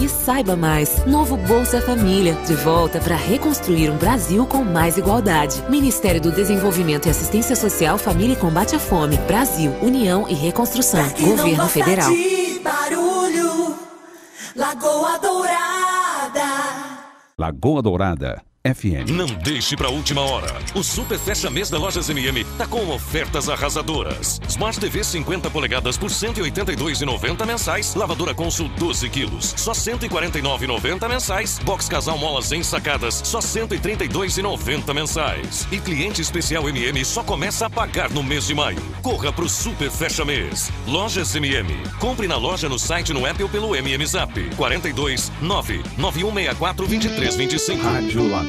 e 0.03 0.09
saiba 0.09 0.55
mais. 0.55 1.05
Novo 1.05 1.37
Bolsa 1.37 1.81
Família, 1.81 2.35
de 2.45 2.55
volta 2.55 2.99
para 2.99 3.15
reconstruir 3.15 3.89
um 3.89 3.97
Brasil 3.97 4.45
com 4.45 4.63
mais 4.63 4.97
igualdade. 4.97 5.63
Ministério 5.69 6.21
do 6.21 6.31
Desenvolvimento 6.31 7.07
e 7.07 7.09
Assistência 7.09 7.55
Social, 7.55 7.97
Família 7.97 8.33
e 8.33 8.37
Combate 8.37 8.75
à 8.75 8.79
Fome. 8.79 9.17
Brasil, 9.27 9.71
União 9.81 10.27
e 10.27 10.33
Reconstrução. 10.33 11.07
Governo 11.19 11.67
Federal. 11.67 12.11
Lagoa 14.55 15.19
Dourada. 15.21 16.49
Lagoa 17.37 17.81
Dourada 17.81 18.48
FM. 18.65 19.09
Não 19.11 19.25
deixe 19.25 19.77
para 19.77 19.89
última 19.89 20.21
hora. 20.21 20.53
O 20.75 20.83
Super 20.83 21.17
Fecha 21.17 21.49
Mês 21.49 21.69
da 21.69 21.77
Lojas 21.77 22.09
MM 22.09 22.43
tá 22.57 22.67
com 22.67 22.89
ofertas 22.89 23.47
arrasadoras. 23.47 24.41
Smart 24.49 24.77
TV 24.77 25.01
50 25.01 25.49
polegadas 25.49 25.97
por 25.97 26.09
182,90 26.09 27.45
mensais. 27.45 27.95
Lavadora 27.95 28.33
Consul 28.33 28.67
12 28.77 29.09
quilos, 29.09 29.53
só 29.55 29.71
149,90 29.71 31.07
mensais. 31.07 31.57
Box 31.59 31.87
Casal 31.87 32.17
Molas 32.17 32.51
ensacadas, 32.51 33.21
só 33.23 33.39
132,90 33.39 34.93
mensais. 34.93 35.65
E 35.71 35.79
cliente 35.79 36.21
especial 36.21 36.67
MM 36.67 37.05
só 37.05 37.23
começa 37.23 37.67
a 37.67 37.69
pagar 37.69 38.09
no 38.09 38.21
mês 38.21 38.47
de 38.47 38.53
maio. 38.53 38.81
Corra 39.01 39.31
pro 39.31 39.47
Super 39.47 39.89
Fecha 39.89 40.25
Mês. 40.25 40.69
Lojas 40.85 41.33
MM. 41.33 41.73
Compre 41.97 42.27
na 42.27 42.35
loja, 42.35 42.67
no 42.67 42.77
site, 42.77 43.13
no 43.13 43.25
app 43.25 43.41
ou 43.41 43.47
pelo 43.47 43.73
MM 43.73 44.05
Zap. 44.05 44.33
42 44.57 45.31
99164 45.41 46.87
2325. 46.87 47.79
Rádio 47.81 48.29
Lagoa 48.29 48.48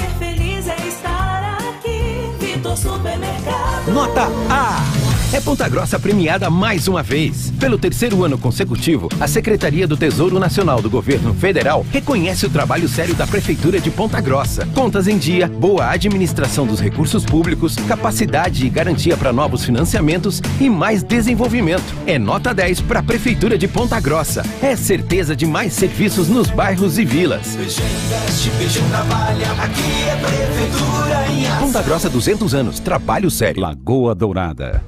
Supermercado. 2.75 3.91
Nota 3.91 4.29
A. 4.49 5.00
É 5.33 5.39
Ponta 5.39 5.69
Grossa 5.69 5.97
premiada 5.97 6.49
mais 6.49 6.89
uma 6.89 7.01
vez. 7.01 7.53
Pelo 7.57 7.77
terceiro 7.77 8.25
ano 8.25 8.37
consecutivo, 8.37 9.07
a 9.17 9.25
Secretaria 9.29 9.87
do 9.87 9.95
Tesouro 9.95 10.37
Nacional 10.37 10.81
do 10.81 10.89
Governo 10.89 11.33
Federal 11.33 11.85
reconhece 11.89 12.45
o 12.45 12.49
trabalho 12.49 12.89
sério 12.89 13.15
da 13.15 13.25
Prefeitura 13.25 13.79
de 13.79 13.89
Ponta 13.89 14.19
Grossa. 14.19 14.67
Contas 14.75 15.07
em 15.07 15.17
dia, 15.17 15.47
boa 15.47 15.89
administração 15.89 16.67
dos 16.67 16.81
recursos 16.81 17.23
públicos, 17.23 17.77
capacidade 17.87 18.65
e 18.65 18.69
garantia 18.69 19.15
para 19.15 19.31
novos 19.31 19.63
financiamentos 19.63 20.41
e 20.59 20.69
mais 20.69 21.01
desenvolvimento. 21.01 21.95
É 22.05 22.19
nota 22.19 22.53
10 22.53 22.81
para 22.81 22.99
a 22.99 23.03
Prefeitura 23.03 23.57
de 23.57 23.69
Ponta 23.69 23.97
Grossa. 24.01 24.45
É 24.61 24.75
certeza 24.75 25.33
de 25.33 25.45
mais 25.45 25.71
serviços 25.71 26.27
nos 26.27 26.49
bairros 26.49 26.99
e 26.99 27.05
vilas. 27.05 27.57
Ponta 31.57 31.81
Grossa 31.81 32.09
200 32.09 32.53
anos, 32.53 32.81
trabalho 32.81 33.31
sério. 33.31 33.61
Lagoa 33.61 34.13
Dourada. 34.13 34.83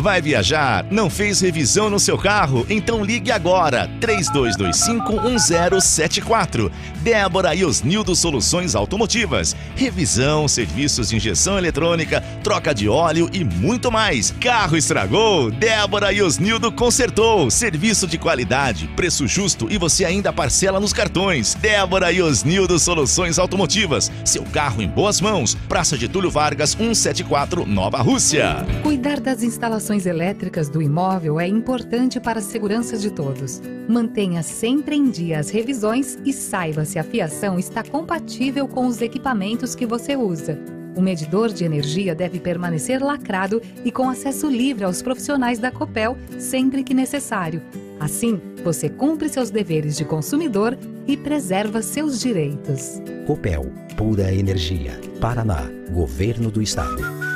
Vai 0.00 0.22
viajar? 0.22 0.86
Não 0.92 1.10
fez 1.10 1.40
revisão 1.40 1.90
no 1.90 1.98
seu 1.98 2.16
carro? 2.16 2.64
Então 2.70 3.04
ligue 3.04 3.32
agora, 3.32 3.90
32251074. 4.00 6.70
Débora 7.02 7.52
e 7.52 7.64
Osnildo 7.64 8.14
Soluções 8.14 8.76
Automotivas. 8.76 9.56
Revisão, 9.74 10.46
serviços 10.46 11.08
de 11.08 11.16
injeção 11.16 11.58
eletrônica, 11.58 12.20
troca 12.44 12.72
de 12.72 12.88
óleo 12.88 13.28
e 13.32 13.42
muito 13.42 13.90
mais. 13.90 14.32
Carro 14.40 14.76
estragou? 14.76 15.50
Débora 15.50 16.12
e 16.12 16.22
Osnildo 16.22 16.70
consertou. 16.70 17.50
Serviço 17.50 18.06
de 18.06 18.18
qualidade, 18.18 18.86
preço 18.94 19.26
justo 19.26 19.66
e 19.68 19.76
você 19.78 20.04
ainda 20.04 20.32
parcela 20.32 20.78
nos 20.78 20.92
cartões. 20.92 21.54
Débora 21.54 22.12
e 22.12 22.22
Osnildo 22.22 22.78
Soluções 22.78 23.36
Automotivas. 23.36 24.12
Seu 24.24 24.44
carro 24.44 24.80
em 24.80 24.86
boas 24.86 25.20
mãos. 25.20 25.56
Praça 25.68 25.98
de 25.98 26.06
Túlio 26.06 26.30
Vargas, 26.30 26.70
174, 26.70 27.66
Nova 27.66 28.00
Rússia. 28.00 28.64
Cuidar 28.84 29.18
das 29.18 29.42
instalações 29.42 29.87
elétricas 30.06 30.68
do 30.68 30.82
imóvel 30.82 31.40
é 31.40 31.46
importante 31.46 32.20
para 32.20 32.38
a 32.38 32.42
segurança 32.42 32.96
de 32.96 33.10
todos. 33.10 33.60
Mantenha 33.88 34.42
sempre 34.42 34.94
em 34.94 35.10
dia 35.10 35.38
as 35.38 35.50
revisões 35.50 36.18
e 36.24 36.32
saiba 36.32 36.84
se 36.84 36.98
a 36.98 37.02
fiação 37.02 37.58
está 37.58 37.82
compatível 37.82 38.68
com 38.68 38.86
os 38.86 39.00
equipamentos 39.00 39.74
que 39.74 39.86
você 39.86 40.16
usa. 40.16 40.58
O 40.94 41.00
medidor 41.00 41.48
de 41.48 41.64
energia 41.64 42.14
deve 42.14 42.40
permanecer 42.40 43.02
lacrado 43.02 43.62
e 43.84 43.90
com 43.90 44.08
acesso 44.08 44.48
livre 44.48 44.84
aos 44.84 45.00
profissionais 45.00 45.58
da 45.58 45.70
Copel 45.70 46.16
sempre 46.38 46.82
que 46.82 46.92
necessário. 46.92 47.62
Assim, 48.00 48.40
você 48.62 48.88
cumpre 48.88 49.28
seus 49.28 49.50
deveres 49.50 49.96
de 49.96 50.04
consumidor 50.04 50.78
e 51.06 51.16
preserva 51.16 51.82
seus 51.82 52.20
direitos. 52.20 53.00
Copel, 53.26 53.72
pura 53.96 54.32
energia. 54.32 55.00
Paraná, 55.20 55.68
Governo 55.90 56.50
do 56.50 56.60
Estado. 56.60 57.27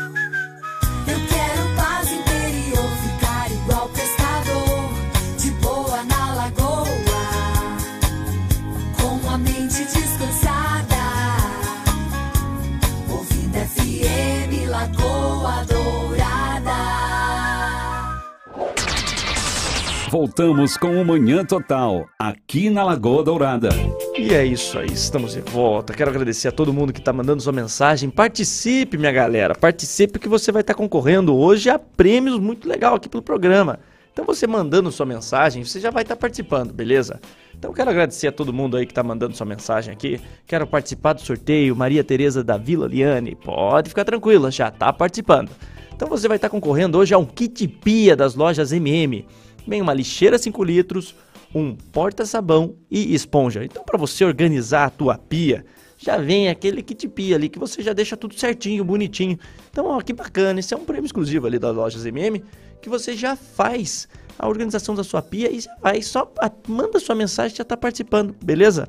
Voltamos 20.13 20.77
com 20.77 21.01
o 21.01 21.05
Manhã 21.07 21.43
Total, 21.43 22.07
aqui 22.19 22.69
na 22.69 22.85
Lagoa 22.85 23.25
Dourada. 23.25 23.71
E 24.15 24.35
é 24.35 24.45
isso 24.45 24.79
aí, 24.79 24.93
estamos 24.93 25.33
de 25.33 25.41
volta. 25.41 25.95
Quero 25.95 26.11
agradecer 26.11 26.49
a 26.49 26.53
todo 26.53 26.71
mundo 26.71 26.93
que 26.93 26.99
está 26.99 27.15
mandando 27.15 27.43
sua 27.43 27.51
mensagem. 27.51 28.11
Participe, 28.11 28.99
minha 28.99 29.11
galera. 29.11 29.55
Participe 29.55 30.19
que 30.19 30.29
você 30.29 30.53
vai 30.53 30.61
estar 30.61 30.75
concorrendo 30.75 31.35
hoje 31.35 31.71
a 31.71 31.79
prêmios 31.79 32.39
muito 32.39 32.69
legal 32.69 32.97
aqui 32.97 33.09
pelo 33.09 33.23
programa. 33.23 33.81
Então 34.13 34.23
você 34.23 34.47
mandando 34.47 34.93
sua 34.93 35.07
mensagem, 35.07 35.65
você 35.65 35.81
já 35.81 35.91
vai 35.91 36.03
estar 36.03 36.17
participando, 36.17 36.75
beleza? 36.75 37.19
Então 37.59 37.73
quero 37.73 37.89
agradecer 37.89 38.29
a 38.29 38.33
todo 38.33 38.53
mundo 38.53 38.77
aí 38.77 38.85
que 38.85 38.93
está 38.93 39.03
mandando 39.03 39.35
sua 39.35 39.47
mensagem 39.47 39.95
aqui. 39.95 40.21
Quero 40.47 40.67
participar 40.67 41.15
do 41.15 41.23
sorteio. 41.23 41.75
Maria 41.75 42.05
Tereza 42.05 42.45
da 42.45 42.59
Vila 42.59 42.87
Liane. 42.87 43.35
Pode 43.35 43.89
ficar 43.89 44.05
tranquila, 44.05 44.51
já 44.51 44.69
está 44.69 44.93
participando. 44.93 45.51
Então 45.95 46.07
você 46.07 46.29
vai 46.29 46.37
estar 46.37 46.51
concorrendo 46.51 46.99
hoje 46.99 47.15
a 47.15 47.19
um 47.19 47.25
kit 47.25 47.67
pia 47.67 48.15
das 48.15 48.35
lojas 48.35 48.73
MM. 48.73 49.25
Vem 49.67 49.81
uma 49.81 49.95
lixeira 49.95 50.39
5 50.39 50.65
litros, 50.65 51.15
um 51.55 51.75
porta-sabão 51.75 52.77
e 52.91 53.15
esponja. 53.15 53.65
Então, 53.65 53.85
para 53.85 53.99
você 53.99 54.25
organizar 54.25 54.87
a 54.87 54.91
tua 54.91 55.19
pia, 55.19 55.65
já 55.99 56.17
vem 56.17 56.49
aquele 56.49 56.83
kit 56.83 57.09
pia 57.09 57.37
ali 57.37 57.49
que 57.49 57.59
você 57.59 57.83
já 57.83 57.93
deixa 57.93 58.17
tudo 58.17 58.35
certinho, 58.35 58.85
bonitinho. 58.85 59.39
Então, 59.71 59.87
ó, 59.87 60.01
que 60.01 60.13
bacana, 60.13 60.61
esse 60.61 60.75
é 60.75 60.77
um 60.77 60.85
prêmio 60.85 61.07
exclusivo 61.07 61.47
ali 61.47 61.59
das 61.59 61.75
lojas 61.75 62.05
MM 62.05 62.43
que 62.83 62.89
você 62.89 63.15
já 63.15 63.37
faz 63.37 64.09
a 64.37 64.49
organização 64.49 64.95
da 64.95 65.05
sua 65.05 65.23
pia 65.23 65.51
e 65.51 65.61
já 65.61 65.75
vai 65.81 66.03
só 66.03 66.31
manda 66.67 66.99
sua 66.99 67.15
mensagem 67.15 67.57
já 67.57 67.65
tá 67.65 67.77
participando, 67.77 68.35
beleza? 68.45 68.89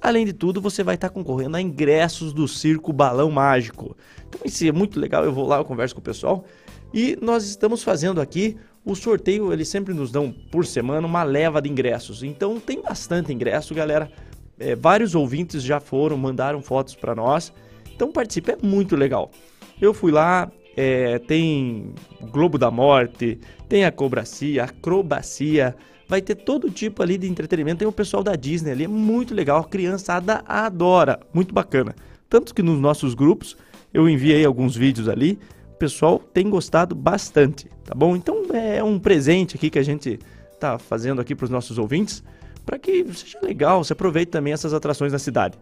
Além 0.00 0.24
de 0.24 0.32
tudo, 0.32 0.60
você 0.60 0.82
vai 0.82 0.94
estar 0.94 1.10
concorrendo 1.10 1.56
a 1.56 1.60
ingressos 1.60 2.32
do 2.32 2.48
Circo 2.48 2.92
Balão 2.92 3.30
Mágico. 3.30 3.96
Então 4.26 4.40
isso 4.44 4.66
é 4.66 4.72
muito 4.72 4.98
legal, 4.98 5.24
eu 5.24 5.32
vou 5.32 5.46
lá, 5.46 5.58
eu 5.58 5.64
converso 5.64 5.94
com 5.94 6.00
o 6.00 6.04
pessoal. 6.04 6.44
E 6.92 7.18
nós 7.20 7.44
estamos 7.44 7.82
fazendo 7.82 8.20
aqui 8.20 8.56
o 8.84 8.94
sorteio, 8.94 9.52
eles 9.52 9.68
sempre 9.68 9.94
nos 9.94 10.10
dão 10.10 10.34
por 10.50 10.66
semana 10.66 11.06
uma 11.06 11.22
leva 11.22 11.62
de 11.62 11.70
ingressos. 11.70 12.22
Então 12.22 12.60
tem 12.60 12.82
bastante 12.82 13.32
ingresso, 13.32 13.74
galera. 13.74 14.10
É, 14.58 14.76
vários 14.76 15.14
ouvintes 15.14 15.62
já 15.62 15.80
foram, 15.80 16.16
mandaram 16.16 16.60
fotos 16.60 16.94
para 16.94 17.14
nós. 17.14 17.52
Então 17.94 18.12
participe, 18.12 18.52
é 18.52 18.58
muito 18.62 18.94
legal. 18.94 19.30
Eu 19.80 19.94
fui 19.94 20.12
lá, 20.12 20.50
é, 20.76 21.18
tem 21.18 21.94
Globo 22.30 22.58
da 22.58 22.70
Morte, 22.70 23.38
tem 23.68 23.84
a 23.84 23.92
Cobracia, 23.92 24.64
Acrobacia, 24.64 25.74
vai 26.06 26.20
ter 26.20 26.34
todo 26.34 26.70
tipo 26.70 27.02
ali 27.02 27.16
de 27.16 27.28
entretenimento. 27.28 27.78
Tem 27.78 27.88
o 27.88 27.92
pessoal 27.92 28.22
da 28.22 28.36
Disney 28.36 28.72
ali, 28.72 28.84
é 28.84 28.88
muito 28.88 29.34
legal, 29.34 29.60
a 29.60 29.64
criançada 29.64 30.44
adora, 30.46 31.20
muito 31.32 31.54
bacana. 31.54 31.94
Tanto 32.28 32.54
que 32.54 32.62
nos 32.62 32.78
nossos 32.78 33.14
grupos 33.14 33.56
eu 33.92 34.08
enviei 34.08 34.44
alguns 34.44 34.76
vídeos 34.76 35.08
ali, 35.08 35.38
o 35.74 35.76
pessoal 35.76 36.18
tem 36.18 36.48
gostado 36.48 36.94
bastante, 36.94 37.68
tá 37.84 37.94
bom? 37.94 38.14
Então 38.14 38.44
é 38.52 38.82
um 38.82 38.98
presente 38.98 39.56
aqui 39.56 39.68
que 39.68 39.78
a 39.78 39.82
gente 39.82 40.18
tá 40.60 40.78
fazendo 40.78 41.20
aqui 41.20 41.34
para 41.34 41.44
os 41.44 41.50
nossos 41.50 41.78
ouvintes, 41.78 42.22
para 42.64 42.78
que 42.78 43.04
seja 43.12 43.40
legal, 43.42 43.82
você 43.82 43.92
aproveite 43.92 44.30
também 44.30 44.52
essas 44.52 44.72
atrações 44.72 45.12
na 45.12 45.18
cidade. 45.18 45.58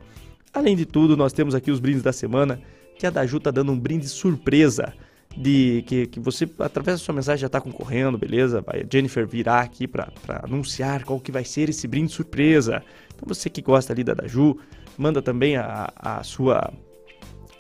Além 0.52 0.76
de 0.76 0.84
tudo, 0.84 1.16
nós 1.16 1.32
temos 1.32 1.54
aqui 1.54 1.70
os 1.70 1.80
brindes 1.80 2.02
da 2.02 2.12
semana, 2.12 2.60
que 2.98 3.06
a 3.06 3.10
Daju 3.10 3.40
tá 3.40 3.50
dando 3.50 3.72
um 3.72 3.78
brinde 3.78 4.06
surpresa 4.06 4.92
de 5.34 5.82
que, 5.86 6.06
que 6.06 6.20
você, 6.20 6.48
através 6.58 7.00
da 7.00 7.04
sua 7.04 7.14
mensagem, 7.14 7.40
já 7.40 7.46
está 7.46 7.58
concorrendo, 7.58 8.18
beleza? 8.18 8.60
Vai 8.60 8.82
a 8.82 8.86
Jennifer 8.90 9.26
virá 9.26 9.60
aqui 9.60 9.88
para 9.88 10.12
anunciar 10.42 11.04
qual 11.04 11.18
que 11.18 11.32
vai 11.32 11.44
ser 11.44 11.70
esse 11.70 11.88
brinde 11.88 12.12
surpresa. 12.12 12.82
Então 13.14 13.26
você 13.26 13.48
que 13.48 13.62
gosta 13.62 13.94
ali 13.94 14.04
da 14.04 14.12
Daju, 14.12 14.58
manda 14.98 15.22
também 15.22 15.56
a, 15.56 15.90
a 15.96 16.22
sua 16.22 16.70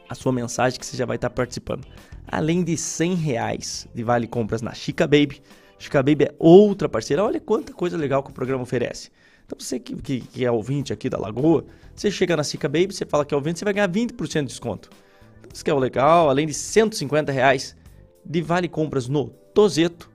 a 0.08 0.14
sua 0.14 0.30
mensagem 0.30 0.78
que 0.78 0.84
você 0.84 0.96
já 0.96 1.06
vai 1.06 1.16
estar 1.16 1.30
participando. 1.30 1.86
Além 2.26 2.62
de 2.62 2.76
100 2.76 3.14
reais 3.14 3.88
de 3.94 4.02
vale 4.02 4.26
compras 4.26 4.62
na 4.62 4.72
Chica 4.72 5.06
Baby. 5.06 5.42
Chica 5.78 6.02
Baby 6.02 6.24
é 6.24 6.34
outra 6.38 6.88
parceira. 6.88 7.24
Olha 7.24 7.40
quanta 7.40 7.72
coisa 7.72 7.96
legal 7.96 8.22
que 8.22 8.30
o 8.30 8.34
programa 8.34 8.62
oferece. 8.62 9.10
Então 9.44 9.58
você 9.58 9.78
que, 9.78 9.94
que, 9.96 10.20
que 10.20 10.44
é 10.44 10.50
ouvinte 10.50 10.92
aqui 10.92 11.10
da 11.10 11.18
Lagoa, 11.18 11.64
você 11.94 12.10
chega 12.10 12.36
na 12.36 12.42
Chica 12.42 12.68
Baby, 12.68 12.94
você 12.94 13.04
fala 13.04 13.24
que 13.24 13.34
é 13.34 13.36
ouvinte, 13.36 13.58
você 13.58 13.64
vai 13.64 13.74
ganhar 13.74 13.88
20% 13.88 14.40
de 14.40 14.46
desconto. 14.46 14.90
Então, 15.40 15.50
isso 15.52 15.64
que 15.64 15.70
é 15.70 15.74
o 15.74 15.78
legal, 15.78 16.30
além 16.30 16.46
de 16.46 16.54
150 16.54 17.30
reais 17.30 17.76
de 18.24 18.40
vale 18.40 18.68
compras 18.68 19.08
no 19.08 19.28
Tozeto 19.54 20.10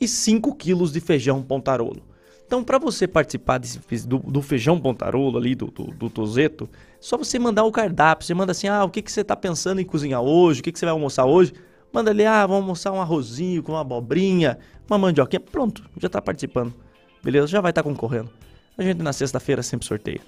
e 0.00 0.08
5 0.08 0.54
quilos 0.56 0.92
de 0.92 1.00
feijão 1.00 1.42
pontarolo. 1.42 2.02
Então, 2.46 2.64
para 2.64 2.78
você 2.78 3.06
participar 3.06 3.58
desse, 3.58 3.78
do, 4.08 4.18
do 4.18 4.42
feijão 4.42 4.80
pontarolo 4.80 5.38
ali, 5.38 5.54
do, 5.54 5.66
do, 5.66 5.84
do 5.84 6.10
Tozeto, 6.10 6.68
só 7.00 7.16
você 7.16 7.38
mandar 7.38 7.64
o 7.64 7.72
cardápio. 7.72 8.26
Você 8.26 8.34
manda 8.34 8.52
assim, 8.52 8.68
ah, 8.68 8.84
o 8.84 8.90
que, 8.90 9.00
que 9.00 9.10
você 9.10 9.22
está 9.22 9.34
pensando 9.34 9.80
em 9.80 9.84
cozinhar 9.84 10.20
hoje? 10.20 10.60
O 10.60 10.62
que, 10.62 10.70
que 10.70 10.78
você 10.78 10.84
vai 10.84 10.92
almoçar 10.92 11.24
hoje? 11.24 11.52
Manda 11.92 12.10
ali, 12.10 12.24
ah, 12.26 12.46
vamos 12.46 12.62
almoçar 12.62 12.92
um 12.92 13.00
arrozinho 13.00 13.62
com 13.62 13.72
uma 13.72 13.80
abobrinha, 13.80 14.58
uma 14.88 14.98
mandioquinha. 14.98 15.40
Pronto, 15.40 15.82
já 15.96 16.06
está 16.06 16.20
participando. 16.20 16.74
Beleza? 17.22 17.46
Já 17.46 17.60
vai 17.60 17.70
estar 17.70 17.82
concorrendo. 17.82 18.30
A 18.76 18.82
gente 18.82 19.02
na 19.02 19.12
sexta-feira 19.12 19.62
sempre 19.62 19.86
sorteia. 19.86 20.20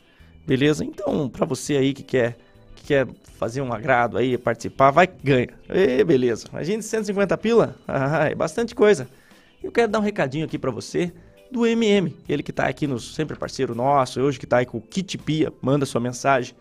Beleza? 0.47 0.85
Então, 0.85 1.29
para 1.29 1.47
você 1.47 1.77
aí 1.77 1.93
que 1.95 2.03
quer, 2.03 2.37
que 2.75 2.87
quer 2.87 3.07
fazer 3.39 3.61
um 3.61 3.73
agrado 3.73 4.19
aí, 4.19 4.37
participar, 4.37 4.91
vai 4.91 5.07
ganha. 5.07 5.49
Ê, 5.69 6.03
beleza. 6.03 6.49
Imagina 6.51 6.83
150 6.83 7.37
pila? 7.39 7.77
Ah, 7.87 8.31
é 8.31 8.35
bastante 8.35 8.75
coisa. 8.75 9.09
Eu 9.63 9.71
quero 9.71 9.93
dar 9.93 10.01
um 10.01 10.03
recadinho 10.03 10.45
aqui 10.45 10.59
para 10.59 10.71
você 10.71 11.13
do 11.53 11.67
MM, 11.67 12.17
ele 12.29 12.43
que 12.43 12.53
tá 12.53 12.67
aqui 12.67 12.87
nos 12.87 13.15
sempre 13.15 13.37
parceiro 13.37 13.75
nosso, 13.75 14.21
hoje 14.21 14.41
que 14.41 14.47
tá 14.47 14.57
aí 14.57 14.67
com 14.67 14.79
o 14.79 14.81
Kit 14.81 15.19
Pia, 15.19 15.53
manda 15.61 15.85
sua 15.85 16.01
mensagem. 16.01 16.55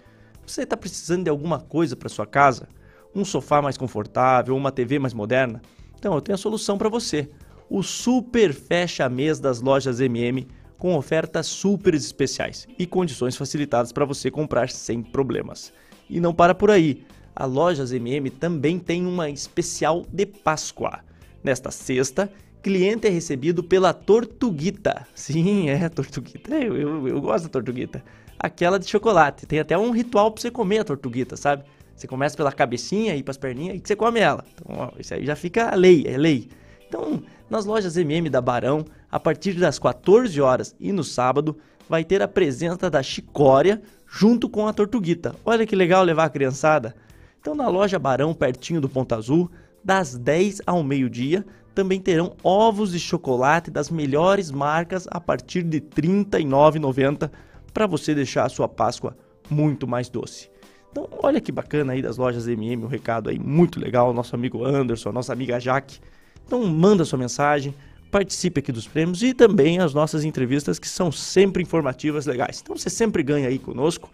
Você 0.45 0.65
tá 0.65 0.75
precisando 0.75 1.23
de 1.23 1.29
alguma 1.29 1.59
coisa 1.59 1.95
para 1.95 2.09
sua 2.09 2.25
casa? 2.25 2.67
Um 3.15 3.23
sofá 3.23 3.61
mais 3.61 3.77
confortável, 3.77 4.55
uma 4.55 4.71
TV 4.71 4.99
mais 4.99 5.13
moderna? 5.13 5.61
Então, 5.97 6.13
eu 6.13 6.21
tenho 6.21 6.35
a 6.35 6.37
solução 6.37 6.77
para 6.77 6.89
você. 6.89 7.29
O 7.69 7.81
Super 7.81 8.53
Fecha 8.53 9.07
Mês 9.07 9.39
das 9.39 9.61
lojas 9.61 10.01
MM 10.01 10.47
com 10.77 10.95
ofertas 10.95 11.47
super 11.47 11.93
especiais 11.93 12.67
e 12.77 12.85
condições 12.85 13.37
facilitadas 13.37 13.91
para 13.91 14.03
você 14.03 14.29
comprar 14.31 14.69
sem 14.69 15.01
problemas. 15.01 15.71
E 16.09 16.19
não 16.19 16.33
para 16.33 16.55
por 16.55 16.71
aí. 16.71 17.05
A 17.35 17.45
Lojas 17.45 17.93
MM 17.93 18.29
também 18.31 18.77
tem 18.77 19.05
uma 19.05 19.29
especial 19.29 20.05
de 20.11 20.25
Páscoa. 20.25 20.99
Nesta 21.43 21.71
sexta, 21.71 22.31
cliente 22.61 23.07
é 23.07 23.09
recebido 23.09 23.63
pela 23.63 23.93
Tortuguita. 23.93 25.07
Sim, 25.15 25.69
é 25.69 25.89
Tortuguita. 25.89 26.55
Eu, 26.55 26.77
eu, 26.77 27.07
eu 27.07 27.21
gosto 27.21 27.45
da 27.45 27.49
Tortuguita. 27.49 28.03
Aquela 28.39 28.79
de 28.79 28.87
chocolate. 28.87 29.45
Tem 29.45 29.59
até 29.59 29.77
um 29.77 29.91
ritual 29.91 30.31
para 30.31 30.41
você 30.41 30.51
comer 30.51 30.79
a 30.79 30.83
Tortuguita, 30.83 31.35
sabe? 31.35 31.63
Você 31.95 32.07
começa 32.07 32.35
pela 32.35 32.51
cabecinha 32.51 33.15
e 33.15 33.21
para 33.21 33.31
as 33.31 33.37
perninhas 33.37 33.77
e 33.77 33.79
que 33.79 33.87
você 33.87 33.95
come 33.95 34.19
ela. 34.19 34.43
Então, 34.53 34.75
ó, 34.75 34.91
isso 34.99 35.13
aí 35.13 35.25
já 35.25 35.35
fica 35.35 35.75
lei, 35.75 36.03
é 36.07 36.17
lei. 36.17 36.49
Então, 36.87 37.21
nas 37.49 37.65
lojas 37.65 37.95
MM 37.97 38.29
da 38.29 38.41
Barão, 38.41 38.85
a 39.11 39.19
partir 39.19 39.53
das 39.53 39.77
14 39.77 40.39
horas 40.41 40.75
e 40.79 40.91
no 40.91 41.03
sábado, 41.03 41.57
vai 41.87 42.03
ter 42.03 42.21
a 42.21 42.27
presença 42.27 42.89
da 42.89 43.03
Chicória 43.03 43.81
junto 44.07 44.49
com 44.49 44.67
a 44.67 44.73
Tortuguita. 44.73 45.35
Olha 45.45 45.65
que 45.65 45.75
legal 45.75 46.03
levar 46.03 46.25
a 46.25 46.29
criançada. 46.29 46.95
Então, 47.39 47.55
na 47.55 47.67
loja 47.67 47.99
Barão, 47.99 48.33
pertinho 48.33 48.81
do 48.81 48.89
Ponto 48.89 49.13
Azul, 49.13 49.49
das 49.83 50.17
10 50.17 50.61
ao 50.65 50.83
meio-dia, 50.83 51.45
também 51.73 51.99
terão 51.99 52.35
ovos 52.43 52.91
de 52.91 52.99
chocolate 52.99 53.71
das 53.71 53.89
melhores 53.89 54.51
marcas 54.51 55.07
a 55.09 55.19
partir 55.19 55.63
de 55.63 55.77
R$ 55.77 55.85
39,90 55.95 57.31
para 57.73 57.87
você 57.87 58.13
deixar 58.13 58.45
a 58.45 58.49
sua 58.49 58.67
Páscoa 58.67 59.15
muito 59.49 59.87
mais 59.87 60.09
doce. 60.09 60.49
Então, 60.91 61.07
olha 61.23 61.39
que 61.39 61.51
bacana 61.51 61.93
aí 61.93 62.01
das 62.01 62.17
lojas 62.17 62.47
MM, 62.47 62.83
um 62.83 62.87
recado 62.87 63.29
aí 63.29 63.39
muito 63.39 63.79
legal, 63.79 64.13
nosso 64.13 64.35
amigo 64.35 64.65
Anderson, 64.65 65.11
nossa 65.11 65.31
amiga 65.31 65.59
Jaque. 65.59 65.99
Então, 66.45 66.65
manda 66.65 67.05
sua 67.05 67.17
mensagem, 67.17 67.73
participe 68.11 68.59
aqui 68.59 68.73
dos 68.73 68.87
prêmios 68.87 69.23
e 69.23 69.33
também 69.33 69.79
as 69.79 69.93
nossas 69.93 70.25
entrevistas 70.25 70.77
que 70.77 70.89
são 70.89 71.09
sempre 71.09 71.63
informativas, 71.63 72.25
legais. 72.25 72.59
Então, 72.61 72.75
você 72.75 72.89
sempre 72.89 73.23
ganha 73.23 73.47
aí 73.47 73.57
conosco. 73.57 74.09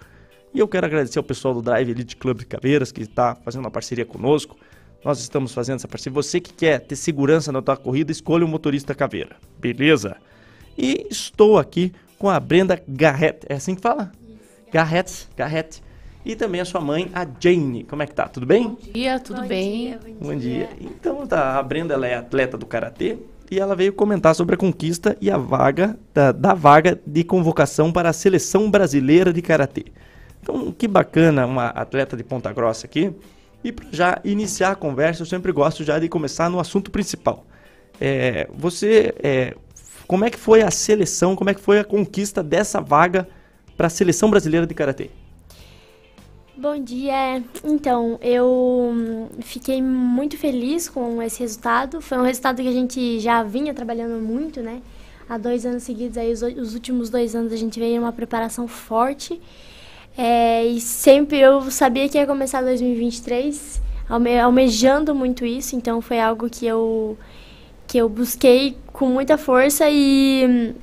E 0.54 0.60
eu 0.60 0.68
quero 0.68 0.86
agradecer 0.86 1.18
ao 1.18 1.24
pessoal 1.24 1.54
do 1.54 1.64
Drive 1.64 1.90
Elite 1.90 2.16
Club 2.16 2.40
de 2.40 2.46
Caveiras 2.46 2.92
que 2.92 3.02
está 3.02 3.36
fazendo 3.36 3.66
uma 3.66 3.72
parceria 3.72 4.06
conosco. 4.06 4.56
Nós 5.08 5.22
estamos 5.22 5.54
fazendo 5.54 5.78
essa 5.78 5.88
parceria. 5.88 6.14
Você 6.14 6.42
que 6.42 6.52
quer 6.52 6.82
ter 6.82 6.98
segurança 6.98 7.50
na 7.50 7.62
tua 7.62 7.78
corrida, 7.78 8.12
escolha 8.12 8.44
o 8.44 8.48
motorista 8.48 8.94
caveira. 8.94 9.38
Beleza? 9.58 10.18
E 10.78 11.08
estou 11.10 11.58
aqui 11.58 11.94
com 12.20 12.30
a 12.30 12.38
Brenda 12.42 12.84
Garrett. 12.86 13.46
É 13.48 13.54
assim 13.54 13.74
que 13.74 13.80
fala? 13.80 14.12
Garrett, 14.70 15.30
Garrett. 15.38 15.82
E 16.26 16.36
também 16.36 16.60
a 16.60 16.66
sua 16.66 16.82
mãe, 16.82 17.10
a 17.14 17.26
Jane. 17.40 17.86
Como 17.86 18.04
é 18.04 18.06
que 18.06 18.14
tá? 18.14 18.28
Tudo 18.28 18.46
bem? 18.46 18.64
Bom 18.68 18.78
dia, 18.94 19.18
tudo 19.18 19.46
bem? 19.46 19.98
Bom 20.20 20.36
dia. 20.36 20.72
Então, 20.82 21.26
tá, 21.26 21.58
a 21.58 21.64
Brenda 21.64 21.94
ela 21.94 22.06
é 22.06 22.16
atleta 22.16 22.58
do 22.58 22.66
karatê 22.66 23.18
e 23.50 23.62
ela 23.62 23.78
veio 23.78 23.94
comentar 23.94 24.36
sobre 24.36 24.56
a 24.56 24.58
conquista 24.58 25.16
e 25.22 25.32
a 25.32 25.38
vaga 25.38 25.98
da, 26.14 26.34
da 26.34 26.54
vaga 26.54 27.00
de 27.08 27.24
convocação 27.24 27.94
para 27.94 28.10
a 28.10 28.14
seleção 28.14 28.70
brasileira 28.70 29.32
de 29.32 29.42
karatê. 29.42 29.86
Então, 30.42 30.70
que 30.74 30.86
bacana 30.86 31.46
uma 31.46 31.68
atleta 31.68 32.18
de 32.18 32.26
Ponta 32.26 32.52
Grossa 32.52 32.86
aqui. 32.86 33.16
E 33.64 33.72
para 33.72 33.88
já 33.92 34.22
iniciar 34.24 34.72
a 34.72 34.76
conversa, 34.76 35.22
eu 35.22 35.26
sempre 35.26 35.52
gosto 35.52 35.84
já 35.84 36.00
de 36.00 36.08
começar 36.08 36.50
no 36.50 36.60
assunto 36.60 36.92
principal. 36.92 37.46
É, 38.00 38.48
você, 38.54 39.14
é, 39.22 39.56
como 40.08 40.24
é 40.24 40.30
que 40.30 40.38
foi 40.38 40.62
a 40.62 40.72
seleção, 40.72 41.36
como 41.36 41.50
é 41.50 41.54
que 41.54 41.62
foi 41.62 41.80
a 41.80 41.84
conquista 41.84 42.44
dessa 42.44 42.80
vaga 42.80 43.28
para 43.76 43.88
a 43.88 43.90
seleção 43.90 44.30
brasileira 44.30 44.66
de 44.66 44.74
karatê? 44.74 45.10
Bom 46.56 46.82
dia. 46.82 47.44
Então, 47.64 48.18
eu 48.20 48.92
hum, 48.92 49.28
fiquei 49.42 49.80
muito 49.80 50.36
feliz 50.38 50.90
com 50.90 51.22
esse 51.22 51.40
resultado. 51.40 52.02
Foi 52.02 52.18
um 52.18 52.24
resultado 52.24 52.64
que 52.64 52.68
a 52.68 52.72
gente 52.72 53.20
já 53.20 53.44
vinha 53.44 53.76
trabalhando 53.76 54.20
muito, 54.20 54.62
né? 54.62 54.82
Há 55.30 55.38
dois 55.38 55.68
anos 55.68 55.84
seguidos, 55.84 56.18
aí 56.18 56.32
os, 56.32 56.42
os 56.42 56.74
últimos 56.74 57.12
dois 57.12 57.36
anos 57.36 57.54
a 57.54 57.58
gente 57.58 57.80
veio 57.80 58.02
uma 58.02 58.12
preparação 58.12 58.68
forte. 58.68 59.40
É, 60.18 60.66
e 60.66 60.82
sempre 60.82 61.40
eu 61.40 61.70
sabia 61.70 62.10
que 62.10 62.18
ia 62.18 62.26
começar 62.26 62.62
2023, 62.62 63.82
alme 64.10 64.40
almejando 64.40 65.14
muito 65.14 65.46
isso. 65.46 65.76
Então, 65.76 66.02
foi 66.02 66.20
algo 66.20 66.50
que 66.50 66.66
eu 66.66 67.18
que 67.88 67.98
eu 67.98 68.10
busquei 68.10 68.78
com 68.92 69.08
muita 69.08 69.38
força 69.38 69.90
e 69.90 70.76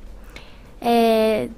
é, 0.81 1.49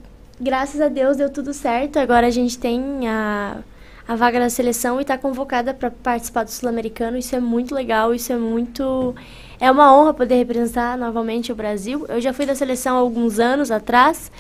graças 0.42 0.82
a 0.82 0.90
Deus 0.90 1.18
deu 1.18 1.30
tudo 1.32 1.54
certo. 1.54 1.98
Agora 2.00 2.28
a 2.28 2.32
gente 2.32 2.58
tem 2.58 3.08
a 3.08 3.60
a 4.08 4.16
vaga 4.16 4.40
da 4.40 4.50
seleção 4.50 5.00
e 5.00 5.02
está 5.02 5.18
convocada 5.18 5.74
para 5.74 5.92
participar 5.92 6.46
do 6.46 6.52
Sul-Americano. 6.52 7.18
Isso 7.18 7.36
é 7.36 7.40
muito 7.42 7.76
legal, 7.76 8.14
isso 8.14 8.32
é 8.32 8.38
muito. 8.38 9.14
É 9.60 9.70
uma 9.70 9.94
honra 9.96 10.14
poder 10.14 10.36
representar 10.36 10.98
novamente 10.98 11.52
o 11.52 11.56
Brasil. 11.56 12.06
Eu 12.08 12.22
já 12.22 12.32
fui 12.32 12.46
da 12.46 12.56
seleção 12.56 12.96
alguns 12.96 13.38
anos 13.38 13.70
atrás, 13.70 14.32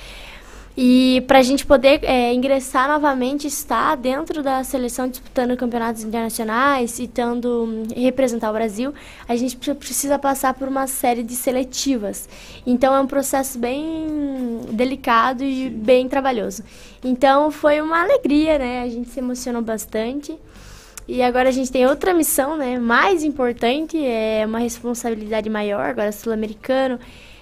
E 0.79 1.23
para 1.25 1.39
a 1.39 1.41
gente 1.41 1.65
poder 1.65 2.01
é, 2.03 2.31
ingressar 2.31 2.87
novamente, 2.87 3.47
estar 3.47 3.97
dentro 3.97 4.43
da 4.43 4.63
seleção 4.63 5.09
disputando 5.09 5.57
campeonatos 5.57 6.03
internacionais 6.03 6.99
e 6.99 7.07
tendo, 7.07 7.87
representar 7.95 8.51
o 8.51 8.53
Brasil, 8.53 8.93
a 9.27 9.35
gente 9.35 9.57
pre- 9.57 9.73
precisa 9.73 10.19
passar 10.19 10.53
por 10.53 10.67
uma 10.67 10.85
série 10.85 11.23
de 11.23 11.33
seletivas. 11.33 12.29
Então 12.63 12.93
é 12.93 12.99
um 12.99 13.07
processo 13.07 13.57
bem 13.57 14.59
delicado 14.71 15.43
e 15.43 15.67
bem 15.67 16.07
trabalhoso. 16.07 16.63
Então 17.03 17.49
foi 17.49 17.81
uma 17.81 18.03
alegria, 18.03 18.59
né? 18.59 18.83
A 18.83 18.87
gente 18.87 19.09
se 19.09 19.17
emocionou 19.19 19.63
bastante. 19.63 20.37
E 21.07 21.23
agora 21.23 21.49
a 21.49 21.51
gente 21.51 21.71
tem 21.71 21.87
outra 21.87 22.13
missão, 22.13 22.55
né? 22.55 22.77
Mais 22.77 23.23
importante, 23.23 23.97
é 23.97 24.43
uma 24.45 24.59
responsabilidade 24.59 25.49
maior, 25.49 25.89
agora 25.89 26.11
sul-americano. 26.11 26.99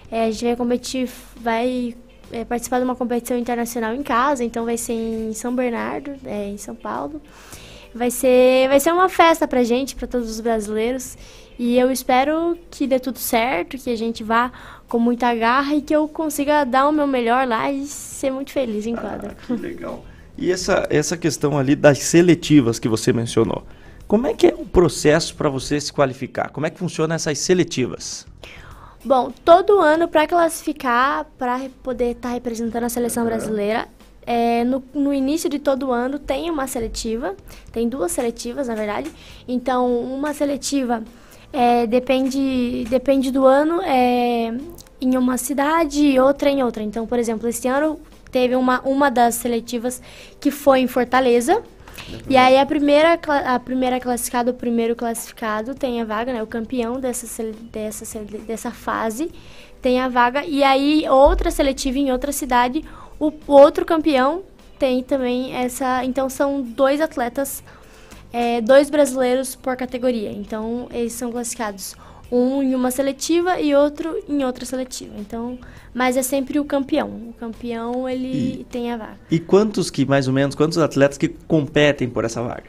É, 0.10 0.24
a 0.24 0.32
gente 0.32 0.45
vai 0.45 0.56
competir, 0.56 1.10
vai 1.36 1.95
é, 2.32 2.46
participar 2.46 2.80
de 2.80 2.86
uma 2.86 2.96
competição 2.96 3.38
internacional 3.38 3.94
em 3.94 4.04
casa, 4.04 4.44
então 4.44 4.66
vai 4.66 4.78
ser 4.78 4.94
em 4.94 5.34
São 5.34 5.56
Bernardo, 5.56 6.12
é, 6.26 6.50
em 6.50 6.58
São 6.58 6.76
Paulo. 6.76 7.22
Vai 7.94 8.12
ser, 8.12 8.68
vai 8.68 8.80
ser 8.80 8.92
uma 8.92 9.08
festa 9.08 9.48
pra 9.48 9.64
gente, 9.64 9.96
pra 9.96 10.06
todos 10.06 10.30
os 10.30 10.42
brasileiros. 10.42 11.18
E 11.58 11.78
eu 11.78 11.90
espero 11.90 12.58
que 12.70 12.86
dê 12.86 13.00
tudo 13.00 13.18
certo, 13.18 13.78
que 13.78 13.90
a 13.90 13.96
gente 13.96 14.24
vá 14.24 14.52
com 14.90 15.00
muita 15.00 15.34
garra 15.34 15.76
e 15.76 15.82
que 15.82 15.96
eu 15.96 16.08
consiga 16.08 16.66
dar 16.66 16.88
o 16.88 16.92
meu 16.92 17.08
melhor 17.08 17.48
lá 17.48 17.72
e 17.72 17.86
ser 17.86 18.32
muito 18.32 18.52
feliz 18.52 18.86
em 18.86 18.96
quadra. 18.96 19.36
Que 19.48 19.54
legal. 19.54 20.04
E 20.38 20.52
essa, 20.52 20.86
essa 20.90 21.16
questão 21.16 21.58
ali 21.58 21.76
das 21.76 22.00
seletivas 22.00 22.78
que 22.78 22.90
você 22.90 23.14
mencionou. 23.14 23.64
Como 24.08 24.28
é 24.28 24.34
que 24.34 24.48
é 24.48 24.54
o 24.54 24.66
processo 24.66 25.34
para 25.36 25.50
você 25.50 25.80
se 25.80 25.92
qualificar? 25.92 26.50
Como 26.50 26.68
é 26.68 26.70
que 26.70 26.78
funciona 26.78 27.16
essas 27.16 27.40
seletivas? 27.40 28.28
Bom, 29.06 29.32
todo 29.45 29.80
ano 29.80 30.07
para 30.07 30.26
classificar, 30.26 31.27
para 31.38 31.69
poder 31.84 32.14
estar 32.14 32.30
representando 32.30 32.86
a 32.86 32.90
seleção 32.90 33.23
brasileira, 33.23 33.88
é, 34.26 34.64
no, 34.64 34.84
no 34.95 35.14
início 35.14 35.48
de 35.48 35.60
todo 35.60 35.91
ano 35.91 36.18
tem 36.18 36.49
uma 36.49 36.65
seletiva, 36.65 37.36
tem 37.72 37.88
duas 37.88 38.11
seletivas, 38.11 38.68
na 38.68 38.73
verdade. 38.73 39.11
Então, 39.48 39.95
uma 39.95 40.34
seletiva 40.34 41.03
é, 41.53 41.86
depende, 41.86 42.86
depende 42.90 43.30
do 43.30 43.45
ano 43.45 43.80
é, 43.84 44.52
em 44.99 45.15
uma 45.15 45.38
cidade 45.38 46.03
e 46.03 46.19
outra 46.19 46.49
em 46.49 46.64
outra. 46.64 46.82
Então, 46.82 47.06
por 47.06 47.19
exemplo, 47.19 47.48
esse 47.48 47.68
ano 47.68 47.99
teve 48.32 48.56
uma, 48.56 48.82
uma 48.82 49.11
das 49.11 49.36
seletivas 49.36 50.02
que 50.40 50.49
foi 50.49 50.80
em 50.80 50.88
Fortaleza. 50.88 51.61
E 52.30 52.36
aí 52.38 52.58
a 52.58 52.66
primeira, 52.66 53.20
a 53.46 53.60
primeira 53.60 54.00
classificada, 54.00 54.52
o 54.52 54.54
primeiro 54.54 54.96
classificado 54.96 55.74
tem 55.74 56.02
a 56.02 56.06
vaga, 56.06 56.34
né? 56.34 56.44
O 56.44 56.48
campeão 56.48 57.00
dessa, 57.00 57.52
dessa, 57.72 58.20
dessa 58.46 58.72
fase 58.72 59.32
tem 59.82 60.00
a 60.00 60.08
vaga. 60.08 60.46
E 60.46 60.64
aí 60.64 61.08
outra 61.10 61.52
seletiva 61.52 61.98
em 61.98 62.12
outra 62.12 62.32
cidade, 62.32 62.84
o, 63.20 63.32
o 63.48 63.54
outro 63.54 63.86
campeão 63.86 64.44
tem 64.78 65.04
também 65.04 65.56
essa. 65.56 66.04
Então 66.04 66.30
são 66.30 66.62
dois 66.62 67.02
atletas, 67.02 67.64
é, 68.32 68.62
dois 68.62 68.90
brasileiros 68.90 69.56
por 69.56 69.76
categoria. 69.76 70.32
Então 70.32 70.88
eles 70.92 71.14
são 71.14 71.32
classificados 71.32 71.96
um 72.32 72.62
em 72.62 72.76
uma 72.76 72.92
seletiva 72.92 73.60
e 73.60 73.76
outro 73.76 74.18
em 74.28 74.44
outra 74.44 74.66
seletiva. 74.66 75.14
Então, 75.18 75.58
mas 75.94 76.18
é 76.18 76.24
sempre 76.24 76.60
o 76.60 76.66
campeão. 76.66 77.10
O 77.30 77.34
campeão 77.34 78.08
ele 78.08 78.66
tem 78.70 78.92
a 78.92 78.98
vaga. 78.98 79.20
E 79.30 79.40
quantos 79.40 79.90
que, 79.90 80.06
mais 80.06 80.28
ou 80.28 80.34
menos, 80.34 80.56
quantos 80.56 80.78
atletas 80.78 81.18
que 81.18 81.30
competem 81.30 82.10
por 82.10 82.26
essa 82.26 82.42
vaga? 82.42 82.64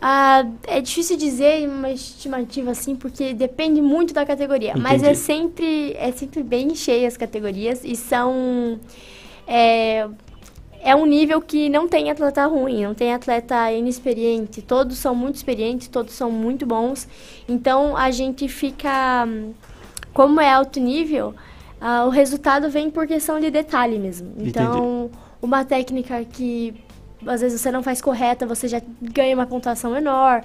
Ah, 0.00 0.46
é 0.66 0.80
difícil 0.80 1.16
dizer 1.16 1.68
uma 1.68 1.90
estimativa 1.90 2.70
assim, 2.70 2.94
porque 2.94 3.34
depende 3.34 3.82
muito 3.82 4.14
da 4.14 4.24
categoria. 4.24 4.74
Mas 4.76 5.02
é 5.02 5.06
Entendi. 5.06 5.18
sempre, 5.18 5.92
é 5.94 6.12
sempre 6.12 6.42
bem 6.42 6.74
cheia 6.74 7.08
as 7.08 7.16
categorias 7.16 7.82
e 7.84 7.96
são. 7.96 8.78
É, 9.46 10.08
é 10.82 10.94
um 10.94 11.06
nível 11.06 11.40
que 11.40 11.68
não 11.68 11.88
tem 11.88 12.10
atleta 12.10 12.46
ruim, 12.46 12.84
não 12.84 12.94
tem 12.94 13.12
atleta 13.12 13.70
inexperiente. 13.72 14.62
Todos 14.62 14.98
são 14.98 15.14
muito 15.14 15.36
experientes, 15.36 15.88
todos 15.88 16.14
são 16.14 16.30
muito 16.30 16.66
bons. 16.66 17.08
Então 17.48 17.96
a 17.96 18.10
gente 18.10 18.48
fica. 18.48 19.26
Como 20.12 20.40
é 20.40 20.50
alto 20.50 20.80
nível, 20.80 21.34
ah, 21.80 22.04
o 22.04 22.08
resultado 22.08 22.68
vem 22.70 22.90
por 22.90 23.06
questão 23.06 23.38
de 23.38 23.50
detalhe 23.50 23.98
mesmo. 23.98 24.30
Entendi. 24.30 24.48
Então, 24.48 25.10
uma 25.40 25.64
técnica 25.64 26.24
que 26.24 26.74
às 27.26 27.40
vezes 27.40 27.60
você 27.60 27.70
não 27.70 27.82
faz 27.82 28.00
correta, 28.00 28.46
você 28.46 28.68
já 28.68 28.80
ganha 29.00 29.34
uma 29.34 29.46
pontuação 29.46 29.92
menor. 29.92 30.42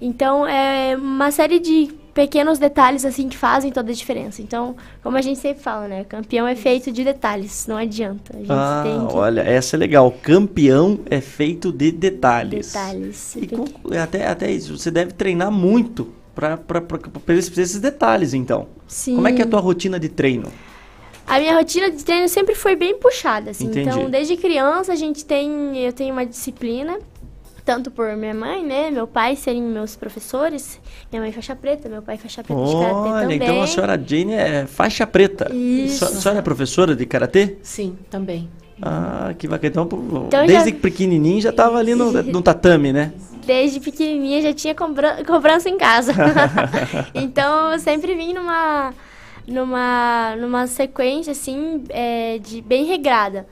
Então, 0.00 0.46
é 0.46 0.96
uma 0.96 1.30
série 1.30 1.58
de 1.58 1.88
pequenos 2.12 2.58
detalhes 2.58 3.04
assim 3.04 3.28
que 3.28 3.36
fazem 3.36 3.70
toda 3.70 3.90
a 3.90 3.94
diferença. 3.94 4.40
Então, 4.40 4.74
como 5.02 5.16
a 5.18 5.22
gente 5.22 5.38
sempre 5.38 5.62
fala, 5.62 5.86
né? 5.86 6.04
Campeão 6.04 6.46
é 6.46 6.54
feito 6.54 6.90
de 6.90 7.04
detalhes, 7.04 7.66
não 7.66 7.76
adianta. 7.76 8.34
A 8.34 8.38
gente 8.38 8.50
Ah, 8.50 8.80
tem 8.84 9.06
que 9.06 9.14
olha, 9.14 9.40
essa 9.42 9.76
é 9.76 9.78
legal. 9.78 10.10
Campeão 10.22 11.00
é 11.10 11.20
feito 11.20 11.70
de 11.72 11.92
detalhes. 11.92 12.72
detalhes. 12.72 13.36
E 13.36 13.46
com- 13.46 13.66
até, 14.02 14.26
até 14.26 14.50
isso, 14.50 14.76
você 14.78 14.90
deve 14.90 15.12
treinar 15.12 15.50
muito 15.50 16.08
para 16.34 16.58
esses 17.28 17.80
detalhes, 17.80 18.34
então. 18.34 18.66
Sim. 18.86 19.14
Como 19.16 19.28
é 19.28 19.32
que 19.32 19.42
é 19.42 19.44
a 19.44 19.48
tua 19.48 19.60
rotina 19.60 19.98
de 19.98 20.08
treino? 20.08 20.50
A 21.26 21.38
minha 21.38 21.54
rotina 21.56 21.90
de 21.90 22.04
treino 22.04 22.28
sempre 22.28 22.54
foi 22.54 22.76
bem 22.76 22.96
puxada, 22.98 23.50
assim. 23.50 23.66
Entendi. 23.66 23.88
Então, 23.88 24.08
desde 24.10 24.36
criança 24.36 24.92
a 24.92 24.96
gente 24.96 25.24
tem, 25.24 25.76
eu 25.78 25.92
tenho 25.92 26.12
uma 26.12 26.24
disciplina, 26.24 26.98
tanto 27.64 27.90
por 27.90 28.16
minha 28.16 28.32
mãe, 28.34 28.64
né, 28.64 28.90
meu 28.92 29.06
pai 29.08 29.34
serem 29.34 29.60
meus 29.62 29.96
professores, 29.96 30.80
minha 31.10 31.20
mãe 31.20 31.32
faixa 31.32 31.56
preta, 31.56 31.88
meu 31.88 32.00
pai 32.00 32.16
faixa 32.16 32.44
preta 32.44 32.64
de 32.64 32.72
karatê 32.72 32.94
Olha, 32.94 33.20
também. 33.22 33.36
então 33.42 33.60
a 33.62 33.66
senhora 33.66 34.00
Jane 34.06 34.34
é 34.34 34.66
faixa 34.66 35.04
preta. 35.06 35.52
Isso. 35.52 36.04
A 36.04 36.08
senhora 36.08 36.38
é 36.38 36.42
professora 36.42 36.94
de 36.94 37.04
karatê? 37.04 37.56
Sim, 37.62 37.96
também. 38.08 38.48
Ah, 38.80 39.34
que 39.36 39.48
bacana. 39.48 39.68
Então, 39.70 39.88
Então 40.28 40.46
desde 40.46 40.70
já- 40.70 40.76
pequenininho 40.76 41.40
já 41.40 41.50
tava 41.50 41.78
ali 41.78 41.94
no, 41.94 42.12
no 42.12 42.42
tatame, 42.42 42.92
né? 42.92 43.12
Desde 43.46 43.80
pequenininha 43.80 44.42
já 44.42 44.52
tinha 44.52 44.74
cobran- 44.74 45.24
cobrança 45.24 45.68
em 45.68 45.78
casa. 45.78 46.12
então 47.14 47.72
eu 47.72 47.78
sempre 47.78 48.14
vim 48.14 48.34
numa, 48.34 48.92
numa, 49.46 50.34
numa 50.36 50.66
sequência 50.66 51.30
assim, 51.32 51.84
é, 51.90 52.38
de 52.38 52.60
bem 52.60 52.84
regrada. 52.84 53.46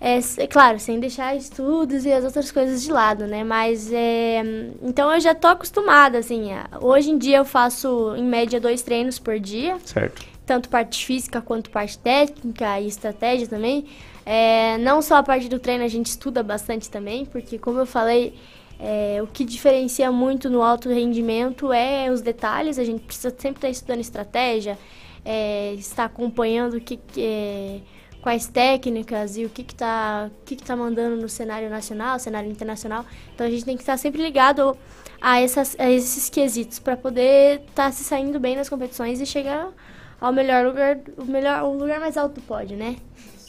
É, 0.00 0.18
é 0.38 0.46
claro, 0.46 0.80
sem 0.80 0.98
deixar 0.98 1.36
estudos 1.36 2.06
e 2.06 2.12
as 2.12 2.24
outras 2.24 2.50
coisas 2.50 2.82
de 2.82 2.90
lado, 2.90 3.26
né? 3.26 3.44
Mas 3.44 3.92
é, 3.92 4.42
então 4.82 5.12
eu 5.12 5.20
já 5.20 5.34
tô 5.34 5.46
acostumada, 5.48 6.18
assim. 6.18 6.52
a- 6.52 6.68
Hoje 6.80 7.10
em 7.10 7.18
dia 7.18 7.36
eu 7.38 7.44
faço 7.44 8.14
em 8.16 8.24
média 8.24 8.58
dois 8.58 8.80
treinos 8.80 9.18
por 9.18 9.38
dia 9.38 9.76
Certo. 9.84 10.24
tanto 10.46 10.70
parte 10.70 11.04
física 11.04 11.42
quanto 11.42 11.68
parte 11.70 11.98
técnica 11.98 12.80
e 12.80 12.86
estratégia 12.88 13.46
também. 13.46 13.86
É, 14.24 14.78
não 14.78 15.02
só 15.02 15.16
a 15.16 15.22
parte 15.22 15.48
do 15.48 15.58
treino 15.58 15.84
a 15.84 15.88
gente 15.88 16.06
estuda 16.06 16.42
bastante 16.42 16.88
também, 16.88 17.26
porque 17.26 17.58
como 17.58 17.78
eu 17.80 17.86
falei, 17.86 18.34
é, 18.82 19.20
o 19.22 19.26
que 19.26 19.44
diferencia 19.44 20.10
muito 20.10 20.48
no 20.48 20.62
alto 20.62 20.88
rendimento 20.88 21.72
é 21.72 22.10
os 22.10 22.20
detalhes. 22.22 22.78
A 22.78 22.84
gente 22.84 23.02
precisa 23.02 23.28
sempre 23.36 23.58
estar 23.58 23.68
estudando 23.68 24.00
estratégia, 24.00 24.78
é, 25.24 25.74
estar 25.74 26.04
acompanhando 26.06 26.80
que, 26.80 26.96
que 26.96 27.22
é, 27.22 27.80
quais 28.22 28.46
técnicas 28.46 29.36
e 29.36 29.44
o 29.44 29.50
que 29.50 29.62
está 29.62 30.30
que 30.44 30.56
que 30.56 30.64
tá 30.64 30.74
mandando 30.74 31.20
no 31.20 31.28
cenário 31.28 31.68
nacional, 31.68 32.18
cenário 32.18 32.50
internacional. 32.50 33.04
Então 33.34 33.46
a 33.46 33.50
gente 33.50 33.64
tem 33.64 33.76
que 33.76 33.82
estar 33.82 33.96
sempre 33.98 34.22
ligado 34.22 34.76
a, 35.20 35.40
essas, 35.40 35.76
a 35.78 35.90
esses 35.90 36.30
quesitos 36.30 36.78
para 36.78 36.96
poder 36.96 37.62
estar 37.68 37.92
se 37.92 38.02
saindo 38.02 38.40
bem 38.40 38.56
nas 38.56 38.68
competições 38.68 39.20
e 39.20 39.26
chegar 39.26 39.68
ao 40.18 40.32
melhor 40.32 40.64
lugar, 40.66 40.98
o 41.18 41.24
melhor, 41.24 41.62
o 41.64 41.74
lugar 41.74 42.00
mais 42.00 42.16
alto 42.16 42.40
pode, 42.42 42.76
né? 42.76 42.96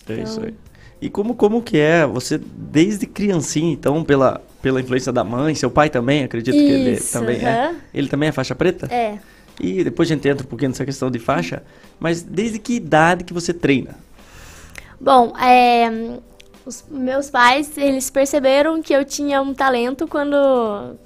É 0.09 0.13
isso 0.21 0.39
Então- 0.39 0.43
aí. 0.45 0.55
E 1.01 1.09
como, 1.09 1.33
como 1.33 1.63
que 1.63 1.77
é? 1.79 2.05
Você, 2.05 2.37
desde 2.37 3.07
criancinha, 3.07 3.73
então, 3.73 4.03
pela, 4.03 4.39
pela 4.61 4.79
influência 4.79 5.11
da 5.11 5.23
mãe, 5.23 5.55
seu 5.55 5.71
pai 5.71 5.89
também, 5.89 6.23
acredito 6.23 6.53
que 6.53 6.59
ele 6.59 6.91
Isso, 6.91 7.13
também 7.13 7.37
é. 7.45 7.75
Ele 7.93 8.07
também 8.07 8.29
é 8.29 8.31
faixa 8.31 8.55
preta? 8.55 8.87
É. 8.93 9.17
E 9.59 9.83
depois 9.83 10.09
a 10.09 10.13
gente 10.13 10.27
entra 10.27 10.45
um 10.45 10.49
pouquinho 10.49 10.69
nessa 10.69 10.85
questão 10.85 11.11
de 11.11 11.19
faixa, 11.19 11.63
mas 11.99 12.21
desde 12.21 12.59
que 12.59 12.73
idade 12.73 13.23
que 13.23 13.33
você 13.33 13.53
treina? 13.53 13.95
Bom, 14.99 15.33
é, 15.37 16.19
os 16.65 16.85
meus 16.89 17.29
pais, 17.29 17.77
eles 17.77 18.09
perceberam 18.09 18.81
que 18.81 18.93
eu 18.93 19.03
tinha 19.03 19.41
um 19.41 19.53
talento 19.53 20.07
quando 20.07 20.35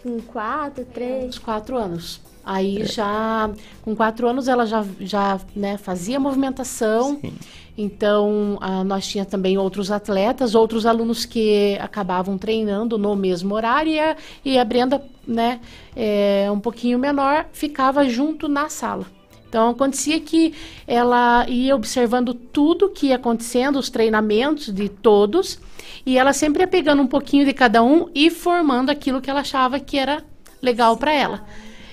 com 0.04 0.20
quatro, 0.22 0.86
três... 0.86 1.26
Uns 1.26 1.40
quatro 1.40 1.78
anos. 1.78 2.22
Aí 2.46 2.86
já, 2.86 3.50
com 3.82 3.96
quatro 3.96 4.28
anos, 4.28 4.48
ela 4.48 4.68
já, 4.68 4.86
já 5.00 5.40
né, 5.56 5.78
fazia 5.78 6.20
movimentação. 6.20 7.20
Então, 7.78 8.58
ah, 8.62 8.84
nós 8.84 9.06
tinha 9.06 9.26
também 9.26 9.58
outros 9.58 9.92
atletas, 9.92 10.56
outros 10.56 10.86
alunos 10.86 11.26
que 11.26 11.78
acabavam 11.82 12.38
treinando 12.38 12.98
no 12.98 13.16
mesmo 13.16 13.54
horário 13.54 13.92
e 13.92 14.00
a, 14.00 14.16
e 14.46 14.58
a 14.58 14.64
Brenda, 14.64 15.04
né, 15.28 15.60
é, 15.96 16.50
um 16.52 16.60
pouquinho 16.60 16.98
menor, 16.98 17.48
ficava 17.52 18.08
junto 18.08 18.48
na 18.48 18.70
sala. 18.70 19.06
Então, 19.50 19.70
acontecia 19.70 20.20
que 20.20 20.54
ela 20.88 21.46
ia 21.50 21.76
observando 21.76 22.34
tudo 22.34 22.90
que 22.90 23.08
ia 23.08 23.18
acontecendo, 23.18 23.78
os 23.78 23.90
treinamentos 23.90 24.74
de 24.74 24.90
todos, 24.90 25.60
e 26.06 26.18
ela 26.18 26.34
sempre 26.34 26.64
ia 26.64 26.68
pegando 26.68 27.02
um 27.02 27.08
pouquinho 27.08 27.46
de 27.46 27.54
cada 27.54 27.84
um 27.84 28.10
e 28.16 28.30
formando 28.30 28.90
aquilo 28.90 29.22
que 29.22 29.30
ela 29.30 29.42
achava 29.42 29.80
que 29.80 29.98
era 29.98 30.24
legal 30.62 30.98
para 30.98 31.14
ela. 31.14 31.46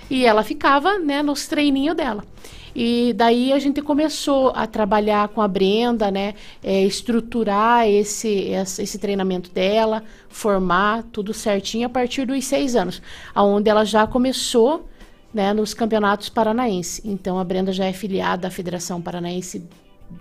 E 0.08 0.24
ela 0.24 0.42
ficava, 0.42 0.98
né, 0.98 1.22
nos 1.22 1.46
treininhos 1.46 1.96
dela. 1.96 2.24
E 2.74 3.12
daí 3.14 3.52
a 3.52 3.58
gente 3.58 3.82
começou 3.82 4.52
a 4.54 4.66
trabalhar 4.66 5.28
com 5.28 5.40
a 5.40 5.48
Brenda, 5.48 6.10
né? 6.10 6.34
é, 6.62 6.82
estruturar 6.82 7.88
esse, 7.88 8.50
esse, 8.78 8.98
treinamento 8.98 9.50
dela, 9.50 10.02
formar 10.28 11.02
tudo 11.12 11.34
certinho 11.34 11.86
a 11.86 11.90
partir 11.90 12.26
dos 12.26 12.44
seis 12.44 12.76
anos, 12.76 13.02
aonde 13.34 13.68
ela 13.68 13.84
já 13.84 14.06
começou 14.06 14.88
né, 15.34 15.52
nos 15.52 15.74
campeonatos 15.74 16.28
paranaenses. 16.28 17.02
Então 17.04 17.38
a 17.38 17.44
Brenda 17.44 17.72
já 17.72 17.84
é 17.84 17.92
filiada 17.92 18.48
à 18.48 18.50
Federação 18.50 19.00
Paranaense 19.00 19.62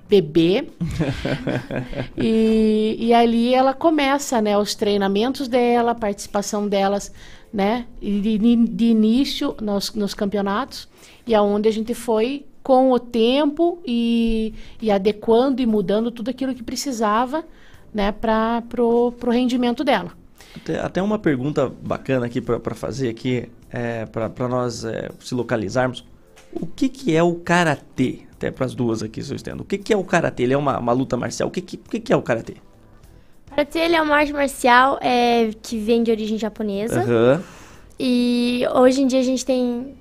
BB. 0.10 0.70
e, 2.18 2.98
e 3.00 3.14
ali 3.14 3.54
ela 3.54 3.74
começa, 3.74 4.42
né, 4.42 4.58
os 4.58 4.76
treinamentos 4.76 5.48
dela, 5.48 5.92
a 5.92 5.96
participação 5.96 6.68
delas, 6.68 7.12
né, 7.54 7.86
de, 8.02 8.38
de 8.38 8.86
início 8.86 9.56
nos, 9.62 9.94
nos 9.94 10.14
campeonatos 10.14 10.90
e 11.32 11.36
aonde 11.36 11.70
a 11.70 11.72
gente 11.72 11.94
foi 11.94 12.46
com 12.62 12.92
o 12.92 13.00
tempo 13.00 13.80
e, 13.86 14.54
e 14.82 14.92
adequando 14.92 15.62
e 15.62 15.66
mudando 15.66 16.12
tudo 16.12 16.30
aquilo 16.30 16.54
que 16.54 16.62
precisava, 16.62 17.46
né, 17.94 18.12
para 18.12 18.62
pro, 18.68 19.14
pro 19.14 19.32
rendimento 19.32 19.82
dela. 19.84 20.12
Até, 20.56 20.80
até 20.80 21.02
uma 21.02 21.18
pergunta 21.18 21.72
bacana 21.82 22.26
aqui 22.26 22.42
para 22.42 22.76
fazer 22.76 23.08
aqui, 23.08 23.50
é, 23.70 24.06
para 24.06 24.50
nós 24.50 24.84
é, 24.84 25.10
se 25.22 25.34
localizarmos. 25.34 26.06
O 26.54 26.68
que, 26.68 26.90
que 26.90 27.16
é 27.16 27.24
o 27.24 27.36
karatê? 27.36 28.20
Até 28.34 28.52
para 28.52 28.66
as 28.66 28.76
duas 28.76 29.02
aqui, 29.02 29.24
se 29.24 29.32
eu 29.32 29.38
estendo. 29.38 29.64
O 29.64 29.66
que, 29.66 29.78
que 29.78 29.94
é 29.94 29.98
o 29.98 30.04
karatê? 30.04 30.44
Ele 30.44 30.54
é 30.54 30.58
uma, 30.58 30.78
uma 30.78 30.92
luta 30.92 31.16
marcial. 31.16 31.48
O 31.48 31.52
que, 31.52 31.62
que, 31.62 31.78
o 31.78 31.90
que, 31.90 32.00
que 32.02 32.12
é 32.12 32.18
o 32.18 32.22
karatê? 32.22 32.56
Karatê 33.50 33.80
ele 33.80 33.96
é 33.96 34.02
uma 34.02 34.18
arte 34.18 34.34
marcial 34.34 35.00
é, 35.02 35.52
que 35.64 35.78
vem 35.78 36.04
de 36.04 36.12
origem 36.12 36.38
japonesa. 36.38 37.02
Aham. 37.02 37.42
E 38.04 38.64
hoje 38.74 39.04
em 39.04 39.06
dia 39.06 39.20
a 39.20 39.24
gente 39.24 39.46
tem. 39.46 39.94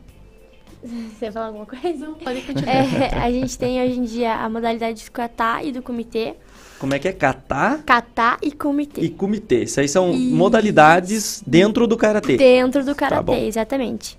Você 0.85 1.27
vai 1.27 1.33
falar 1.33 1.47
alguma 1.47 1.67
coisa? 1.67 2.07
Pode 2.25 2.41
continuar. 2.43 2.73
É, 2.73 3.15
a 3.23 3.31
gente 3.31 3.59
tem 3.59 3.83
hoje 3.83 3.99
em 3.99 4.05
dia 4.05 4.35
a 4.35 4.49
modalidade 4.49 5.05
do 5.05 5.11
kata 5.11 5.63
e 5.63 5.73
do 5.73 5.83
comitê. 5.83 6.35
Como 6.79 6.95
é 6.95 6.99
que 6.99 7.09
é? 7.09 7.13
Kata 7.13 7.83
Kata 7.85 8.39
e 8.43 8.51
comitê. 8.53 9.03
e 9.03 9.11
kumite. 9.11 9.65
Isso 9.65 9.79
aí 9.81 9.89
são 9.89 10.13
Isso. 10.13 10.35
modalidades 10.35 11.43
dentro 11.47 11.87
do 11.87 11.97
karatê. 11.97 12.37
Dentro 12.39 12.83
do 12.83 12.95
Tá 12.95 13.09
karatê, 13.09 13.47
exatamente. 13.47 14.19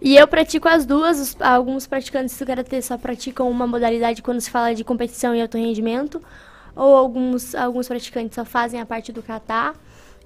E 0.00 0.16
eu 0.16 0.26
pratico 0.26 0.68
as 0.68 0.86
duas. 0.86 1.20
os- 1.20 1.36
alguns 1.40 1.86
praticantes 1.86 2.38
do 2.38 2.46
karatê 2.46 2.80
só 2.80 2.96
praticam 2.96 3.50
uma 3.50 3.66
modalidade 3.66 4.22
quando 4.22 4.40
se 4.40 4.50
fala 4.50 4.74
de 4.74 4.84
competição 4.84 5.34
e 5.34 5.42
alto 5.42 5.58
rendimento. 5.58 6.22
Ou 6.74 6.94
alguns, 6.96 7.54
alguns 7.54 7.88
praticantes 7.88 8.34
só 8.34 8.44
fazem 8.44 8.80
a 8.80 8.86
parte 8.86 9.12
do 9.12 9.22
kata. 9.22 9.74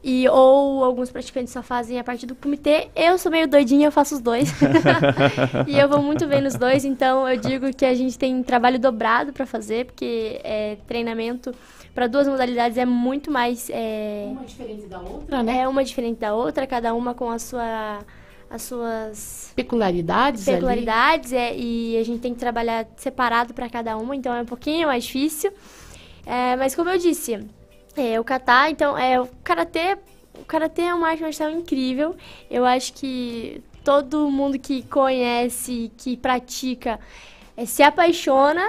E, 0.02 0.26
ou 0.28 0.82
alguns 0.82 1.10
praticantes 1.10 1.52
só 1.52 1.62
fazem 1.62 1.98
a 1.98 2.04
parte 2.04 2.24
do 2.24 2.34
comitê. 2.34 2.88
Eu 2.96 3.18
sou 3.18 3.30
meio 3.30 3.46
doidinha, 3.46 3.88
eu 3.88 3.92
faço 3.92 4.14
os 4.14 4.20
dois. 4.20 4.50
e 5.68 5.78
eu 5.78 5.88
vou 5.88 6.02
muito 6.02 6.26
bem 6.26 6.40
nos 6.40 6.54
dois, 6.54 6.84
então 6.84 7.28
eu 7.28 7.36
digo 7.36 7.70
que 7.74 7.84
a 7.84 7.94
gente 7.94 8.18
tem 8.18 8.42
trabalho 8.42 8.78
dobrado 8.78 9.32
para 9.32 9.44
fazer, 9.44 9.86
porque 9.86 10.40
é, 10.42 10.76
treinamento 10.86 11.54
para 11.94 12.06
duas 12.06 12.26
modalidades 12.26 12.78
é 12.78 12.86
muito 12.86 13.30
mais. 13.30 13.68
É, 13.70 14.28
Uma 14.30 14.44
diferente 14.44 14.86
da 14.86 15.00
outra, 15.00 15.42
né? 15.42 15.58
é 15.58 15.68
uma 15.68 15.84
diferente 15.84 16.18
da 16.18 16.34
outra, 16.34 16.66
cada 16.66 16.94
uma 16.94 17.12
com 17.12 17.28
a 17.30 17.38
sua, 17.38 17.98
as 18.48 18.62
suas 18.62 19.52
Peculiaridades, 19.54 20.48
ali. 20.48 20.56
peculiaridades, 20.56 21.32
é, 21.32 21.54
e 21.54 21.98
a 21.98 22.04
gente 22.04 22.20
tem 22.20 22.32
que 22.32 22.40
trabalhar 22.40 22.86
separado 22.96 23.52
para 23.52 23.68
cada 23.68 23.98
uma, 23.98 24.16
então 24.16 24.34
é 24.34 24.40
um 24.40 24.46
pouquinho 24.46 24.86
mais 24.86 25.04
difícil. 25.04 25.52
É, 26.24 26.56
mas 26.56 26.74
como 26.74 26.88
eu 26.88 26.96
disse, 26.96 27.38
é, 27.96 28.18
o 28.20 28.24
kata, 28.24 28.70
então, 28.70 28.96
é, 28.96 29.20
o 29.20 29.26
karatê, 29.42 29.98
o 30.34 30.44
karatê 30.44 30.82
é 30.82 30.94
uma 30.94 31.08
arte 31.08 31.22
marcial 31.22 31.50
incrível. 31.50 32.16
Eu 32.50 32.64
acho 32.64 32.92
que 32.92 33.62
todo 33.84 34.30
mundo 34.30 34.58
que 34.58 34.82
conhece, 34.82 35.90
que 35.96 36.16
pratica, 36.16 37.00
é, 37.56 37.64
se 37.64 37.82
apaixona 37.82 38.64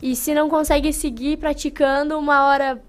e 0.00 0.16
se 0.16 0.34
não 0.34 0.48
consegue 0.48 0.92
seguir 0.92 1.36
praticando, 1.36 2.18
uma 2.18 2.46
hora 2.46 2.82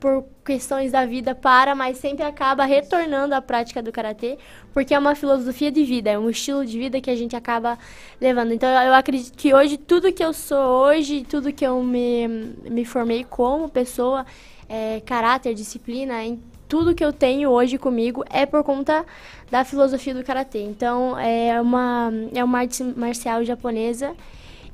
por 0.00 0.24
questões 0.44 0.92
da 0.92 1.04
vida 1.04 1.34
para, 1.34 1.74
mas 1.74 1.98
sempre 1.98 2.24
acaba 2.24 2.64
retornando 2.64 3.34
à 3.34 3.42
prática 3.42 3.82
do 3.82 3.92
karatê, 3.92 4.38
porque 4.72 4.94
é 4.94 4.98
uma 4.98 5.14
filosofia 5.14 5.70
de 5.70 5.84
vida, 5.84 6.10
é 6.10 6.18
um 6.18 6.30
estilo 6.30 6.64
de 6.64 6.78
vida 6.78 7.00
que 7.00 7.10
a 7.10 7.16
gente 7.16 7.36
acaba 7.36 7.78
levando. 8.20 8.52
Então 8.52 8.68
eu 8.68 8.94
acredito 8.94 9.36
que 9.36 9.52
hoje 9.52 9.76
tudo 9.76 10.12
que 10.12 10.24
eu 10.24 10.32
sou 10.32 10.86
hoje, 10.86 11.26
tudo 11.28 11.52
que 11.52 11.66
eu 11.66 11.82
me, 11.82 12.28
me 12.28 12.84
formei 12.84 13.24
como 13.24 13.68
pessoa, 13.68 14.24
é, 14.68 15.00
caráter, 15.00 15.54
disciplina, 15.54 16.24
em 16.24 16.40
tudo 16.68 16.94
que 16.94 17.04
eu 17.04 17.12
tenho 17.12 17.50
hoje 17.50 17.78
comigo 17.78 18.24
é 18.28 18.44
por 18.44 18.62
conta 18.64 19.04
da 19.50 19.64
filosofia 19.64 20.14
do 20.14 20.24
karatê. 20.24 20.62
Então 20.62 21.18
é 21.18 21.60
uma 21.60 22.12
é 22.34 22.42
uma 22.42 22.58
arte 22.58 22.82
marcial 22.82 23.44
japonesa 23.44 24.14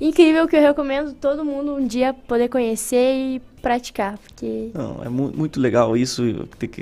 incrível 0.07 0.47
que 0.47 0.55
eu 0.55 0.61
recomendo 0.61 1.13
todo 1.13 1.43
mundo 1.45 1.75
um 1.75 1.85
dia 1.87 2.13
poder 2.13 2.49
conhecer 2.49 3.13
e 3.15 3.41
praticar, 3.61 4.17
porque 4.17 4.71
Não, 4.73 5.01
é 5.05 5.07
mu- 5.07 5.31
muito 5.33 5.57
legal 5.57 5.95
isso. 5.95 6.21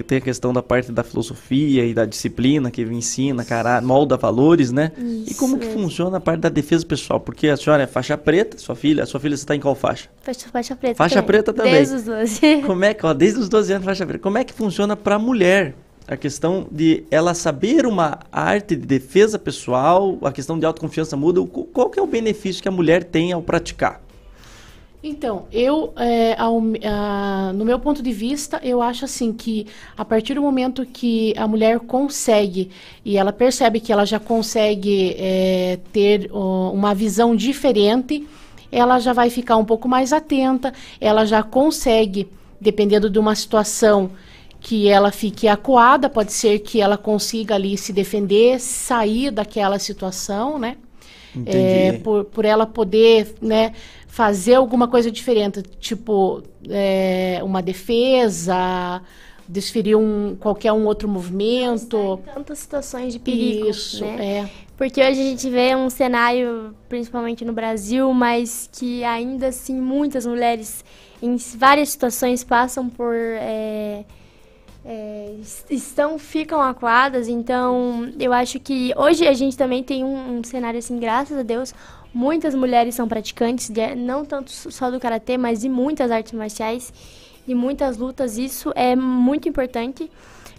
Tem, 0.08 0.18
a 0.18 0.22
questão 0.22 0.52
da 0.52 0.64
parte 0.64 0.92
da 0.92 1.04
filosofia 1.04 1.86
e 1.86 1.94
da 1.94 2.06
disciplina 2.06 2.72
que 2.72 2.82
ensina, 2.82 3.46
cara, 3.46 3.80
molda 3.82 4.18
valores, 4.18 4.72
né? 4.72 4.92
e 4.98 5.26
Isso 5.30 5.40
como 5.40 5.60
que 5.60 5.68
funciona 5.68 6.18
a 6.18 6.20
parte 6.20 6.40
da 6.40 6.50
defesa 6.50 6.84
pessoal? 6.84 7.20
Porque 7.20 7.48
a 7.50 7.56
senhora 7.58 7.84
é 7.84 7.88
faixa 7.88 8.18
preta, 8.18 8.58
sua 8.58 8.76
filha, 8.76 9.04
a 9.04 9.06
sua 9.06 9.20
filha 9.20 9.36
está 9.36 9.56
em 9.56 9.60
qual 9.60 9.76
faixa? 9.76 10.10
faixa, 10.24 10.48
faixa 10.50 10.76
preta 10.76 10.96
Faixa 10.96 11.16
também. 11.16 11.28
preta 11.28 11.54
também. 11.54 11.74
Desde 11.74 11.96
os 11.98 12.04
12. 12.04 12.40
Como 12.66 12.84
é 12.84 12.94
que, 12.96 13.06
ó, 13.06 13.14
desde 13.14 13.40
os 13.40 13.48
12 13.48 13.74
anos 13.74 13.86
faixa 13.86 14.06
preta, 14.06 14.24
como 14.24 14.40
é 14.40 14.44
que 14.44 14.52
funciona 14.54 14.96
para 14.96 15.16
a 15.16 15.20
mulher? 15.20 15.76
A 16.08 16.18
questão 16.18 16.68
de 16.70 17.04
ela 17.10 17.34
saber 17.34 17.86
uma 17.86 18.20
arte 18.32 18.76
de 18.76 18.86
defesa 18.86 19.40
pessoal, 19.40 20.18
a 20.24 20.32
questão 20.32 20.60
de 20.60 20.66
autoconfiança 20.66 21.16
muda, 21.16 21.42
qual 21.46 21.90
que 21.90 22.00
é 22.00 22.02
o 22.02 22.08
benefício 22.08 22.62
que 22.62 22.68
a 22.68 22.72
mulher 22.72 23.04
tem 23.04 23.32
ao 23.32 23.42
praticar? 23.42 24.02
Então, 25.04 25.48
eu, 25.52 25.94
é, 25.96 26.36
ao- 26.40 26.62
ah, 26.84 27.52
no 27.56 27.66
meu 27.66 27.80
ponto 27.80 28.04
de 28.04 28.12
vista, 28.12 28.60
eu 28.64 28.82
acho 28.84 29.06
assim 29.06 29.34
que 29.34 29.66
a 29.98 30.06
partir 30.06 30.36
do 30.36 30.42
momento 30.42 30.86
que 30.86 31.34
a 31.38 31.48
mulher 31.48 31.80
consegue 31.80 32.70
e 33.04 33.18
ela 33.18 33.34
percebe 33.34 33.80
que 33.80 33.92
ela 33.92 34.06
já 34.06 34.20
consegue 34.20 35.16
é, 35.18 35.80
ter 35.92 36.30
ó, 36.32 36.72
uma 36.72 36.94
visão 36.94 37.36
diferente, 37.36 38.28
ela 38.72 39.00
já 39.00 39.12
vai 39.12 39.32
ficar 39.32 39.58
um 39.58 39.66
pouco 39.66 39.88
mais 39.90 40.14
atenta, 40.14 40.72
ela 41.00 41.26
já 41.26 41.42
consegue, 41.42 42.28
dependendo 42.60 43.10
de 43.10 43.18
uma 43.18 43.34
situação 43.34 44.12
que 44.62 44.88
ela 44.88 45.12
fique 45.12 45.48
acuada, 45.48 46.08
pode 46.08 46.32
ser 46.32 46.60
que 46.60 46.80
ela 46.80 46.96
consiga 46.96 47.56
ali 47.56 47.76
se 47.78 47.92
defender, 47.92 48.60
sair 48.60 49.32
daquela 49.32 49.80
situação, 49.80 50.60
né? 50.60 50.78
Entendi. 51.36 51.58
É, 51.58 52.00
por, 52.04 52.26
por 52.26 52.46
ela 52.46 52.68
poder, 52.68 53.34
né, 53.42 53.74
fazer 54.08 54.54
alguma 54.56 54.88
coisa 54.88 55.10
diferente, 55.10 55.64
tipo 55.80 56.44
é, 56.70 57.40
uma 57.42 57.62
defesa, 57.62 59.02
desferir 59.48 59.96
um, 59.96 60.36
qualquer 60.40 60.72
um 60.74 60.86
outro 60.86 61.08
movimento. 61.10 62.20
Tantas 62.34 62.60
situações 62.60 63.14
de 63.14 63.20
perigo, 63.20 63.70
Isso, 63.70 64.06
né? 64.06 64.26
é. 64.26 64.50
Porque 64.78 65.02
hoje 65.02 65.22
a 65.22 65.24
gente 65.24 65.50
vê 65.50 65.76
um 65.76 65.90
cenário, 65.90 66.76
principalmente 66.88 67.44
no 67.46 67.54
Brasil, 67.54 68.14
mas 68.14 68.70
que 68.72 69.04
ainda 69.04 69.48
assim 69.48 69.80
muitas 69.80 70.26
mulheres 70.26 70.84
em 71.22 71.36
várias 71.56 71.90
situações 71.90 72.44
passam 72.44 72.90
por 72.90 73.16
é, 73.16 74.04
é, 74.86 75.36
es- 75.40 75.66
estão 75.70 76.18
ficam 76.20 76.62
acuadas. 76.62 77.28
Então 77.28 78.12
eu 78.20 78.34
acho 78.34 78.60
que 78.60 78.94
hoje 78.98 79.28
a 79.28 79.34
gente 79.34 79.58
também 79.58 79.84
tem 79.84 80.04
um, 80.04 80.40
um 80.40 80.44
cenário 80.44 80.80
assim, 80.80 81.00
graças 81.00 81.38
a 81.38 81.44
Deus, 81.44 81.74
muitas 82.14 82.54
mulheres 82.56 82.96
são 82.96 83.08
praticantes, 83.08 83.70
de- 83.70 83.96
não 83.96 84.26
tanto 84.26 84.52
só 84.52 84.90
do 84.92 85.00
karatê, 85.00 85.38
mas 85.38 85.62
de 85.62 85.70
muitas 85.70 86.12
artes 86.12 86.34
marciais 86.34 86.94
e 87.48 87.54
muitas 87.56 87.98
lutas. 87.98 88.38
Isso 88.38 88.72
é 88.76 88.96
muito 88.96 89.48
importante. 89.50 90.10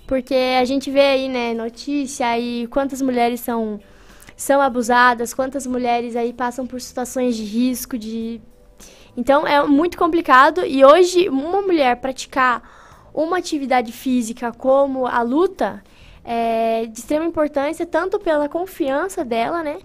Porque 0.06 0.34
a 0.60 0.64
gente 0.64 0.90
vê 0.90 1.00
aí, 1.00 1.28
né, 1.28 1.54
notícia 1.54 2.38
e 2.38 2.66
quantas 2.66 3.00
mulheres 3.00 3.40
são 3.40 3.80
são 4.36 4.60
abusadas, 4.60 5.32
quantas 5.32 5.66
mulheres 5.66 6.16
aí 6.16 6.32
passam 6.32 6.66
por 6.66 6.80
situações 6.80 7.36
de 7.36 7.44
risco, 7.44 7.96
de 7.96 8.40
então 9.16 9.46
é 9.46 9.62
muito 9.66 9.96
complicado 9.96 10.64
e 10.66 10.84
hoje 10.84 11.28
uma 11.28 11.62
mulher 11.62 11.96
praticar 11.96 12.62
uma 13.14 13.38
atividade 13.38 13.92
física 13.92 14.52
como 14.52 15.06
a 15.06 15.22
luta 15.22 15.82
é 16.24 16.86
de 16.86 16.98
extrema 16.98 17.24
importância 17.24 17.84
tanto 17.84 18.18
pela 18.18 18.48
confiança 18.48 19.24
dela, 19.24 19.62
né, 19.62 19.78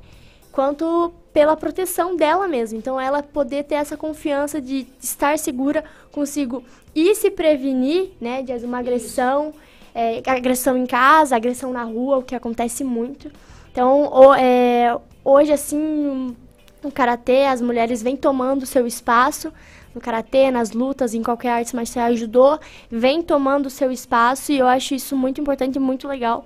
quanto 0.52 1.12
pela 1.34 1.56
proteção 1.56 2.16
dela 2.16 2.48
mesma. 2.48 2.78
Então 2.78 3.00
ela 3.00 3.22
poder 3.24 3.64
ter 3.64 3.76
essa 3.76 3.98
confiança 3.98 4.62
de 4.62 4.88
estar 5.02 5.38
segura 5.38 5.84
consigo 6.12 6.64
e 6.96 7.14
se 7.16 7.30
prevenir, 7.30 8.12
né, 8.20 8.42
de 8.42 8.54
uma 8.66 8.80
agressão, 8.80 9.54
é, 9.94 10.22
agressão 10.28 10.78
em 10.78 10.86
casa, 10.86 11.36
agressão 11.36 11.72
na 11.72 11.84
rua, 11.84 12.18
o 12.20 12.24
que 12.24 12.36
acontece 12.36 12.84
muito. 12.84 13.32
Então, 13.72 14.12
o- 14.12 14.34
é, 14.34 14.98
hoje, 15.24 15.52
assim, 15.52 16.36
no 16.84 16.92
karatê, 16.92 17.46
as 17.46 17.62
mulheres 17.62 18.02
vêm 18.02 18.16
tomando 18.16 18.66
seu 18.66 18.88
espaço. 18.88 19.54
No 19.96 20.02
karatê, 20.02 20.52
nas 20.52 20.72
lutas, 20.72 21.14
em 21.14 21.24
qualquer 21.24 21.50
arte 21.50 21.76
marcial, 21.76 22.16
judô, 22.16 22.60
vem 22.90 23.22
tomando 23.22 23.70
seu 23.70 23.92
espaço. 23.92 24.52
E 24.52 24.58
eu 24.60 24.68
acho 24.68 24.94
isso 24.94 25.16
muito 25.16 25.42
importante 25.42 25.76
e 25.78 25.80
muito 25.80 26.08
legal. 26.08 26.46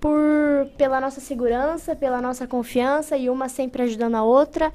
por 0.00 0.66
pela 0.76 1.00
nossa 1.00 1.20
segurança, 1.20 1.94
pela 1.94 2.20
nossa 2.20 2.46
confiança 2.46 3.16
e 3.16 3.30
uma 3.30 3.48
sempre 3.48 3.82
ajudando 3.82 4.16
a 4.16 4.22
outra. 4.24 4.72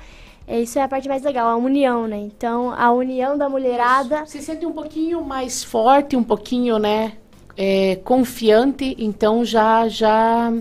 É, 0.48 0.62
isso 0.62 0.80
é 0.80 0.82
a 0.82 0.88
parte 0.88 1.10
mais 1.10 1.22
legal, 1.24 1.50
a 1.50 1.58
união, 1.58 2.08
né? 2.08 2.18
Então, 2.18 2.72
a 2.72 2.90
união 2.92 3.38
da 3.38 3.50
mulherada. 3.50 4.26
Se 4.26 4.42
sente 4.42 4.66
um 4.66 4.72
pouquinho 4.72 5.22
mais 5.22 5.62
forte, 5.64 6.16
um 6.16 6.24
pouquinho, 6.24 6.80
né, 6.80 7.14
é, 7.58 7.98
confiante, 8.06 8.96
então 8.98 9.44
já 9.44 9.90
já 9.90 10.54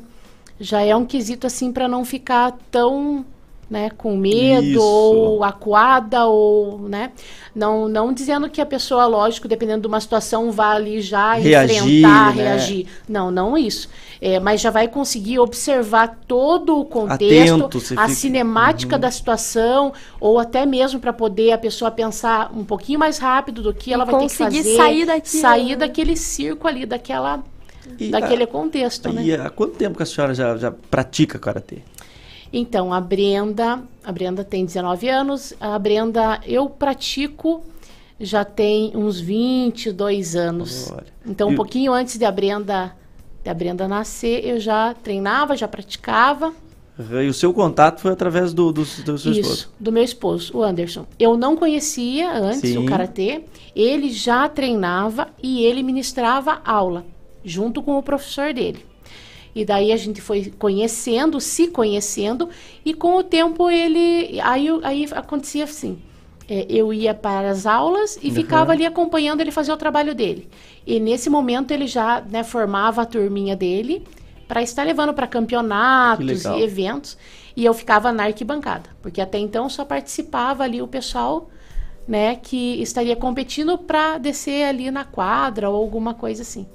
já 0.58 0.80
é 0.80 0.96
um 0.96 1.04
quesito 1.06 1.46
assim 1.46 1.70
para 1.72 1.86
não 1.86 2.04
ficar 2.04 2.56
tão 2.70 3.24
né, 3.68 3.90
com 3.90 4.16
medo 4.16 4.64
Isso. 4.66 4.80
ou 4.82 5.42
acuada 5.42 6.24
ou, 6.26 6.78
né, 6.88 7.10
não, 7.54 7.88
não 7.88 8.12
dizendo 8.12 8.48
que 8.48 8.60
a 8.60 8.66
pessoa, 8.66 9.06
lógico, 9.06 9.48
dependendo 9.48 9.80
de 9.82 9.88
uma 9.88 10.00
situação, 10.00 10.52
vá 10.52 10.70
ali 10.72 11.00
já 11.00 11.34
Reagir, 11.34 11.82
enfrentar, 11.82 12.34
né? 12.36 12.42
reagir. 12.44 12.86
Não, 13.08 13.30
não 13.30 13.58
isso. 13.58 13.88
É, 14.20 14.38
mas 14.38 14.60
já 14.60 14.70
vai 14.70 14.86
conseguir 14.88 15.38
observar 15.40 16.16
todo 16.28 16.78
o 16.78 16.84
contexto, 16.84 17.54
Atento, 17.64 17.78
a 17.78 17.80
fica- 17.80 18.08
cinemática 18.08 18.94
Uhum. 18.96 19.00
da 19.00 19.10
situação, 19.10 19.92
ou 20.20 20.38
até 20.38 20.64
mesmo 20.64 21.00
para 21.00 21.12
poder 21.12 21.52
a 21.52 21.58
pessoa 21.58 21.90
pensar 21.90 22.50
um 22.54 22.64
pouquinho 22.64 22.98
mais 22.98 23.18
rápido 23.18 23.62
do 23.62 23.74
que 23.74 23.90
E 23.90 23.94
ela 23.94 24.04
vai 24.04 24.14
ter 24.14 24.20
que 24.28 24.36
conseguir 24.38 24.58
fazer, 24.62 24.76
sair 24.76 25.06
daquilo, 25.06 25.42
sair 25.42 25.68
né? 25.70 25.76
daquele 25.76 26.16
circo 26.16 26.68
ali, 26.68 26.86
daquela, 26.86 27.42
E 27.98 28.10
daquele 28.10 28.44
a- 28.44 28.46
contexto, 28.46 29.12
né? 29.12 29.22
E 29.24 29.34
há 29.34 29.50
quanto 29.50 29.74
tempo 29.76 29.96
que 29.96 30.02
a 30.02 30.06
senhora 30.06 30.34
já, 30.34 30.56
já 30.56 30.70
pratica 30.70 31.38
karatê? 31.38 31.78
Então, 32.52 32.92
a 32.92 33.00
Brenda, 33.00 33.82
a 34.04 34.12
Brenda 34.12 34.44
tem 34.44 34.64
19 34.64 35.08
anos, 35.08 35.54
a 35.60 35.78
Brenda 35.78 36.40
eu 36.46 36.68
pratico 36.68 37.62
já 38.18 38.44
tem 38.44 38.92
uns 38.94 39.20
22 39.20 40.36
anos. 40.36 40.90
Olha. 40.90 41.06
Então, 41.24 41.48
um 41.48 41.54
pouquinho 41.54 41.92
antes 41.92 42.16
de 42.16 42.24
a 42.24 42.30
Brenda, 42.30 42.94
de 43.42 43.50
a 43.50 43.54
Brenda 43.54 43.86
nascer, 43.86 44.44
eu 44.44 44.58
já 44.58 44.94
treinava, 44.94 45.56
já 45.56 45.68
praticava. 45.68 46.52
E 46.98 47.28
o 47.28 47.34
seu 47.34 47.52
contato 47.52 48.00
foi 48.00 48.10
através 48.12 48.54
do, 48.54 48.72
do, 48.72 48.82
do 48.82 48.86
seu 48.86 49.14
Isso, 49.14 49.28
esposo? 49.28 49.68
do 49.78 49.92
meu 49.92 50.02
esposo, 50.02 50.56
o 50.56 50.62
Anderson. 50.62 51.06
Eu 51.18 51.36
não 51.36 51.54
conhecia 51.54 52.32
antes 52.32 52.70
Sim. 52.70 52.78
o 52.78 52.86
karatê, 52.86 53.42
ele 53.74 54.08
já 54.08 54.48
treinava 54.48 55.28
e 55.42 55.62
ele 55.62 55.82
ministrava 55.82 56.62
aula 56.64 57.04
junto 57.44 57.82
com 57.82 57.98
o 57.98 58.02
professor 58.02 58.54
dele. 58.54 58.85
E 59.56 59.64
daí 59.64 59.92
a 59.92 59.96
gente 59.96 60.20
foi 60.20 60.52
conhecendo, 60.58 61.40
se 61.40 61.68
conhecendo, 61.68 62.50
e 62.84 62.94
com 62.94 63.16
o 63.16 63.24
tempo 63.24 63.70
ele. 63.70 64.38
Aí, 64.42 64.68
aí 64.84 65.06
acontecia 65.12 65.64
assim. 65.64 65.98
é, 66.48 66.66
eu 66.70 66.92
ia 66.94 67.14
para 67.14 67.50
as 67.50 67.66
aulas 67.66 68.18
e 68.22 68.30
Uhum. 68.30 68.34
ficava 68.34 68.72
ali 68.72 68.86
acompanhando 68.86 69.40
ele 69.40 69.50
fazer 69.50 69.72
o 69.72 69.76
trabalho 69.76 70.14
dele. 70.14 70.48
E 70.86 71.00
nesse 71.00 71.28
momento 71.30 71.72
ele 71.72 71.86
já 71.88 72.20
né, 72.20 72.44
formava 72.44 73.02
a 73.02 73.06
turminha 73.06 73.56
dele 73.56 74.06
para 74.46 74.62
estar 74.62 74.84
levando 74.84 75.12
para 75.14 75.26
campeonatos 75.26 76.46
e 76.46 76.60
eventos. 76.60 77.18
E 77.56 77.64
eu 77.64 77.74
ficava 77.74 78.12
na 78.12 78.24
arquibancada, 78.24 78.90
porque 79.02 79.20
até 79.20 79.38
então 79.38 79.68
só 79.68 79.84
participava 79.84 80.62
ali 80.64 80.80
o 80.82 80.86
pessoal 80.88 81.50
né, 82.06 82.36
que 82.36 82.80
estaria 82.82 83.16
competindo 83.16 83.76
para 83.78 84.18
descer 84.18 84.64
ali 84.68 84.90
na 84.90 85.04
quadra 85.04 85.70
ou 85.70 85.76
alguma 85.76 86.14
coisa 86.14 86.42
assim. 86.42 86.68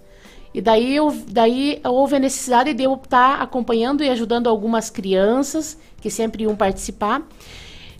E 0.53 0.61
daí, 0.61 0.95
eu, 0.95 1.15
daí 1.27 1.79
houve 1.83 2.15
a 2.15 2.19
necessidade 2.19 2.73
de 2.73 2.83
eu 2.83 2.93
estar 2.95 3.41
acompanhando 3.41 4.03
e 4.03 4.09
ajudando 4.09 4.47
algumas 4.47 4.89
crianças 4.89 5.77
que 6.01 6.09
sempre 6.09 6.43
iam 6.43 6.55
participar. 6.55 7.21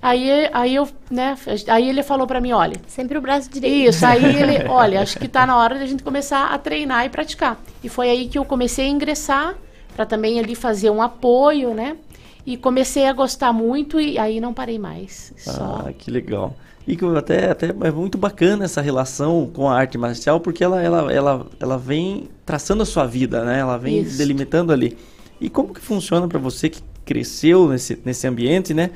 Aí, 0.02 0.50
aí 0.52 0.76
eu, 0.76 0.88
né, 1.12 1.38
aí 1.68 1.88
ele 1.88 2.02
falou 2.02 2.26
para 2.26 2.42
mim, 2.42 2.52
olha, 2.52 2.76
Sempre 2.88 3.18
o 3.18 3.22
braço 3.22 3.50
direito. 3.50 3.90
isso, 3.90 4.06
aí 4.06 4.26
ele, 4.36 4.68
olha, 4.68 5.00
acho 5.00 5.20
que 5.20 5.28
tá 5.28 5.46
na 5.46 5.56
hora 5.56 5.78
da 5.78 5.86
gente 5.86 6.02
começar 6.02 6.48
a 6.48 6.58
treinar 6.58 7.06
e 7.06 7.10
praticar. 7.10 7.62
E 7.84 7.88
foi 7.88 8.10
aí 8.10 8.28
que 8.28 8.38
eu 8.38 8.44
comecei 8.44 8.86
a 8.88 8.90
ingressar 8.90 9.56
para 9.96 10.06
também 10.06 10.40
ali 10.40 10.56
fazer 10.56 10.90
um 10.90 11.02
apoio, 11.02 11.74
né? 11.76 11.98
E 12.44 12.58
comecei 12.58 13.06
a 13.06 13.14
gostar 13.14 13.54
muito 13.54 14.00
e 14.02 14.18
aí 14.18 14.40
não 14.42 14.54
parei 14.54 14.80
mais. 14.80 15.32
Só 15.38 15.86
Ah, 15.88 15.94
que 15.94 16.10
legal. 16.10 16.56
E 16.92 16.96
que 16.98 17.06
até, 17.06 17.50
até 17.50 17.68
é 17.68 17.90
muito 17.90 18.18
bacana 18.18 18.66
essa 18.66 18.82
relação 18.82 19.50
com 19.54 19.70
a 19.70 19.78
arte 19.78 19.98
marcial, 19.98 20.42
porque 20.42 20.62
ela, 20.62 20.84
ela, 20.84 21.10
ela, 21.10 21.48
ela 21.58 21.78
vem 21.78 22.28
traçando 22.46 22.84
a 22.84 22.86
sua 22.86 23.06
vida, 23.06 23.46
né? 23.46 23.60
Ela 23.60 23.78
vem 23.78 24.02
Isso. 24.02 24.18
delimitando 24.18 24.74
ali. 24.74 24.98
E 25.40 25.50
como 25.50 25.74
que 25.74 25.80
funciona 25.80 26.28
para 26.28 26.38
você 26.38 26.68
que 26.68 26.82
cresceu 27.06 27.70
nesse, 27.70 27.98
nesse 28.04 28.28
ambiente, 28.28 28.74
né? 28.74 28.92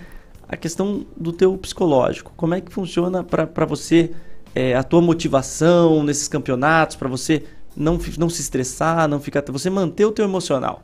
A 0.46 0.58
questão 0.58 1.06
do 1.16 1.32
teu 1.32 1.58
psicológico. 1.58 2.34
Como 2.36 2.54
é 2.54 2.60
que 2.60 2.70
funciona 2.70 3.24
para 3.24 3.66
você 3.66 4.12
é, 4.54 4.76
a 4.76 4.84
tua 4.84 5.00
motivação 5.00 6.04
nesses 6.04 6.28
campeonatos, 6.28 6.98
para 6.98 7.08
você 7.08 7.44
não, 7.78 7.98
não 8.18 8.28
se 8.28 8.42
estressar, 8.42 9.08
não 9.08 9.22
ficar... 9.22 9.42
Você 9.48 9.70
manter 9.70 10.04
o 10.04 10.12
teu 10.12 10.26
emocional. 10.26 10.84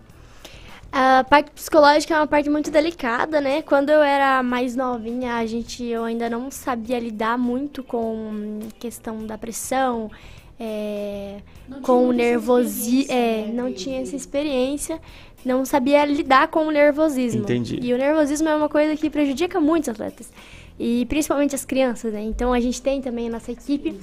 A 0.92 1.24
parte 1.24 1.52
psicológica 1.52 2.14
é 2.14 2.18
uma 2.18 2.28
parte 2.28 2.50
muito 2.50 2.70
delicada, 2.70 3.40
né? 3.40 3.62
Quando 3.62 3.90
eu 3.90 4.02
era 4.02 4.44
mais 4.44 4.76
novinha, 4.76 5.36
a 5.36 5.46
gente 5.46 5.86
eu 5.86 6.04
ainda 6.04 6.30
não 6.30 6.52
sabia 6.52 7.00
lidar 7.00 7.38
muito 7.38 7.82
com 7.82 8.60
questão 8.78 9.26
da 9.26 9.38
pressão, 9.38 10.12
é, 10.60 11.38
com 11.82 12.10
o 12.10 12.12
nervosismo, 12.12 13.12
é, 13.12 13.50
não 13.54 13.72
tinha 13.72 14.02
essa 14.02 14.18
experiência, 14.18 15.00
não 15.46 15.64
sabia 15.64 16.04
lidar 16.04 16.50
com 16.50 16.68
o 16.68 16.72
nervosismo. 16.72 17.44
Entendi. 17.44 17.80
E 17.82 17.94
o 17.94 17.98
nervosismo 17.98 18.50
é 18.50 18.56
uma 18.56 18.68
coisa 18.68 18.96
que 18.98 19.10
prejudica 19.10 19.62
muitos 19.62 19.88
atletas, 19.88 20.30
e 20.78 21.06
principalmente 21.06 21.56
as 21.56 21.64
crianças, 21.64 22.12
né? 22.12 22.22
Então 22.22 22.52
a 22.52 22.60
gente 22.60 22.82
tem 22.82 23.02
também 23.02 23.30
a 23.30 23.32
nossa 23.32 23.50
equipe 23.50 23.98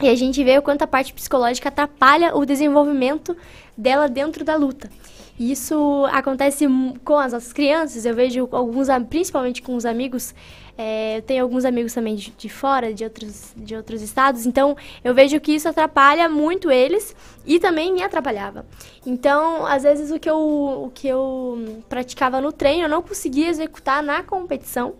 e 0.00 0.08
a 0.08 0.14
gente 0.14 0.42
vê 0.42 0.56
o 0.56 0.62
quanto 0.62 0.80
a 0.80 0.86
parte 0.86 1.12
psicológica 1.12 1.68
atrapalha 1.68 2.34
o 2.34 2.46
desenvolvimento 2.46 3.36
dela 3.76 4.08
dentro 4.08 4.44
da 4.44 4.56
luta. 4.56 4.90
Isso 5.38 6.06
acontece 6.12 6.66
com 7.04 7.16
as 7.18 7.32
nossas 7.32 7.52
crianças. 7.52 8.04
Eu 8.04 8.14
vejo 8.14 8.48
alguns, 8.52 8.88
principalmente 9.08 9.62
com 9.62 9.74
os 9.74 9.84
amigos. 9.84 10.34
é, 10.78 11.18
eu 11.18 11.22
tenho 11.22 11.42
alguns 11.42 11.64
amigos 11.64 11.92
também 11.92 12.14
de, 12.14 12.30
de 12.30 12.48
fora, 12.48 12.94
de 12.94 13.04
outros, 13.04 13.52
de 13.56 13.74
outros 13.74 14.02
estados. 14.02 14.46
Então, 14.46 14.76
eu 15.04 15.14
vejo 15.14 15.38
que 15.40 15.52
isso 15.52 15.68
atrapalha 15.68 16.28
muito 16.28 16.70
eles 16.70 17.14
e 17.44 17.58
também 17.58 17.92
me 17.92 18.02
atrapalhava. 18.02 18.64
Então, 19.04 19.66
às 19.66 19.82
vezes 19.82 20.10
o 20.10 20.18
que 20.18 20.30
eu, 20.30 20.38
o 20.86 20.90
que 20.94 21.08
eu 21.08 21.82
praticava 21.88 22.40
no 22.40 22.52
treino 22.52 22.84
eu 22.84 22.88
não 22.88 23.02
conseguia 23.02 23.48
executar 23.48 24.02
na 24.02 24.22
competição 24.22 24.94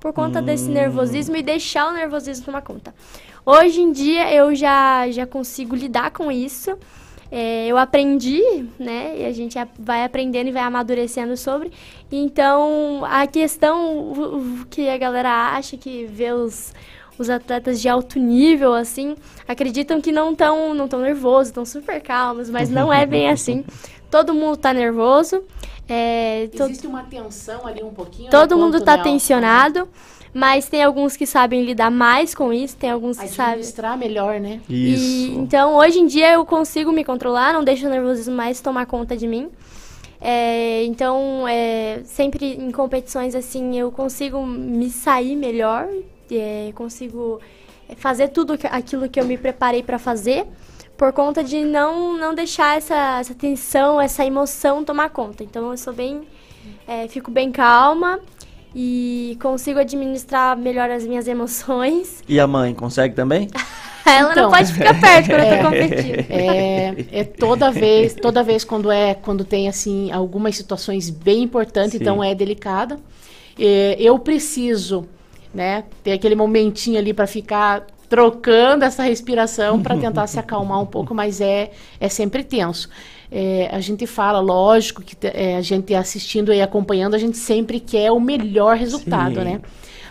por 0.00 0.12
conta 0.12 0.40
desse 0.40 0.70
Hum. 0.70 0.74
nervosismo 0.74 1.36
e 1.36 1.42
deixar 1.42 1.88
o 1.88 1.92
nervosismo 1.92 2.44
tomar 2.46 2.62
conta. 2.62 2.94
Hoje 3.44 3.80
em 3.80 3.90
dia 3.90 4.32
eu 4.32 4.54
já, 4.54 5.10
já 5.10 5.26
consigo 5.26 5.74
lidar 5.74 6.10
com 6.12 6.30
isso. 6.30 6.78
É, 7.30 7.66
eu 7.66 7.76
aprendi, 7.76 8.42
né? 8.78 9.18
E 9.18 9.26
a 9.26 9.32
gente 9.32 9.56
vai 9.78 10.04
aprendendo 10.04 10.48
e 10.48 10.52
vai 10.52 10.62
amadurecendo 10.62 11.36
sobre. 11.36 11.70
Então, 12.10 13.04
a 13.04 13.26
questão 13.26 14.64
que 14.70 14.88
a 14.88 14.96
galera 14.96 15.54
acha 15.54 15.76
que 15.76 16.06
vê 16.06 16.32
os, 16.32 16.72
os 17.18 17.28
atletas 17.28 17.80
de 17.80 17.88
alto 17.88 18.18
nível, 18.18 18.72
assim, 18.72 19.14
acreditam 19.46 20.00
que 20.00 20.10
não 20.10 20.32
estão 20.32 20.72
não 20.72 20.88
tão 20.88 21.00
nervosos, 21.00 21.48
estão 21.48 21.66
super 21.66 22.00
calmos, 22.00 22.48
mas 22.48 22.70
não 22.70 22.92
é 22.92 23.04
bem 23.04 23.28
assim. 23.28 23.64
Todo 24.10 24.32
mundo 24.32 24.56
tá 24.56 24.72
nervoso. 24.72 25.42
É, 25.86 26.48
existe 26.52 26.86
uma 26.86 27.02
tensão 27.04 27.66
ali 27.66 27.82
um 27.82 27.92
pouquinho. 27.92 28.30
Todo 28.30 28.56
mundo 28.56 28.80
tá 28.80 28.96
né, 28.96 29.02
tensionado, 29.02 29.88
mas 30.38 30.68
tem 30.68 30.84
alguns 30.84 31.16
que 31.16 31.26
sabem 31.26 31.64
lidar 31.64 31.90
mais 31.90 32.32
com 32.32 32.52
isso, 32.52 32.76
tem 32.76 32.90
alguns 32.90 33.18
que 33.18 33.26
sabem. 33.26 33.52
Administrar 33.54 33.98
melhor, 33.98 34.38
né? 34.38 34.60
E, 34.68 35.34
então, 35.36 35.74
hoje 35.74 35.98
em 35.98 36.06
dia 36.06 36.32
eu 36.34 36.46
consigo 36.46 36.92
me 36.92 37.04
controlar, 37.04 37.52
não 37.52 37.64
deixo 37.64 37.86
o 37.86 37.90
nervosismo 37.90 38.36
mais 38.36 38.60
tomar 38.60 38.86
conta 38.86 39.16
de 39.16 39.26
mim. 39.26 39.48
É, 40.20 40.84
então, 40.84 41.44
é, 41.48 42.02
sempre 42.04 42.54
em 42.54 42.70
competições 42.70 43.34
assim, 43.34 43.76
eu 43.78 43.90
consigo 43.90 44.44
me 44.46 44.88
sair 44.90 45.34
melhor, 45.34 45.88
é, 46.30 46.70
consigo 46.74 47.40
fazer 47.96 48.28
tudo 48.28 48.56
que- 48.56 48.66
aquilo 48.68 49.08
que 49.08 49.18
eu 49.20 49.24
me 49.24 49.36
preparei 49.36 49.82
para 49.82 49.98
fazer, 49.98 50.46
por 50.96 51.12
conta 51.12 51.42
de 51.42 51.64
não, 51.64 52.16
não 52.16 52.32
deixar 52.32 52.76
essa, 52.76 53.18
essa 53.18 53.34
tensão, 53.34 54.00
essa 54.00 54.24
emoção 54.24 54.84
tomar 54.84 55.10
conta. 55.10 55.42
Então, 55.42 55.70
eu 55.72 55.76
sou 55.76 55.92
bem, 55.92 56.22
é, 56.86 57.08
fico 57.08 57.28
bem 57.30 57.50
calma 57.50 58.20
e 58.74 59.36
consigo 59.40 59.78
administrar 59.78 60.56
melhor 60.56 60.90
as 60.90 61.06
minhas 61.06 61.26
emoções. 61.26 62.22
E 62.28 62.38
a 62.38 62.46
mãe, 62.46 62.74
consegue 62.74 63.14
também? 63.14 63.48
Ela 64.06 64.34
não 64.34 64.48
Então, 64.48 64.50
pode 64.50 64.72
ficar 64.72 64.98
perto 64.98 65.26
quando 65.28 65.40
eu 65.40 65.48
tô 65.48 65.54
é, 65.54 65.62
competindo. 65.62 66.26
É, 66.30 67.20
é 67.20 67.24
toda 67.24 67.70
vez, 67.70 68.14
toda 68.14 68.42
vez 68.42 68.64
quando 68.64 68.90
é, 68.90 69.14
quando 69.14 69.44
tem 69.44 69.68
assim 69.68 70.10
algumas 70.10 70.56
situações 70.56 71.10
bem 71.10 71.42
importantes, 71.42 71.92
Sim. 71.92 71.98
então 72.00 72.24
é 72.24 72.34
delicada. 72.34 72.98
É, 73.58 73.96
eu 73.98 74.18
preciso, 74.18 75.06
né, 75.52 75.84
ter 76.02 76.12
aquele 76.12 76.34
momentinho 76.34 76.98
ali 76.98 77.12
para 77.12 77.26
ficar 77.26 77.86
trocando 78.08 78.84
essa 78.84 79.02
respiração 79.02 79.82
para 79.82 79.96
tentar 79.98 80.26
se 80.26 80.38
acalmar 80.38 80.80
um 80.80 80.86
pouco, 80.86 81.14
mas 81.14 81.40
é 81.40 81.70
é 82.00 82.08
sempre 82.08 82.42
tenso. 82.42 82.88
É, 83.30 83.68
a 83.72 83.80
gente 83.80 84.06
fala, 84.06 84.40
lógico 84.40 85.02
que 85.02 85.16
é, 85.26 85.56
a 85.56 85.60
gente 85.60 85.94
assistindo 85.94 86.52
e 86.52 86.62
acompanhando, 86.62 87.14
a 87.14 87.18
gente 87.18 87.36
sempre 87.36 87.78
quer 87.78 88.10
o 88.10 88.20
melhor 88.20 88.76
resultado, 88.76 89.36
Sim. 89.36 89.44
né? 89.44 89.60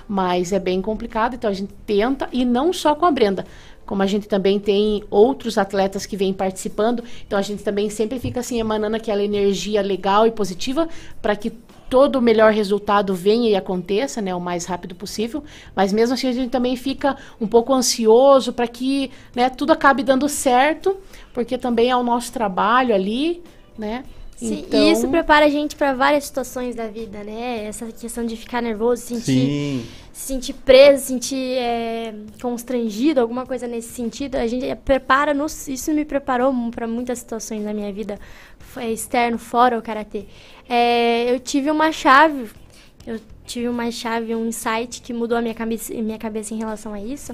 Mas 0.07 0.53
é 0.53 0.60
bem 0.60 0.81
complicado, 0.81 1.35
então 1.35 1.49
a 1.49 1.53
gente 1.53 1.73
tenta, 1.85 2.30
e 2.31 2.45
não 2.45 2.72
só 2.72 2.95
com 2.95 3.06
a 3.06 3.11
Brenda, 3.11 3.45
como 3.85 4.03
a 4.03 4.06
gente 4.06 4.27
também 4.27 4.60
tem 4.60 5.03
outros 5.10 5.57
atletas 5.57 6.06
que 6.06 6.18
vêm 6.18 6.34
participando, 6.34 7.03
então 7.26 7.39
a 7.39 7.41
gente 7.41 7.64
também 7.64 7.89
sempre 7.89 8.19
fica 8.19 8.41
assim 8.41 8.60
emanando 8.60 8.95
aquela 8.95 9.23
energia 9.23 9.81
legal 9.81 10.27
e 10.27 10.31
positiva 10.31 10.88
para 11.22 11.35
que 11.35 11.52
todo 11.89 12.18
o 12.18 12.22
melhor 12.22 12.52
resultado 12.52 13.15
venha 13.15 13.49
e 13.49 13.56
aconteça, 13.56 14.22
né, 14.22 14.35
o 14.35 14.41
mais 14.41 14.65
rápido 14.65 14.94
possível, 14.94 15.44
mas 15.76 15.94
mesmo 15.94 16.14
assim 16.14 16.27
a 16.27 16.34
gente 16.34 16.49
também 16.49 16.76
fica 16.76 17.15
um 17.39 17.48
pouco 17.48 17.73
ansioso 17.73 18.52
para 18.52 18.68
que, 18.68 19.10
né, 19.34 19.49
tudo 19.49 19.72
acabe 19.72 20.03
dando 20.03 20.27
certo, 20.27 20.98
porque 21.38 21.55
também 21.55 21.91
é 21.91 21.95
o 21.95 22.01
nosso 22.01 22.31
trabalho 22.34 22.95
ali, 22.95 23.43
né? 23.77 24.03
Sim, 24.35 24.64
então... 24.65 24.81
E 24.81 24.91
isso 24.91 25.07
prepara 25.07 25.45
a 25.45 25.49
gente 25.49 25.76
para 25.76 25.93
várias 25.93 26.23
situações 26.26 26.73
da 26.76 26.88
vida, 26.88 27.23
né? 27.23 27.64
Essa 27.65 27.85
questão 27.91 28.26
de 28.26 28.35
ficar 28.35 28.59
nervoso, 28.59 29.03
sentir, 29.03 29.22
Sim. 29.23 29.85
se 30.11 30.34
sentir 30.34 30.53
preso, 30.53 31.05
sentir 31.05 31.59
é, 31.59 32.11
constrangido, 32.41 33.22
alguma 33.22 33.45
coisa 33.45 33.68
nesse 33.68 33.89
sentido. 33.89 34.34
A 34.34 34.47
gente 34.47 34.65
prepara, 34.77 35.31
nos, 35.31 35.68
isso 35.68 35.93
me 35.93 36.03
preparou 36.05 36.51
para 36.72 36.88
muitas 36.88 37.19
situações 37.19 37.64
na 37.64 37.72
minha 37.72 37.93
vida, 37.93 38.19
f- 38.59 38.91
externo, 38.91 39.38
fora 39.38 39.77
o 39.77 39.81
karatê. 39.84 40.26
É, 40.68 41.31
eu 41.31 41.39
tive 41.39 41.69
uma 41.69 41.91
chave, 41.91 42.49
eu 43.05 43.19
tive 43.45 43.68
uma 43.69 43.91
chave, 43.91 44.34
um 44.34 44.47
insight 44.47 45.03
que 45.03 45.14
mudou 45.14 45.38
a 45.38 45.41
minha 45.43 45.53
cabeça, 45.53 45.93
minha 45.93 46.18
cabeça 46.18 46.51
em 46.55 46.57
relação 46.57 46.93
a 46.95 46.99
isso. 46.99 47.31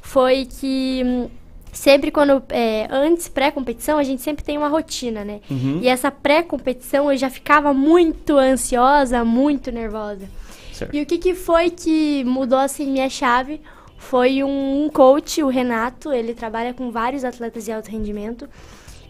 Foi 0.00 0.46
que 0.46 1.02
hum, 1.04 1.28
sempre 1.72 2.10
quando 2.10 2.42
é, 2.50 2.86
antes 2.90 3.28
pré-competição 3.28 3.98
a 3.98 4.04
gente 4.04 4.20
sempre 4.20 4.44
tem 4.44 4.58
uma 4.58 4.68
rotina, 4.68 5.24
né? 5.24 5.40
Uhum. 5.50 5.80
E 5.82 5.88
essa 5.88 6.10
pré-competição 6.10 7.10
eu 7.10 7.16
já 7.16 7.30
ficava 7.30 7.72
muito 7.72 8.36
ansiosa, 8.36 9.24
muito 9.24 9.72
nervosa. 9.72 10.28
Certo. 10.72 10.94
E 10.94 11.00
o 11.00 11.06
que, 11.06 11.16
que 11.16 11.34
foi 11.34 11.70
que 11.70 12.22
mudou 12.24 12.58
assim 12.58 12.90
minha 12.90 13.08
chave? 13.08 13.60
Foi 13.96 14.44
um, 14.44 14.84
um 14.84 14.88
coach, 14.90 15.42
o 15.42 15.48
Renato, 15.48 16.12
ele 16.12 16.34
trabalha 16.34 16.74
com 16.74 16.90
vários 16.90 17.24
atletas 17.24 17.64
de 17.64 17.72
alto 17.72 17.90
rendimento. 17.90 18.48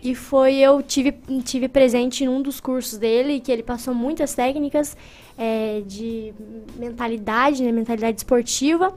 E 0.03 0.15
foi, 0.15 0.57
eu 0.57 0.83
tive, 0.83 1.13
tive 1.45 1.69
presente 1.69 2.27
num 2.27 2.43
dos 2.43 2.61
cursos 2.61 2.99
dele, 2.99 3.41
que 3.41 3.51
ele 3.51 3.63
passou 3.63 3.95
muitas 3.95 4.35
técnicas 4.35 4.97
é, 5.39 5.83
de 5.87 6.35
mentalidade, 6.77 7.63
né, 7.63 7.73
mentalidade 7.73 8.19
esportiva. 8.19 8.95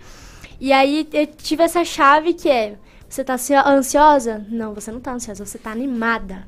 E 0.60 0.72
aí 0.74 1.08
eu 1.14 1.28
tive 1.28 1.64
essa 1.64 1.84
chave 1.86 2.34
que 2.34 2.50
é, 2.50 2.76
você 3.16 3.24
tá 3.24 3.34
ansio- 3.36 3.66
ansiosa? 3.68 4.46
Não, 4.50 4.74
você 4.74 4.92
não 4.92 5.00
tá 5.00 5.14
ansiosa, 5.14 5.46
você 5.46 5.58
tá 5.58 5.72
animada. 5.72 6.46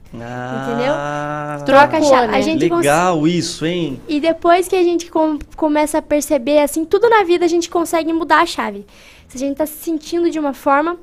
Ah, 0.92 1.64
Troca 1.66 1.98
a 1.98 2.02
chave. 2.02 2.36
A 2.36 2.42
gente 2.42 2.68
cons- 2.70 2.80
Legal 2.80 3.28
isso, 3.28 3.66
hein? 3.66 4.02
E 4.08 4.20
depois 4.20 4.68
que 4.68 4.76
a 4.76 4.84
gente 4.84 5.10
com- 5.10 5.40
começa 5.56 6.00
a 6.00 6.02
perceber, 6.02 6.60
assim, 6.60 6.84
tudo 6.84 7.10
na 7.10 7.24
vida 7.24 7.46
a 7.46 7.48
gente 7.48 7.70
consegue 7.70 8.12
mudar 8.12 8.42
a 8.42 8.46
chave. 8.46 8.86
Se 9.28 9.38
a 9.38 9.40
gente 9.40 9.56
tá 9.58 9.66
se 9.66 9.78
sentindo 9.78 10.30
de 10.30 10.38
uma 10.40 10.54
forma, 10.54 10.98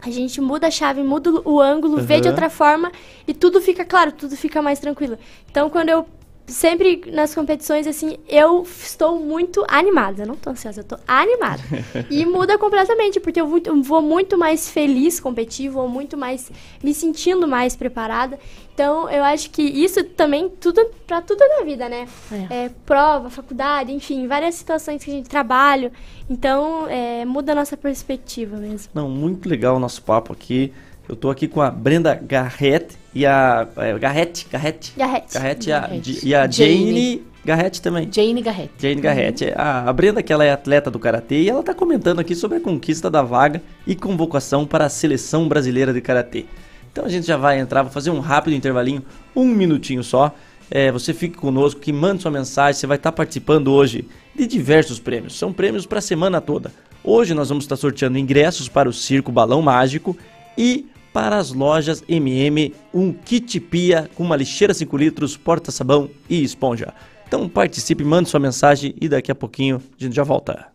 a 0.00 0.10
gente 0.10 0.40
muda 0.40 0.68
a 0.68 0.70
chave, 0.70 1.02
muda 1.02 1.30
o 1.44 1.60
ângulo, 1.60 1.96
vê 2.00 2.20
de 2.20 2.28
outra 2.28 2.48
forma 2.48 2.92
e 3.26 3.34
tudo 3.34 3.60
fica 3.60 3.84
claro, 3.84 4.12
tudo 4.12 4.36
fica 4.36 4.62
mais 4.62 4.78
tranquilo. 4.78 5.18
Então, 5.50 5.68
quando 5.68 5.88
eu 5.88 6.06
sempre 6.48 7.02
nas 7.12 7.34
competições, 7.34 7.86
assim, 7.86 8.16
eu 8.28 8.62
estou 8.62 9.18
muito 9.20 9.64
animada. 9.68 10.22
Eu 10.22 10.26
não 10.26 10.34
tô 10.34 10.50
ansiosa, 10.50 10.80
eu 10.80 10.84
tô 10.84 10.96
animada. 11.06 11.62
E 12.10 12.24
muda 12.24 12.56
completamente, 12.58 13.20
porque 13.20 13.40
eu 13.40 13.46
vou, 13.82 14.00
muito 14.00 14.38
mais 14.38 14.68
feliz 14.68 15.20
competir, 15.20 15.68
vou 15.68 15.88
muito 15.88 16.16
mais 16.16 16.50
me 16.82 16.94
sentindo 16.94 17.46
mais 17.46 17.76
preparada. 17.76 18.38
Então, 18.72 19.10
eu 19.10 19.22
acho 19.24 19.50
que 19.50 19.62
isso 19.62 20.02
também, 20.04 20.48
tudo 20.48 20.84
para 21.06 21.20
tudo 21.20 21.40
na 21.40 21.64
vida, 21.64 21.88
né? 21.88 22.06
É, 22.48 22.70
prova, 22.86 23.28
faculdade, 23.28 23.92
enfim, 23.92 24.26
várias 24.26 24.54
situações 24.54 25.02
que 25.02 25.10
a 25.10 25.14
gente 25.14 25.28
trabalha. 25.28 25.92
Então, 26.30 26.86
é, 26.88 27.24
muda 27.24 27.52
a 27.52 27.54
nossa 27.54 27.76
perspectiva 27.76 28.56
mesmo. 28.56 28.90
Não, 28.94 29.08
muito 29.08 29.48
legal 29.48 29.76
o 29.76 29.80
nosso 29.80 30.02
papo 30.02 30.32
aqui. 30.32 30.72
Eu 31.08 31.16
tô 31.16 31.30
aqui 31.30 31.48
com 31.48 31.62
a 31.62 31.70
Brenda 31.70 32.14
Garrett 32.14 32.94
e 33.14 33.24
a. 33.24 33.66
É, 33.78 33.98
Garrett? 33.98 34.46
Garrett? 34.52 34.92
Garrett. 34.94 35.32
Garrett 35.32 35.68
e 35.68 35.72
a, 35.72 35.80
Garrett. 35.80 36.26
e 36.26 36.34
a 36.34 36.50
Jane. 36.50 36.86
Jane 36.86 37.26
Garrett 37.42 37.80
também. 37.80 38.10
Jane 38.12 38.42
Garrett. 38.42 38.72
Jane 38.78 39.00
Garrett. 39.00 39.52
A, 39.56 39.88
a 39.88 39.92
Brenda, 39.94 40.22
que 40.22 40.30
ela 40.30 40.44
é 40.44 40.52
atleta 40.52 40.90
do 40.90 40.98
Karatê, 40.98 41.42
e 41.42 41.48
ela 41.48 41.62
tá 41.62 41.72
comentando 41.72 42.20
aqui 42.20 42.34
sobre 42.34 42.58
a 42.58 42.60
conquista 42.60 43.10
da 43.10 43.22
vaga 43.22 43.62
e 43.86 43.96
convocação 43.96 44.66
para 44.66 44.84
a 44.84 44.88
Seleção 44.90 45.48
Brasileira 45.48 45.94
de 45.94 46.02
Karatê. 46.02 46.44
Então 46.92 47.06
a 47.06 47.08
gente 47.08 47.26
já 47.26 47.38
vai 47.38 47.58
entrar, 47.58 47.82
vou 47.82 47.92
fazer 47.92 48.10
um 48.10 48.20
rápido 48.20 48.54
intervalinho, 48.54 49.02
um 49.34 49.46
minutinho 49.46 50.04
só. 50.04 50.34
É, 50.70 50.92
você 50.92 51.14
fique 51.14 51.38
conosco, 51.38 51.80
que 51.80 51.90
mande 51.90 52.20
sua 52.20 52.30
mensagem, 52.30 52.78
você 52.78 52.86
vai 52.86 52.98
estar 52.98 53.12
participando 53.12 53.68
hoje 53.68 54.06
de 54.36 54.46
diversos 54.46 55.00
prêmios. 55.00 55.38
São 55.38 55.54
prêmios 55.54 55.86
para 55.86 56.00
a 56.00 56.02
semana 56.02 56.38
toda. 56.38 56.70
Hoje 57.02 57.32
nós 57.32 57.48
vamos 57.48 57.64
estar 57.64 57.76
sorteando 57.76 58.18
ingressos 58.18 58.68
para 58.68 58.90
o 58.90 58.92
Circo 58.92 59.32
Balão 59.32 59.62
Mágico 59.62 60.14
e 60.58 60.86
para 61.18 61.36
as 61.36 61.52
lojas 61.52 62.04
MM 62.08 62.72
um 62.94 63.12
kit 63.12 63.58
pia 63.58 64.08
com 64.14 64.22
uma 64.22 64.36
lixeira 64.36 64.72
5 64.72 64.96
litros, 64.96 65.36
porta-sabão 65.36 66.08
e 66.30 66.44
esponja. 66.44 66.94
Então 67.26 67.48
participe, 67.48 68.04
mande 68.04 68.28
sua 68.28 68.38
mensagem 68.38 68.94
e 69.00 69.08
daqui 69.08 69.32
a 69.32 69.34
pouquinho 69.34 69.82
a 69.98 70.04
gente 70.04 70.14
já 70.14 70.22
volta. 70.22 70.68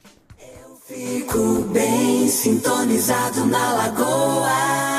Fico 0.85 1.61
bem 1.71 2.27
sintonizado 2.27 3.45
na 3.45 3.73
lagoa. 3.73 4.92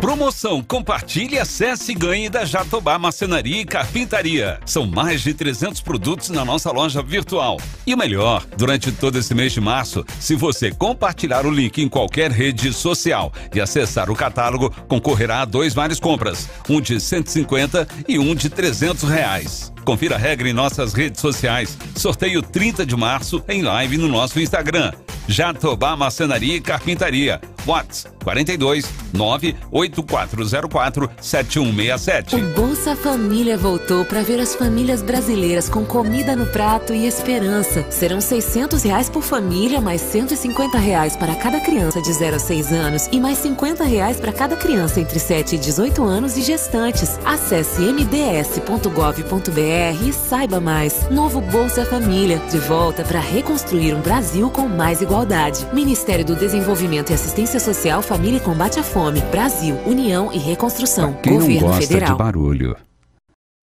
Promoção 0.00 0.62
Compartilhe, 0.62 1.38
acesse 1.38 1.92
e 1.92 1.94
ganhe 1.94 2.30
da 2.30 2.46
Jatobá 2.46 2.98
Marcenaria 2.98 3.60
e 3.60 3.66
Carpintaria. 3.66 4.58
São 4.64 4.86
mais 4.86 5.20
de 5.20 5.34
300 5.34 5.82
produtos 5.82 6.30
na 6.30 6.42
nossa 6.42 6.72
loja 6.72 7.02
virtual. 7.02 7.58
E 7.86 7.92
o 7.92 7.98
melhor, 7.98 8.46
durante 8.56 8.90
todo 8.90 9.18
esse 9.18 9.34
mês 9.34 9.52
de 9.52 9.60
março, 9.60 10.02
se 10.18 10.34
você 10.34 10.70
compartilhar 10.72 11.44
o 11.44 11.50
link 11.50 11.82
em 11.82 11.88
qualquer 11.88 12.30
rede 12.30 12.72
social 12.72 13.30
e 13.54 13.60
acessar 13.60 14.10
o 14.10 14.16
catálogo, 14.16 14.70
concorrerá 14.88 15.42
a 15.42 15.44
dois 15.44 15.74
vales 15.74 16.00
compras, 16.00 16.48
um 16.66 16.80
de 16.80 16.98
150 16.98 17.86
e 18.08 18.18
um 18.18 18.34
de 18.34 18.48
300 18.48 19.02
reais. 19.02 19.70
Confira 19.84 20.16
a 20.16 20.18
regra 20.18 20.48
em 20.48 20.52
nossas 20.52 20.92
redes 20.92 21.20
sociais. 21.20 21.76
Sorteio 21.96 22.42
30 22.42 22.84
de 22.86 22.96
março 22.96 23.42
em 23.48 23.62
live 23.62 23.98
no 23.98 24.08
nosso 24.08 24.40
Instagram. 24.40 24.92
Jatobá 25.28 25.96
Marcenaria 25.96 26.56
e 26.56 26.60
Carpintaria. 26.60 27.40
WhatsApp 27.66 28.16
42 28.24 28.86
98404 29.12 31.10
7167. 31.20 32.36
O 32.36 32.54
Bolsa 32.54 32.96
Família 32.96 33.56
voltou 33.56 34.04
para 34.04 34.22
ver 34.22 34.40
as 34.40 34.54
famílias 34.54 35.02
brasileiras 35.02 35.68
com 35.68 35.84
comida 35.84 36.34
no 36.34 36.46
prato 36.46 36.92
e 36.92 37.06
esperança. 37.06 37.84
Serão 37.90 38.20
600 38.20 38.82
reais 38.82 39.08
por 39.08 39.22
família, 39.22 39.80
mais 39.80 40.00
150 40.00 40.78
reais 40.78 41.16
para 41.16 41.34
cada 41.34 41.60
criança 41.60 42.00
de 42.00 42.12
0 42.12 42.36
a 42.36 42.38
6 42.38 42.72
anos 42.72 43.08
e 43.12 43.20
mais 43.20 43.38
50 43.38 43.84
reais 43.84 44.18
para 44.18 44.32
cada 44.32 44.56
criança 44.56 45.00
entre 45.00 45.18
7 45.18 45.54
e 45.56 45.58
18 45.58 46.02
anos 46.02 46.36
e 46.36 46.42
gestantes. 46.42 47.18
Acesse 47.24 47.82
mds.gov.br 47.82 49.69
e 49.70 50.12
saiba 50.12 50.60
mais. 50.60 51.08
Novo 51.10 51.40
Bolsa 51.40 51.84
Família, 51.84 52.38
de 52.50 52.58
volta 52.58 53.04
para 53.04 53.20
reconstruir 53.20 53.94
um 53.94 54.00
Brasil 54.00 54.50
com 54.50 54.68
mais 54.68 55.00
igualdade. 55.00 55.64
Ministério 55.72 56.24
do 56.24 56.34
Desenvolvimento 56.34 57.10
e 57.10 57.14
Assistência 57.14 57.60
Social, 57.60 58.02
Família 58.02 58.38
e 58.38 58.40
Combate 58.40 58.80
à 58.80 58.82
Fome. 58.82 59.20
Brasil, 59.30 59.76
União 59.86 60.32
e 60.32 60.38
Reconstrução. 60.38 61.12
Quem 61.22 61.34
não 61.34 61.40
Governo 61.40 61.60
gosta 61.68 61.86
Federal. 61.86 62.10
de 62.10 62.18
barulho? 62.18 62.76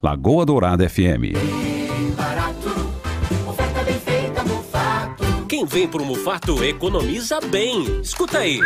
Lagoa 0.01 0.45
Dourada 0.45 0.88
FM. 0.89 1.35
Quem 5.49 5.65
vem 5.65 5.88
pro 5.88 6.05
Mufato 6.05 6.63
economiza 6.63 7.39
bem. 7.41 7.99
Escuta 8.01 8.38
aí. 8.38 8.59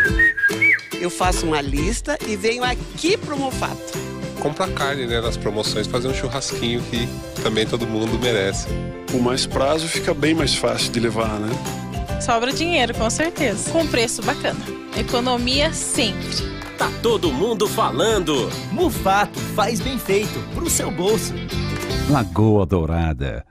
Eu 0.99 1.09
faço 1.09 1.47
uma 1.47 1.61
lista 1.61 2.17
e 2.27 2.35
venho 2.35 2.63
aqui 2.63 3.17
pro 3.17 3.35
Mufato. 3.35 4.00
Compra 4.41 4.67
carne, 4.67 5.05
né, 5.05 5.21
nas 5.21 5.37
promoções, 5.37 5.87
fazer 5.87 6.07
um 6.07 6.13
churrasquinho 6.13 6.81
que 6.89 7.07
também 7.43 7.65
todo 7.65 7.87
mundo 7.87 8.19
merece. 8.19 8.67
Com 9.11 9.19
mais 9.19 9.45
prazo 9.45 9.87
fica 9.87 10.13
bem 10.13 10.33
mais 10.33 10.55
fácil 10.55 10.91
de 10.91 10.99
levar, 10.99 11.39
né? 11.39 11.49
Sobra 12.19 12.51
dinheiro, 12.51 12.93
com 12.95 13.09
certeza. 13.09 13.71
Com 13.71 13.87
preço 13.87 14.21
bacana. 14.23 14.59
Economia 14.97 15.71
sempre. 15.73 16.51
Tá 16.77 16.89
todo 17.01 17.31
mundo 17.31 17.67
falando. 17.67 18.49
Mufato 18.71 19.39
faz 19.55 19.79
bem 19.79 19.99
feito 19.99 20.39
pro 20.53 20.69
seu 20.69 20.89
bolso. 20.89 21.33
Lagoa 22.09 22.65
Dourada. 22.65 23.50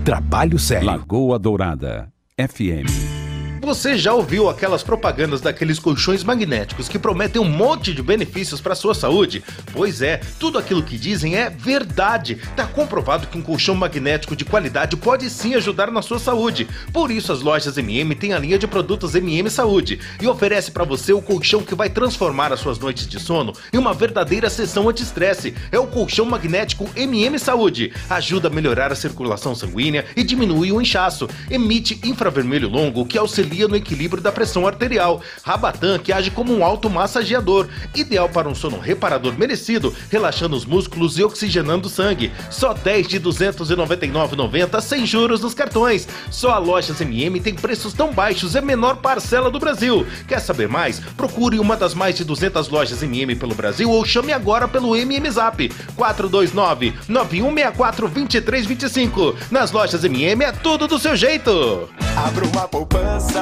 Trabalho 0.03 0.57
sério. 0.57 0.87
Lagoa 0.87 1.37
Dourada 1.37 2.11
FM. 2.35 3.30
Você 3.63 3.95
já 3.95 4.11
ouviu 4.11 4.49
aquelas 4.49 4.81
propagandas 4.81 5.39
daqueles 5.39 5.77
colchões 5.77 6.23
magnéticos 6.23 6.89
que 6.89 6.97
prometem 6.97 7.39
um 7.39 7.47
monte 7.47 7.93
de 7.93 8.01
benefícios 8.01 8.59
para 8.59 8.73
sua 8.73 8.95
saúde? 8.95 9.43
Pois 9.71 10.01
é, 10.01 10.19
tudo 10.39 10.57
aquilo 10.57 10.81
que 10.81 10.97
dizem 10.97 11.35
é 11.35 11.47
verdade. 11.47 12.39
Tá 12.55 12.65
comprovado 12.65 13.27
que 13.27 13.37
um 13.37 13.41
colchão 13.41 13.75
magnético 13.75 14.35
de 14.35 14.43
qualidade 14.43 14.97
pode 14.97 15.29
sim 15.29 15.53
ajudar 15.53 15.91
na 15.91 16.01
sua 16.01 16.17
saúde. 16.17 16.67
Por 16.91 17.11
isso 17.11 17.31
as 17.31 17.41
lojas 17.41 17.77
MM 17.77 18.15
têm 18.15 18.33
a 18.33 18.39
linha 18.39 18.57
de 18.57 18.65
produtos 18.65 19.13
MM 19.13 19.47
Saúde 19.47 19.99
e 20.19 20.27
oferece 20.27 20.71
para 20.71 20.83
você 20.83 21.13
o 21.13 21.21
colchão 21.21 21.61
que 21.61 21.75
vai 21.75 21.87
transformar 21.87 22.51
as 22.51 22.59
suas 22.59 22.79
noites 22.79 23.07
de 23.07 23.19
sono 23.19 23.53
em 23.71 23.77
uma 23.77 23.93
verdadeira 23.93 24.49
sessão 24.49 24.89
anti-estresse. 24.89 25.53
É 25.71 25.77
o 25.77 25.85
colchão 25.85 26.25
magnético 26.25 26.89
MM 26.95 27.37
Saúde. 27.37 27.93
Ajuda 28.09 28.47
a 28.47 28.51
melhorar 28.51 28.91
a 28.91 28.95
circulação 28.95 29.53
sanguínea 29.53 30.03
e 30.15 30.23
diminui 30.23 30.71
o 30.71 30.81
inchaço. 30.81 31.29
Emite 31.47 32.01
infravermelho 32.03 32.67
longo 32.67 33.05
que 33.05 33.19
auxilia 33.19 33.50
no 33.67 33.75
equilíbrio 33.75 34.23
da 34.23 34.31
pressão 34.31 34.65
arterial. 34.65 35.21
Rabatan 35.43 35.99
que 35.99 36.11
age 36.11 36.31
como 36.31 36.55
um 36.55 36.63
automassageador, 36.63 37.67
ideal 37.93 38.29
para 38.29 38.47
um 38.49 38.55
sono 38.55 38.79
reparador 38.79 39.37
merecido, 39.37 39.93
relaxando 40.09 40.55
os 40.55 40.65
músculos 40.65 41.17
e 41.17 41.23
oxigenando 41.23 41.87
o 41.87 41.91
sangue. 41.91 42.31
Só 42.49 42.73
10 42.73 43.07
de 43.07 43.19
299,90 43.19 44.81
sem 44.81 45.05
juros 45.05 45.41
nos 45.41 45.53
cartões. 45.53 46.07
Só 46.29 46.51
a 46.51 46.57
Lojas 46.57 47.01
MM 47.01 47.39
tem 47.39 47.53
preços 47.53 47.93
tão 47.93 48.13
baixos, 48.13 48.55
é 48.55 48.59
a 48.59 48.61
menor 48.61 48.97
parcela 48.97 49.51
do 49.51 49.59
Brasil. 49.59 50.05
Quer 50.27 50.39
saber 50.39 50.67
mais? 50.67 50.99
Procure 51.17 51.59
uma 51.59 51.75
das 51.75 51.93
mais 51.93 52.15
de 52.15 52.23
200 52.23 52.69
lojas 52.69 53.03
MM 53.03 53.35
pelo 53.35 53.55
Brasil 53.55 53.89
ou 53.89 54.05
chame 54.05 54.31
agora 54.31 54.67
pelo 54.67 54.95
MM 54.95 55.29
Zap 55.29 55.69
429 55.95 56.93
9164 57.07 58.07
2325. 58.07 59.35
Nas 59.49 59.71
lojas 59.71 60.03
MM 60.03 60.43
é 60.43 60.51
tudo 60.51 60.87
do 60.87 60.99
seu 60.99 61.15
jeito. 61.15 61.89
Abra 62.15 62.45
uma 62.45 62.67
poupança. 62.67 63.40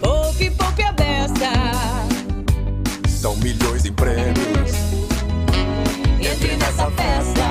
Poupe, 0.00 0.50
poupe 0.50 0.82
a 0.82 0.92
beça. 0.92 1.50
São 3.08 3.36
milhões 3.36 3.84
em 3.84 3.92
prêmios. 3.92 4.72
Entre 6.20 6.56
nessa 6.56 6.90
festa. 6.92 7.42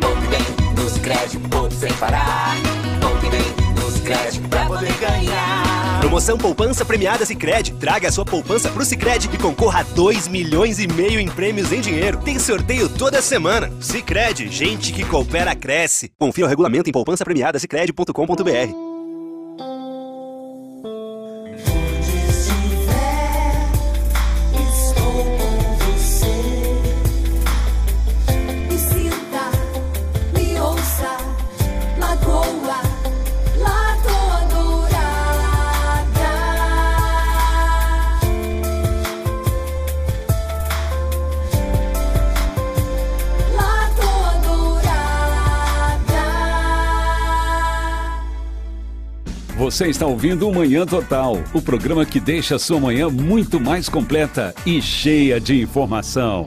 Poupe 0.00 0.26
bem 0.26 0.82
nos 0.82 0.98
créditos, 0.98 1.48
poupe 1.48 1.74
sem 1.74 1.92
parar. 1.94 2.56
Poupe 3.00 3.30
bem 3.30 3.74
nos 3.82 4.00
créditos 4.00 4.46
pra 4.48 4.66
poder 4.66 4.92
ganhar. 4.94 6.00
Promoção 6.00 6.36
Poupança 6.36 6.84
Premiada 6.84 7.24
Sicredi. 7.24 7.72
Traga 7.74 8.08
a 8.08 8.12
sua 8.12 8.24
poupança 8.24 8.68
pro 8.70 8.84
Sicredi 8.84 9.30
e 9.32 9.38
concorra 9.38 9.80
a 9.80 9.82
2 9.82 10.28
milhões 10.28 10.78
e 10.78 10.86
meio 10.86 11.20
em 11.20 11.28
prêmios 11.28 11.72
em 11.72 11.80
dinheiro. 11.80 12.18
Tem 12.18 12.38
sorteio 12.38 12.88
toda 12.88 13.22
semana. 13.22 13.72
Sicredi, 13.80 14.48
gente 14.48 14.92
que 14.92 15.04
coopera 15.04 15.54
cresce. 15.54 16.10
Confira 16.18 16.46
o 16.46 16.50
regulamento 16.50 16.90
em 16.90 16.92
poupança 16.92 17.24
premiada 17.24 17.58
sicredi.com.br. 17.58 18.91
Você 49.72 49.86
está 49.86 50.04
ouvindo 50.04 50.46
o 50.46 50.54
Manhã 50.54 50.84
Total, 50.84 51.42
o 51.54 51.62
programa 51.62 52.04
que 52.04 52.20
deixa 52.20 52.56
a 52.56 52.58
sua 52.58 52.78
manhã 52.78 53.08
muito 53.08 53.58
mais 53.58 53.88
completa 53.88 54.54
e 54.66 54.82
cheia 54.82 55.40
de 55.40 55.62
informação. 55.62 56.44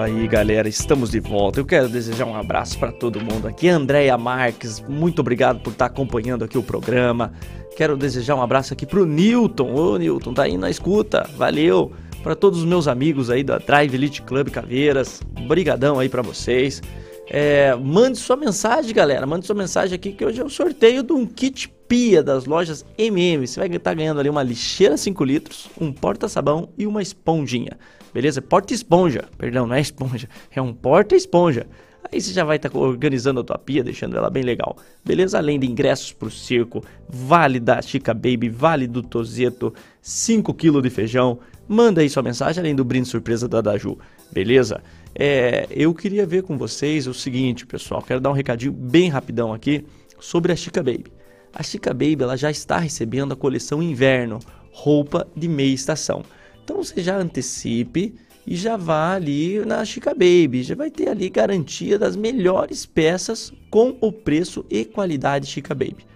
Aí, 0.00 0.28
galera, 0.28 0.68
estamos 0.68 1.10
de 1.10 1.18
volta. 1.18 1.58
Eu 1.58 1.66
quero 1.66 1.88
desejar 1.88 2.26
um 2.26 2.36
abraço 2.36 2.78
para 2.78 2.92
todo 2.92 3.20
mundo 3.20 3.48
aqui. 3.48 3.68
Andréia 3.68 4.16
Marques, 4.16 4.80
muito 4.88 5.18
obrigado 5.18 5.58
por 5.58 5.72
estar 5.72 5.86
acompanhando 5.86 6.44
aqui 6.44 6.56
o 6.56 6.62
programa. 6.62 7.32
Quero 7.76 7.96
desejar 7.96 8.36
um 8.36 8.42
abraço 8.42 8.72
aqui 8.72 8.86
pro 8.86 9.04
Newton. 9.04 9.74
Ô, 9.74 9.96
Newton, 9.96 10.32
tá 10.32 10.44
aí 10.44 10.56
na 10.56 10.70
escuta. 10.70 11.28
Valeu. 11.36 11.90
Para 12.22 12.36
todos 12.36 12.60
os 12.60 12.64
meus 12.64 12.86
amigos 12.86 13.30
aí 13.30 13.42
da 13.42 13.58
Drive 13.58 13.92
Elite 13.92 14.22
Club 14.22 14.48
Caveiras. 14.50 15.20
Brigadão 15.48 15.98
aí 15.98 16.08
para 16.08 16.22
vocês. 16.22 16.80
É, 17.28 17.74
mande 17.74 18.18
sua 18.18 18.36
mensagem, 18.36 18.94
galera. 18.94 19.26
Mande 19.26 19.46
sua 19.46 19.54
mensagem 19.54 19.94
aqui 19.94 20.12
que 20.12 20.24
hoje 20.24 20.40
é 20.40 20.44
o 20.44 20.50
sorteio 20.50 21.02
de 21.02 21.12
um 21.12 21.26
kit 21.26 21.68
pia 21.88 22.22
das 22.22 22.46
lojas 22.46 22.84
MM. 22.96 23.46
Você 23.46 23.58
vai 23.58 23.68
estar 23.68 23.94
ganhando 23.94 24.20
ali 24.20 24.28
uma 24.28 24.42
lixeira 24.42 24.96
5 24.96 25.24
litros, 25.24 25.68
um 25.80 25.92
porta-sabão 25.92 26.68
e 26.78 26.86
uma 26.86 27.02
esponjinha. 27.02 27.78
Beleza? 28.14 28.40
Porta-esponja. 28.40 29.24
Perdão, 29.36 29.66
não 29.66 29.74
é 29.74 29.80
esponja. 29.80 30.28
É 30.54 30.62
um 30.62 30.72
porta-esponja. 30.72 31.66
Aí 32.12 32.20
você 32.20 32.32
já 32.32 32.44
vai 32.44 32.56
estar 32.56 32.74
organizando 32.76 33.40
a 33.40 33.44
tua 33.44 33.58
pia, 33.58 33.82
deixando 33.82 34.16
ela 34.16 34.30
bem 34.30 34.44
legal. 34.44 34.76
Beleza? 35.04 35.38
Além 35.38 35.58
de 35.58 35.66
ingressos 35.66 36.12
pro 36.12 36.30
circo, 36.30 36.84
vale 37.08 37.58
da 37.58 37.82
Chica 37.82 38.14
Baby, 38.14 38.48
vale 38.48 38.86
do 38.86 39.02
Tozeto, 39.02 39.74
5 40.00 40.54
kg 40.54 40.80
de 40.80 40.90
feijão. 40.90 41.40
Manda 41.66 42.00
aí 42.00 42.08
sua 42.08 42.22
mensagem, 42.22 42.60
além 42.60 42.76
do 42.76 42.84
brinde 42.84 43.08
surpresa 43.08 43.48
da 43.48 43.60
Daju. 43.60 43.98
Beleza? 44.30 44.80
É, 45.18 45.66
eu 45.70 45.94
queria 45.94 46.26
ver 46.26 46.42
com 46.42 46.58
vocês 46.58 47.06
o 47.06 47.14
seguinte, 47.14 47.64
pessoal. 47.64 48.02
Quero 48.02 48.20
dar 48.20 48.28
um 48.28 48.34
recadinho 48.34 48.72
bem 48.72 49.08
rapidão 49.08 49.52
aqui 49.52 49.82
sobre 50.20 50.52
a 50.52 50.56
Chica 50.56 50.82
Baby. 50.82 51.06
A 51.54 51.62
Chica 51.62 51.94
Baby 51.94 52.18
ela 52.20 52.36
já 52.36 52.50
está 52.50 52.78
recebendo 52.78 53.32
a 53.32 53.36
coleção 53.36 53.82
inverno, 53.82 54.40
roupa 54.70 55.26
de 55.34 55.48
meia 55.48 55.72
estação. 55.72 56.22
Então 56.62 56.76
você 56.76 57.02
já 57.02 57.16
antecipe 57.16 58.14
e 58.46 58.54
já 58.56 58.76
vá 58.76 59.14
ali 59.14 59.64
na 59.64 59.82
Chica 59.86 60.10
Baby, 60.10 60.62
já 60.62 60.74
vai 60.74 60.90
ter 60.90 61.08
ali 61.08 61.30
garantia 61.30 61.98
das 61.98 62.14
melhores 62.14 62.84
peças 62.84 63.54
com 63.70 63.96
o 64.02 64.12
preço 64.12 64.66
e 64.68 64.84
qualidade 64.84 65.46
Chica 65.46 65.74
Baby. 65.74 66.06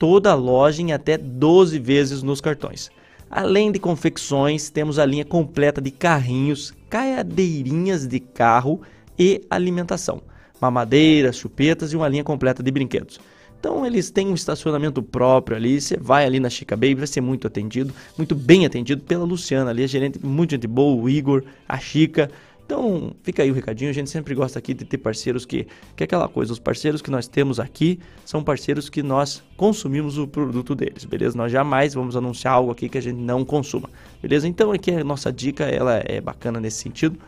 Toda 0.00 0.32
a 0.32 0.34
loja 0.34 0.82
em 0.82 0.92
até 0.92 1.16
12 1.16 1.78
vezes 1.78 2.24
nos 2.24 2.40
cartões. 2.40 2.90
Além 3.30 3.70
de 3.70 3.78
confecções, 3.78 4.70
temos 4.70 4.98
a 4.98 5.04
linha 5.04 5.24
completa 5.24 5.80
de 5.80 5.90
carrinhos, 5.90 6.72
caiadeirinhas 6.88 8.06
de 8.06 8.20
carro 8.20 8.80
e 9.18 9.42
alimentação, 9.50 10.22
mamadeiras, 10.60 11.36
chupetas 11.36 11.92
e 11.92 11.96
uma 11.96 12.08
linha 12.08 12.24
completa 12.24 12.62
de 12.62 12.70
brinquedos. 12.70 13.20
Então 13.60 13.84
eles 13.84 14.10
têm 14.10 14.28
um 14.28 14.34
estacionamento 14.34 15.02
próprio 15.02 15.56
ali, 15.56 15.80
você 15.80 15.96
vai 15.96 16.24
ali 16.24 16.38
na 16.38 16.48
Chica 16.48 16.76
Baby, 16.76 16.94
vai 16.94 17.06
ser 17.06 17.20
muito 17.20 17.46
atendido, 17.46 17.92
muito 18.16 18.34
bem 18.34 18.64
atendido 18.64 19.02
pela 19.02 19.24
Luciana 19.24 19.70
ali, 19.70 19.82
a 19.82 19.86
gerente, 19.86 20.24
muito 20.24 20.52
gente 20.52 20.66
boa, 20.66 21.02
o 21.02 21.08
Igor, 21.08 21.42
a 21.68 21.78
Chica. 21.78 22.30
Então 22.68 23.12
fica 23.22 23.42
aí 23.42 23.50
o 23.50 23.54
recadinho, 23.54 23.88
a 23.88 23.94
gente 23.94 24.10
sempre 24.10 24.34
gosta 24.34 24.58
aqui 24.58 24.74
de 24.74 24.84
ter 24.84 24.98
parceiros 24.98 25.46
que, 25.46 25.66
que 25.96 26.02
é 26.02 26.04
aquela 26.04 26.28
coisa, 26.28 26.52
os 26.52 26.58
parceiros 26.58 27.00
que 27.00 27.10
nós 27.10 27.26
temos 27.26 27.58
aqui 27.58 27.98
são 28.26 28.44
parceiros 28.44 28.90
que 28.90 29.02
nós 29.02 29.42
consumimos 29.56 30.18
o 30.18 30.28
produto 30.28 30.74
deles, 30.74 31.06
beleza? 31.06 31.34
Nós 31.34 31.50
jamais 31.50 31.94
vamos 31.94 32.14
anunciar 32.14 32.52
algo 32.52 32.70
aqui 32.70 32.90
que 32.90 32.98
a 32.98 33.00
gente 33.00 33.16
não 33.16 33.42
consuma, 33.42 33.88
beleza? 34.20 34.46
Então 34.46 34.70
aqui 34.70 34.90
a 34.90 35.02
nossa 35.02 35.32
dica, 35.32 35.64
ela 35.64 36.02
é 36.04 36.20
bacana 36.20 36.60
nesse 36.60 36.76
sentido 36.82 37.18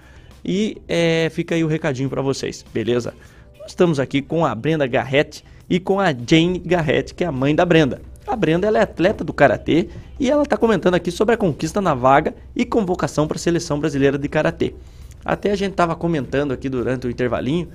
e 0.44 0.76
é, 0.86 1.30
fica 1.30 1.54
aí 1.54 1.64
o 1.64 1.68
recadinho 1.68 2.10
para 2.10 2.20
vocês, 2.20 2.62
beleza? 2.74 3.14
Nós 3.58 3.70
estamos 3.70 3.98
aqui 3.98 4.20
com 4.20 4.44
a 4.44 4.54
Brenda 4.54 4.86
Garrett 4.86 5.42
e 5.70 5.80
com 5.80 5.98
a 5.98 6.12
Jane 6.12 6.58
Garrett, 6.58 7.14
que 7.14 7.24
é 7.24 7.26
a 7.26 7.32
mãe 7.32 7.54
da 7.54 7.64
Brenda. 7.64 8.02
A 8.26 8.36
Brenda 8.36 8.68
é 8.68 8.82
atleta 8.82 9.24
do 9.24 9.32
karatê 9.32 9.88
e 10.18 10.30
ela 10.30 10.42
está 10.42 10.58
comentando 10.58 10.96
aqui 10.96 11.10
sobre 11.10 11.34
a 11.34 11.38
conquista 11.38 11.80
na 11.80 11.94
vaga 11.94 12.34
e 12.54 12.66
convocação 12.66 13.26
para 13.26 13.38
a 13.38 13.40
seleção 13.40 13.80
brasileira 13.80 14.18
de 14.18 14.28
karatê. 14.28 14.74
Até 15.24 15.50
a 15.50 15.56
gente 15.56 15.72
estava 15.72 15.94
comentando 15.94 16.52
aqui 16.52 16.68
durante 16.68 17.06
o 17.06 17.10
intervalinho 17.10 17.68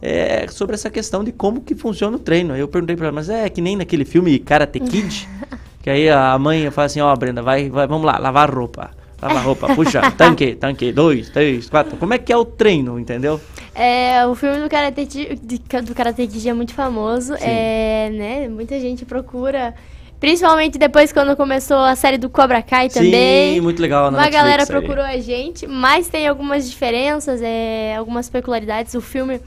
é, 0.00 0.46
sobre 0.48 0.74
essa 0.74 0.90
questão 0.90 1.22
de 1.22 1.32
como 1.32 1.60
que 1.60 1.74
funciona 1.74 2.16
o 2.16 2.20
treino. 2.20 2.52
Aí 2.54 2.60
eu 2.60 2.68
perguntei 2.68 2.96
para 2.96 3.06
ela, 3.06 3.14
mas 3.14 3.28
é 3.28 3.48
que 3.48 3.60
nem 3.60 3.76
naquele 3.76 4.04
filme 4.04 4.38
Karate 4.38 4.80
Kid, 4.80 5.28
que 5.82 5.90
aí 5.90 6.08
a 6.08 6.38
mãe 6.38 6.70
fala 6.70 6.86
assim, 6.86 7.00
ó, 7.00 7.14
Brenda, 7.16 7.42
vai, 7.42 7.68
vai, 7.70 7.86
vamos 7.86 8.06
lá, 8.06 8.18
lavar 8.18 8.52
roupa. 8.52 8.90
Lavar 9.20 9.44
roupa, 9.44 9.72
puxa, 9.74 10.00
tanque, 10.18 10.54
tanque, 10.56 10.90
dois, 10.92 11.30
três, 11.30 11.68
quatro. 11.70 11.96
Como 11.96 12.12
é 12.12 12.18
que 12.18 12.32
é 12.32 12.36
o 12.36 12.44
treino, 12.44 12.98
entendeu? 12.98 13.40
É, 13.74 14.26
o 14.26 14.34
filme 14.34 14.60
do 14.60 14.68
Karate, 14.68 15.06
Kid- 15.06 15.36
do 15.84 15.94
Karate 15.94 16.26
Kid 16.26 16.48
é 16.48 16.52
muito 16.52 16.74
famoso. 16.74 17.34
É, 17.34 18.10
né? 18.10 18.48
Muita 18.48 18.78
gente 18.80 19.04
procura. 19.04 19.74
Principalmente 20.22 20.78
depois 20.78 21.12
quando 21.12 21.34
começou 21.36 21.78
a 21.78 21.96
série 21.96 22.16
do 22.16 22.30
Cobra 22.30 22.62
Kai 22.62 22.88
também. 22.88 23.54
Sim, 23.56 23.60
muito 23.60 23.82
legal. 23.82 24.04
na 24.08 24.18
Uma 24.18 24.22
Netflix 24.22 24.40
galera 24.40 24.62
aí. 24.62 24.68
procurou 24.68 25.04
a 25.04 25.18
gente, 25.18 25.66
mas 25.66 26.06
tem 26.06 26.28
algumas 26.28 26.70
diferenças, 26.70 27.40
é, 27.42 27.96
algumas 27.96 28.30
peculiaridades. 28.30 28.94
O 28.94 29.00
filme 29.00 29.40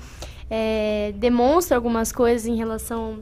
é, 0.52 1.14
demonstra 1.16 1.78
algumas 1.78 2.12
coisas 2.12 2.46
em 2.46 2.58
relação 2.58 3.20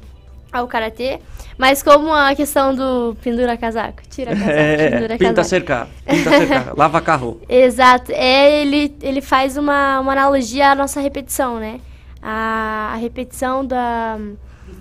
ao 0.51 0.67
karatê, 0.67 1.19
mas 1.55 1.83
como 1.83 2.11
a 2.11 2.33
questão 2.33 2.73
do 2.73 3.15
pendura 3.23 3.55
casaco, 3.55 4.01
tira 4.09 4.31
casaco, 4.35 4.49
É, 4.49 4.89
pendura 4.89 5.17
pinta 5.19 5.33
casaco. 5.35 5.47
cercar, 5.49 5.87
pinta 6.09 6.29
cercar, 6.31 6.73
lava 6.75 6.99
carro. 7.01 7.39
Exato. 7.47 8.11
É, 8.15 8.61
ele, 8.63 8.95
ele 8.99 9.21
faz 9.21 9.57
uma, 9.57 9.99
uma 9.99 10.11
analogia 10.11 10.71
à 10.71 10.75
nossa 10.75 10.99
repetição, 10.99 11.59
né? 11.59 11.79
A, 12.19 12.93
a 12.93 12.95
repetição 12.97 13.63
da, 13.63 14.17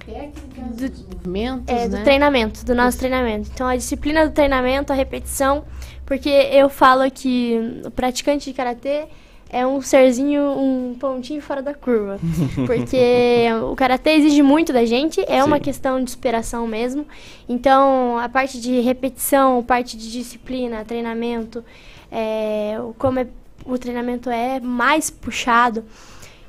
dos 0.06 1.04
movimentos, 1.06 1.64
É, 1.68 1.88
do 1.88 1.96
né? 1.96 2.02
treinamento, 2.02 2.64
do 2.64 2.74
nosso 2.74 2.98
treinamento. 2.98 3.50
Então, 3.52 3.66
a 3.66 3.76
disciplina 3.76 4.26
do 4.26 4.32
treinamento, 4.32 4.92
a 4.92 4.96
repetição, 4.96 5.64
porque 6.04 6.28
eu 6.28 6.68
falo 6.68 7.08
que 7.10 7.80
o 7.84 7.90
praticante 7.90 8.50
de 8.50 8.56
karatê 8.56 9.04
é 9.48 9.66
um 9.66 9.82
serzinho, 9.82 10.42
um 10.58 10.96
pontinho 10.98 11.42
fora 11.42 11.60
da 11.60 11.74
curva. 11.74 12.18
Porque 12.66 13.44
o 13.70 13.76
karatê 13.76 14.12
exige 14.12 14.40
muito 14.42 14.72
da 14.72 14.86
gente, 14.86 15.22
é 15.28 15.44
uma 15.44 15.56
Sim. 15.58 15.62
questão 15.62 16.02
de 16.02 16.10
superação 16.10 16.66
mesmo. 16.66 17.06
Então, 17.46 18.16
a 18.16 18.30
parte 18.30 18.58
de 18.58 18.80
repetição, 18.80 19.62
parte 19.62 19.94
de 19.98 20.10
disciplina, 20.10 20.82
treinamento, 20.86 21.62
é, 22.10 22.78
como 22.98 23.18
é- 23.18 23.26
o 23.66 23.76
treinamento 23.76 24.30
é 24.30 24.58
mais 24.58 25.10
puxado. 25.10 25.84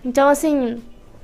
Então, 0.05 0.29
assim, 0.29 0.81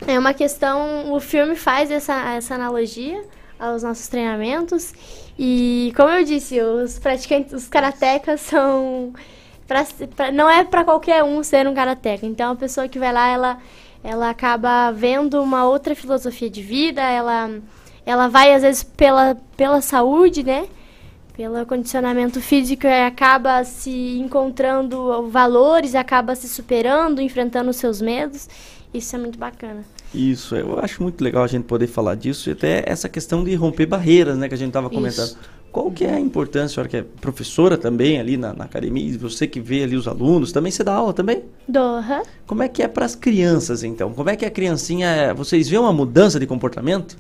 é 0.07 0.17
uma 0.17 0.33
questão. 0.33 1.13
O 1.13 1.19
filme 1.19 1.55
faz 1.55 1.91
essa, 1.91 2.13
essa 2.33 2.55
analogia 2.55 3.23
aos 3.59 3.83
nossos 3.83 4.07
treinamentos. 4.07 4.93
E, 5.37 5.93
como 5.95 6.09
eu 6.09 6.23
disse, 6.23 6.59
os 6.61 6.99
praticantes, 6.99 7.53
os 7.53 7.67
karatecas 7.67 8.41
são. 8.41 9.13
Pra, 9.67 9.85
pra- 10.15 10.31
não 10.31 10.49
é 10.49 10.63
para 10.63 10.83
qualquer 10.83 11.23
um 11.23 11.43
ser 11.43 11.67
um 11.67 11.73
karateca. 11.73 12.25
Então, 12.25 12.51
a 12.53 12.55
pessoa 12.55 12.87
que 12.87 12.97
vai 12.99 13.13
lá, 13.13 13.27
ela, 13.27 13.57
ela 14.03 14.29
acaba 14.29 14.91
vendo 14.91 15.41
uma 15.41 15.65
outra 15.65 15.93
filosofia 15.95 16.49
de 16.49 16.61
vida, 16.61 17.01
ela, 17.01 17.51
ela 18.05 18.27
vai, 18.27 18.53
às 18.53 18.63
vezes, 18.63 18.83
pela, 18.83 19.37
pela 19.55 19.79
saúde, 19.81 20.43
né? 20.43 20.65
Pelo 21.33 21.65
condicionamento 21.65 22.41
físico 22.41 22.85
acaba 23.07 23.63
se 23.63 24.17
encontrando 24.19 25.29
valores, 25.29 25.95
acaba 25.95 26.35
se 26.35 26.49
superando, 26.49 27.21
enfrentando 27.21 27.69
os 27.69 27.77
seus 27.77 28.01
medos. 28.01 28.49
Isso 28.93 29.15
é 29.15 29.19
muito 29.19 29.37
bacana. 29.37 29.83
Isso, 30.13 30.55
eu 30.55 30.79
acho 30.79 31.03
muito 31.03 31.23
legal 31.23 31.43
a 31.43 31.47
gente 31.47 31.65
poder 31.65 31.87
falar 31.87 32.15
disso 32.15 32.49
e 32.49 32.53
até 32.53 32.83
essa 32.87 33.07
questão 33.07 33.43
de 33.43 33.53
romper 33.53 33.85
barreiras, 33.85 34.37
né, 34.37 34.47
que 34.47 34.55
a 34.55 34.57
gente 34.57 34.69
estava 34.69 34.89
comentando. 34.89 35.27
Isso. 35.27 35.37
Qual 35.71 35.91
que 35.91 36.03
é 36.03 36.15
a 36.15 36.19
importância, 36.19 36.65
a 36.65 36.69
senhora 36.69 36.89
que 36.89 36.97
é 36.97 37.03
professora 37.21 37.77
também 37.77 38.19
ali 38.19 38.35
na, 38.35 38.53
na 38.53 38.65
academia, 38.65 39.05
e 39.05 39.15
você 39.15 39.45
que 39.45 39.59
vê 39.59 39.83
ali 39.83 39.95
os 39.95 40.07
alunos, 40.07 40.51
também 40.51 40.71
você 40.71 40.83
dá 40.83 40.95
aula 40.95 41.13
também? 41.13 41.43
Doha. 41.67 42.23
Como 42.47 42.63
é 42.63 42.67
que 42.67 42.81
é 42.81 42.87
para 42.87 43.05
as 43.05 43.13
crianças, 43.13 43.83
então? 43.83 44.11
Como 44.11 44.29
é 44.31 44.35
que 44.35 44.45
a 44.45 44.49
criancinha, 44.49 45.31
vocês 45.35 45.69
veem 45.69 45.79
uma 45.79 45.93
mudança 45.93 46.39
de 46.39 46.47
comportamento? 46.47 47.15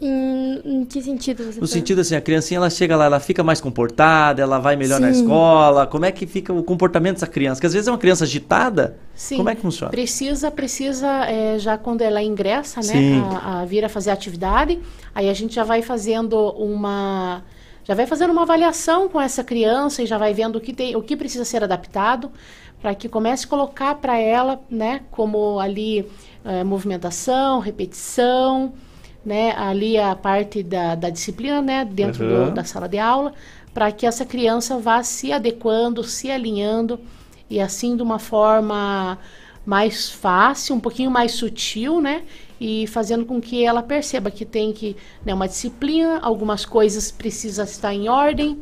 Em, 0.00 0.60
em 0.64 0.84
que 0.86 1.02
sentido 1.02 1.44
você 1.44 1.60
No 1.60 1.66
sentido 1.66 2.00
assim, 2.00 2.16
a 2.16 2.20
criancinha 2.22 2.56
ela 2.56 2.70
chega 2.70 2.96
lá, 2.96 3.04
ela 3.04 3.20
fica 3.20 3.44
mais 3.44 3.60
comportada, 3.60 4.40
ela 4.40 4.58
vai 4.58 4.74
melhor 4.74 4.98
na 4.98 5.12
Sim. 5.12 5.20
escola. 5.20 5.86
Como 5.86 6.06
é 6.06 6.12
que 6.12 6.26
fica 6.26 6.52
o 6.52 6.62
comportamento 6.62 7.16
dessa 7.16 7.26
criança? 7.26 7.56
Porque 7.56 7.66
às 7.66 7.74
vezes 7.74 7.86
é 7.86 7.90
uma 7.90 7.98
criança 7.98 8.24
agitada. 8.24 8.96
Sim. 9.14 9.36
Como 9.36 9.50
é 9.50 9.54
que 9.54 9.60
funciona? 9.60 9.90
Precisa, 9.90 10.50
precisa, 10.50 11.26
é, 11.26 11.58
já 11.58 11.76
quando 11.76 12.00
ela 12.00 12.22
ingressa, 12.22 12.80
né, 12.80 13.20
a, 13.42 13.60
a 13.60 13.64
vir 13.66 13.84
a 13.84 13.88
fazer 13.90 14.10
atividade, 14.10 14.80
aí 15.14 15.28
a 15.28 15.34
gente 15.34 15.54
já 15.54 15.64
vai 15.64 15.82
fazendo 15.82 16.50
uma, 16.52 17.42
já 17.84 17.94
vai 17.94 18.06
fazendo 18.06 18.30
uma 18.30 18.42
avaliação 18.42 19.06
com 19.06 19.20
essa 19.20 19.44
criança 19.44 20.02
e 20.02 20.06
já 20.06 20.16
vai 20.16 20.32
vendo 20.32 20.56
o 20.56 20.60
que 20.60 20.72
tem, 20.72 20.96
o 20.96 21.02
que 21.02 21.14
precisa 21.14 21.44
ser 21.44 21.62
adaptado, 21.62 22.30
para 22.80 22.94
que 22.94 23.06
comece 23.06 23.44
a 23.44 23.48
colocar 23.48 23.96
para 23.96 24.18
ela, 24.18 24.58
né, 24.70 25.02
como 25.10 25.60
ali 25.60 26.06
é, 26.42 26.64
movimentação, 26.64 27.58
repetição, 27.60 28.72
né, 29.24 29.52
ali 29.56 29.98
a 29.98 30.14
parte 30.16 30.62
da, 30.62 30.94
da 30.94 31.10
disciplina, 31.10 31.60
né, 31.60 31.84
dentro 31.84 32.26
do- 32.26 32.34
Uhum. 32.48 32.54
da 32.54 32.64
sala 32.64 32.88
de 32.88 32.98
aula, 32.98 33.32
para 33.74 33.92
que 33.92 34.06
essa 34.06 34.24
criança 34.24 34.78
vá 34.78 35.02
se 35.02 35.32
adequando, 35.32 36.02
se 36.02 36.30
alinhando 36.30 36.98
e 37.48 37.60
assim 37.60 37.96
de 37.96 38.02
uma 38.02 38.18
forma 38.18 39.18
mais 39.64 40.08
fácil, 40.10 40.74
um 40.74 40.80
pouquinho 40.80 41.10
mais 41.10 41.32
sutil, 41.32 42.00
né? 42.00 42.22
E 42.60 42.86
fazendo 42.86 43.24
com 43.24 43.40
que 43.40 43.64
ela 43.64 43.82
perceba 43.82 44.30
que 44.30 44.44
tem 44.44 44.72
que, 44.72 44.96
né, 45.24 45.32
uma 45.34 45.46
disciplina, 45.48 46.18
algumas 46.20 46.64
coisas 46.64 47.10
precisam 47.10 47.64
estar 47.64 47.92
em 47.94 48.08
ordem, 48.08 48.58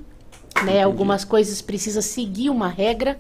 né? 0.64 0.82
Algumas 0.82 1.24
coisas 1.24 1.62
precisam 1.62 2.02
seguir 2.02 2.50
uma 2.50 2.68
regra, 2.68 3.18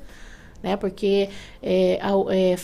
né? 0.62 0.76
Porque 0.76 1.30
é, 1.62 1.98
é, 2.30 2.56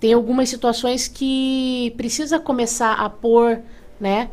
tem 0.00 0.12
algumas 0.14 0.48
situações 0.48 1.06
que 1.06 1.92
precisa 1.96 2.38
começar 2.40 2.94
a 2.94 3.08
pôr, 3.10 3.60
né? 4.02 4.28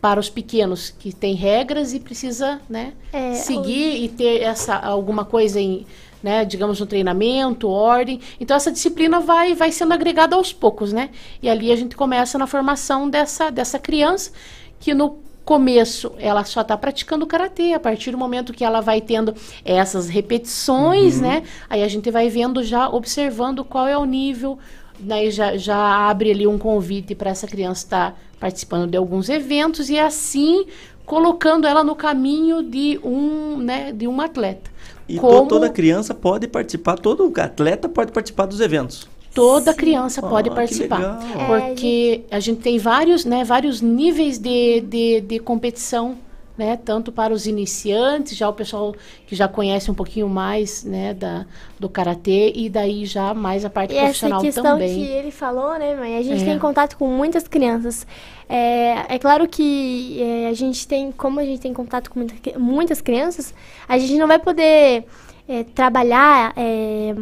Para 0.00 0.20
os 0.20 0.30
pequenos 0.30 0.90
que 0.90 1.12
tem 1.12 1.34
regras 1.34 1.92
e 1.92 1.98
precisa, 2.00 2.60
né? 2.68 2.92
É, 3.12 3.34
seguir 3.34 4.04
e 4.04 4.08
ter 4.08 4.42
essa 4.42 4.76
alguma 4.76 5.24
coisa 5.24 5.60
em, 5.60 5.84
né? 6.22 6.44
Digamos 6.44 6.78
no 6.80 6.86
treinamento, 6.86 7.68
ordem. 7.68 8.20
Então 8.38 8.56
essa 8.56 8.70
disciplina 8.70 9.18
vai 9.20 9.54
vai 9.54 9.72
sendo 9.72 9.92
agregada 9.92 10.36
aos 10.36 10.52
poucos, 10.52 10.92
né? 10.92 11.10
E 11.42 11.48
ali 11.50 11.72
a 11.72 11.76
gente 11.76 11.96
começa 11.96 12.38
na 12.38 12.46
formação 12.46 13.10
dessa 13.10 13.50
dessa 13.50 13.78
criança 13.78 14.30
que 14.78 14.94
no 14.94 15.18
começo 15.44 16.12
ela 16.18 16.44
só 16.44 16.60
está 16.60 16.76
praticando 16.76 17.26
karatê 17.26 17.72
a 17.72 17.80
partir 17.80 18.12
do 18.12 18.18
momento 18.18 18.52
que 18.52 18.64
ela 18.64 18.80
vai 18.80 19.00
tendo 19.00 19.34
essas 19.64 20.08
repetições, 20.08 21.16
Uhum. 21.16 21.22
né? 21.22 21.42
Aí 21.68 21.82
a 21.82 21.88
gente 21.88 22.10
vai 22.10 22.28
vendo 22.28 22.62
já 22.62 22.88
observando 22.88 23.64
qual 23.64 23.86
é 23.86 23.98
o 23.98 24.04
nível, 24.04 24.58
daí 25.00 25.30
já, 25.30 25.56
já 25.56 25.76
abre 25.76 26.30
ali 26.30 26.46
um 26.46 26.58
convite 26.58 27.14
para 27.14 27.30
essa 27.30 27.46
criança 27.46 27.84
estar 27.84 28.20
participando 28.38 28.90
de 28.90 28.96
alguns 28.96 29.28
eventos 29.28 29.90
e 29.90 29.98
assim 29.98 30.66
colocando 31.04 31.66
ela 31.66 31.82
no 31.82 31.96
caminho 31.96 32.62
de 32.62 32.98
um, 33.02 33.56
né, 33.56 33.92
de 33.92 34.06
um 34.06 34.20
atleta. 34.20 34.70
E 35.08 35.18
Como 35.18 35.48
toda 35.48 35.68
criança 35.68 36.14
pode 36.14 36.46
participar, 36.46 36.96
todo 36.96 37.32
atleta 37.40 37.88
pode 37.88 38.12
participar 38.12 38.46
dos 38.46 38.60
eventos. 38.60 39.08
toda 39.34 39.74
criança 39.74 40.20
Ah, 40.24 40.28
pode 40.28 40.48
que 40.50 40.54
participar. 40.54 41.18
Porque 41.46 42.22
a 42.30 42.38
gente 42.38 42.60
tem 42.60 42.78
vários, 42.78 43.24
né, 43.24 43.44
vários 43.44 43.80
níveis 43.80 44.38
de, 44.38 44.80
de, 44.82 45.20
de 45.20 45.38
competição, 45.40 46.16
né? 46.60 46.76
Tanto 46.76 47.10
para 47.10 47.32
os 47.32 47.46
iniciantes, 47.46 48.36
já 48.36 48.46
o 48.46 48.52
pessoal 48.52 48.94
que 49.26 49.34
já 49.34 49.48
conhece 49.48 49.90
um 49.90 49.94
pouquinho 49.94 50.28
mais, 50.28 50.84
né, 50.84 51.14
da, 51.14 51.46
do 51.78 51.88
karatê 51.88 52.52
e 52.54 52.68
daí 52.68 53.06
já 53.06 53.32
mais 53.32 53.64
a 53.64 53.70
parte 53.70 53.94
E 53.94 53.96
essa 53.96 54.04
profissional 54.28 54.42
questão 54.42 54.64
também. 54.64 54.94
que 54.94 55.06
ele 55.10 55.30
falou, 55.30 55.78
né, 55.78 55.96
mãe? 55.96 56.18
A 56.18 56.22
gente 56.22 56.42
É. 56.42 56.44
tem 56.44 56.58
contato 56.58 56.98
com 56.98 57.08
muitas 57.08 57.48
crianças. 57.48 58.06
É, 58.46 59.14
é 59.14 59.18
claro 59.18 59.48
que 59.48 60.20
é, 60.20 60.48
a 60.48 60.52
gente 60.52 60.86
tem, 60.86 61.10
como 61.10 61.40
a 61.40 61.44
gente 61.46 61.60
tem 61.62 61.72
contato 61.72 62.10
com 62.10 62.18
muita 62.20 62.58
muitas 62.58 63.00
crianças, 63.00 63.54
a 63.88 63.96
gente 63.96 64.18
não 64.18 64.28
vai 64.28 64.38
poder 64.38 65.04
é, 65.48 65.64
trabalhar, 65.64 66.52
é, 66.56 67.14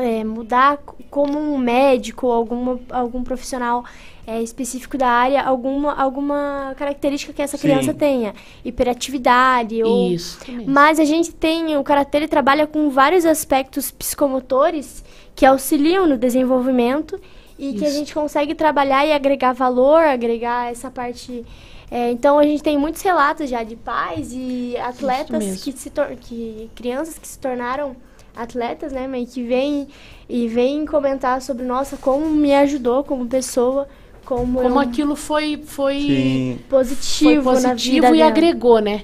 é, 0.00 0.22
mudar 0.22 0.78
como 1.10 1.36
um 1.40 1.58
médico, 1.58 2.30
alguma, 2.30 2.78
algum 2.90 3.24
profissional 3.24 3.84
é, 4.26 4.42
específico 4.42 4.96
da 4.96 5.08
área, 5.08 5.42
alguma, 5.42 5.94
alguma 5.94 6.74
característica 6.76 7.32
que 7.32 7.42
essa 7.42 7.56
Sim. 7.56 7.68
criança 7.68 7.92
tenha. 7.92 8.34
Hiperatividade 8.64 9.82
ou... 9.82 10.10
Isso, 10.10 10.38
mesmo. 10.48 10.64
Mas 10.66 10.98
a 10.98 11.04
gente 11.04 11.32
tem, 11.32 11.76
o 11.76 11.84
Karatê 11.84 12.18
ele 12.18 12.28
trabalha 12.28 12.66
com 12.66 12.88
vários 12.90 13.26
aspectos 13.26 13.90
psicomotores 13.90 15.04
que 15.34 15.44
auxiliam 15.44 16.06
no 16.06 16.16
desenvolvimento 16.16 17.20
e 17.58 17.74
que 17.74 17.84
a 17.84 17.88
Isso. 17.88 17.98
gente 17.98 18.14
consegue 18.14 18.54
trabalhar 18.54 19.06
e 19.06 19.12
agregar 19.12 19.52
valor, 19.52 20.02
agregar 20.02 20.70
essa 20.70 20.90
parte... 20.90 21.44
é, 21.90 22.10
então 22.10 22.38
a 22.38 22.44
gente 22.44 22.62
tem 22.62 22.78
muitos 22.78 23.02
relatos 23.02 23.50
já 23.50 23.62
de 23.62 23.76
pais 23.76 24.32
e 24.32 24.76
atletas 24.78 25.62
que 25.62 25.72
se 25.72 25.90
que 26.20 26.70
crianças 26.74 27.18
que 27.18 27.28
se 27.28 27.38
tornaram 27.38 27.94
atletas, 28.36 28.92
né, 28.92 29.06
mãe, 29.06 29.24
que 29.24 29.42
vêm 29.42 29.86
e 30.28 30.48
vêm 30.48 30.84
comentar 30.84 31.40
sobre 31.40 31.64
nossa 31.64 31.96
como 31.96 32.28
me 32.28 32.52
ajudou 32.54 33.04
como 33.04 33.26
pessoa, 33.26 33.86
como 34.24 34.60
Como 34.60 34.74
eu- 34.76 34.78
aquilo 34.78 35.14
foi 35.16 35.60
foi 35.64 36.00
Sim. 36.00 36.58
positivo, 36.68 37.42
foi 37.44 37.60
na 37.60 37.70
positivo 37.70 37.94
vida 37.96 38.08
e 38.08 38.18
dela. 38.18 38.26
agregou, 38.30 38.78
né? 38.80 39.02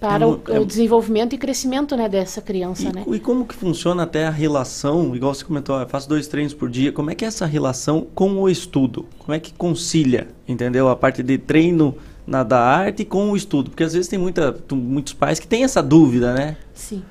Para 0.00 0.24
É 0.24 0.26
o, 0.26 0.40
é 0.48 0.58
o 0.58 0.64
desenvolvimento 0.64 1.32
e 1.32 1.38
crescimento, 1.38 1.96
né, 1.96 2.08
dessa 2.08 2.40
criança, 2.40 2.90
né? 2.92 3.04
E 3.06 3.20
como 3.20 3.46
que 3.46 3.54
funciona 3.54 4.02
até 4.02 4.26
a 4.26 4.30
relação, 4.30 5.14
igual 5.14 5.32
você 5.32 5.44
comentou, 5.44 5.78
eu 5.78 5.88
faço 5.88 6.08
dois 6.08 6.26
treinos 6.26 6.52
por 6.52 6.68
dia, 6.68 6.90
como 6.90 7.08
é 7.10 7.14
que 7.14 7.24
é 7.24 7.28
essa 7.28 7.46
relação 7.46 8.04
com 8.12 8.36
o 8.40 8.48
estudo? 8.48 9.06
Como 9.20 9.32
é 9.32 9.38
que 9.38 9.52
concilia, 9.54 10.26
entendeu? 10.48 10.88
A 10.88 10.96
parte 10.96 11.22
de 11.22 11.38
treino 11.38 11.94
na 12.26 12.42
da 12.42 12.58
arte 12.60 13.04
com 13.04 13.30
o 13.30 13.36
estudo? 13.36 13.70
Porque 13.70 13.84
às 13.84 13.92
vezes 13.92 14.08
tem 14.08 14.18
muita, 14.18 14.52
muitos 14.72 15.12
pais 15.12 15.38
que 15.38 15.46
têm 15.46 15.62
essa 15.62 15.80
dúvida, 15.80 16.34
né? 16.34 16.56
Sim. 16.74 17.04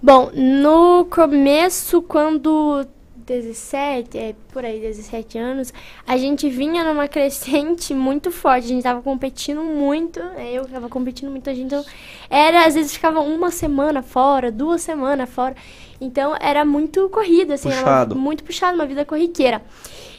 Bom, 0.00 0.30
no 0.32 1.04
começo, 1.06 2.00
quando 2.02 2.86
17, 3.26 4.16
é, 4.16 4.34
por 4.52 4.64
aí, 4.64 4.80
17 4.80 5.36
anos, 5.38 5.72
a 6.06 6.16
gente 6.16 6.48
vinha 6.48 6.84
numa 6.84 7.06
crescente 7.08 7.92
muito 7.92 8.30
forte. 8.30 8.64
A 8.64 8.68
gente 8.68 8.82
tava 8.82 9.02
competindo 9.02 9.62
muito, 9.62 10.20
né, 10.22 10.52
eu 10.52 10.64
tava 10.66 10.88
competindo 10.88 11.30
muito, 11.30 11.50
a 11.50 11.54
gente, 11.54 11.66
então, 11.66 11.84
era, 12.30 12.64
às 12.66 12.74
vezes 12.74 12.92
ficava 12.94 13.20
uma 13.20 13.50
semana 13.50 14.02
fora, 14.02 14.50
duas 14.52 14.80
semanas 14.82 15.28
fora. 15.28 15.54
Então, 16.00 16.34
era 16.40 16.64
muito 16.64 17.08
corrida, 17.08 17.54
assim, 17.54 17.68
era 17.70 17.78
uma- 17.78 17.84
Puxado. 17.84 18.16
muito 18.16 18.44
puxado, 18.44 18.74
uma 18.76 18.86
vida 18.86 19.04
corriqueira. 19.04 19.62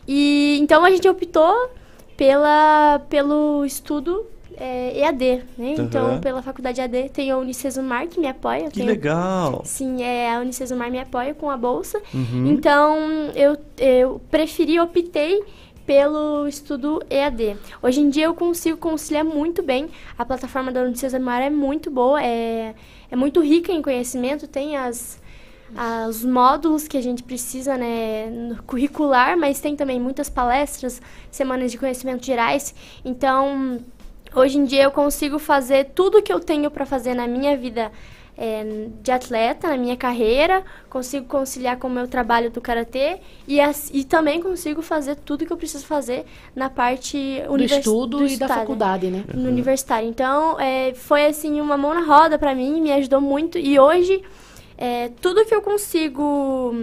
E, 0.08 0.58
então, 0.60 0.84
a 0.84 0.90
gente 0.90 1.08
optou 1.08 1.70
pela, 2.18 3.00
pelo 3.10 3.64
estudo 3.64 4.26
é, 4.60 5.00
EAD, 5.00 5.44
né? 5.58 5.76
Então, 5.78 6.08
Aham. 6.08 6.22
pela 6.22 6.42
faculdade 6.42 6.82
EAD, 6.82 7.10
tem 7.10 7.32
a 7.32 7.38
Unicesumar 7.38 8.08
que 8.08 8.20
me 8.20 8.28
apoia. 8.28 8.66
Que 8.70 8.80
tenho- 8.80 8.88
legal! 8.88 9.62
Sim, 9.66 10.02
é, 10.04 10.34
a 10.36 10.40
Unicesumar 10.40 10.90
me 10.92 11.00
apoia 11.00 11.34
com 11.34 11.50
a 11.50 11.56
bolsa. 11.58 12.02
Uhum. 12.14 12.48
Então, 12.48 12.98
eu, 13.36 13.58
eu 13.78 14.22
preferi, 14.32 14.80
optei 14.80 15.44
pelo 15.86 16.46
estudo 16.48 17.02
EAD. 17.10 17.56
Hoje 17.82 18.02
em 18.02 18.10
dia 18.10 18.26
eu 18.26 18.34
consigo 18.34 18.78
conciliar 18.78 19.24
muito 19.24 19.64
bem. 19.64 19.88
A 20.18 20.26
plataforma 20.26 20.70
da 20.72 20.84
Notícias 20.84 21.14
Mar 21.14 21.42
é 21.42 21.50
muito 21.50 21.90
boa, 21.90 22.22
é, 22.22 22.76
é 23.10 23.16
muito 23.16 23.40
rica 23.40 23.72
em 23.72 23.82
conhecimento, 23.82 24.48
tem 24.50 24.76
as, 24.76 25.18
as 25.78 26.26
módulos 26.26 26.90
que 26.90 26.98
a 26.98 27.02
gente 27.02 27.24
precisa, 27.24 27.78
né, 27.78 28.26
no 28.30 28.62
curricular, 28.64 29.38
mas 29.38 29.62
tem 29.62 29.78
também 29.78 29.98
muitas 29.98 30.30
palestras, 30.30 31.02
semanas 31.32 31.72
de 31.72 31.78
conhecimentos 31.78 32.26
gerais. 32.26 32.76
Então, 33.06 33.80
hoje 34.36 34.58
em 34.58 34.66
dia 34.66 34.84
eu 34.84 34.92
consigo 34.92 35.40
fazer 35.40 35.92
tudo 35.96 36.22
que 36.22 36.32
eu 36.32 36.40
tenho 36.40 36.70
para 36.72 36.86
fazer 36.86 37.14
na 37.14 37.28
minha 37.28 37.56
vida 37.58 37.92
é, 38.38 38.88
de 39.02 39.12
atleta, 39.12 39.68
na 39.68 39.78
minha 39.78 39.98
carreira, 39.98 40.64
consigo 40.90 41.26
conciliar 41.26 41.78
com 41.78 41.88
o 41.88 41.90
meu 41.90 42.08
trabalho 42.08 42.52
do 42.52 42.62
karatê 42.62 43.18
e, 43.48 43.60
as, 43.60 43.90
e 43.92 44.04
também 44.04 44.40
consigo 44.42 44.84
fazer 44.84 45.16
tudo 45.16 45.44
que 45.44 45.52
eu 45.52 45.58
preciso 45.58 45.86
fazer 45.88 46.24
na 46.56 46.70
parte 46.70 47.42
Do 47.48 47.54
univers- 47.54 47.80
estudo 47.80 48.18
do 48.20 48.28
e 48.28 48.38
da 48.38 48.48
faculdade, 48.48 49.08
né? 49.10 49.24
No 49.34 49.50
universitário. 49.50 50.08
Então, 50.08 50.60
é, 50.60 50.94
foi 50.94 51.26
assim 51.26 51.60
uma 51.60 51.78
mão 51.78 51.96
na 51.96 52.02
roda 52.02 52.38
para 52.38 52.54
mim, 52.54 52.80
me 52.80 52.92
ajudou 52.92 53.20
muito 53.20 53.58
e 53.58 53.80
hoje 53.80 54.22
é, 54.78 55.10
tudo 55.20 55.44
que 55.44 55.56
eu 55.56 55.62
consigo, 55.64 56.76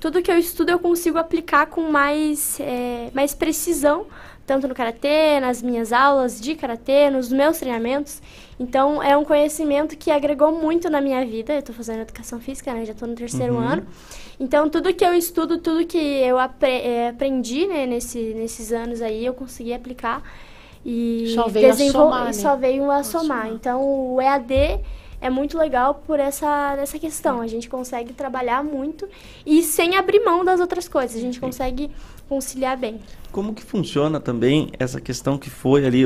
tudo 0.00 0.20
que 0.20 0.32
eu 0.32 0.36
estudo 0.36 0.70
eu 0.70 0.80
consigo 0.80 1.16
aplicar 1.16 1.66
com 1.66 1.82
mais, 1.82 2.58
é, 2.58 3.10
mais 3.14 3.34
precisão, 3.34 4.06
tanto 4.48 4.66
no 4.66 4.74
karatê, 4.74 5.38
nas 5.40 5.62
minhas 5.62 5.92
aulas 5.92 6.40
de 6.40 6.54
karatê, 6.56 7.10
nos 7.10 7.30
meus 7.30 7.58
treinamentos. 7.58 8.20
Então 8.58 9.00
é 9.02 9.16
um 9.16 9.24
conhecimento 9.24 9.96
que 9.96 10.10
agregou 10.10 10.50
muito 10.50 10.88
na 10.90 11.00
minha 11.00 11.24
vida. 11.24 11.52
Eu 11.52 11.58
estou 11.60 11.74
fazendo 11.74 12.00
educação 12.00 12.40
física, 12.40 12.72
né? 12.74 12.84
Já 12.84 12.92
estou 12.92 13.06
no 13.06 13.14
terceiro 13.14 13.54
Uhum. 13.54 13.60
ano. 13.60 13.86
Então 14.40 14.68
tudo 14.70 14.92
que 14.94 15.04
eu 15.04 15.14
estudo, 15.14 15.58
tudo 15.58 15.86
que 15.86 15.98
eu 15.98 16.38
apre 16.38 16.70
eh, 16.70 17.08
aprendi 17.10 17.66
né, 17.66 17.86
nesse, 17.86 18.18
nesses 18.34 18.72
anos 18.72 19.02
aí, 19.02 19.24
eu 19.26 19.34
consegui 19.34 19.72
aplicar 19.74 20.22
e 20.84 21.32
Só 21.34 21.46
veio 21.48 21.70
a 21.70 21.74
somar, 21.74 22.24
né? 22.26 22.32
só 22.32 22.56
veio 22.56 22.90
a 22.90 23.02
somar. 23.04 23.48
Então 23.48 23.82
o 23.82 24.20
EAD 24.20 24.80
é 25.20 25.28
muito 25.28 25.58
legal 25.58 26.02
por 26.06 26.20
essa, 26.20 26.76
essa 26.78 26.98
questão. 26.98 27.40
A 27.40 27.46
gente 27.46 27.68
consegue 27.68 28.12
trabalhar 28.12 28.62
muito 28.62 29.08
e 29.44 29.62
sem 29.62 29.96
abrir 29.96 30.24
mão 30.24 30.44
das 30.44 30.60
outras 30.60 30.88
coisas. 30.88 31.16
A 31.16 31.20
gente 31.20 31.40
consegue 31.40 31.90
conciliar 32.28 32.76
bem. 32.76 33.00
Como 33.32 33.54
que 33.54 33.62
funciona 33.62 34.20
também 34.20 34.70
essa 34.78 35.00
questão 35.00 35.38
que 35.38 35.50
foi 35.50 35.86
ali, 35.86 36.04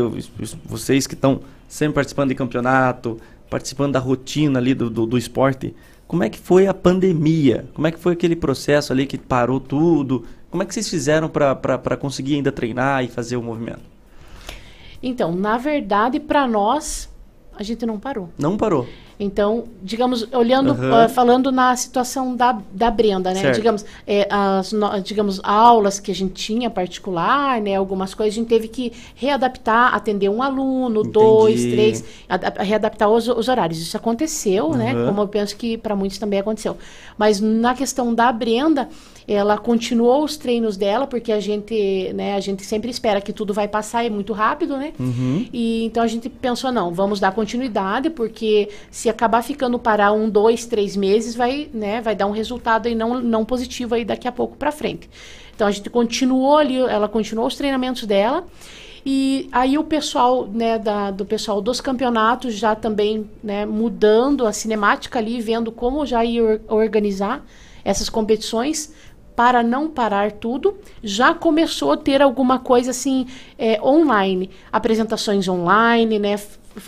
vocês 0.64 1.06
que 1.06 1.14
estão 1.14 1.40
sempre 1.68 1.94
participando 1.94 2.28
de 2.30 2.34
campeonato, 2.34 3.20
participando 3.50 3.92
da 3.92 3.98
rotina 3.98 4.58
ali 4.58 4.74
do, 4.74 4.88
do, 4.88 5.06
do 5.06 5.18
esporte, 5.18 5.74
como 6.06 6.22
é 6.22 6.28
que 6.28 6.38
foi 6.38 6.66
a 6.66 6.74
pandemia? 6.74 7.66
Como 7.74 7.86
é 7.86 7.90
que 7.90 7.98
foi 7.98 8.12
aquele 8.12 8.36
processo 8.36 8.92
ali 8.92 9.06
que 9.06 9.18
parou 9.18 9.58
tudo? 9.58 10.24
Como 10.50 10.62
é 10.62 10.66
que 10.66 10.74
vocês 10.74 10.88
fizeram 10.88 11.28
para 11.28 11.96
conseguir 11.96 12.34
ainda 12.34 12.52
treinar 12.52 13.04
e 13.04 13.08
fazer 13.08 13.36
o 13.36 13.42
movimento? 13.42 13.80
Então, 15.02 15.34
na 15.34 15.58
verdade, 15.58 16.20
para 16.20 16.46
nós, 16.46 17.08
a 17.56 17.62
gente 17.62 17.84
não 17.86 17.98
parou. 17.98 18.28
Não 18.38 18.56
parou. 18.56 18.86
Então, 19.20 19.64
digamos, 19.82 20.26
olhando, 20.32 20.72
Aham. 20.72 21.04
ah, 21.04 21.08
falando 21.08 21.52
na 21.52 21.76
situação 21.76 22.34
da, 22.34 22.58
da 22.72 22.90
Brenda, 22.90 23.32
né? 23.32 23.40
Certo. 23.40 23.54
Digamos, 23.56 23.84
é, 24.04 24.26
as, 24.28 24.72
no- 24.72 25.00
digamos, 25.00 25.40
aulas 25.44 26.00
que 26.00 26.10
a 26.10 26.14
gente 26.14 26.32
tinha 26.34 26.68
particular, 26.68 27.60
né? 27.60 27.76
Algumas 27.76 28.14
coisas 28.14 28.34
a 28.34 28.38
gente 28.40 28.48
teve 28.48 28.66
que 28.66 28.92
readaptar, 29.14 29.94
atender 29.94 30.28
um 30.28 30.42
aluno, 30.42 31.04
dois, 31.04 31.60
três, 31.66 32.04
ada- 32.28 32.62
readaptar 32.62 33.08
os, 33.08 33.28
os 33.28 33.46
horários. 33.48 33.80
Isso 33.80 33.96
aconteceu, 33.96 34.70
né? 34.70 34.92
Aham. 34.92 35.06
Como 35.06 35.20
eu 35.20 35.28
penso 35.28 35.56
que 35.56 35.78
para 35.78 35.94
muitos 35.94 36.18
também 36.18 36.40
aconteceu. 36.40 36.76
Mas 37.16 37.40
na 37.40 37.74
questão 37.74 38.12
da 38.12 38.32
Brenda, 38.32 38.88
ela 39.26 39.56
continuou 39.56 40.24
os 40.24 40.36
treinos 40.36 40.76
dela, 40.76 41.06
porque 41.06 41.30
a 41.32 41.40
gente, 41.40 42.12
né, 42.14 42.34
a 42.34 42.40
gente 42.40 42.64
sempre 42.64 42.90
espera 42.90 43.20
que 43.20 43.32
tudo 43.32 43.54
vai 43.54 43.68
passar, 43.68 44.04
é 44.04 44.10
muito 44.10 44.32
rápido, 44.32 44.76
né? 44.76 44.92
Uhum. 44.98 45.46
E 45.52 45.84
então 45.84 46.02
a 46.02 46.06
gente 46.06 46.28
pensou, 46.28 46.72
não, 46.72 46.92
vamos 46.92 47.20
dar 47.20 47.32
continuidade, 47.32 48.10
porque 48.10 48.68
se 48.90 49.08
acabar 49.08 49.42
ficando 49.42 49.78
parar 49.78 50.12
um, 50.12 50.28
dois, 50.28 50.66
três 50.66 50.96
meses, 50.96 51.34
vai, 51.34 51.68
né, 51.72 52.00
vai 52.00 52.14
dar 52.14 52.26
um 52.26 52.32
resultado 52.32 52.86
aí 52.86 52.94
não, 52.94 53.20
não 53.20 53.44
positivo 53.44 53.94
aí 53.94 54.04
daqui 54.04 54.26
a 54.26 54.32
pouco 54.32 54.56
para 54.56 54.72
frente. 54.72 55.08
Então 55.54 55.66
a 55.66 55.70
gente 55.70 55.88
continuou 55.90 56.56
ali, 56.56 56.76
ela 56.76 57.08
continuou 57.08 57.46
os 57.46 57.54
treinamentos 57.54 58.04
dela. 58.04 58.44
E 59.04 59.48
aí 59.50 59.76
o 59.76 59.82
pessoal, 59.84 60.46
né, 60.46 60.78
da, 60.78 61.10
do 61.10 61.24
pessoal 61.24 61.60
dos 61.60 61.80
campeonatos 61.80 62.54
já 62.54 62.74
também, 62.76 63.28
né, 63.42 63.66
mudando 63.66 64.46
a 64.46 64.52
cinemática 64.52 65.18
ali, 65.18 65.40
vendo 65.40 65.72
como 65.72 66.06
já 66.06 66.24
ia 66.24 66.42
or- 66.42 66.60
organizar 66.68 67.44
essas 67.84 68.08
competições 68.08 68.92
para 69.34 69.62
não 69.62 69.88
parar 69.88 70.32
tudo, 70.32 70.76
já 71.02 71.34
começou 71.34 71.92
a 71.92 71.96
ter 71.96 72.20
alguma 72.20 72.58
coisa 72.58 72.90
assim 72.90 73.26
é, 73.58 73.80
online, 73.82 74.50
apresentações 74.70 75.48
online, 75.48 76.18
né? 76.18 76.36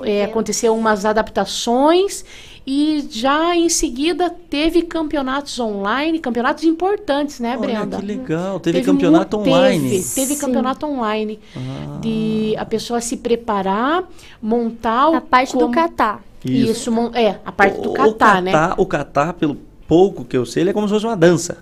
é, 0.02 0.24
aconteceu 0.24 0.74
umas 0.74 1.04
adaptações 1.04 2.24
e 2.66 3.06
já 3.10 3.54
em 3.54 3.68
seguida 3.68 4.30
teve 4.30 4.82
campeonatos 4.82 5.58
online, 5.60 6.18
campeonatos 6.18 6.64
importantes, 6.64 7.38
né, 7.38 7.56
Olha, 7.58 7.80
Brenda? 7.80 7.98
que 7.98 8.06
legal. 8.06 8.58
Teve 8.58 8.82
campeonato 8.82 9.36
mu- 9.36 9.42
online. 9.42 9.90
Teve, 9.90 10.14
teve 10.14 10.36
campeonato 10.36 10.86
online 10.86 11.38
de 12.00 12.54
a 12.56 12.64
pessoa 12.64 13.00
se 13.00 13.18
preparar, 13.18 14.04
montar 14.40 15.14
a 15.14 15.20
parte 15.20 15.56
do 15.56 15.68
catar. 15.70 16.22
Isso. 16.44 16.90
Isso, 16.90 17.10
é, 17.14 17.38
a 17.44 17.52
parte 17.52 17.80
do 17.80 17.90
o 17.90 17.94
catar, 17.94 18.42
né? 18.42 18.52
o 18.76 18.86
catar, 18.86 19.32
pelo 19.34 19.56
pouco 19.88 20.24
que 20.24 20.36
eu 20.36 20.44
sei, 20.44 20.62
ele 20.62 20.70
é 20.70 20.72
como 20.72 20.86
se 20.86 20.92
fosse 20.94 21.06
uma 21.06 21.16
dança. 21.16 21.58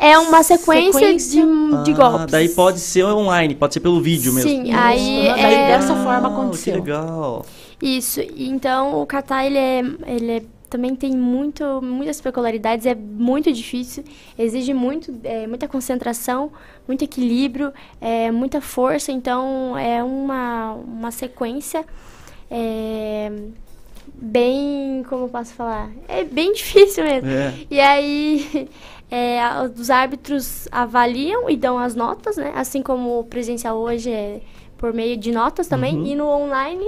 É 0.00 0.18
uma 0.18 0.42
sequência, 0.42 0.92
Sequência. 0.92 1.42
de, 1.42 1.84
de 1.84 1.92
Ah, 1.92 1.94
golpes. 1.94 2.26
Daí 2.32 2.48
pode 2.48 2.80
ser 2.80 3.04
online, 3.04 3.54
pode 3.54 3.74
ser 3.74 3.80
pelo 3.80 4.00
vídeo 4.00 4.32
mesmo. 4.32 4.50
Sim, 4.50 4.72
aí 4.72 5.28
Aham, 5.28 5.36
daí 5.42 5.54
é... 5.54 5.66
dessa 5.78 5.94
forma 5.94 6.28
Ah, 6.28 6.32
aconteceu. 6.32 6.74
Que 6.74 6.80
legal. 6.80 7.46
Isso, 7.80 8.20
e 8.20 8.48
então 8.48 9.00
o 9.00 9.06
kata 9.06 9.44
ele 9.44 9.58
é, 9.58 9.82
ele 10.06 10.30
é- 10.32 10.42
também 10.70 10.94
tem 10.96 11.10
muito, 11.14 11.80
muitas 11.82 12.20
peculiaridades, 12.20 12.86
é 12.86 12.94
muito 12.94 13.52
difícil, 13.52 14.02
exige 14.38 14.72
muito, 14.72 15.14
é, 15.24 15.46
muita 15.46 15.68
concentração, 15.68 16.50
muito 16.88 17.04
equilíbrio, 17.04 17.72
é, 18.00 18.30
muita 18.30 18.60
força, 18.60 19.12
então 19.12 19.76
é 19.76 20.02
uma, 20.02 20.72
uma 20.72 21.10
sequência 21.10 21.84
é, 22.50 23.30
bem, 24.14 25.04
como 25.08 25.24
eu 25.24 25.28
posso 25.28 25.52
falar, 25.54 25.90
é 26.08 26.24
bem 26.24 26.52
difícil 26.54 27.04
mesmo. 27.04 27.28
É. 27.28 27.54
E 27.70 27.80
aí 27.80 28.68
é, 29.14 29.40
os 29.78 29.90
árbitros 29.90 30.66
avaliam 30.72 31.50
e 31.50 31.54
dão 31.54 31.78
as 31.78 31.94
notas, 31.94 32.38
né? 32.38 32.50
Assim 32.56 32.82
como 32.82 33.18
o 33.20 33.24
presencial 33.24 33.76
hoje 33.76 34.10
é 34.10 34.40
por 34.78 34.94
meio 34.94 35.18
de 35.18 35.30
notas 35.30 35.68
também. 35.68 35.94
Uhum. 35.96 36.06
E 36.06 36.14
no 36.16 36.26
online, 36.26 36.86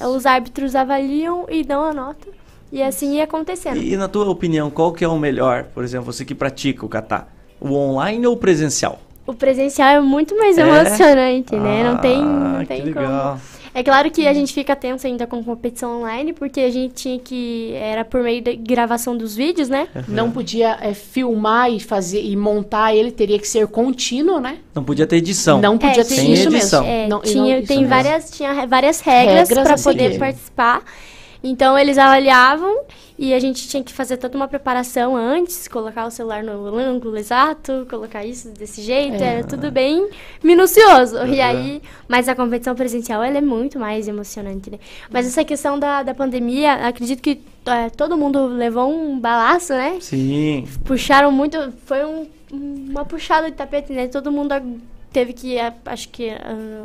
eh, 0.00 0.06
os 0.06 0.24
árbitros 0.24 0.74
avaliam 0.74 1.44
e 1.50 1.62
dão 1.62 1.84
a 1.84 1.92
nota. 1.92 2.26
E 2.72 2.82
assim 2.82 3.16
ia 3.16 3.24
acontecendo. 3.24 3.76
E 3.76 3.94
na 3.94 4.08
tua 4.08 4.28
opinião, 4.28 4.70
qual 4.70 4.90
que 4.92 5.04
é 5.04 5.08
o 5.08 5.18
melhor? 5.18 5.64
Por 5.74 5.84
exemplo, 5.84 6.10
você 6.10 6.24
que 6.24 6.34
pratica 6.34 6.84
o 6.84 6.88
catar, 6.88 7.30
o 7.60 7.74
online 7.74 8.26
ou 8.26 8.32
o 8.32 8.36
presencial? 8.38 8.98
O 9.26 9.34
presencial 9.34 9.88
é 9.88 10.00
muito 10.00 10.34
mais 10.36 10.56
É? 10.56 10.62
emocionante, 10.62 11.54
né? 11.56 11.84
Não 11.84 11.98
tem, 11.98 12.24
não 12.24 12.60
Ah, 12.60 12.64
tem 12.66 12.82
que 12.84 12.92
como. 12.94 13.06
É 13.78 13.82
claro 13.82 14.10
que 14.10 14.26
a 14.26 14.32
gente 14.32 14.54
fica 14.54 14.74
tenso 14.74 15.06
ainda 15.06 15.26
com 15.26 15.44
competição 15.44 15.98
online, 16.00 16.32
porque 16.32 16.60
a 16.60 16.70
gente 16.70 16.94
tinha 16.94 17.18
que. 17.18 17.72
Era 17.74 18.06
por 18.06 18.22
meio 18.22 18.42
da 18.42 18.52
gravação 18.54 19.14
dos 19.14 19.36
vídeos, 19.36 19.68
né? 19.68 19.86
Não 20.08 20.30
podia 20.30 20.78
é, 20.80 20.94
filmar 20.94 21.70
e 21.70 21.78
fazer 21.78 22.22
e 22.22 22.34
montar 22.34 22.94
ele, 22.96 23.10
teria 23.12 23.38
que 23.38 23.46
ser 23.46 23.66
contínuo, 23.66 24.40
né? 24.40 24.56
Não 24.74 24.82
podia 24.82 25.06
ter 25.06 25.16
edição. 25.16 25.60
Não 25.60 25.76
podia 25.76 26.02
ter 26.06 26.14
Sem 26.14 26.32
isso 26.32 26.48
edição. 26.48 26.82
mesmo. 26.84 26.96
É, 26.96 27.06
Não, 27.06 27.20
tinha, 27.20 27.36
não- 27.42 27.58
isso 27.58 27.68
tem 27.68 27.80
mesmo. 27.80 27.90
várias, 27.90 28.30
tinha 28.30 28.66
várias 28.66 29.00
regras, 29.00 29.48
Regras 29.50 29.66
para 29.68 29.76
poder 29.76 30.04
seguir. 30.04 30.18
participar. 30.20 30.82
Então 31.48 31.78
eles 31.78 31.96
avaliavam 31.96 32.80
e 33.18 33.32
a 33.32 33.38
gente 33.38 33.68
tinha 33.68 33.82
que 33.82 33.92
fazer 33.92 34.16
toda 34.16 34.36
uma 34.36 34.48
preparação 34.48 35.14
antes, 35.16 35.68
colocar 35.68 36.04
o 36.06 36.10
celular 36.10 36.42
no 36.42 36.76
ângulo 36.76 37.16
exato, 37.16 37.86
colocar 37.88 38.24
isso 38.24 38.48
desse 38.50 38.82
jeito, 38.82 39.22
É. 39.22 39.34
era 39.36 39.44
tudo 39.44 39.70
bem 39.70 40.08
minucioso. 40.42 41.16
E 41.18 41.38
Uhum. 41.38 41.44
aí, 41.44 41.82
mas 42.08 42.28
a 42.28 42.34
competição 42.34 42.74
presencial 42.74 43.22
ela 43.22 43.38
é 43.38 43.40
muito 43.40 43.78
mais 43.78 44.08
emocionante, 44.08 44.70
né? 44.70 44.78
Mas 45.10 45.26
essa 45.26 45.44
questão 45.44 45.78
da, 45.78 46.02
da 46.02 46.14
pandemia, 46.14 46.72
acredito 46.88 47.22
que 47.22 47.40
é, 47.64 47.90
todo 47.90 48.16
mundo 48.16 48.46
levou 48.46 48.92
um 48.92 49.18
balaço, 49.18 49.72
né? 49.72 49.98
Sim. 50.00 50.64
puxaram 50.84 51.30
muito. 51.32 51.72
Foi 51.84 52.04
um- 52.04 52.26
uma 52.52 53.04
puxada 53.04 53.50
de 53.50 53.56
tapete, 53.56 53.92
né? 53.92 54.06
Todo 54.08 54.30
mundo 54.30 54.54
teve 55.12 55.32
que. 55.32 55.56
Acho 55.84 56.08
que 56.10 56.28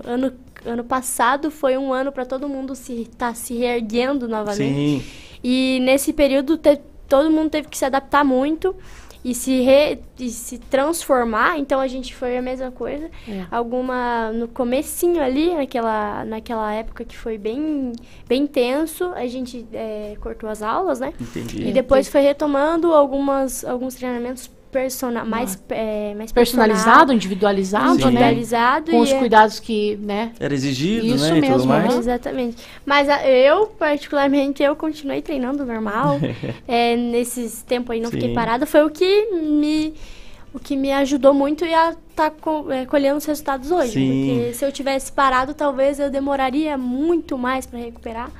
ano, 0.05 0.33
ano 0.65 0.83
passado 0.83 1.49
foi 1.51 1.77
um 1.77 1.91
ano 1.93 2.11
para 2.11 2.25
todo 2.25 2.47
mundo 2.47 2.75
se 2.75 3.01
estar 3.03 3.35
se 3.35 3.55
reerguendo 3.55 4.27
novamente. 4.27 5.01
Sim. 5.01 5.03
E 5.43 5.79
nesse 5.81 6.13
período 6.13 6.57
te- 6.57 6.79
todo 7.07 7.29
mundo 7.31 7.49
teve 7.49 7.67
que 7.67 7.77
se 7.77 7.85
adaptar 7.85 8.23
muito 8.23 8.75
e 9.23 9.35
se, 9.35 9.61
re, 9.61 9.99
e 10.19 10.29
se 10.29 10.57
transformar. 10.57 11.57
Então 11.59 11.79
a 11.79 11.87
gente 11.87 12.15
foi 12.15 12.37
a 12.37 12.41
mesma 12.41 12.71
coisa. 12.71 13.09
É. 13.27 13.45
Alguma 13.51 14.31
no 14.31 14.47
comecinho 14.47 15.21
ali, 15.21 15.53
naquela, 15.53 16.25
naquela 16.25 16.73
época 16.73 17.03
que 17.05 17.15
foi 17.17 17.37
bem, 17.37 17.91
bem 18.27 18.47
tenso, 18.47 19.11
a 19.15 19.25
gente 19.27 19.65
eh, 19.73 20.15
cortou 20.19 20.49
as 20.49 20.61
aulas, 20.61 20.99
né? 20.99 21.13
Entendi. 21.19 21.67
E 21.67 21.71
depois 21.71 22.07
foi 22.07 22.21
retomando 22.21 22.93
algumas, 22.93 23.63
alguns 23.63 23.95
treinamentos 23.95 24.49
persona, 24.71 25.23
mais, 25.25 25.61
é, 25.69 26.13
mais 26.15 26.31
Personalizado, 26.31 26.87
personal, 26.89 27.15
individualizado, 27.15 27.87
né? 27.87 27.93
individualizado 28.05 28.91
Com 28.91 28.97
e 28.97 29.01
os 29.01 29.11
é- 29.11 29.19
cuidados 29.19 29.59
que, 29.59 29.97
né? 29.97 30.31
Era 30.39 30.53
exigido, 30.53 31.05
Isso 31.05 31.31
né? 31.31 31.37
E 31.39 31.41
tudo 31.41 31.51
mesmo, 31.51 31.67
mais. 31.67 31.95
Exatamente. 31.97 32.57
Mas 32.85 33.09
a- 33.09 33.27
eu, 33.27 33.67
particularmente, 33.67 34.63
eu 34.63 34.75
continuei 34.75 35.21
treinando 35.21 35.65
normal. 35.65 36.19
é, 36.67 36.95
nesses 36.95 37.61
tempos 37.63 37.91
aí 37.91 37.99
não 37.99 38.09
fiquei 38.09 38.29
Sim. 38.29 38.35
parada. 38.35 38.65
Foi 38.65 38.83
o 38.83 38.89
que 38.89 39.25
me, 39.31 39.93
o 40.53 40.59
que 40.59 40.75
me 40.75 40.91
ajudou 40.93 41.33
muito 41.33 41.65
e 41.65 41.73
a 41.73 41.93
estar 42.09 42.31
colhendo 42.87 43.17
os 43.17 43.25
resultados 43.25 43.71
hoje. 43.71 43.91
Sim. 43.93 44.35
Porque 44.39 44.53
se 44.53 44.65
eu 44.65 44.71
tivesse 44.71 45.11
parado, 45.11 45.53
talvez 45.53 45.99
eu 45.99 46.09
demoraria 46.09 46.77
muito 46.77 47.37
mais 47.37 47.65
para 47.65 47.79
recuperar. 47.79 48.31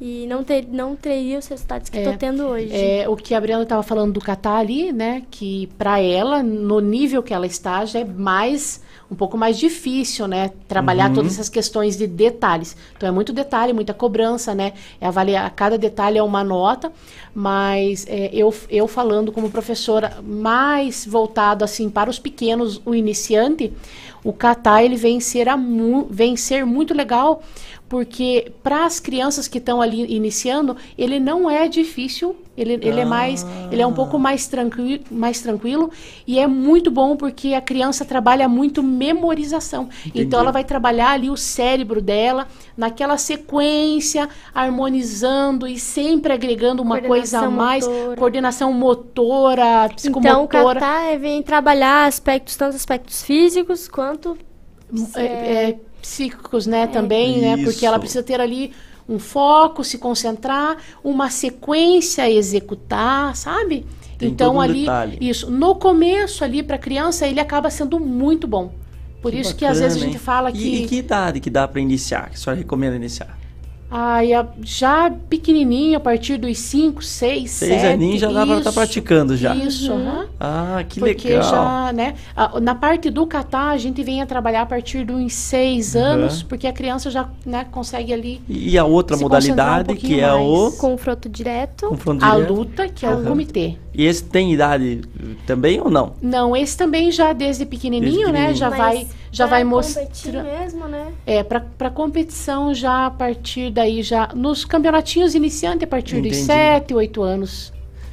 E 0.00 0.26
não, 0.28 0.44
ter, 0.44 0.64
não 0.70 0.94
teria 0.94 1.38
os 1.38 1.46
resultados 1.48 1.88
que 1.90 1.96
É. 1.98 2.02
estou 2.02 2.16
tendo 2.16 2.44
hoje. 2.46 2.68
É, 2.72 3.08
o 3.08 3.16
que 3.16 3.34
a 3.34 3.40
Briana 3.40 3.64
estava 3.64 3.82
falando 3.82 4.12
do 4.12 4.20
catar 4.20 4.56
ali, 4.58 4.92
né? 4.92 5.22
Que 5.30 5.68
para 5.76 6.00
ela, 6.00 6.42
no 6.42 6.78
nível 6.80 7.20
que 7.22 7.34
ela 7.34 7.46
está, 7.46 7.84
já 7.84 7.98
é 8.00 8.04
mais 8.04 8.80
um 9.10 9.14
pouco 9.16 9.38
mais 9.38 9.58
difícil, 9.58 10.28
né? 10.28 10.50
Trabalhar 10.68 11.08
Uhum. 11.08 11.14
todas 11.14 11.32
essas 11.32 11.48
questões 11.48 11.96
de 11.96 12.06
detalhes. 12.06 12.76
Então 12.96 13.08
é 13.08 13.12
muito 13.12 13.32
detalhe, 13.32 13.72
muita 13.72 13.94
cobrança, 13.94 14.54
né? 14.54 14.74
É 15.00 15.06
avaliar 15.06 15.50
cada 15.56 15.78
detalhe 15.78 16.18
é 16.18 16.22
uma 16.22 16.44
nota, 16.44 16.92
mas 17.34 18.06
é, 18.08 18.30
eu, 18.32 18.54
eu 18.68 18.86
falando 18.86 19.32
como 19.32 19.50
professora 19.50 20.18
mais 20.22 21.06
voltado 21.06 21.64
assim 21.64 21.88
para 21.88 22.10
os 22.10 22.18
pequenos, 22.18 22.80
o 22.84 22.94
iniciante, 22.94 23.72
o 24.22 24.32
catar 24.32 24.84
ele 24.84 24.96
vem 24.96 25.20
ser, 25.20 25.48
a 25.48 25.56
mu 25.56 26.06
vem 26.10 26.36
ser 26.36 26.66
muito 26.66 26.92
legal 26.92 27.42
porque 27.88 28.52
para 28.62 28.84
as 28.84 29.00
crianças 29.00 29.48
que 29.48 29.58
estão 29.58 29.80
ali 29.80 30.04
iniciando, 30.14 30.76
ele 30.96 31.18
não 31.18 31.48
é 31.48 31.66
difícil, 31.66 32.36
ele, 32.56 32.74
ele 32.74 33.00
é 33.00 33.04
mais, 33.04 33.46
ele 33.70 33.80
é 33.80 33.86
um 33.86 33.94
pouco 33.94 34.18
mais 34.18 34.46
tranquilo, 34.46 35.04
mais 35.10 35.40
tranquilo 35.40 35.90
e 36.26 36.38
é 36.38 36.46
muito 36.46 36.90
bom 36.90 37.16
porque 37.16 37.54
a 37.54 37.60
criança 37.60 38.04
trabalha 38.04 38.48
muito 38.48 38.82
memorização. 38.82 39.88
Entendi. 40.04 40.26
Então 40.26 40.40
ela 40.40 40.50
vai 40.50 40.64
trabalhar 40.64 41.12
ali 41.12 41.30
o 41.30 41.36
cérebro 41.36 42.02
dela 42.02 42.46
naquela 42.76 43.16
sequência, 43.16 44.28
harmonizando 44.54 45.66
e 45.66 45.78
sempre 45.78 46.32
agregando 46.32 46.82
uma 46.82 47.00
coisa 47.00 47.40
a 47.40 47.50
mais, 47.50 47.86
motora. 47.86 48.16
coordenação 48.16 48.72
motora, 48.72 49.62
Então, 49.62 49.86
o 49.86 49.94
psicomotora. 49.94 50.80
Kata 50.80 51.02
é, 51.04 51.16
vem 51.16 51.42
trabalhar 51.42 52.06
aspectos, 52.06 52.56
tanto 52.56 52.76
aspectos 52.76 53.22
físicos 53.22 53.88
quanto 53.88 54.36
é, 55.14 55.22
é, 55.22 55.78
psíquicos, 56.08 56.66
né, 56.66 56.86
também, 56.86 57.40
né, 57.40 57.56
porque 57.62 57.84
ela 57.84 57.96
Isso. 57.96 58.00
precisa 58.00 58.22
ter 58.22 58.40
ali 58.40 58.72
um 59.08 59.18
foco, 59.18 59.84
se 59.84 59.98
concentrar, 59.98 60.76
uma 61.04 61.30
sequência 61.30 62.24
a 62.24 62.30
executar, 62.30 63.34
sabe? 63.36 63.86
Tem 64.18 64.30
então 64.30 64.48
todo 64.48 64.56
um 64.56 64.60
ali, 64.60 64.80
detalhe. 64.80 65.18
isso, 65.20 65.50
no 65.50 65.74
começo 65.76 66.42
ali 66.44 66.62
para 66.62 66.76
criança, 66.78 67.26
ele 67.26 67.40
acaba 67.40 67.70
sendo 67.70 68.00
muito 68.00 68.46
bom. 68.46 68.72
Por 69.22 69.32
isso 69.34 69.54
que 69.54 69.64
às 69.64 69.78
vezes 69.80 69.96
a 69.96 70.00
Bacana, 70.00 70.04
gente 70.12 70.14
hein? 70.20 70.24
fala 70.24 70.50
E- 70.50 70.52
que 70.52 70.82
E, 70.84 70.86
que 70.88 70.96
idade 70.96 71.40
que 71.40 71.50
dá 71.50 71.66
pra 71.68 71.80
iniciar? 71.80 72.28
Que 72.30 72.34
a 72.36 72.38
senhora 72.38 72.58
recomenda 72.58 72.96
iniciar? 72.96 73.38
Ai, 73.90 74.32
a- 74.32 74.46
já 74.62 75.10
pequenininho, 75.28 75.96
a 75.96 76.00
partir 76.00 76.36
dos 76.36 76.58
5, 76.58 77.02
6, 77.02 77.50
Seis 77.50 77.80
7, 77.80 77.94
aninhos 77.94 78.20
já 78.20 78.28
dá 78.30 78.44
pra 78.46 78.58
estar 78.58 78.70
isso, 78.70 78.72
praticando 78.78 79.36
já. 79.36 79.54
Isso, 79.54 79.92
aham. 79.92 80.26
Ah, 80.38 80.84
que 80.88 81.00
Porque 81.00 81.28
legal. 81.28 81.42
já, 81.42 81.92
né? 81.92 82.14
a- 82.36 82.60
Na 82.60 82.74
parte 82.74 83.10
do 83.10 83.26
catar, 83.26 83.70
a 83.70 83.76
gente 83.78 84.02
vem 84.02 84.20
a 84.22 84.26
trabalhar 84.26 84.62
a 84.62 84.66
partir 84.66 85.04
dos 85.04 85.32
seis 85.32 85.94
Uhum. 85.94 86.02
anos, 86.02 86.42
porque 86.42 86.66
a 86.66 86.72
criança 86.72 87.10
já 87.10 87.28
né, 87.44 87.66
consegue 87.70 88.12
ali. 88.12 88.40
E 88.48 88.76
a 88.78 88.84
outra 88.84 89.16
um 89.16 89.20
modalidade, 89.20 89.86
pouquinho 89.86 90.14
que 90.16 90.20
é 90.20 90.28
mais. 90.30 90.40
o 90.46 90.72
confronto 90.78 91.28
direto. 91.28 91.88
confronto 91.88 92.24
A 92.24 92.34
direto. 92.34 92.52
luta, 92.52 92.88
que 92.88 93.04
é 93.06 93.08
o 93.10 93.12
Aham. 93.14 93.24
comitê. 93.24 93.76
E 93.98 94.04
esse 94.06 94.22
tem 94.22 94.52
idade 94.52 95.00
também 95.44 95.80
ou 95.80 95.90
não? 95.90 96.14
Não, 96.22 96.56
esse 96.56 96.76
também 96.76 97.10
já 97.10 97.32
desde 97.32 97.66
pequenininho, 97.66 98.30
Desde 98.30 98.32
né? 98.32 98.52
pequenininho. 98.52 98.56
Já 98.56 98.70
Mas 98.70 98.78
vai, 98.78 99.06
já 99.32 99.48
pra 99.48 99.56
vai 99.56 99.64
competir 99.64 100.32
mostrar. 100.32 100.42
mesmo, 100.44 100.86
né? 100.86 101.12
É, 101.26 101.42
para 101.42 101.58
para 101.60 101.90
competição 101.90 102.72
já 102.72 103.06
a 103.06 103.10
partir 103.10 103.72
daí 103.72 104.00
já 104.04 104.28
nos 104.32 104.64
campeonatinhos 104.64 105.34
iniciantes 105.34 105.82
a 105.82 105.86
partir 105.88 106.18
dos 106.22 106.26
Entendi. 106.26 106.44
7, 106.44 106.94
8 106.94 107.22
anos. 107.24 107.72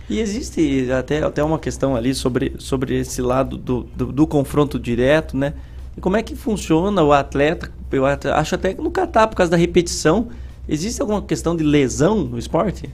E 0.09 0.19
existe 0.19 0.91
até, 0.91 1.21
até 1.21 1.43
uma 1.43 1.59
questão 1.59 1.95
ali 1.95 2.15
sobre, 2.15 2.53
sobre 2.57 2.95
esse 2.99 3.21
lado 3.21 3.55
do, 3.55 3.83
do, 3.95 4.11
do 4.11 4.25
confronto 4.25 4.79
direto, 4.79 5.37
né? 5.37 5.53
E 5.95 6.01
como 6.01 6.17
é 6.17 6.23
que 6.23 6.35
funciona 6.35 7.03
o 7.03 7.13
atleta? 7.13 7.71
Eu 7.91 8.05
acho 8.07 8.55
até 8.55 8.73
que 8.73 8.81
no 8.81 8.89
catar, 8.89 9.27
por 9.27 9.35
causa 9.35 9.51
da 9.51 9.57
repetição, 9.57 10.29
existe 10.67 10.99
alguma 10.99 11.21
questão 11.21 11.55
de 11.55 11.63
lesão 11.63 12.23
no 12.23 12.39
esporte? 12.39 12.89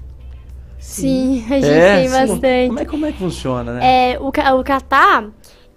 Sim, 0.81 1.43
a 1.47 1.53
gente 1.61 1.65
É, 1.67 2.01
tem 2.01 2.09
bastante. 2.09 2.67
Como 2.67 2.79
é, 2.79 2.85
como 2.85 3.05
é 3.05 3.11
que 3.11 3.17
funciona, 3.19 3.73
né? 3.73 4.13
É, 4.13 4.19
o, 4.19 4.27
o 4.29 4.63
catar, 4.63 5.29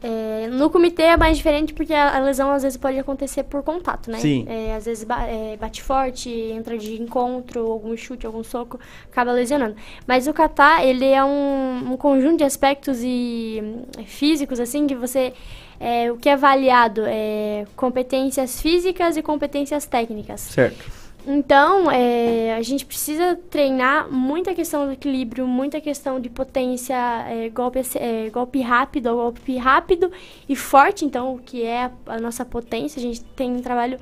é, 0.02 0.48
no 0.48 0.70
comitê 0.70 1.02
é 1.02 1.16
mais 1.16 1.36
diferente 1.36 1.72
porque 1.74 1.92
a, 1.92 2.16
a 2.16 2.20
lesão 2.20 2.50
às 2.50 2.62
vezes 2.62 2.76
pode 2.78 2.98
acontecer 2.98 3.44
por 3.44 3.62
contato, 3.62 4.10
né? 4.10 4.18
Sim. 4.18 4.46
É, 4.48 4.74
às 4.74 4.86
vezes 4.86 5.04
ba- 5.04 5.26
é, 5.26 5.56
bate 5.58 5.82
forte, 5.82 6.30
entra 6.30 6.76
de 6.78 7.00
encontro, 7.00 7.70
algum 7.70 7.94
chute, 7.96 8.26
algum 8.26 8.42
soco, 8.42 8.80
acaba 9.10 9.30
lesionando. 9.32 9.76
Mas 10.06 10.26
o 10.26 10.32
catar, 10.32 10.84
ele 10.84 11.04
é 11.06 11.22
um, 11.24 11.92
um 11.92 11.96
conjunto 11.96 12.38
de 12.38 12.44
aspectos 12.44 12.98
e 13.02 13.60
hum, 13.62 13.82
físicos, 14.06 14.58
assim, 14.58 14.86
que 14.86 14.94
você... 14.94 15.32
é, 15.78 16.10
o 16.10 16.16
que 16.16 16.28
é 16.30 16.32
avaliado 16.32 17.02
é 17.06 17.66
competências 17.76 18.60
físicas 18.60 19.16
e 19.18 19.22
competências 19.22 19.84
técnicas. 19.86 20.40
Certo. 20.40 21.03
Então, 21.26 21.90
é, 21.90 22.54
a 22.54 22.62
gente 22.62 22.84
precisa 22.84 23.38
treinar 23.50 24.10
muita 24.12 24.54
questão 24.54 24.86
do 24.86 24.92
equilíbrio, 24.92 25.46
muita 25.46 25.80
questão 25.80 26.20
de 26.20 26.28
potência, 26.28 26.94
é, 27.28 27.48
golpe, 27.48 27.80
é, 27.94 28.28
golpe 28.30 28.60
rápido, 28.60 29.14
golpe 29.14 29.56
rápido 29.56 30.12
e 30.48 30.54
forte. 30.54 31.04
Então, 31.04 31.34
o 31.34 31.38
que 31.38 31.62
é 31.62 31.84
a, 31.84 31.90
a 32.06 32.20
nossa 32.20 32.44
potência, 32.44 32.98
a 32.98 33.02
gente 33.02 33.22
tem 33.22 33.50
um 33.50 33.62
trabalho 33.62 33.98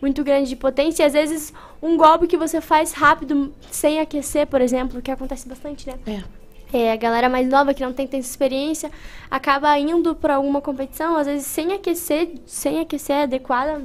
muito 0.00 0.24
grande 0.24 0.48
de 0.48 0.56
potência. 0.56 1.04
E 1.04 1.06
às 1.06 1.12
vezes, 1.12 1.52
um 1.80 1.96
golpe 1.96 2.26
que 2.26 2.36
você 2.36 2.60
faz 2.60 2.92
rápido, 2.92 3.54
sem 3.70 4.00
aquecer, 4.00 4.46
por 4.46 4.60
exemplo, 4.60 5.00
que 5.00 5.10
acontece 5.10 5.48
bastante, 5.48 5.86
né? 5.86 5.94
É. 6.06 6.44
É, 6.72 6.90
a 6.90 6.96
galera 6.96 7.28
mais 7.28 7.48
nova 7.48 7.72
que 7.72 7.84
não 7.84 7.92
tem 7.92 8.04
tanta 8.04 8.26
experiência 8.26 8.90
acaba 9.30 9.78
indo 9.78 10.12
para 10.12 10.34
alguma 10.34 10.60
competição, 10.60 11.16
às 11.16 11.24
vezes 11.24 11.46
sem 11.46 11.72
aquecer, 11.72 12.32
sem 12.46 12.80
aquecer 12.80 13.14
adequada, 13.14 13.80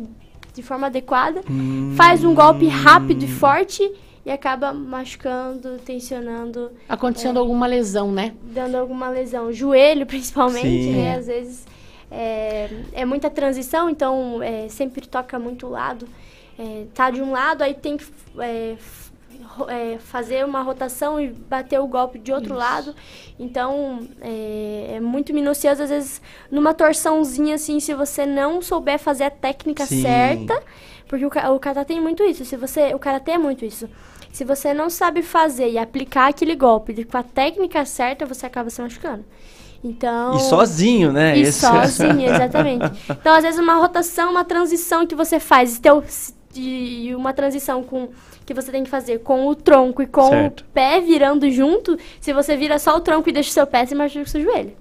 de 0.60 0.64
forma 0.64 0.88
adequada, 0.88 1.42
faz 1.96 2.24
um 2.24 2.36
golpe 2.36 2.68
rápido 2.68 3.24
e 3.24 3.28
forte 3.28 3.90
e 4.26 4.30
acaba 4.30 4.74
machucando, 4.74 5.78
tensionando, 5.80 6.72
Acontecendo 6.88 7.40
alguma 7.40 7.66
lesão, 7.66 8.12
né? 8.12 8.34
dando 8.44 8.76
alguma 8.76 9.10
lesão. 9.10 9.52
Joelho, 9.54 10.06
principalmente, 10.08 10.84
Sim. 10.84 10.92
né? 10.92 11.08
É. 11.08 11.16
Às 11.16 11.28
vezes 11.28 11.66
é, 12.12 12.70
é 12.92 13.06
muita 13.06 13.30
transição, 13.30 13.90
então 13.90 14.44
é, 14.44 14.68
sempre 14.68 15.08
toca 15.08 15.40
muito 15.40 15.68
lado. 15.68 16.08
É, 16.58 16.84
tá 16.94 17.10
de 17.10 17.22
um 17.22 17.32
lado, 17.32 17.62
aí 17.62 17.74
tem 17.74 17.96
que 17.96 18.06
é, 19.68 19.98
fazer 20.00 20.46
uma 20.46 20.62
rotação 20.62 21.20
e 21.20 21.28
bater 21.30 21.80
o 21.80 21.88
golpe 21.88 22.20
de 22.20 22.32
outro 22.32 22.52
Isso. 22.54 22.60
lado. 22.60 22.96
Então, 23.40 24.08
é, 24.22 24.94
é 24.96 25.00
muito 25.00 25.34
minucioso. 25.34 25.84
Às 25.84 25.90
vezes, 25.90 26.22
numa 26.52 26.74
torçãozinha, 26.74 27.56
assim, 27.56 27.80
se 27.80 27.94
você 27.94 28.26
não 28.26 28.62
souber 28.62 29.00
fazer 29.00 29.26
a 29.26 29.32
técnica 29.32 29.86
Sim. 29.86 30.02
certa... 30.02 30.62
Porque 31.08 31.26
o, 31.26 31.56
o 31.56 31.60
karatê 31.60 31.94
tem 31.96 32.00
muito 32.00 32.22
isso. 32.24 32.46
Se 32.46 32.56
você, 32.56 32.94
o 32.94 33.00
karatê 33.00 33.32
é 33.32 33.38
muito 33.40 33.66
isso. 33.66 33.90
Se 34.32 34.46
você 34.46 34.76
não 34.76 34.92
sabe 34.92 35.24
fazer 35.24 35.68
e 35.72 35.76
aplicar 35.80 36.28
aquele 36.30 36.56
golpe 36.56 37.04
com 37.04 37.18
a 37.18 37.24
técnica 37.24 37.84
certa, 37.84 38.28
você 38.28 38.46
acaba 38.46 38.70
se 38.70 38.80
machucando. 38.80 39.26
Então. 39.84 40.36
E 40.36 40.40
sozinho, 40.42 41.12
né? 41.12 41.36
E 41.36 41.42
Esse- 41.42 41.62
sozinho, 41.62 42.22
exatamente. 42.30 42.86
Então, 43.10 43.34
às 43.34 43.44
vezes, 43.44 43.60
uma 43.60 43.74
rotação, 43.74 44.30
uma 44.30 44.44
transição 44.46 45.08
que 45.08 45.16
você 45.16 45.40
faz, 45.40 45.80
teu- 45.80 46.04
e 46.54 47.12
uma 47.16 47.34
transição 47.34 47.82
com 47.82 48.10
que 48.50 48.54
você 48.62 48.72
tem 48.72 48.84
que 48.84 48.90
fazer 48.90 49.20
com 49.20 49.46
o 49.48 49.54
tronco 49.56 50.02
e 50.02 50.08
com 50.08 50.28
Certo. 50.30 50.62
o 50.62 50.66
pé 50.74 51.00
virando 51.00 51.50
junto, 51.52 51.98
se 52.20 52.34
você 52.34 52.58
vira 52.58 52.80
só 52.80 52.98
o 52.98 53.00
tronco 53.00 53.30
e 53.30 53.32
deixa 53.32 53.52
o 53.52 53.54
seu 53.54 53.68
pé, 53.68 53.86
você 53.86 53.94
machuca 53.94 54.24
o 54.26 54.28
seu 54.28 54.42
joelho. 54.42 54.74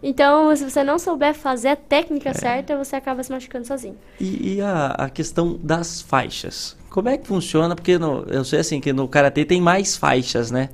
Então, 0.00 0.54
se 0.54 0.62
você 0.70 0.84
não 0.84 0.96
souber 0.96 1.34
fazer 1.34 1.68
a 1.70 1.76
técnica 1.76 2.32
certa, 2.32 2.76
você 2.76 2.94
acaba 2.94 3.20
se 3.24 3.32
machucando 3.32 3.66
sozinho. 3.66 3.96
E, 4.20 4.54
e 4.54 4.60
a, 4.60 4.86
a 4.96 5.10
questão 5.10 5.58
das 5.60 6.00
faixas? 6.00 6.76
Como 6.88 7.08
é 7.08 7.18
que 7.18 7.26
funciona? 7.26 7.74
Porque 7.74 7.98
no- 7.98 8.24
eu 8.28 8.44
sei 8.44 8.60
assim 8.60 8.80
que 8.80 8.92
no 8.92 9.08
karatê 9.08 9.44
tem 9.44 9.60
mais 9.60 9.96
faixas, 9.96 10.52
né? 10.52 10.68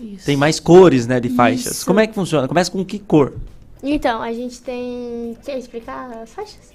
Isso. 0.00 0.26
Tem 0.26 0.36
mais 0.36 0.58
cores, 0.58 1.06
né, 1.06 1.20
de 1.20 1.28
faixas. 1.28 1.66
Isso. 1.76 1.86
Como 1.86 2.00
é 2.00 2.06
que 2.08 2.14
funciona? 2.14 2.48
Começa 2.48 2.68
com 2.70 2.84
que 2.84 2.98
cor? 2.98 3.34
Então, 3.80 4.20
a 4.20 4.32
gente 4.32 4.60
tem. 4.60 5.36
Quer 5.44 5.56
explicar 5.56 6.10
as 6.20 6.34
faixas? 6.34 6.72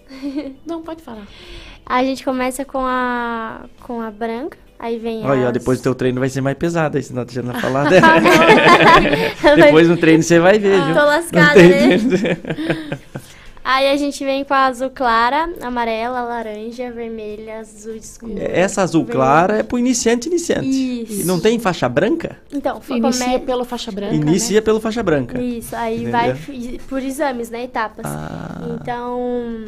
Não, 0.65 0.81
pode 0.81 1.01
falar. 1.01 1.27
A 1.85 2.01
gente 2.01 2.23
começa 2.23 2.63
com 2.63 2.79
a, 2.79 3.65
com 3.81 3.99
a 3.99 4.09
branca, 4.09 4.57
aí 4.83 4.97
vem 4.99 5.25
Olha, 5.25 5.45
ó, 5.45 5.47
as- 5.47 5.53
depois 5.53 5.79
do 5.79 5.83
teu 5.83 5.95
treino 5.95 6.19
vai 6.19 6.29
ser 6.29 6.41
mais 6.41 6.57
pesado 6.57 6.97
aí, 6.97 7.03
senão 7.03 7.25
tu 7.25 7.33
já 7.33 7.41
não 7.41 7.53
falar. 7.55 7.87
Ah, 7.87 8.19
não. 9.49 9.55
depois 9.65 9.87
no 9.87 9.97
treino 9.97 10.21
você 10.23 10.39
vai 10.39 10.59
ver, 10.59 10.75
Ah, 10.79 10.85
viu? 10.85 10.93
tô 10.95 10.99
Não 11.01 11.07
lascada, 11.07 11.61
né? 11.61 11.97
Aí 13.65 13.89
a 13.89 13.95
gente 13.95 14.25
vem 14.25 14.43
com 14.43 14.53
a 14.53 14.65
azul 14.65 14.89
clara, 14.89 15.49
amarela, 15.61 16.21
laranja, 16.23 16.91
vermelha, 16.91 17.59
azul 17.61 17.95
escuro. 17.95 18.33
Essa 18.37 18.81
azul 18.81 19.05
vermelho. 19.05 19.17
clara 19.25 19.59
é 19.59 19.63
pro 19.63 19.79
iniciante 19.79 20.27
iniciante. 20.27 20.67
Isso. 20.67 21.21
E 21.21 21.23
não 21.23 21.39
tem 21.39 21.57
faixa 21.57 21.87
branca? 21.87 22.35
Então, 22.51 22.81
Inicia 22.89 23.25
come- 23.25 23.39
pelo 23.45 23.63
faixa 23.63 23.89
branca, 23.89 24.13
Inicia 24.15 24.61
pelo 24.61 24.81
faixa 24.81 25.01
branca. 25.01 25.41
Isso, 25.41 25.73
aí 25.77 26.01
Entendeu? 26.03 26.11
vai 26.11 26.79
por 26.89 27.01
exames, 27.01 27.49
né? 27.49 27.63
Etapas. 27.63 28.05
Ah. 28.05 28.63
Então, 28.81 29.63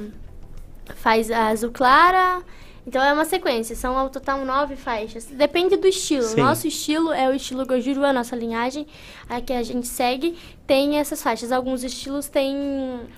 faz 0.96 1.32
a 1.32 1.48
azul 1.48 1.72
clara. 1.72 2.42
Então 2.88 3.02
é 3.02 3.12
uma 3.12 3.26
sequência, 3.26 3.76
são 3.76 3.98
ao 3.98 4.10
total 4.10 4.46
nove 4.46 4.76
faixas. 4.76 5.26
Depende 5.26 5.76
do 5.76 5.88
estilo. 5.88 6.24
Sim. 6.24 6.42
Nosso 6.42 6.68
estilo 6.68 7.12
é 7.12 7.28
o 7.28 7.34
estilo 7.34 7.66
Gojuru, 7.66 8.06
a 8.06 8.14
nossa 8.14 8.36
linhagem, 8.36 8.86
a 9.28 9.42
que 9.42 9.52
a 9.52 9.64
gente 9.64 9.88
segue, 9.88 10.38
tem 10.68 11.00
essas 11.00 11.22
faixas. 11.22 11.52
Alguns 11.52 11.84
estilos 11.84 12.28
têm 12.28 12.56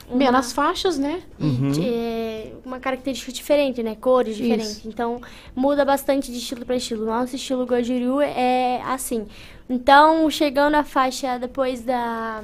uma, 0.07 0.17
Menos 0.17 0.53
faixas, 0.53 0.97
né? 0.97 1.21
Uhum. 1.37 1.71
é, 1.83 2.53
uma 2.65 2.79
característica 2.79 3.31
diferente, 3.31 3.83
né? 3.83 3.95
Cores 3.95 4.35
Isso. 4.35 4.41
diferentes. 4.43 4.85
Então, 4.85 5.21
muda 5.53 5.83
bastante 5.83 6.31
de 6.31 6.37
estilo 6.37 6.65
para 6.65 6.77
estilo. 6.77 7.05
Nosso 7.05 7.35
estilo 7.35 7.65
Gojuru 7.65 8.21
é 8.21 8.81
assim. 8.85 9.27
Então, 9.69 10.29
chegando 10.29 10.75
a 10.75 10.83
faixa 10.83 11.37
depois 11.37 11.81
da 11.81 12.41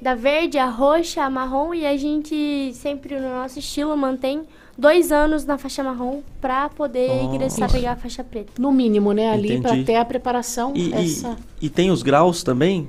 da 0.00 0.14
verde, 0.14 0.58
a 0.58 0.66
roxa, 0.66 1.22
a 1.22 1.30
marrom 1.30 1.72
e 1.72 1.86
a 1.86 1.96
gente 1.96 2.70
sempre 2.74 3.18
no 3.18 3.30
nosso 3.30 3.58
estilo 3.58 3.96
mantém 3.96 4.46
dois 4.76 5.10
anos 5.12 5.44
na 5.44 5.56
faixa 5.58 5.82
marrom 5.82 6.20
para 6.40 6.68
poder 6.68 7.10
Oh. 7.10 7.34
ingressar 7.34 7.70
pegar 7.70 7.92
a 7.92 7.96
faixa 7.96 8.22
preta. 8.24 8.52
No 8.58 8.72
mínimo, 8.72 9.12
né? 9.12 9.30
Ali 9.30 9.60
para 9.60 9.82
ter 9.84 9.96
a 9.96 10.04
preparação. 10.04 10.72
E, 10.74 10.88
e- 10.90 10.94
essa... 10.94 11.36
e 11.60 11.68
tem 11.68 11.90
os 11.90 12.02
graus 12.02 12.42
também? 12.42 12.88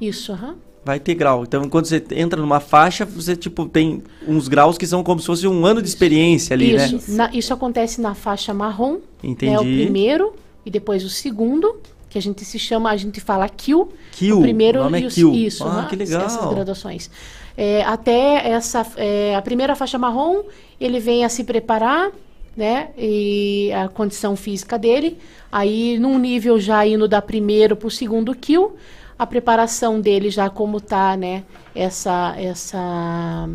Isso, 0.00 0.32
aham. 0.32 0.56
Vai 0.84 1.00
ter 1.00 1.14
grau. 1.14 1.42
Então, 1.42 1.68
quando 1.68 1.86
você 1.86 2.02
entra 2.12 2.40
numa 2.40 2.60
faixa, 2.60 3.04
você, 3.04 3.34
tipo, 3.34 3.66
tem 3.66 4.02
uns 4.26 4.46
graus 4.46 4.78
que 4.78 4.86
são 4.86 5.02
como 5.02 5.18
se 5.18 5.26
fosse 5.26 5.46
um 5.48 5.66
ano 5.66 5.82
de 5.82 5.88
experiência 5.88 6.54
ali, 6.54 6.76
isso, 6.76 7.10
né? 7.10 7.16
na- 7.16 7.30
isso 7.34 7.52
acontece 7.52 8.00
na 8.00 8.14
faixa 8.14 8.54
marrom. 8.54 8.98
Entendi. 9.22 9.50
Né, 9.52 9.58
o 9.58 9.62
primeiro 9.62 10.32
e 10.64 10.70
depois 10.70 11.04
o 11.04 11.08
segundo, 11.10 11.76
que 12.08 12.16
a 12.16 12.22
gente 12.22 12.44
se 12.44 12.56
chama, 12.56 12.90
a 12.90 12.96
gente 12.96 13.20
fala 13.20 13.48
kill. 13.48 13.88
Kill, 14.12 14.38
O 14.38 14.42
primeiro 14.42 14.78
o 14.80 14.84
nome 14.84 15.00
e 15.00 15.04
é 15.04 15.06
o, 15.08 15.10
kill. 15.10 15.34
Isso, 15.34 15.64
Ah, 15.64 15.66
aham, 15.80 15.88
que 15.88 15.96
legal. 15.96 16.24
Essas 16.24 16.48
graduações. 16.54 17.10
É, 17.56 17.82
até 17.84 18.48
essa, 18.50 18.86
é, 18.96 19.34
a 19.34 19.40
primeira 19.42 19.74
faixa 19.74 19.98
marrom, 19.98 20.42
ele 20.80 21.00
vem 21.00 21.24
a 21.24 21.28
se 21.28 21.42
preparar, 21.42 22.10
né? 22.56 22.90
E 22.98 23.70
a 23.72 23.88
condição 23.88 24.36
física 24.36 24.78
dele. 24.78 25.16
Aí, 25.50 25.98
num 25.98 26.18
nível 26.18 26.58
já 26.60 26.86
indo 26.86 27.08
da 27.08 27.22
primeiro 27.22 27.74
para 27.76 27.88
o 27.88 27.90
segundo 27.90 28.34
kill, 28.34 28.76
a 29.18 29.26
preparação 29.26 30.00
dele 30.00 30.28
já 30.30 30.50
como 30.50 30.80
tá, 30.80 31.16
né? 31.16 31.44
Essa, 31.74 32.34
essa, 32.38 33.48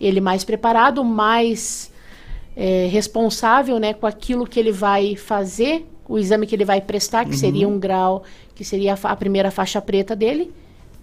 ele 0.00 0.20
mais 0.20 0.44
preparado, 0.44 1.02
mais 1.04 1.90
é, 2.56 2.86
responsável, 2.90 3.78
né? 3.78 3.92
Com 3.92 4.06
aquilo 4.06 4.46
que 4.46 4.60
ele 4.60 4.72
vai 4.72 5.16
fazer, 5.16 5.86
o 6.08 6.18
exame 6.18 6.46
que 6.46 6.54
ele 6.54 6.64
vai 6.64 6.80
prestar, 6.80 7.24
que 7.24 7.32
Uhum. 7.32 7.36
seria 7.36 7.68
um 7.68 7.78
grau, 7.78 8.22
que 8.54 8.64
seria 8.64 8.94
a, 8.94 9.08
a 9.12 9.16
primeira 9.16 9.50
faixa 9.50 9.80
preta 9.80 10.14
dele. 10.14 10.52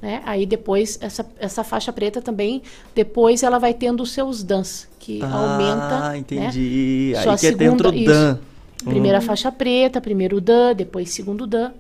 Né? 0.02 0.22
Aí 0.26 0.46
depois, 0.46 0.98
essa, 1.02 1.26
essa 1.40 1.64
faixa 1.64 1.92
preta 1.92 2.22
também, 2.22 2.62
depois 2.96 3.44
ela 3.44 3.60
vai 3.60 3.74
tendo 3.74 4.02
os 4.02 4.12
seus 4.12 4.42
DANs, 4.44 4.88
que 4.98 5.22
aumenta. 5.22 6.10
Ah, 6.10 6.18
entendi. 6.18 7.12
Né? 7.14 7.18
Aí 7.20 7.24
Sua 7.24 7.38
que 7.38 7.48
é 7.48 7.52
dentro 7.52 7.92
do 7.92 7.98
isso. 7.98 8.06
Dan. 8.12 8.38
Primeira 8.86 9.18
Uhum. 9.20 9.26
faixa 9.26 9.52
preta, 9.52 10.00
primeiro 10.00 10.40
Dan, 10.40 10.74
depois 10.74 11.10
segundo 11.10 11.46
Dan. 11.46 11.72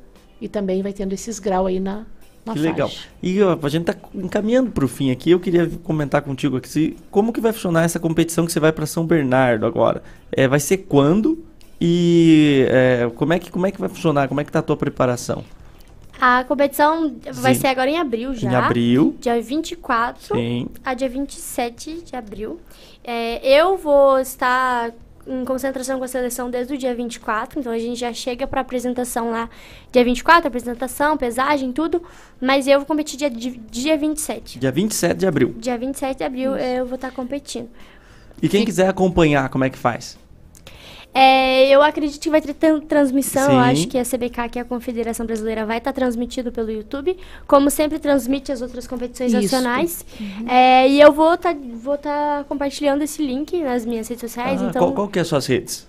E 0.41 0.49
também 0.49 0.81
vai 0.81 0.91
tendo 0.91 1.13
esses 1.13 1.39
graus 1.39 1.67
aí 1.67 1.79
na, 1.79 2.05
na 2.45 2.53
Que 2.53 2.59
faixa. 2.59 2.61
legal. 2.61 2.91
E 3.23 3.41
ó, 3.41 3.57
a 3.61 3.69
gente 3.69 3.85
tá 3.85 3.95
encaminhando 4.13 4.69
pro 4.71 4.85
fim 4.87 5.11
aqui. 5.11 5.31
Eu 5.31 5.39
queria 5.39 5.69
comentar 5.83 6.21
contigo 6.21 6.57
aqui 6.57 6.67
se- 6.67 6.97
como 7.09 7.31
que 7.31 7.39
vai 7.39 7.53
funcionar 7.53 7.83
essa 7.83 7.99
competição 7.99 8.45
que 8.45 8.51
você 8.51 8.59
vai 8.59 8.73
para 8.73 8.85
São 8.85 9.05
Bernardo 9.05 9.65
agora. 9.65 10.03
É, 10.29 10.45
vai 10.45 10.59
ser 10.59 10.79
quando? 10.79 11.41
E 11.79 12.65
é, 12.69 13.09
como, 13.15 13.31
é 13.31 13.39
que, 13.39 13.49
como 13.49 13.65
é 13.65 13.71
que 13.71 13.79
vai 13.79 13.87
funcionar? 13.87 14.27
Como 14.27 14.41
é 14.41 14.43
que 14.43 14.51
tá 14.51 14.59
a 14.59 14.61
tua 14.61 14.75
preparação? 14.75 15.43
A 16.19 16.43
competição 16.43 17.15
vai 17.33 17.55
Sim. 17.55 17.61
ser 17.61 17.67
agora 17.67 17.89
em 17.89 17.97
abril 17.97 18.33
já. 18.33 18.51
Em 18.51 18.55
abril. 18.55 19.15
Dia 19.19 19.41
24 19.41 20.35
Sim. 20.35 20.67
a 20.83 20.93
dia 20.93 21.07
27 21.09 22.01
de 22.03 22.15
abril. 22.15 22.59
É, 23.03 23.39
eu 23.47 23.77
vou 23.77 24.19
estar 24.19 24.91
em 25.25 25.45
concentração 25.45 25.97
com 25.97 26.03
a 26.03 26.07
seleção 26.07 26.49
desde 26.49 26.73
o 26.73 26.77
dia 26.77 26.93
24, 26.93 27.59
então 27.59 27.71
a 27.71 27.77
gente 27.77 27.99
já 27.99 28.11
chega 28.11 28.47
para 28.47 28.61
apresentação 28.61 29.31
lá 29.31 29.49
dia 29.91 30.03
24, 30.03 30.47
apresentação, 30.47 31.15
pesagem, 31.15 31.71
tudo, 31.71 32.01
mas 32.41 32.67
eu 32.67 32.79
vou 32.79 32.85
competir 32.85 33.17
dia, 33.17 33.29
dia 33.29 33.97
27. 33.97 34.59
Dia 34.59 34.71
27 34.71 35.17
de 35.17 35.27
abril. 35.27 35.55
Dia 35.57 35.77
27 35.77 36.17
de 36.17 36.23
abril 36.23 36.57
eu 36.57 36.85
vou 36.85 36.95
estar 36.95 37.11
competindo. 37.11 37.69
E 38.41 38.49
quem 38.49 38.65
quiser 38.65 38.89
acompanhar, 38.89 39.49
como 39.49 39.63
é 39.63 39.69
que 39.69 39.77
faz? 39.77 40.17
É, 41.14 41.68
eu 41.69 41.81
acredito 41.81 42.22
que 42.22 42.30
vai 42.30 42.40
ter 42.41 42.53
tran- 42.53 42.80
transmissão. 42.81 43.52
Eu 43.52 43.57
acho 43.60 43.88
que 43.88 43.98
a 43.98 44.03
CBK, 44.06 44.48
que 44.52 44.60
é 44.60 44.61
a 44.61 44.65
Confederação 44.65 45.26
Brasileira, 45.26 45.65
vai 45.65 45.80
estar 45.80 45.91
transmitido 45.91 46.52
pelo 46.52 46.69
YouTube. 46.72 47.18
Como 47.48 47.69
sempre 47.72 47.98
transmite 47.99 48.52
as 48.52 48.61
outras 48.61 48.86
competições 48.88 49.34
Isso. 49.34 49.41
nacionais. 49.41 50.06
É, 50.48 50.88
e 50.88 51.02
eu 51.02 51.11
vou 51.11 51.34
estar 51.34 51.56
vou 51.81 51.98
tá 51.98 52.45
compartilhando 52.48 53.02
esse 53.02 53.26
link 53.26 53.57
nas 53.64 53.86
minhas 53.86 54.07
redes 54.07 54.22
sociais. 54.22 54.61
Ah, 54.61 54.68
então, 54.69 54.81
qual, 54.81 54.94
qual 54.94 55.07
que 55.07 55.18
é 55.19 55.23
as 55.23 55.27
suas 55.27 55.45
redes? 55.48 55.88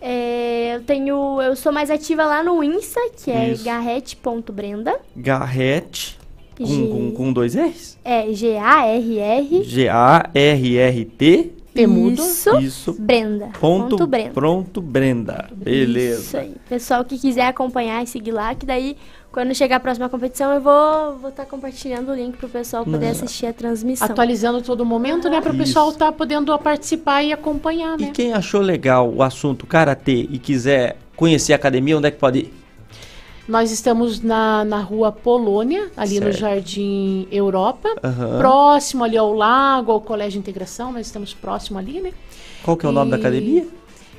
é, 0.00 0.74
eu 0.76 0.82
tenho. 0.82 1.40
Eu 1.40 1.54
sou 1.56 1.72
mais 1.72 1.90
ativa 1.90 2.24
lá 2.26 2.42
no 2.42 2.62
Insta, 2.62 3.00
que 3.22 3.30
é 3.30 3.54
garrete.brenda. 3.62 4.98
Garrete 5.16 6.18
com, 6.58 6.66
G- 6.66 6.88
com, 6.88 7.10
com 7.12 7.32
dois 7.32 7.54
R's? 7.54 7.96
É 8.04 8.32
G-A-R-R. 8.32 9.62
G-A-R-R-T. 9.64 11.52
Temudo. 11.76 12.22
Isso. 12.22 12.58
Isso. 12.58 12.92
Brenda. 12.98 13.50
Ponto, 13.60 13.90
Ponto 13.90 14.06
Brenda. 14.06 14.30
Pronto, 14.30 14.80
Brenda. 14.80 15.48
Beleza. 15.52 16.20
Isso 16.20 16.36
aí. 16.36 16.54
Pessoal 16.68 17.04
que 17.04 17.18
quiser 17.18 17.46
acompanhar 17.46 18.02
e 18.02 18.06
seguir 18.06 18.32
lá, 18.32 18.54
que 18.54 18.66
daí, 18.66 18.96
quando 19.30 19.54
chegar 19.54 19.76
a 19.76 19.80
próxima 19.80 20.08
competição, 20.08 20.52
eu 20.52 20.60
vou 20.60 21.18
vou 21.18 21.30
estar 21.30 21.46
compartilhando 21.46 22.10
o 22.10 22.14
link 22.14 22.36
pro 22.36 22.48
pessoal 22.48 22.84
poder 22.84 23.06
Não. 23.06 23.12
assistir 23.12 23.46
a 23.46 23.52
transmissão. 23.52 24.06
Atualizando 24.06 24.62
todo 24.62 24.84
momento, 24.84 25.28
né? 25.28 25.40
Para 25.40 25.52
o 25.52 25.56
pessoal 25.56 25.90
estar 25.90 26.12
podendo 26.12 26.56
participar 26.58 27.22
e 27.22 27.32
acompanhar, 27.32 27.98
né? 27.98 28.08
E 28.08 28.10
quem 28.10 28.32
achou 28.32 28.60
legal 28.60 29.12
o 29.12 29.22
assunto 29.22 29.66
karatê 29.66 30.26
e 30.30 30.38
quiser 30.38 30.96
conhecer 31.14 31.52
a 31.52 31.56
academia, 31.56 31.96
onde 31.96 32.08
é 32.08 32.10
que 32.10 32.18
pode 32.18 32.38
ir? 32.40 32.65
Nós 33.48 33.70
estamos 33.70 34.20
na, 34.20 34.64
na 34.64 34.80
rua 34.80 35.12
Polônia, 35.12 35.88
ali 35.96 36.16
no 36.18 36.26
Certo. 36.26 36.38
Jardim 36.38 37.28
Europa, 37.30 37.88
Aham. 38.02 38.38
próximo 38.38 39.04
ali 39.04 39.16
ao 39.16 39.32
lago, 39.32 39.92
ao 39.92 40.00
Colégio 40.00 40.38
Integração, 40.38 40.92
nós 40.92 41.06
estamos 41.06 41.32
próximo 41.32 41.78
ali, 41.78 42.00
né? 42.00 42.12
Qual 42.64 42.76
que 42.76 42.84
é 42.84 42.88
o 42.88 42.92
nome 42.92 43.12
da 43.12 43.16
E- 43.16 43.20
academia? 43.20 43.68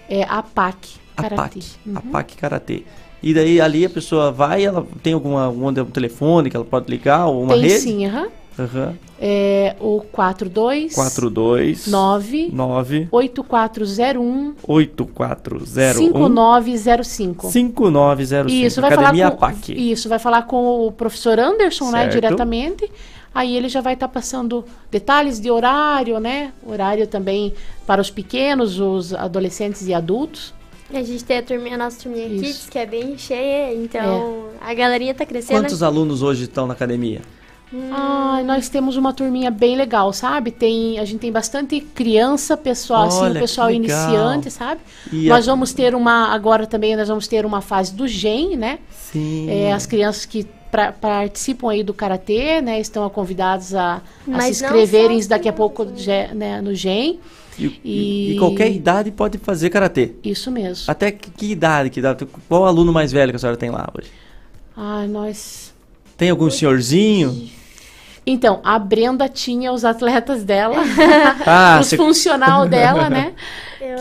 É 0.10 0.24
a 0.24 0.42
PAC. 0.42 0.88
A 1.18 1.24
Karatê. 1.24 1.60
PAC. 1.60 1.66
A 1.96 2.02
PAC 2.02 2.36
Karatê. 2.38 2.84
E 3.22 3.34
daí 3.34 3.60
ali 3.60 3.84
a 3.86 3.90
pessoa 3.90 4.32
vai, 4.32 4.64
ela 4.64 4.86
tem 5.04 5.12
alguma 5.14 5.50
um, 5.50 5.68
um 5.68 5.74
telefone 5.86 6.50
que 6.50 6.56
ela 6.56 6.64
pode 6.66 6.90
ligar 6.90 7.26
ou 7.26 7.42
uma 7.44 7.54
Tem 7.56 7.64
rede? 7.64 7.80
sim, 7.80 8.06
aham. 8.06 8.28
Aham. 8.60 8.96
É 9.20 9.76
o 9.80 10.02
42 10.12 10.94
42 10.94 11.88
9 11.88 12.50
9 12.52 13.08
8401 13.12 14.56
8401 14.64 15.96
5905. 15.96 17.52
5905. 17.52 18.66
Isso, 18.66 18.82
vai 18.82 18.94
Academia 18.94 19.26
falar 19.26 19.36
com, 19.36 19.40
PAC. 19.40 19.92
Isso, 19.92 20.10
vai 20.10 20.20
falar 20.20 20.42
com 20.44 20.88
o 20.88 20.92
professor 20.92 21.40
Anderson, 21.40 21.92
né, 21.92 22.08
diretamente. 22.08 22.90
Aí 23.34 23.56
ele 23.56 23.70
já 23.70 23.82
vai 23.82 23.94
estar 23.94 24.08
passando 24.08 24.66
detalhes 24.90 25.40
de 25.40 25.52
horário, 25.52 26.20
né? 26.20 26.52
Horário 26.66 27.06
também 27.06 27.54
para 27.86 28.02
os 28.02 28.10
pequenos, 28.10 28.80
os 28.80 29.14
adolescentes 29.14 29.88
e 29.88 29.94
adultos. 29.94 30.56
A 30.92 31.04
gente 31.04 31.24
tem 31.24 31.38
a, 31.38 31.44
turminha, 31.44 31.76
a 31.76 31.78
nossa 31.78 32.02
turminha 32.02 32.28
Isso. 32.28 32.44
Kids, 32.44 32.70
que 32.70 32.80
é 32.80 32.86
bem 32.86 33.18
cheia, 33.18 33.76
então 33.76 34.46
a 34.62 34.74
galerinha 34.74 35.14
tá 35.14 35.26
crescendo. 35.26 35.62
Quantos 35.62 35.84
alunos 35.84 36.24
hoje 36.24 36.46
estão 36.46 36.66
na 36.66 36.74
academia? 36.74 37.22
Ah, 37.92 38.42
nós 38.46 38.70
temos 38.70 38.96
uma 38.96 39.12
turminha 39.12 39.52
bem 39.52 39.76
legal, 39.76 40.14
sabe? 40.14 40.52
Tem, 40.52 40.98
a 41.00 41.06
gente 41.06 41.20
tem 41.20 41.32
bastante 41.32 41.82
criança, 41.82 42.56
pessoal, 42.56 43.08
assim, 43.08 43.18
Olha, 43.20 43.32
o 43.32 43.34
que 43.34 43.40
pessoal 43.42 43.70
iniciante, 43.72 44.50
sabe? 44.50 44.80
E 45.12 45.28
nós 45.28 45.48
a- 45.48 45.52
vamos 45.52 45.74
ter 45.74 45.94
uma, 45.94 46.30
agora 46.34 46.66
também 46.66 46.96
nós 46.96 47.08
vamos 47.10 47.28
ter 47.28 47.46
uma 47.46 47.60
fase 47.62 47.94
do 47.94 48.08
GEM, 48.08 48.56
né? 48.56 48.80
Sim. 48.90 49.50
É, 49.50 49.74
as 49.74 49.86
crianças 49.86 50.26
que 50.26 50.46
pra- 50.72 50.94
participam 50.94 51.72
aí 51.72 51.84
do 51.84 51.94
Karatê, 51.94 52.62
né? 52.62 52.80
Estão 52.80 53.10
convidados 53.10 53.76
a, 53.76 54.02
a 54.32 54.42
se 54.42 54.50
inscreverem 54.52 55.26
daqui 55.28 55.50
a 55.50 55.54
pouco 55.54 55.86
né, 56.34 56.62
no 56.62 56.74
GEM. 56.74 57.20
E, 57.60 57.66
E- 57.84 58.32
e 58.34 58.40
qualquer 58.40 58.72
idade 58.72 59.12
pode 59.12 59.38
fazer 59.40 59.70
karatê. 59.72 60.14
Isso 60.24 60.50
mesmo. 60.52 60.86
Até 60.92 61.12
que, 61.12 61.32
que 61.32 61.52
idade? 61.52 61.90
Que 61.90 62.00
idade? 62.00 62.26
Qual 62.48 62.66
aluno 62.66 62.94
mais 62.94 63.12
velho 63.12 63.32
que 63.32 63.36
a 63.36 63.40
senhora 63.40 63.58
tem 63.58 63.72
lá 63.72 63.90
hoje? 63.98 64.10
Ai, 64.76 65.08
nós... 65.08 65.74
Tem 66.16 66.30
algum 66.30 66.50
senhorzinho? 66.50 67.50
Então, 68.30 68.60
a 68.62 68.78
Brenda 68.78 69.30
tinha 69.30 69.72
os 69.72 69.86
atletas 69.86 70.44
dela, 70.44 70.76
Ah, 71.48 71.78
os 71.80 71.88
cê- 71.88 71.96
funcional 71.96 72.68
dela, 72.70 73.10
né? 73.10 73.34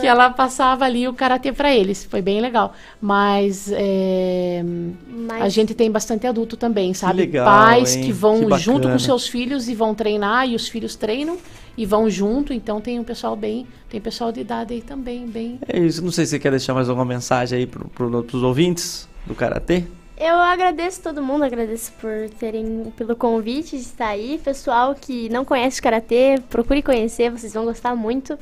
Que 0.01 0.05
ela 0.05 0.29
passava 0.29 0.83
ali 0.83 1.07
o 1.07 1.13
karatê 1.13 1.51
para 1.53 1.73
eles. 1.73 2.03
Foi 2.03 2.21
bem 2.21 2.41
legal. 2.41 2.73
Mas, 3.01 3.71
é, 3.73 4.61
Mas- 5.07 5.41
a 5.41 5.47
gente 5.49 5.73
tem 5.73 5.89
bastante 5.89 6.27
adulto 6.27 6.57
também, 6.57 6.93
sabe? 6.93 7.19
legal, 7.21 7.45
Pais 7.45 7.95
hein? 7.95 8.03
que 8.03 8.11
vão 8.11 8.47
Que 8.49 8.57
junto 8.57 8.89
com 8.89 8.99
seus 8.99 9.27
filhos 9.29 9.69
e 9.69 9.73
vão 9.73 9.95
treinar 9.95 10.47
e 10.47 10.55
os 10.55 10.67
filhos 10.67 10.95
treinam 10.95 11.37
e 11.77 11.85
vão 11.85 12.09
junto, 12.09 12.51
então 12.51 12.81
tem 12.81 12.99
um 12.99 13.03
pessoal 13.03 13.35
bem, 13.35 13.65
tem 13.89 14.01
pessoal 14.01 14.31
de 14.31 14.41
idade 14.41 14.73
aí 14.73 14.81
também, 14.81 15.25
bem. 15.25 15.59
É 15.67 15.79
isso, 15.79 16.03
não 16.03 16.11
sei 16.11 16.25
se 16.25 16.31
você 16.31 16.39
quer 16.39 16.51
deixar 16.51 16.73
mais 16.73 16.89
alguma 16.89 17.05
mensagem 17.05 17.59
aí 17.59 17.65
pro, 17.65 17.87
pro, 17.87 18.23
pros 18.23 18.43
ouvintes 18.43 19.07
do 19.25 19.33
Karatê. 19.35 19.83
Eu 20.19 20.35
agradeço 20.35 21.01
todo 21.03 21.21
mundo, 21.21 21.43
agradeço 21.43 21.91
por 22.01 22.27
terem 22.39 22.91
pelo 22.97 23.15
convite 23.15 23.71
de 23.77 23.83
estar 23.83 24.07
aí. 24.07 24.39
Pessoal 24.43 24.95
que 24.95 25.29
não 25.29 25.45
conhece 25.45 25.79
o 25.79 25.83
Karatê, 25.83 26.41
procure 26.49 26.81
conhecer, 26.81 27.29
vocês 27.29 27.53
vão 27.53 27.65
gostar 27.65 27.95
muito. 27.95 28.37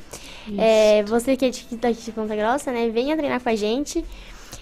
É, 0.56 1.02
você 1.02 1.36
que 1.36 1.44
é 1.44 1.50
de- 1.50 1.66
daqui 1.76 2.02
de 2.02 2.12
Ponta 2.12 2.34
Grossa, 2.34 2.72
né, 2.72 2.88
venha 2.88 3.14
treinar 3.14 3.40
com 3.42 3.48
a 3.50 3.54
gente. 3.54 4.02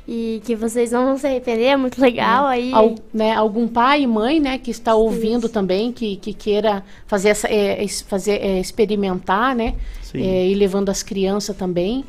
E 0.06 0.42
que 0.44 0.54
vocês 0.56 0.90
não 0.92 1.04
vão 1.06 1.16
se 1.16 1.26
arrepender, 1.26 1.64
é 1.66 1.76
muito 1.76 1.98
legal. 2.00 2.46
Aí 2.46 2.72
Al- 2.74 2.96
né, 3.12 3.32
algum 3.32 3.66
pai 3.68 4.02
e 4.02 4.06
mãe, 4.06 4.38
né, 4.40 4.58
que 4.58 4.70
está 4.70 4.94
ouvindo 4.94 5.48
também, 5.48 5.92
que, 5.92 6.16
que 6.16 6.34
queira 6.34 6.84
fazer 7.06 7.28
essa, 7.30 7.48
é, 7.48 7.86
fazer, 8.06 8.42
é, 8.42 8.58
experimentar, 8.60 9.54
né, 9.54 9.74
Sim. 10.02 10.20
é, 10.26 10.46
e 10.48 10.54
levando 10.54 10.90
as 10.90 11.02
crianças 11.02 11.56
também, 11.56 12.04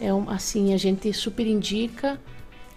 é 0.00 0.12
um, 0.12 0.28
assim, 0.30 0.72
a 0.74 0.76
gente 0.78 1.12
super 1.12 1.46
indica. 1.46 2.18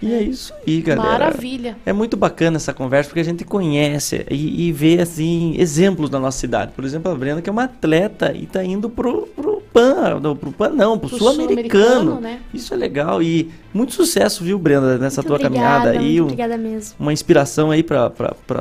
E 0.01 0.11
é 0.13 0.21
isso 0.23 0.51
aí, 0.67 0.81
galera. 0.81 1.11
Maravilha. 1.11 1.77
É 1.85 1.93
muito 1.93 2.17
bacana 2.17 2.57
essa 2.57 2.73
conversa 2.73 3.09
porque 3.09 3.19
a 3.19 3.23
gente 3.23 3.45
conhece 3.45 4.25
e, 4.31 4.67
e 4.67 4.71
vê 4.71 4.99
assim 4.99 5.53
exemplos 5.59 6.09
da 6.09 6.19
nossa 6.19 6.39
cidade. 6.39 6.71
Por 6.75 6.83
exemplo, 6.83 7.11
a 7.11 7.15
Brenda 7.15 7.41
que 7.41 7.49
é 7.49 7.51
uma 7.53 7.65
atleta 7.65 8.33
e 8.35 8.47
tá 8.47 8.63
indo 8.63 8.89
pro, 8.89 9.27
pro 9.35 9.61
PAN, 9.71 10.19
não, 10.19 10.35
pro 10.35 10.51
PAN 10.51 10.69
não, 10.69 10.97
pro, 10.97 11.07
Pro 11.09 11.17
sul-americano. 11.19 11.83
sul-americano, 11.83 12.19
né? 12.21 12.39
Isso 12.53 12.73
é 12.73 12.77
legal 12.77 13.21
e 13.21 13.51
muito 13.73 13.93
sucesso, 13.93 14.43
viu, 14.43 14.57
Brenda, 14.57 14.97
nessa 14.97 15.21
muito 15.21 15.27
tua 15.27 15.35
obrigada, 15.47 15.83
caminhada 15.85 15.89
aí. 15.91 16.05
muito 16.07 16.19
um- 16.21 16.23
obrigada 16.23 16.57
mesmo. 16.57 16.95
uma 16.99 17.13
inspiração 17.13 17.69
aí 17.69 17.83
para 17.83 18.09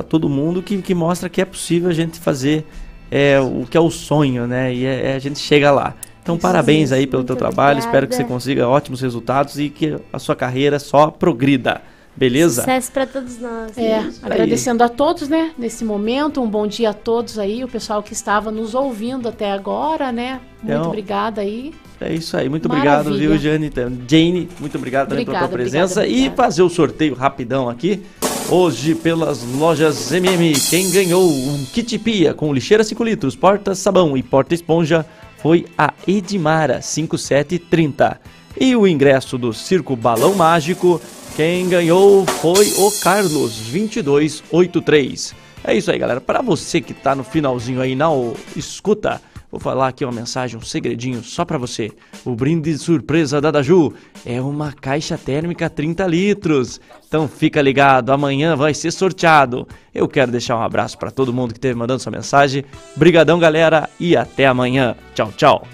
todo 0.07 0.29
mundo 0.29 0.61
que, 0.61 0.79
que 0.81 0.93
mostra 0.93 1.27
que 1.27 1.41
é 1.41 1.45
possível 1.45 1.89
a 1.89 1.93
gente 1.93 2.19
fazer 2.19 2.65
é, 3.09 3.39
o 3.41 3.65
que 3.69 3.75
é 3.75 3.79
o 3.79 3.89
sonho, 3.89 4.45
né? 4.47 4.73
E 4.73 4.85
é- 4.85 5.11
é 5.11 5.15
a 5.15 5.19
gente 5.19 5.39
chega 5.39 5.71
lá. 5.71 5.95
Então, 6.21 6.37
parabéns 6.37 6.91
aí 6.91 7.07
pelo 7.07 7.23
teu 7.23 7.35
trabalho. 7.35 7.79
Espero 7.79 8.07
que 8.07 8.13
você 8.13 8.21
obrigada. 8.21 8.33
consiga 8.33 8.67
ótimos 8.67 9.01
resultados 9.01 9.57
e 9.59 9.69
que 9.69 9.95
a 10.13 10.19
sua 10.19 10.35
carreira 10.35 10.77
só 10.79 11.09
progrida. 11.09 11.81
Beleza? 12.15 12.61
Sucesso 12.61 12.91
pra 12.91 13.05
todos 13.07 13.39
nós. 13.39 13.75
É, 13.77 14.01
Isso 14.01 14.19
aí. 14.25 14.31
agradecendo 14.33 14.83
a 14.83 14.89
todos, 14.89 15.29
né, 15.29 15.51
nesse 15.57 15.85
momento, 15.85 16.41
um 16.41 16.47
bom 16.47 16.67
dia 16.67 16.89
a 16.89 16.93
todos 16.93 17.39
aí, 17.39 17.63
o 17.63 17.69
pessoal 17.69 18.03
que 18.03 18.11
estava 18.11 18.51
nos 18.51 18.75
ouvindo 18.75 19.29
até 19.29 19.49
agora, 19.53 20.11
né, 20.11 20.41
muito 20.61 20.75
Então, 20.77 20.87
obrigada 20.89 21.39
aí. 21.39 21.73
É 22.01 22.13
isso 22.13 22.35
aí. 22.35 22.49
Muito 22.49 22.65
obrigado, 22.65 23.05
Maravilha. 23.05 23.29
viu, 23.29 23.37
Jane? 23.37 23.67
Então, 23.67 23.89
Jane, 24.07 24.49
muito 24.59 24.77
obrigado 24.77 25.07
também 25.09 25.23
pela 25.23 25.37
tua 25.39 25.47
Obrigada, 25.47 25.63
presença. 25.71 26.01
obrigada, 26.01 26.33
E 26.33 26.35
fazer 26.35 26.63
o 26.63 26.69
sorteio 26.69 27.13
rapidão 27.15 27.69
aqui. 27.69 28.01
Hoje, 28.49 28.93
pelas 28.93 29.41
lojas 29.43 30.11
MM, 30.11 30.51
quem 30.69 30.91
ganhou 30.91 31.23
um 31.25 31.65
kit 31.71 31.97
pia 31.97 32.33
com 32.33 32.53
lixeira 32.53 32.83
5 32.83 33.01
litros, 33.05 33.35
porta 33.37 33.73
sabão 33.73 34.17
e 34.17 34.21
porta 34.23 34.53
esponja 34.53 35.05
foi 35.41 35.65
a 35.77 35.93
Edmara 36.07 36.81
5730. 36.81 38.19
E 38.59 38.75
o 38.75 38.85
ingresso 38.87 39.37
do 39.37 39.53
Circo 39.53 39.95
Balão 39.95 40.35
Mágico, 40.35 41.01
quem 41.35 41.67
ganhou 41.69 42.25
foi 42.25 42.67
o 42.77 42.91
Carlos 43.01 43.55
2283. 43.71 45.33
É 45.63 45.75
isso 45.75 45.91
aí, 45.91 45.97
galera. 45.97 46.19
Para 46.19 46.41
você 46.41 46.81
que 46.81 46.93
tá 46.93 47.15
no 47.15 47.23
finalzinho 47.23 47.81
aí 47.81 47.95
na 47.95 48.11
o- 48.11 48.35
escuta, 48.55 49.21
vou 49.51 49.59
falar 49.59 49.89
aqui 49.89 50.05
uma 50.05 50.11
mensagem, 50.11 50.57
um 50.57 50.61
segredinho 50.61 51.21
só 51.23 51.43
para 51.43 51.57
você. 51.57 51.91
O 52.25 52.33
brinde 52.35 52.77
surpresa 52.77 53.41
da 53.41 53.51
Daju 53.51 53.93
é 54.25 54.41
uma 54.41 54.71
caixa 54.71 55.17
térmica 55.17 55.69
30 55.69 56.07
litros. 56.07 56.79
Então 57.07 57.27
fica 57.27 57.61
ligado, 57.61 58.11
amanhã 58.11 58.55
vai 58.55 58.73
ser 58.73 58.91
sorteado. 58.91 59.67
Eu 59.93 60.07
quero 60.07 60.31
deixar 60.31 60.57
um 60.57 60.61
abraço 60.63 60.97
para 60.97 61.11
todo 61.11 61.33
mundo 61.33 61.53
que 61.53 61.57
esteve 61.57 61.77
mandando 61.77 62.01
sua 62.01 62.11
mensagem. 62.11 62.63
Brigadão, 62.95 63.37
galera, 63.37 63.89
e 63.99 64.15
até 64.15 64.47
amanhã. 64.47 64.95
Tchau, 65.13 65.33
tchau. 65.35 65.67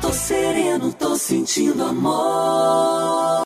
Tô 0.00 0.10
sereno, 0.12 0.92
tô 0.92 1.14
sentindo 1.14 1.84
amor. 1.84 3.11